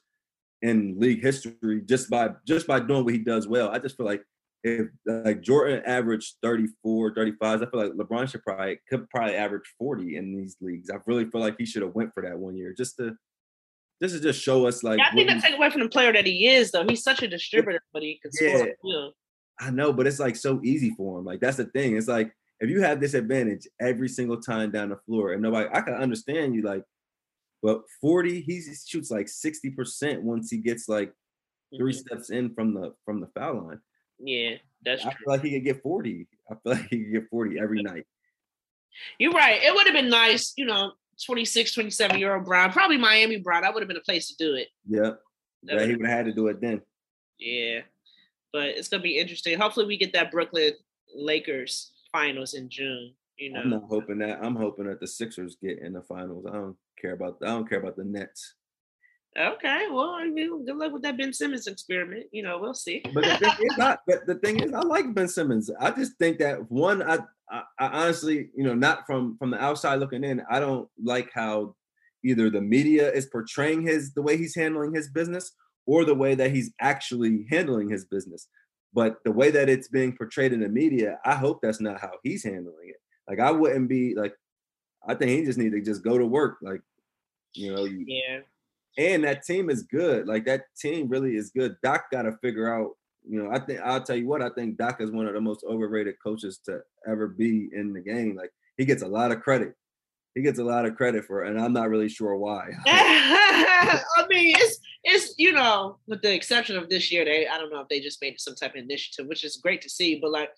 in 0.64 0.98
league 0.98 1.22
history 1.22 1.82
just 1.84 2.08
by 2.08 2.30
just 2.48 2.66
by 2.66 2.80
doing 2.80 3.04
what 3.04 3.12
he 3.12 3.20
does 3.20 3.46
well. 3.46 3.68
I 3.68 3.78
just 3.78 3.96
feel 3.96 4.06
like 4.06 4.22
if 4.62 4.88
like 5.04 5.42
Jordan 5.42 5.82
averaged 5.84 6.36
34, 6.42 7.14
35, 7.14 7.62
I 7.62 7.66
feel 7.66 7.80
like 7.80 7.92
LeBron 7.92 8.30
should 8.30 8.42
probably 8.42 8.80
could 8.88 9.08
probably 9.10 9.36
average 9.36 9.70
40 9.78 10.16
in 10.16 10.34
these 10.34 10.56
leagues. 10.62 10.88
I 10.90 10.96
really 11.06 11.26
feel 11.30 11.42
like 11.42 11.56
he 11.58 11.66
should 11.66 11.82
have 11.82 11.94
went 11.94 12.14
for 12.14 12.22
that 12.22 12.38
one 12.38 12.56
year 12.56 12.74
just 12.76 12.96
to 12.96 13.14
just 14.02 14.14
to 14.14 14.20
just 14.20 14.40
show 14.40 14.66
us 14.66 14.82
like 14.82 14.98
Yeah, 14.98 15.08
I 15.12 15.14
think 15.14 15.28
that 15.28 15.42
take 15.42 15.54
away 15.54 15.68
from 15.68 15.82
the 15.82 15.88
player 15.90 16.14
that 16.14 16.26
he 16.26 16.48
is, 16.48 16.70
though. 16.70 16.84
He's 16.88 17.02
such 17.02 17.22
a 17.22 17.28
distributor, 17.28 17.80
but 17.92 18.02
he 18.02 18.18
can 18.22 18.32
score. 18.32 18.68
Yeah. 18.82 19.08
I 19.60 19.70
know, 19.70 19.92
but 19.92 20.06
it's 20.06 20.18
like 20.18 20.34
so 20.34 20.60
easy 20.64 20.94
for 20.96 21.18
him. 21.18 21.26
Like 21.26 21.40
that's 21.40 21.58
the 21.58 21.66
thing. 21.66 21.96
It's 21.96 22.08
like 22.08 22.32
if 22.60 22.70
you 22.70 22.80
have 22.80 23.00
this 23.00 23.12
advantage 23.14 23.68
every 23.80 24.08
single 24.08 24.40
time 24.40 24.70
down 24.70 24.88
the 24.88 24.98
floor, 25.06 25.32
and 25.32 25.42
nobody, 25.42 25.68
I 25.72 25.82
can 25.82 25.94
understand 25.94 26.54
you. 26.54 26.62
Like, 26.62 26.82
but 27.64 27.80
forty, 28.00 28.42
he 28.42 28.60
shoots 28.86 29.10
like 29.10 29.26
sixty 29.26 29.70
percent 29.70 30.22
once 30.22 30.50
he 30.50 30.58
gets 30.58 30.86
like 30.88 31.12
3 31.76 31.92
Mhm. 31.92 31.96
steps 31.96 32.28
in 32.30 32.54
from 32.54 32.74
the 32.74 32.94
from 33.06 33.20
the 33.22 33.26
foul 33.28 33.66
line. 33.68 33.80
Yeah, 34.18 34.56
that's 34.84 35.04
I 35.04 35.10
true. 35.10 35.24
feel 35.24 35.32
like 35.34 35.42
he 35.42 35.50
could 35.52 35.64
get 35.64 35.82
forty. 35.82 36.28
I 36.50 36.54
feel 36.54 36.60
like 36.74 36.88
he 36.90 37.02
could 37.04 37.12
get 37.12 37.30
forty 37.30 37.58
every 37.58 37.82
night. 37.82 38.04
You're 39.18 39.32
right. 39.32 39.60
It 39.62 39.74
would 39.74 39.86
have 39.86 39.94
been 39.94 40.10
nice, 40.10 40.52
you 40.56 40.66
know, 40.66 40.92
26, 41.26 41.72
27 41.74 42.18
year 42.20 42.34
old 42.36 42.44
Bron, 42.44 42.70
probably 42.70 42.98
Miami 42.98 43.38
Bron. 43.38 43.62
That 43.62 43.72
would 43.74 43.82
have 43.82 43.88
been 43.88 43.96
a 43.96 44.00
place 44.02 44.28
to 44.28 44.36
do 44.36 44.54
it. 44.54 44.68
Yeah, 44.86 45.12
That 45.64 45.80
yeah, 45.80 45.86
he 45.86 45.96
would 45.96 46.06
have 46.06 46.16
had 46.18 46.26
to 46.26 46.32
do 46.32 46.46
it 46.48 46.60
then. 46.60 46.80
Yeah. 47.38 47.80
But 48.52 48.68
it's 48.68 48.88
gonna 48.88 49.02
be 49.02 49.18
interesting. 49.18 49.58
Hopefully 49.58 49.86
we 49.86 49.96
get 49.96 50.12
that 50.12 50.30
Brooklyn 50.30 50.74
Lakers 51.14 51.92
finals 52.12 52.52
in 52.54 52.68
June. 52.68 53.14
You 53.36 53.52
know. 53.52 53.60
I'm 53.62 53.70
not 53.70 53.84
hoping 53.88 54.18
that. 54.18 54.38
I'm 54.44 54.54
hoping 54.54 54.84
that 54.86 55.00
the 55.00 55.08
Sixers 55.08 55.56
get 55.56 55.78
in 55.80 55.94
the 55.94 56.02
finals. 56.02 56.46
I 56.46 56.52
don't 56.52 56.76
care 57.04 57.14
about. 57.14 57.36
I 57.42 57.46
don't 57.46 57.68
care 57.68 57.80
about 57.80 57.96
the 57.96 58.04
Nets. 58.04 58.54
Okay, 59.38 59.86
well, 59.90 60.10
I 60.10 60.28
mean, 60.28 60.64
good 60.64 60.76
luck 60.76 60.92
with 60.92 61.02
that 61.02 61.18
Ben 61.18 61.32
Simmons 61.32 61.66
experiment. 61.66 62.26
You 62.30 62.44
know, 62.44 62.58
we'll 62.60 62.72
see. 62.72 63.02
But 63.12 63.24
the 63.24 63.36
thing 63.36 63.66
is, 63.66 63.76
not, 63.76 64.00
but 64.06 64.26
the 64.26 64.36
thing 64.36 64.60
is, 64.60 64.72
I 64.72 64.80
like 64.80 65.12
Ben 65.12 65.26
Simmons. 65.26 65.70
I 65.80 65.90
just 65.90 66.12
think 66.18 66.38
that 66.38 66.70
one, 66.70 67.02
I, 67.02 67.18
I, 67.50 67.62
I 67.80 67.86
honestly, 68.02 68.50
you 68.56 68.64
know, 68.64 68.74
not 68.74 69.06
from 69.06 69.36
from 69.38 69.50
the 69.50 69.60
outside 69.60 69.96
looking 69.96 70.24
in, 70.24 70.42
I 70.48 70.60
don't 70.60 70.88
like 71.02 71.30
how 71.34 71.74
either 72.24 72.48
the 72.48 72.60
media 72.60 73.10
is 73.10 73.26
portraying 73.26 73.82
his 73.82 74.14
the 74.14 74.22
way 74.22 74.36
he's 74.36 74.54
handling 74.54 74.94
his 74.94 75.08
business, 75.10 75.52
or 75.84 76.04
the 76.04 76.14
way 76.14 76.36
that 76.36 76.52
he's 76.52 76.72
actually 76.80 77.46
handling 77.50 77.90
his 77.90 78.04
business. 78.04 78.48
But 78.92 79.16
the 79.24 79.32
way 79.32 79.50
that 79.50 79.68
it's 79.68 79.88
being 79.88 80.16
portrayed 80.16 80.52
in 80.52 80.60
the 80.60 80.68
media, 80.68 81.18
I 81.24 81.34
hope 81.34 81.58
that's 81.60 81.80
not 81.80 82.00
how 82.00 82.12
he's 82.22 82.44
handling 82.44 82.88
it. 82.88 83.00
Like 83.28 83.40
I 83.40 83.50
wouldn't 83.50 83.88
be 83.88 84.14
like, 84.14 84.34
I 85.06 85.14
think 85.14 85.32
he 85.32 85.44
just 85.44 85.58
need 85.58 85.72
to 85.72 85.80
just 85.80 86.04
go 86.04 86.16
to 86.16 86.24
work. 86.24 86.58
Like, 86.62 86.80
you 87.54 87.74
know, 87.74 87.84
you, 87.84 88.04
Yeah. 88.06 88.40
and 88.98 89.24
that 89.24 89.44
team 89.44 89.70
is 89.70 89.82
good. 89.82 90.26
Like 90.26 90.44
that 90.46 90.64
team 90.78 91.08
really 91.08 91.36
is 91.36 91.50
good. 91.50 91.76
Doc 91.82 92.10
got 92.10 92.22
to 92.22 92.36
figure 92.42 92.72
out. 92.72 92.90
You 93.26 93.42
know, 93.42 93.50
I 93.50 93.58
think 93.58 93.80
I'll 93.80 94.02
tell 94.02 94.16
you 94.16 94.26
what. 94.28 94.42
I 94.42 94.50
think 94.50 94.76
Doc 94.76 95.00
is 95.00 95.10
one 95.10 95.26
of 95.26 95.32
the 95.32 95.40
most 95.40 95.64
overrated 95.66 96.16
coaches 96.22 96.58
to 96.66 96.80
ever 97.08 97.26
be 97.26 97.70
in 97.72 97.94
the 97.94 98.00
game. 98.00 98.36
Like 98.36 98.50
he 98.76 98.84
gets 98.84 99.02
a 99.02 99.08
lot 99.08 99.32
of 99.32 99.40
credit. 99.40 99.74
He 100.34 100.42
gets 100.42 100.58
a 100.58 100.64
lot 100.64 100.84
of 100.84 100.96
credit 100.96 101.24
for, 101.24 101.44
it, 101.44 101.48
and 101.50 101.60
I'm 101.60 101.72
not 101.72 101.88
really 101.88 102.08
sure 102.08 102.36
why. 102.36 102.68
I 102.86 104.00
mean, 104.28 104.54
it's 104.58 104.78
it's 105.04 105.34
you 105.38 105.52
know, 105.52 105.98
with 106.06 106.22
the 106.22 106.34
exception 106.34 106.76
of 106.76 106.88
this 106.88 107.10
year, 107.10 107.24
they 107.24 107.46
I 107.46 107.56
don't 107.56 107.72
know 107.72 107.80
if 107.80 107.88
they 107.88 108.00
just 108.00 108.20
made 108.20 108.40
some 108.40 108.54
type 108.54 108.72
of 108.74 108.82
initiative, 108.82 109.26
which 109.26 109.44
is 109.44 109.56
great 109.56 109.80
to 109.82 109.88
see. 109.88 110.18
But 110.20 110.30
like, 110.32 110.50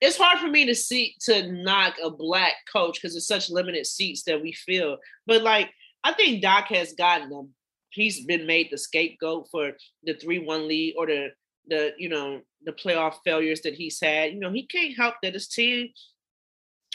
it's 0.00 0.16
hard 0.16 0.38
for 0.38 0.48
me 0.48 0.64
to 0.66 0.74
see 0.74 1.16
to 1.22 1.50
knock 1.52 1.96
a 2.02 2.10
black 2.10 2.54
coach 2.72 3.00
because 3.00 3.16
it's 3.16 3.26
such 3.26 3.50
limited 3.50 3.86
seats 3.86 4.22
that 4.24 4.40
we 4.40 4.52
fill. 4.52 4.96
But 5.26 5.42
like, 5.42 5.70
I 6.04 6.12
think 6.12 6.42
Doc 6.42 6.66
has 6.68 6.92
gotten 6.92 7.30
them. 7.30 7.54
He's 7.90 8.24
been 8.24 8.46
made 8.46 8.68
the 8.70 8.78
scapegoat 8.78 9.48
for 9.50 9.72
the 10.04 10.14
three 10.14 10.38
one 10.38 10.68
lead 10.68 10.94
or 10.96 11.06
the 11.06 11.28
the 11.68 11.92
you 11.98 12.08
know 12.08 12.40
the 12.64 12.72
playoff 12.72 13.16
failures 13.24 13.62
that 13.62 13.74
he's 13.74 14.00
had. 14.00 14.32
You 14.32 14.40
know, 14.40 14.52
he 14.52 14.66
can't 14.66 14.96
help 14.96 15.14
that 15.22 15.34
his 15.34 15.48
team. 15.48 15.88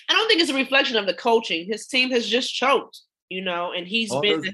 I 0.10 0.14
don't 0.14 0.28
think 0.28 0.42
it's 0.42 0.52
a 0.52 0.56
reflection 0.56 0.98
of 0.98 1.08
the 1.08 1.14
coaching. 1.14 1.66
His 1.66 1.88
team 1.88 2.12
has 2.12 2.28
just 2.28 2.54
choked. 2.54 3.02
You 3.30 3.42
know, 3.42 3.72
and 3.72 3.88
he's 3.88 4.12
All 4.12 4.22
been. 4.22 4.44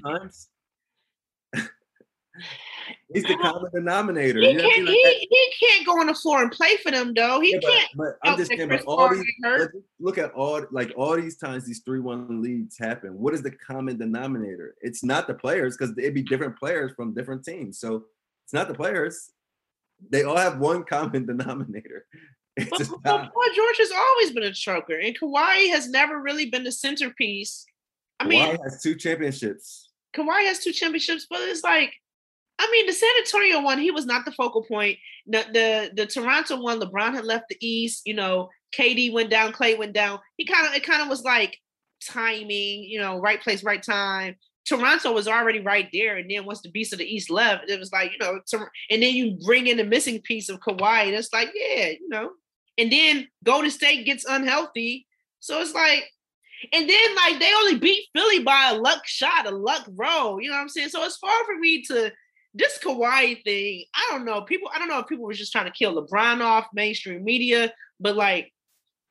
He's 3.14 3.24
the 3.24 3.36
common 3.36 3.70
denominator. 3.74 4.40
He 4.40 4.48
you 4.50 4.54
know 4.54 4.68
can't. 4.68 4.86
Like, 4.86 4.94
He, 4.94 5.28
he 5.30 5.52
can't 5.66 5.86
go 5.86 6.00
on 6.00 6.06
the 6.06 6.14
floor 6.14 6.42
and 6.42 6.50
play 6.50 6.76
for 6.76 6.90
them 6.90 7.12
though. 7.14 7.40
He 7.40 7.52
Yeah, 7.52 7.60
can't. 7.60 7.88
But, 7.96 8.18
I'm 8.24 8.34
oh, 8.34 8.36
just 8.36 8.50
that 8.50 8.58
saying, 8.58 8.68
but 8.68 8.82
all 8.86 9.08
these 9.08 9.24
get 9.24 9.48
hurt. 9.48 9.72
but 9.72 9.82
look 10.00 10.18
at 10.18 10.32
all 10.32 10.64
like 10.70 10.92
all 10.96 11.16
these 11.16 11.36
times 11.36 11.64
these 11.64 11.80
three 11.84 12.00
one 12.00 12.42
leads 12.42 12.78
happen. 12.78 13.18
What 13.18 13.34
is 13.34 13.42
the 13.42 13.50
common 13.50 13.98
denominator? 13.98 14.74
It's 14.80 15.04
not 15.04 15.26
the 15.26 15.34
players 15.34 15.76
because 15.76 15.96
it'd 15.98 16.14
be 16.14 16.22
different 16.22 16.58
players 16.58 16.92
from 16.96 17.14
different 17.14 17.44
teams. 17.44 17.78
So 17.78 18.04
it's 18.44 18.52
not 18.52 18.68
the 18.68 18.74
players. 18.74 19.30
They 20.10 20.24
all 20.24 20.36
have 20.36 20.58
one 20.58 20.84
common 20.88 21.26
denominator. 21.26 22.06
It's 22.56 22.68
But, 22.68 22.78
just 22.78 22.90
but 22.90 23.32
Paul 23.32 23.54
George 23.54 23.78
has 23.78 23.90
always 23.92 24.32
been 24.32 24.42
a 24.42 24.52
choker, 24.52 24.98
and 24.98 25.18
Kawhi 25.18 25.70
has 25.70 25.88
never 25.88 26.20
really 26.20 26.50
been 26.50 26.64
the 26.64 26.72
centerpiece. 26.72 27.64
I 28.20 28.26
mean, 28.26 28.44
Kawhi 28.44 28.64
has 28.64 28.82
two 28.82 28.94
championships. 28.94 29.88
Kawhi 30.14 30.44
has 30.44 30.58
two 30.58 30.72
championships, 30.72 31.26
but 31.30 31.40
it's 31.40 31.64
like, 31.64 31.94
I 32.62 32.70
mean, 32.70 32.86
the 32.86 32.92
San 32.92 33.10
Antonio 33.18 33.60
one, 33.60 33.78
he 33.78 33.90
was 33.90 34.06
not 34.06 34.24
the 34.24 34.30
focal 34.30 34.62
point. 34.62 34.96
The 35.26 35.44
the 35.52 35.90
the 35.94 36.06
Toronto 36.06 36.60
one, 36.60 36.80
LeBron 36.80 37.12
had 37.12 37.24
left 37.24 37.48
the 37.48 37.56
East. 37.60 38.02
You 38.06 38.14
know, 38.14 38.50
KD 38.76 39.12
went 39.12 39.30
down, 39.30 39.52
Clay 39.52 39.74
went 39.74 39.94
down. 39.94 40.20
He 40.36 40.46
kind 40.46 40.68
of 40.68 40.74
it 40.74 40.84
kind 40.84 41.02
of 41.02 41.08
was 41.08 41.24
like 41.24 41.58
timing, 42.08 42.84
you 42.84 43.00
know, 43.00 43.18
right 43.18 43.42
place, 43.42 43.64
right 43.64 43.82
time. 43.82 44.36
Toronto 44.64 45.10
was 45.10 45.26
already 45.26 45.58
right 45.58 45.88
there, 45.92 46.18
and 46.18 46.30
then 46.30 46.46
once 46.46 46.60
the 46.62 46.70
Beast 46.70 46.92
of 46.92 47.00
the 47.00 47.04
East 47.04 47.30
left, 47.30 47.68
it 47.68 47.80
was 47.80 47.90
like 47.92 48.12
you 48.12 48.18
know, 48.18 48.38
and 48.90 49.02
then 49.02 49.14
you 49.14 49.36
bring 49.44 49.66
in 49.66 49.76
the 49.76 49.84
missing 49.84 50.20
piece 50.20 50.48
of 50.48 50.60
Kawhi, 50.60 51.06
and 51.06 51.14
it's 51.14 51.32
like 51.32 51.50
yeah, 51.52 51.88
you 51.88 52.08
know, 52.08 52.30
and 52.78 52.92
then 52.92 53.26
Golden 53.42 53.72
State 53.72 54.06
gets 54.06 54.24
unhealthy, 54.24 55.08
so 55.40 55.60
it's 55.60 55.74
like 55.74 56.04
and 56.72 56.88
then 56.88 57.14
like 57.16 57.40
they 57.40 57.52
only 57.54 57.78
beat 57.78 58.06
Philly 58.14 58.40
by 58.40 58.70
a 58.70 58.78
luck 58.78 59.06
shot, 59.06 59.46
a 59.46 59.50
luck 59.50 59.88
roll. 59.96 60.40
You 60.40 60.50
know 60.50 60.56
what 60.56 60.62
I'm 60.62 60.68
saying? 60.68 60.90
So 60.90 61.02
it's 61.04 61.16
far 61.16 61.44
for 61.44 61.58
me 61.58 61.82
to 61.82 62.12
this 62.54 62.78
Kawhi 62.78 63.42
thing. 63.44 63.84
I 63.94 64.08
don't 64.10 64.24
know. 64.24 64.42
People, 64.42 64.70
I 64.74 64.78
don't 64.78 64.88
know 64.88 64.98
if 64.98 65.06
people 65.06 65.24
were 65.24 65.32
just 65.32 65.52
trying 65.52 65.66
to 65.66 65.70
kill 65.70 65.94
LeBron 65.94 66.40
off 66.40 66.66
mainstream 66.74 67.24
media, 67.24 67.72
but 67.98 68.16
like 68.16 68.52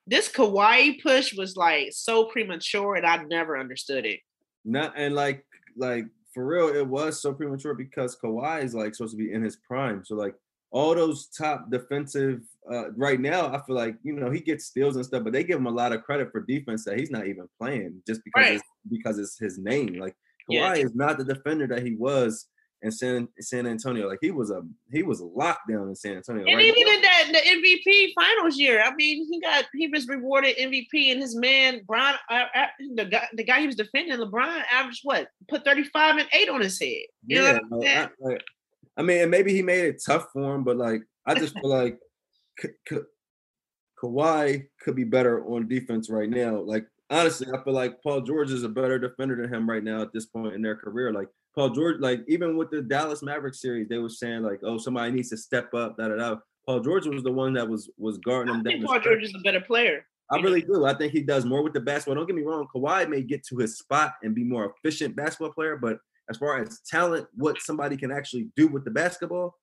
this 0.07 0.29
Kawhi 0.29 1.01
push 1.01 1.33
was 1.35 1.55
like 1.55 1.89
so 1.91 2.25
premature, 2.25 2.95
and 2.95 3.05
I 3.05 3.23
never 3.23 3.57
understood 3.57 4.05
it. 4.05 4.19
Not 4.63 4.93
and 4.95 5.15
like 5.15 5.45
like 5.75 6.05
for 6.33 6.45
real, 6.45 6.69
it 6.69 6.87
was 6.87 7.21
so 7.21 7.33
premature 7.33 7.73
because 7.73 8.15
Kawhi 8.15 8.63
is 8.63 8.73
like 8.75 8.95
supposed 8.95 9.13
to 9.13 9.17
be 9.17 9.33
in 9.33 9.43
his 9.43 9.57
prime. 9.57 10.03
So 10.05 10.15
like 10.15 10.35
all 10.71 10.95
those 10.95 11.27
top 11.27 11.69
defensive 11.71 12.41
uh 12.71 12.91
right 12.91 13.19
now, 13.19 13.47
I 13.53 13.61
feel 13.65 13.75
like 13.75 13.95
you 14.03 14.13
know 14.13 14.29
he 14.29 14.39
gets 14.39 14.65
steals 14.65 14.95
and 14.95 15.05
stuff, 15.05 15.23
but 15.23 15.33
they 15.33 15.43
give 15.43 15.57
him 15.57 15.67
a 15.67 15.71
lot 15.71 15.93
of 15.93 16.03
credit 16.03 16.31
for 16.31 16.41
defense 16.41 16.85
that 16.85 16.99
he's 16.99 17.11
not 17.11 17.27
even 17.27 17.47
playing 17.59 18.01
just 18.07 18.21
because 18.23 18.43
Right. 18.45 18.53
it's, 18.53 18.63
because 18.89 19.17
it's 19.17 19.39
his 19.39 19.57
name. 19.57 19.95
Like 19.99 20.15
Yeah. 20.47 20.73
Kawhi 20.73 20.85
is 20.85 20.95
not 20.95 21.17
the 21.17 21.25
defender 21.25 21.67
that 21.67 21.83
he 21.85 21.95
was 21.95 22.47
in 22.83 22.91
San 22.91 23.27
San 23.39 23.67
Antonio. 23.67 24.07
Like 24.07 24.19
he 24.21 24.31
was 24.31 24.51
a 24.51 24.61
he 24.91 25.03
was 25.03 25.21
locked 25.21 25.69
down 25.69 25.87
in 25.87 25.95
San 25.95 26.17
Antonio. 26.17 26.45
And 26.45 26.55
Right 26.55 26.65
even 26.65 26.83
now- 26.85 26.93
in 26.93 27.01
that 27.01 27.27
the 27.31 27.39
MVP 27.39 28.13
finals 28.15 28.57
year, 28.57 28.81
I 28.83 28.93
mean, 28.95 29.27
he 29.29 29.39
got 29.39 29.65
he 29.73 29.87
was 29.87 30.07
rewarded 30.07 30.57
MVP, 30.57 31.11
and 31.11 31.21
his 31.21 31.35
man 31.35 31.81
Brian, 31.85 32.15
uh, 32.29 32.43
uh, 32.55 32.65
the 32.95 33.05
guy 33.05 33.27
the 33.33 33.43
guy 33.43 33.59
he 33.59 33.67
was 33.67 33.75
defending, 33.75 34.17
LeBron, 34.17 34.63
averaged 34.71 35.01
what 35.03 35.27
put 35.47 35.63
thirty 35.63 35.83
five 35.83 36.17
and 36.17 36.27
eight 36.33 36.49
on 36.49 36.61
his 36.61 36.79
head. 36.79 37.03
You 37.25 37.39
know 37.39 37.59
yeah, 37.81 38.07
no. 38.19 38.27
I, 38.27 38.29
like, 38.31 38.43
I 38.97 39.03
mean, 39.03 39.21
and 39.21 39.31
maybe 39.31 39.53
he 39.53 39.61
made 39.61 39.85
it 39.85 40.01
tough 40.05 40.27
for 40.33 40.55
him, 40.55 40.63
but 40.63 40.77
like 40.77 41.01
I 41.25 41.35
just 41.35 41.53
feel 41.53 41.69
like 41.69 41.97
Ka- 42.59 42.67
Ka- 42.87 43.05
Kawhi 44.01 44.67
could 44.81 44.95
be 44.95 45.03
better 45.03 45.45
on 45.45 45.67
defense 45.67 46.09
right 46.09 46.29
now. 46.29 46.59
Like 46.61 46.85
honestly, 47.09 47.47
I 47.53 47.63
feel 47.63 47.73
like 47.73 48.01
Paul 48.01 48.21
George 48.21 48.51
is 48.51 48.63
a 48.63 48.69
better 48.69 48.97
defender 48.97 49.35
than 49.35 49.53
him 49.53 49.69
right 49.69 49.83
now 49.83 50.01
at 50.01 50.11
this 50.13 50.25
point 50.25 50.55
in 50.55 50.61
their 50.61 50.75
career. 50.75 51.13
Like 51.13 51.27
Paul 51.55 51.69
George, 51.71 51.99
like 51.99 52.21
even 52.27 52.57
with 52.57 52.71
the 52.71 52.81
Dallas 52.81 53.21
Mavericks 53.21 53.61
series, 53.61 53.89
they 53.89 53.97
were 53.97 54.09
saying 54.09 54.43
like, 54.43 54.59
oh, 54.63 54.77
somebody 54.77 55.11
needs 55.11 55.29
to 55.29 55.37
step 55.37 55.73
up. 55.73 55.97
Da 55.97 56.07
da 56.07 56.15
da. 56.15 56.35
Paul 56.65 56.79
George 56.79 57.07
was 57.07 57.23
the 57.23 57.31
one 57.31 57.53
that 57.53 57.67
was 57.67 57.89
was 57.97 58.17
guarding 58.19 58.53
them. 58.53 58.67
I 58.67 58.71
think 58.71 58.85
Paul 58.85 58.99
George 58.99 59.23
is 59.23 59.35
a 59.35 59.41
better 59.43 59.61
player. 59.61 60.05
I 60.29 60.37
really 60.37 60.61
do. 60.61 60.85
I 60.85 60.93
think 60.93 61.11
he 61.11 61.21
does 61.21 61.43
more 61.43 61.61
with 61.61 61.73
the 61.73 61.81
basketball. 61.81 62.15
Don't 62.15 62.25
get 62.25 62.37
me 62.37 62.43
wrong. 62.43 62.65
Kawhi 62.73 63.09
may 63.09 63.21
get 63.21 63.43
to 63.47 63.57
his 63.57 63.77
spot 63.77 64.13
and 64.23 64.33
be 64.33 64.45
more 64.45 64.73
efficient 64.77 65.13
basketball 65.13 65.51
player, 65.51 65.75
but 65.75 65.97
as 66.29 66.37
far 66.37 66.61
as 66.61 66.79
talent, 66.87 67.27
what 67.35 67.61
somebody 67.61 67.97
can 67.97 68.11
actually 68.11 68.47
do 68.55 68.67
with 68.67 68.85
the 68.85 68.91
basketball, 68.91 69.57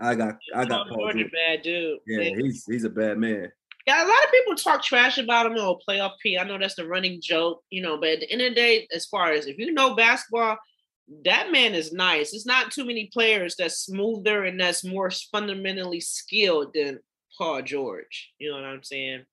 I 0.00 0.14
got 0.14 0.36
I 0.54 0.64
got 0.64 0.88
Paul, 0.88 0.96
Paul 0.96 1.12
George. 1.12 1.26
A 1.26 1.30
bad 1.30 1.62
dude. 1.62 1.98
Yeah, 2.06 2.30
he's 2.36 2.64
he's 2.64 2.84
a 2.84 2.90
bad 2.90 3.18
man. 3.18 3.52
Yeah, 3.86 4.02
a 4.02 4.06
lot 4.06 4.24
of 4.24 4.30
people 4.30 4.54
talk 4.54 4.82
trash 4.82 5.18
about 5.18 5.46
him 5.46 5.54
on 5.54 5.78
playoff 5.86 6.12
P. 6.22 6.38
I 6.38 6.44
know 6.44 6.56
that's 6.56 6.76
the 6.76 6.86
running 6.86 7.20
joke, 7.20 7.62
you 7.68 7.82
know, 7.82 7.98
but 7.98 8.10
at 8.10 8.20
the 8.20 8.30
end 8.30 8.40
of 8.40 8.50
the 8.50 8.54
day, 8.54 8.88
as 8.94 9.06
far 9.06 9.32
as 9.32 9.46
if 9.46 9.58
you 9.58 9.72
know 9.72 9.96
basketball, 9.96 10.56
that 11.24 11.52
man 11.52 11.74
is 11.74 11.92
nice. 11.92 12.32
It's 12.32 12.46
not 12.46 12.70
too 12.70 12.84
many 12.84 13.10
players 13.12 13.56
that's 13.56 13.80
smoother 13.80 14.44
and 14.44 14.60
that's 14.60 14.84
more 14.84 15.10
fundamentally 15.30 16.00
skilled 16.00 16.72
than 16.74 17.00
Paul 17.36 17.62
George. 17.62 18.32
You 18.38 18.50
know 18.50 18.56
what 18.56 18.64
I'm 18.64 18.82
saying? 18.82 19.24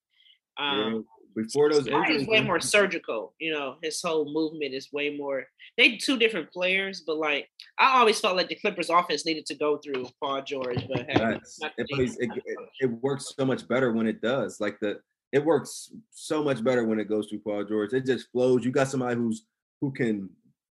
Um, 0.57 1.05
yeah, 1.35 1.43
before 1.43 1.71
those 1.71 1.87
injuries, 1.87 2.27
way 2.27 2.41
more 2.41 2.59
surgical. 2.59 3.33
You 3.39 3.53
know, 3.53 3.75
his 3.81 4.01
whole 4.01 4.31
movement 4.31 4.73
is 4.73 4.91
way 4.91 5.15
more. 5.15 5.45
They 5.77 5.97
two 5.97 6.17
different 6.17 6.51
players, 6.51 7.03
but 7.05 7.17
like 7.17 7.49
I 7.77 7.99
always 7.99 8.19
felt 8.19 8.35
like 8.35 8.49
the 8.49 8.55
Clippers 8.55 8.89
offense 8.89 9.25
needed 9.25 9.45
to 9.47 9.55
go 9.55 9.77
through 9.77 10.07
Paul 10.21 10.41
George, 10.41 10.85
but 10.87 11.05
hey, 11.09 11.39
it, 11.77 11.87
plays, 11.89 12.17
it, 12.17 12.29
it, 12.45 12.57
it 12.81 12.91
works 13.01 13.33
so 13.37 13.45
much 13.45 13.67
better 13.67 13.93
when 13.93 14.07
it 14.07 14.21
does. 14.21 14.59
Like 14.59 14.79
the 14.79 14.99
it 15.31 15.45
works 15.45 15.91
so 16.09 16.43
much 16.43 16.63
better 16.63 16.85
when 16.85 16.99
it 16.99 17.07
goes 17.07 17.27
through 17.27 17.39
Paul 17.39 17.63
George. 17.63 17.93
It 17.93 18.05
just 18.05 18.31
flows. 18.31 18.65
You 18.65 18.71
got 18.71 18.87
somebody 18.87 19.15
who's 19.15 19.45
who 19.81 19.91
can 19.91 20.29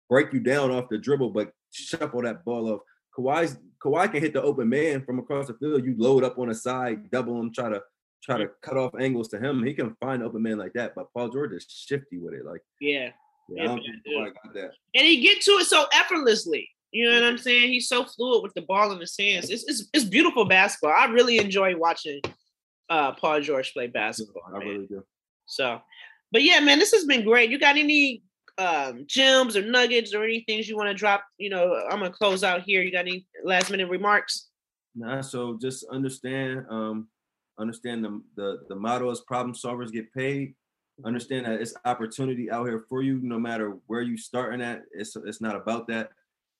break 0.08 0.32
you 0.32 0.40
down 0.40 0.70
off 0.70 0.88
the 0.88 0.98
dribble, 0.98 1.30
but 1.30 1.52
shuffle 1.70 2.22
that 2.22 2.44
ball 2.44 2.72
off. 2.72 2.80
Kawhi's 3.16 3.58
Kawhi 3.82 4.10
can 4.10 4.20
hit 4.20 4.32
the 4.32 4.42
open 4.42 4.68
man 4.68 5.04
from 5.04 5.18
across 5.18 5.46
the 5.46 5.54
field. 5.54 5.84
You 5.84 5.94
load 5.96 6.24
up 6.24 6.38
on 6.38 6.48
the 6.48 6.54
side, 6.54 7.10
double 7.10 7.40
him, 7.40 7.52
try 7.52 7.68
to 7.68 7.82
try 8.22 8.38
to 8.38 8.50
cut 8.62 8.76
off 8.76 8.92
angles 8.98 9.28
to 9.28 9.38
him. 9.38 9.64
He 9.64 9.72
can 9.72 9.96
find 10.00 10.22
open 10.22 10.42
man 10.42 10.58
like 10.58 10.72
that. 10.74 10.94
But 10.94 11.12
Paul 11.12 11.28
George 11.28 11.52
is 11.52 11.66
shifty 11.68 12.18
with 12.18 12.34
it. 12.34 12.44
Like 12.44 12.60
yeah, 12.80 13.10
yeah, 13.48 13.76
yeah. 14.04 14.68
And 14.94 15.06
he 15.06 15.20
get 15.20 15.40
to 15.42 15.52
it 15.52 15.66
so 15.66 15.86
effortlessly. 15.92 16.68
You 16.90 17.08
know 17.08 17.20
what 17.20 17.24
I'm 17.24 17.38
saying? 17.38 17.68
He's 17.68 17.88
so 17.88 18.04
fluid 18.04 18.42
with 18.42 18.54
the 18.54 18.62
ball 18.62 18.92
in 18.92 19.00
his 19.00 19.16
hands. 19.18 19.50
It's 19.50 19.64
it's, 19.68 19.88
it's 19.92 20.04
beautiful 20.04 20.44
basketball. 20.44 20.96
I 20.96 21.06
really 21.06 21.38
enjoy 21.38 21.76
watching 21.76 22.20
uh, 22.88 23.12
Paul 23.12 23.40
George 23.40 23.72
play 23.72 23.86
basketball. 23.86 24.42
I 24.48 24.58
man. 24.58 24.68
really 24.68 24.86
do. 24.86 25.04
So, 25.46 25.80
but 26.32 26.42
yeah, 26.42 26.60
man, 26.60 26.78
this 26.78 26.92
has 26.92 27.04
been 27.04 27.24
great. 27.24 27.50
You 27.50 27.58
got 27.58 27.76
any 27.76 28.22
um, 28.58 29.04
gems 29.06 29.56
or 29.56 29.62
nuggets 29.62 30.14
or 30.14 30.24
anything 30.24 30.62
you 30.62 30.76
want 30.76 30.88
to 30.88 30.94
drop? 30.94 31.24
You 31.38 31.50
know, 31.50 31.74
I'm 31.90 32.00
gonna 32.00 32.10
close 32.10 32.44
out 32.44 32.62
here. 32.62 32.82
You 32.82 32.92
got 32.92 33.06
any 33.06 33.26
last 33.44 33.70
minute 33.70 33.88
remarks? 33.88 34.48
Nah, 34.94 35.20
so 35.20 35.58
just 35.60 35.86
understand, 35.92 36.66
um, 36.68 37.08
understand 37.58 38.04
the, 38.04 38.20
the 38.36 38.58
the 38.68 38.74
motto 38.74 39.10
is 39.10 39.20
problem 39.20 39.54
solvers 39.54 39.92
get 39.92 40.12
paid. 40.12 40.54
Understand 41.04 41.46
that 41.46 41.60
it's 41.60 41.74
opportunity 41.84 42.50
out 42.50 42.66
here 42.66 42.84
for 42.88 43.02
you, 43.02 43.20
no 43.22 43.38
matter 43.38 43.76
where 43.86 44.02
you 44.02 44.16
starting 44.16 44.60
at. 44.60 44.82
It's 44.92 45.14
it's 45.14 45.40
not 45.40 45.54
about 45.54 45.86
that. 45.88 46.10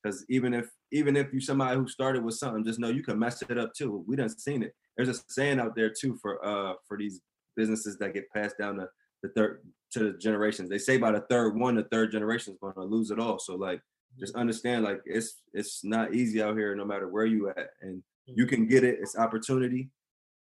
Because 0.01 0.25
even 0.29 0.53
if 0.53 0.69
even 0.93 1.17
if 1.17 1.33
you 1.33 1.41
somebody 1.41 1.77
who 1.77 1.87
started 1.87 2.23
with 2.23 2.35
something, 2.35 2.63
just 2.63 2.79
know 2.79 2.87
you 2.87 3.03
can 3.03 3.19
mess 3.19 3.41
it 3.41 3.57
up 3.57 3.73
too. 3.73 4.03
We 4.07 4.15
done 4.15 4.29
seen 4.29 4.63
it. 4.63 4.73
There's 4.95 5.09
a 5.09 5.15
saying 5.27 5.59
out 5.59 5.75
there 5.75 5.89
too 5.89 6.17
for 6.21 6.43
uh 6.45 6.75
for 6.87 6.97
these 6.97 7.19
businesses 7.57 7.97
that 7.97 8.13
get 8.13 8.31
passed 8.31 8.57
down 8.57 8.77
to 8.77 8.87
the 9.23 9.29
third 9.29 9.61
to 9.91 9.99
the 9.99 10.17
generations. 10.17 10.69
They 10.69 10.77
say 10.77 10.97
by 10.97 11.11
the 11.11 11.21
third 11.29 11.57
one, 11.57 11.75
the 11.75 11.83
third 11.83 12.11
generation 12.11 12.53
is 12.53 12.59
going 12.59 12.73
to 12.73 12.83
lose 12.83 13.11
it 13.11 13.19
all. 13.19 13.39
So 13.39 13.55
like, 13.55 13.81
just 14.19 14.35
understand 14.35 14.83
like 14.83 15.01
it's 15.05 15.41
it's 15.53 15.83
not 15.83 16.13
easy 16.13 16.41
out 16.41 16.57
here, 16.57 16.75
no 16.75 16.85
matter 16.85 17.07
where 17.07 17.25
you 17.25 17.49
at, 17.49 17.69
and 17.81 18.03
you 18.25 18.45
can 18.45 18.67
get 18.67 18.83
it. 18.83 18.99
It's 19.01 19.17
opportunity. 19.17 19.89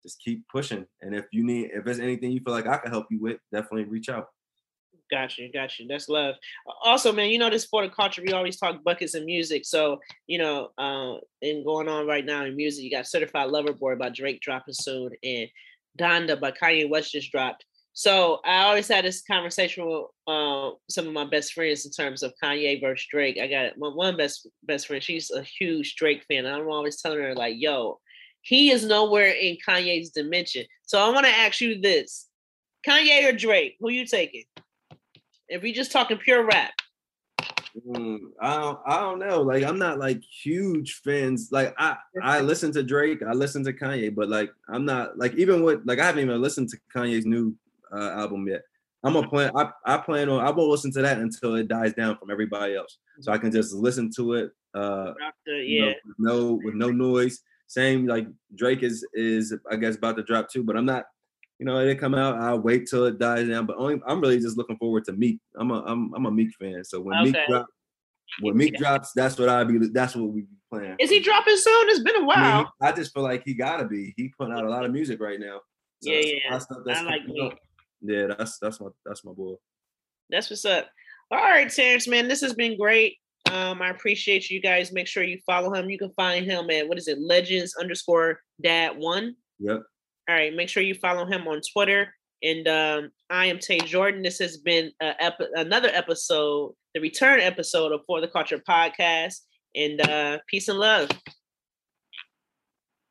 Just 0.03 0.21
keep 0.23 0.47
pushing. 0.49 0.87
And 1.03 1.15
if 1.15 1.27
you 1.33 1.45
need, 1.45 1.71
if 1.75 1.85
there's 1.85 1.99
anything 1.99 2.31
you 2.31 2.41
feel 2.41 2.55
like 2.55 2.67
I 2.67 2.79
can 2.79 2.91
help 2.91 3.07
you 3.11 3.21
with, 3.21 3.39
definitely 3.53 3.85
reach 3.85 4.09
out. 4.09 4.29
Got 5.11 5.39
you, 5.39 5.51
got 5.51 5.79
you. 5.79 5.87
That's 5.89 6.09
love. 6.09 6.35
Also, 6.85 7.13
man, 7.13 7.31
you 7.31 7.39
know 7.39 7.49
this 7.49 7.65
for 7.65 7.83
the 7.83 7.89
culture. 7.89 8.23
We 8.25 8.33
always 8.33 8.59
talk 8.59 8.85
buckets 8.85 9.15
and 9.15 9.25
music. 9.25 9.65
So, 9.65 10.01
you 10.27 10.39
know, 10.39 10.69
uh, 10.77 11.15
and 11.41 11.65
going 11.65 11.89
on 11.89 12.07
right 12.07 12.25
now 12.25 12.45
in 12.45 12.55
music, 12.57 12.85
you 12.85 12.91
got 12.91 13.07
Certified 13.07 13.51
Lover 13.51 13.73
Boy 13.73 13.97
by 13.97 14.11
Drake 14.11 14.41
dropping 14.41 14.75
soon, 14.75 15.11
and 15.23 15.49
Donda 15.99 16.39
by 16.39 16.53
Kanye 16.53 16.89
West 16.89 17.13
just 17.13 17.33
dropped. 17.33 17.65
So 17.99 18.39
I 18.45 18.63
always 18.63 18.87
had 18.87 19.05
this 19.05 19.23
conversation 19.23 19.85
with 19.85 20.05
uh, 20.29 20.71
some 20.89 21.09
of 21.09 21.13
my 21.13 21.25
best 21.25 21.53
friends 21.53 21.85
in 21.85 21.91
terms 21.91 22.23
of 22.23 22.33
Kanye 22.41 22.81
versus 22.81 23.09
Drake. 23.11 23.39
I 23.43 23.49
got 23.49 23.77
my 23.77 23.89
one 23.89 24.17
best 24.17 24.47
best 24.63 24.87
friend. 24.87 25.03
She's 25.03 25.33
a 25.33 25.43
huge 25.43 25.97
Drake 25.97 26.23
fan. 26.29 26.47
I'm 26.47 26.69
always 26.69 27.03
telling 27.03 27.19
her 27.19 27.35
like, 27.35 27.57
"Yo, 27.59 27.99
he 28.43 28.71
is 28.71 28.85
nowhere 28.85 29.33
in 29.33 29.57
Kanye's 29.69 30.11
dimension." 30.11 30.65
So 30.83 31.01
I 31.01 31.13
want 31.13 31.27
to 31.27 31.33
ask 31.33 31.61
you 31.61 31.81
this: 31.81 32.29
Kanye 32.87 33.29
or 33.29 33.33
Drake? 33.37 33.75
Who 33.81 33.91
you 33.91 34.07
taking? 34.07 34.45
If 35.49 35.63
we 35.63 35.73
just 35.73 35.91
talking 35.91 36.19
pure 36.19 36.47
rap. 36.47 36.75
Mm, 37.85 38.19
I 38.41 38.61
don't, 38.61 38.79
I 38.87 39.01
don't 39.01 39.19
know. 39.19 39.43
Like 39.43 39.65
I'm 39.65 39.79
not 39.81 39.99
like 39.99 40.23
huge 40.23 41.01
fans. 41.05 41.49
Like 41.51 41.75
I 41.77 41.97
I 42.23 42.43
listen 42.43 42.71
to 42.75 42.85
Drake, 42.85 43.25
I 43.29 43.33
listen 43.33 43.65
to 43.65 43.73
Kanye, 43.73 44.15
but 44.15 44.29
like 44.29 44.53
I'm 44.69 44.85
not 44.85 45.19
like 45.19 45.35
even 45.35 45.65
with 45.65 45.81
like 45.85 45.99
I 45.99 46.07
haven't 46.07 46.23
even 46.23 46.41
listened 46.41 46.69
to 46.69 46.79
Kanye's 46.95 47.27
new 47.27 47.57
uh, 47.93 48.11
album 48.11 48.47
yet. 48.47 48.63
I'm 49.05 49.13
gonna 49.13 49.29
plan. 49.29 49.53
I, 49.55 49.71
I 49.85 49.99
plan 49.99 50.29
on. 50.29 50.41
I 50.41 50.51
won't 50.51 50.71
listen 50.71 50.93
to 50.93 51.03
that 51.03 51.19
until 51.19 51.55
it 51.55 51.69
dies 51.69 51.95
down 51.95 52.19
from 52.19 52.31
everybody 52.31 52.75
else, 52.75 52.99
so 53.21 53.33
I 53.33 53.39
can 53.39 53.53
just 53.53 53.73
listen 53.73 54.11
to 54.17 54.35
it. 54.35 54.51
Uh, 54.75 55.13
yeah. 55.47 55.87
with 55.87 56.17
no 56.19 56.61
with 56.65 56.75
no 56.75 56.91
noise. 56.91 57.41
Same 57.69 58.07
like 58.07 58.27
Drake 58.55 58.83
is 58.83 59.07
is 59.15 59.55
I 59.71 59.77
guess 59.77 59.97
about 59.97 60.17
to 60.17 60.25
drop 60.25 60.51
too, 60.51 60.65
but 60.65 60.77
I'm 60.77 60.87
not. 60.87 61.05
You 61.61 61.67
know, 61.67 61.79
it 61.79 61.99
come 61.99 62.15
out. 62.15 62.37
I'll 62.37 62.61
wait 62.61 62.89
till 62.89 63.05
it 63.07 63.19
dies 63.19 63.49
down. 63.49 63.67
But 63.67 63.79
only 63.79 64.01
I'm 64.07 64.21
really 64.21 64.39
just 64.39 64.57
looking 64.57 64.77
forward 64.77 65.05
to 65.07 65.13
Meek. 65.13 65.41
I'm 65.57 65.71
a 65.71 65.83
I'm 65.85 66.13
I'm 66.15 66.27
a 66.27 66.31
Meek 66.31 66.55
fan. 66.55 66.85
So 66.85 67.01
when 67.01 67.19
okay. 67.19 67.31
Meek 67.31 67.49
drop, 67.49 67.67
when 68.41 68.57
Meek 68.57 68.73
yeah. 68.75 68.79
drops, 68.79 69.13
that's 69.13 69.39
what 69.39 69.49
I 69.49 69.65
be. 69.65 69.79
That's 69.89 70.15
what 70.15 70.29
we 70.29 70.43
be 70.43 70.47
playing. 70.73 70.97
Is 71.01 71.11
he 71.11 71.21
dropping 71.21 71.57
soon? 71.57 71.89
It's 71.89 72.01
been 72.01 72.17
a 72.17 72.25
while. 72.25 72.37
I, 72.37 72.59
mean, 72.59 72.67
I 72.83 72.93
just 72.93 73.13
feel 73.13 73.25
like 73.25 73.43
he 73.45 73.55
gotta 73.55 73.87
be. 73.87 74.15
He 74.17 74.33
putting 74.37 74.55
out 74.55 74.65
a 74.65 74.71
lot 74.71 74.85
of 74.85 74.93
music 74.93 75.21
right 75.21 75.41
now. 75.41 75.61
So 76.01 76.13
yeah, 76.13 76.39
yeah. 76.49 76.61
I 76.95 77.03
like 77.03 77.27
Meek 77.27 77.55
yeah, 78.01 78.27
that's 78.37 78.59
that's 78.59 78.81
my 78.81 78.89
that's 79.05 79.25
my 79.25 79.33
boy. 79.33 79.55
That's 80.31 80.51
what's 80.51 80.65
up. 80.65 80.89
All 81.31 81.39
right, 81.39 81.71
Terrence, 81.71 82.09
man, 82.09 82.29
this 82.29 82.41
has 82.41 82.55
been 82.55 82.79
great. 82.79 83.17
Um, 83.51 83.81
I 83.81 83.91
appreciate 83.91 84.51
you 84.51 84.61
guys. 84.61 84.93
Make 84.93 85.07
sure 85.07 85.23
you 85.23 85.39
follow 85.47 85.73
him. 85.73 85.89
You 85.89 85.99
can 85.99 86.11
find 86.11 86.45
him 86.45 86.71
at 86.71 86.89
what 86.89 86.99
is 86.99 87.09
it, 87.09 87.19
legends 87.21 87.75
underscore 87.79 88.41
dad 88.63 88.97
one. 88.97 89.37
Yep. 89.59 89.83
All 90.29 90.35
right, 90.35 90.55
make 90.55 90.69
sure 90.69 90.83
you 90.83 90.95
follow 90.95 91.25
him 91.27 91.49
on 91.49 91.61
Twitter. 91.73 92.15
And 92.43 92.69
um, 92.69 93.11
I 93.31 93.47
am 93.47 93.59
Tay 93.59 93.81
Jordan. 93.81 94.23
This 94.23 94.39
has 94.39 94.59
been 94.59 94.93
ep- 95.01 95.41
another 95.55 95.89
episode, 95.93 96.75
the 96.95 97.01
return 97.01 97.41
episode 97.41 97.93
of 97.93 98.03
For 98.07 98.21
the 98.21 98.29
Culture 98.29 98.59
podcast. 98.59 99.41
And 99.75 100.01
uh, 100.01 100.39
peace 100.49 100.69
and 100.69 100.79
love. 100.79 101.11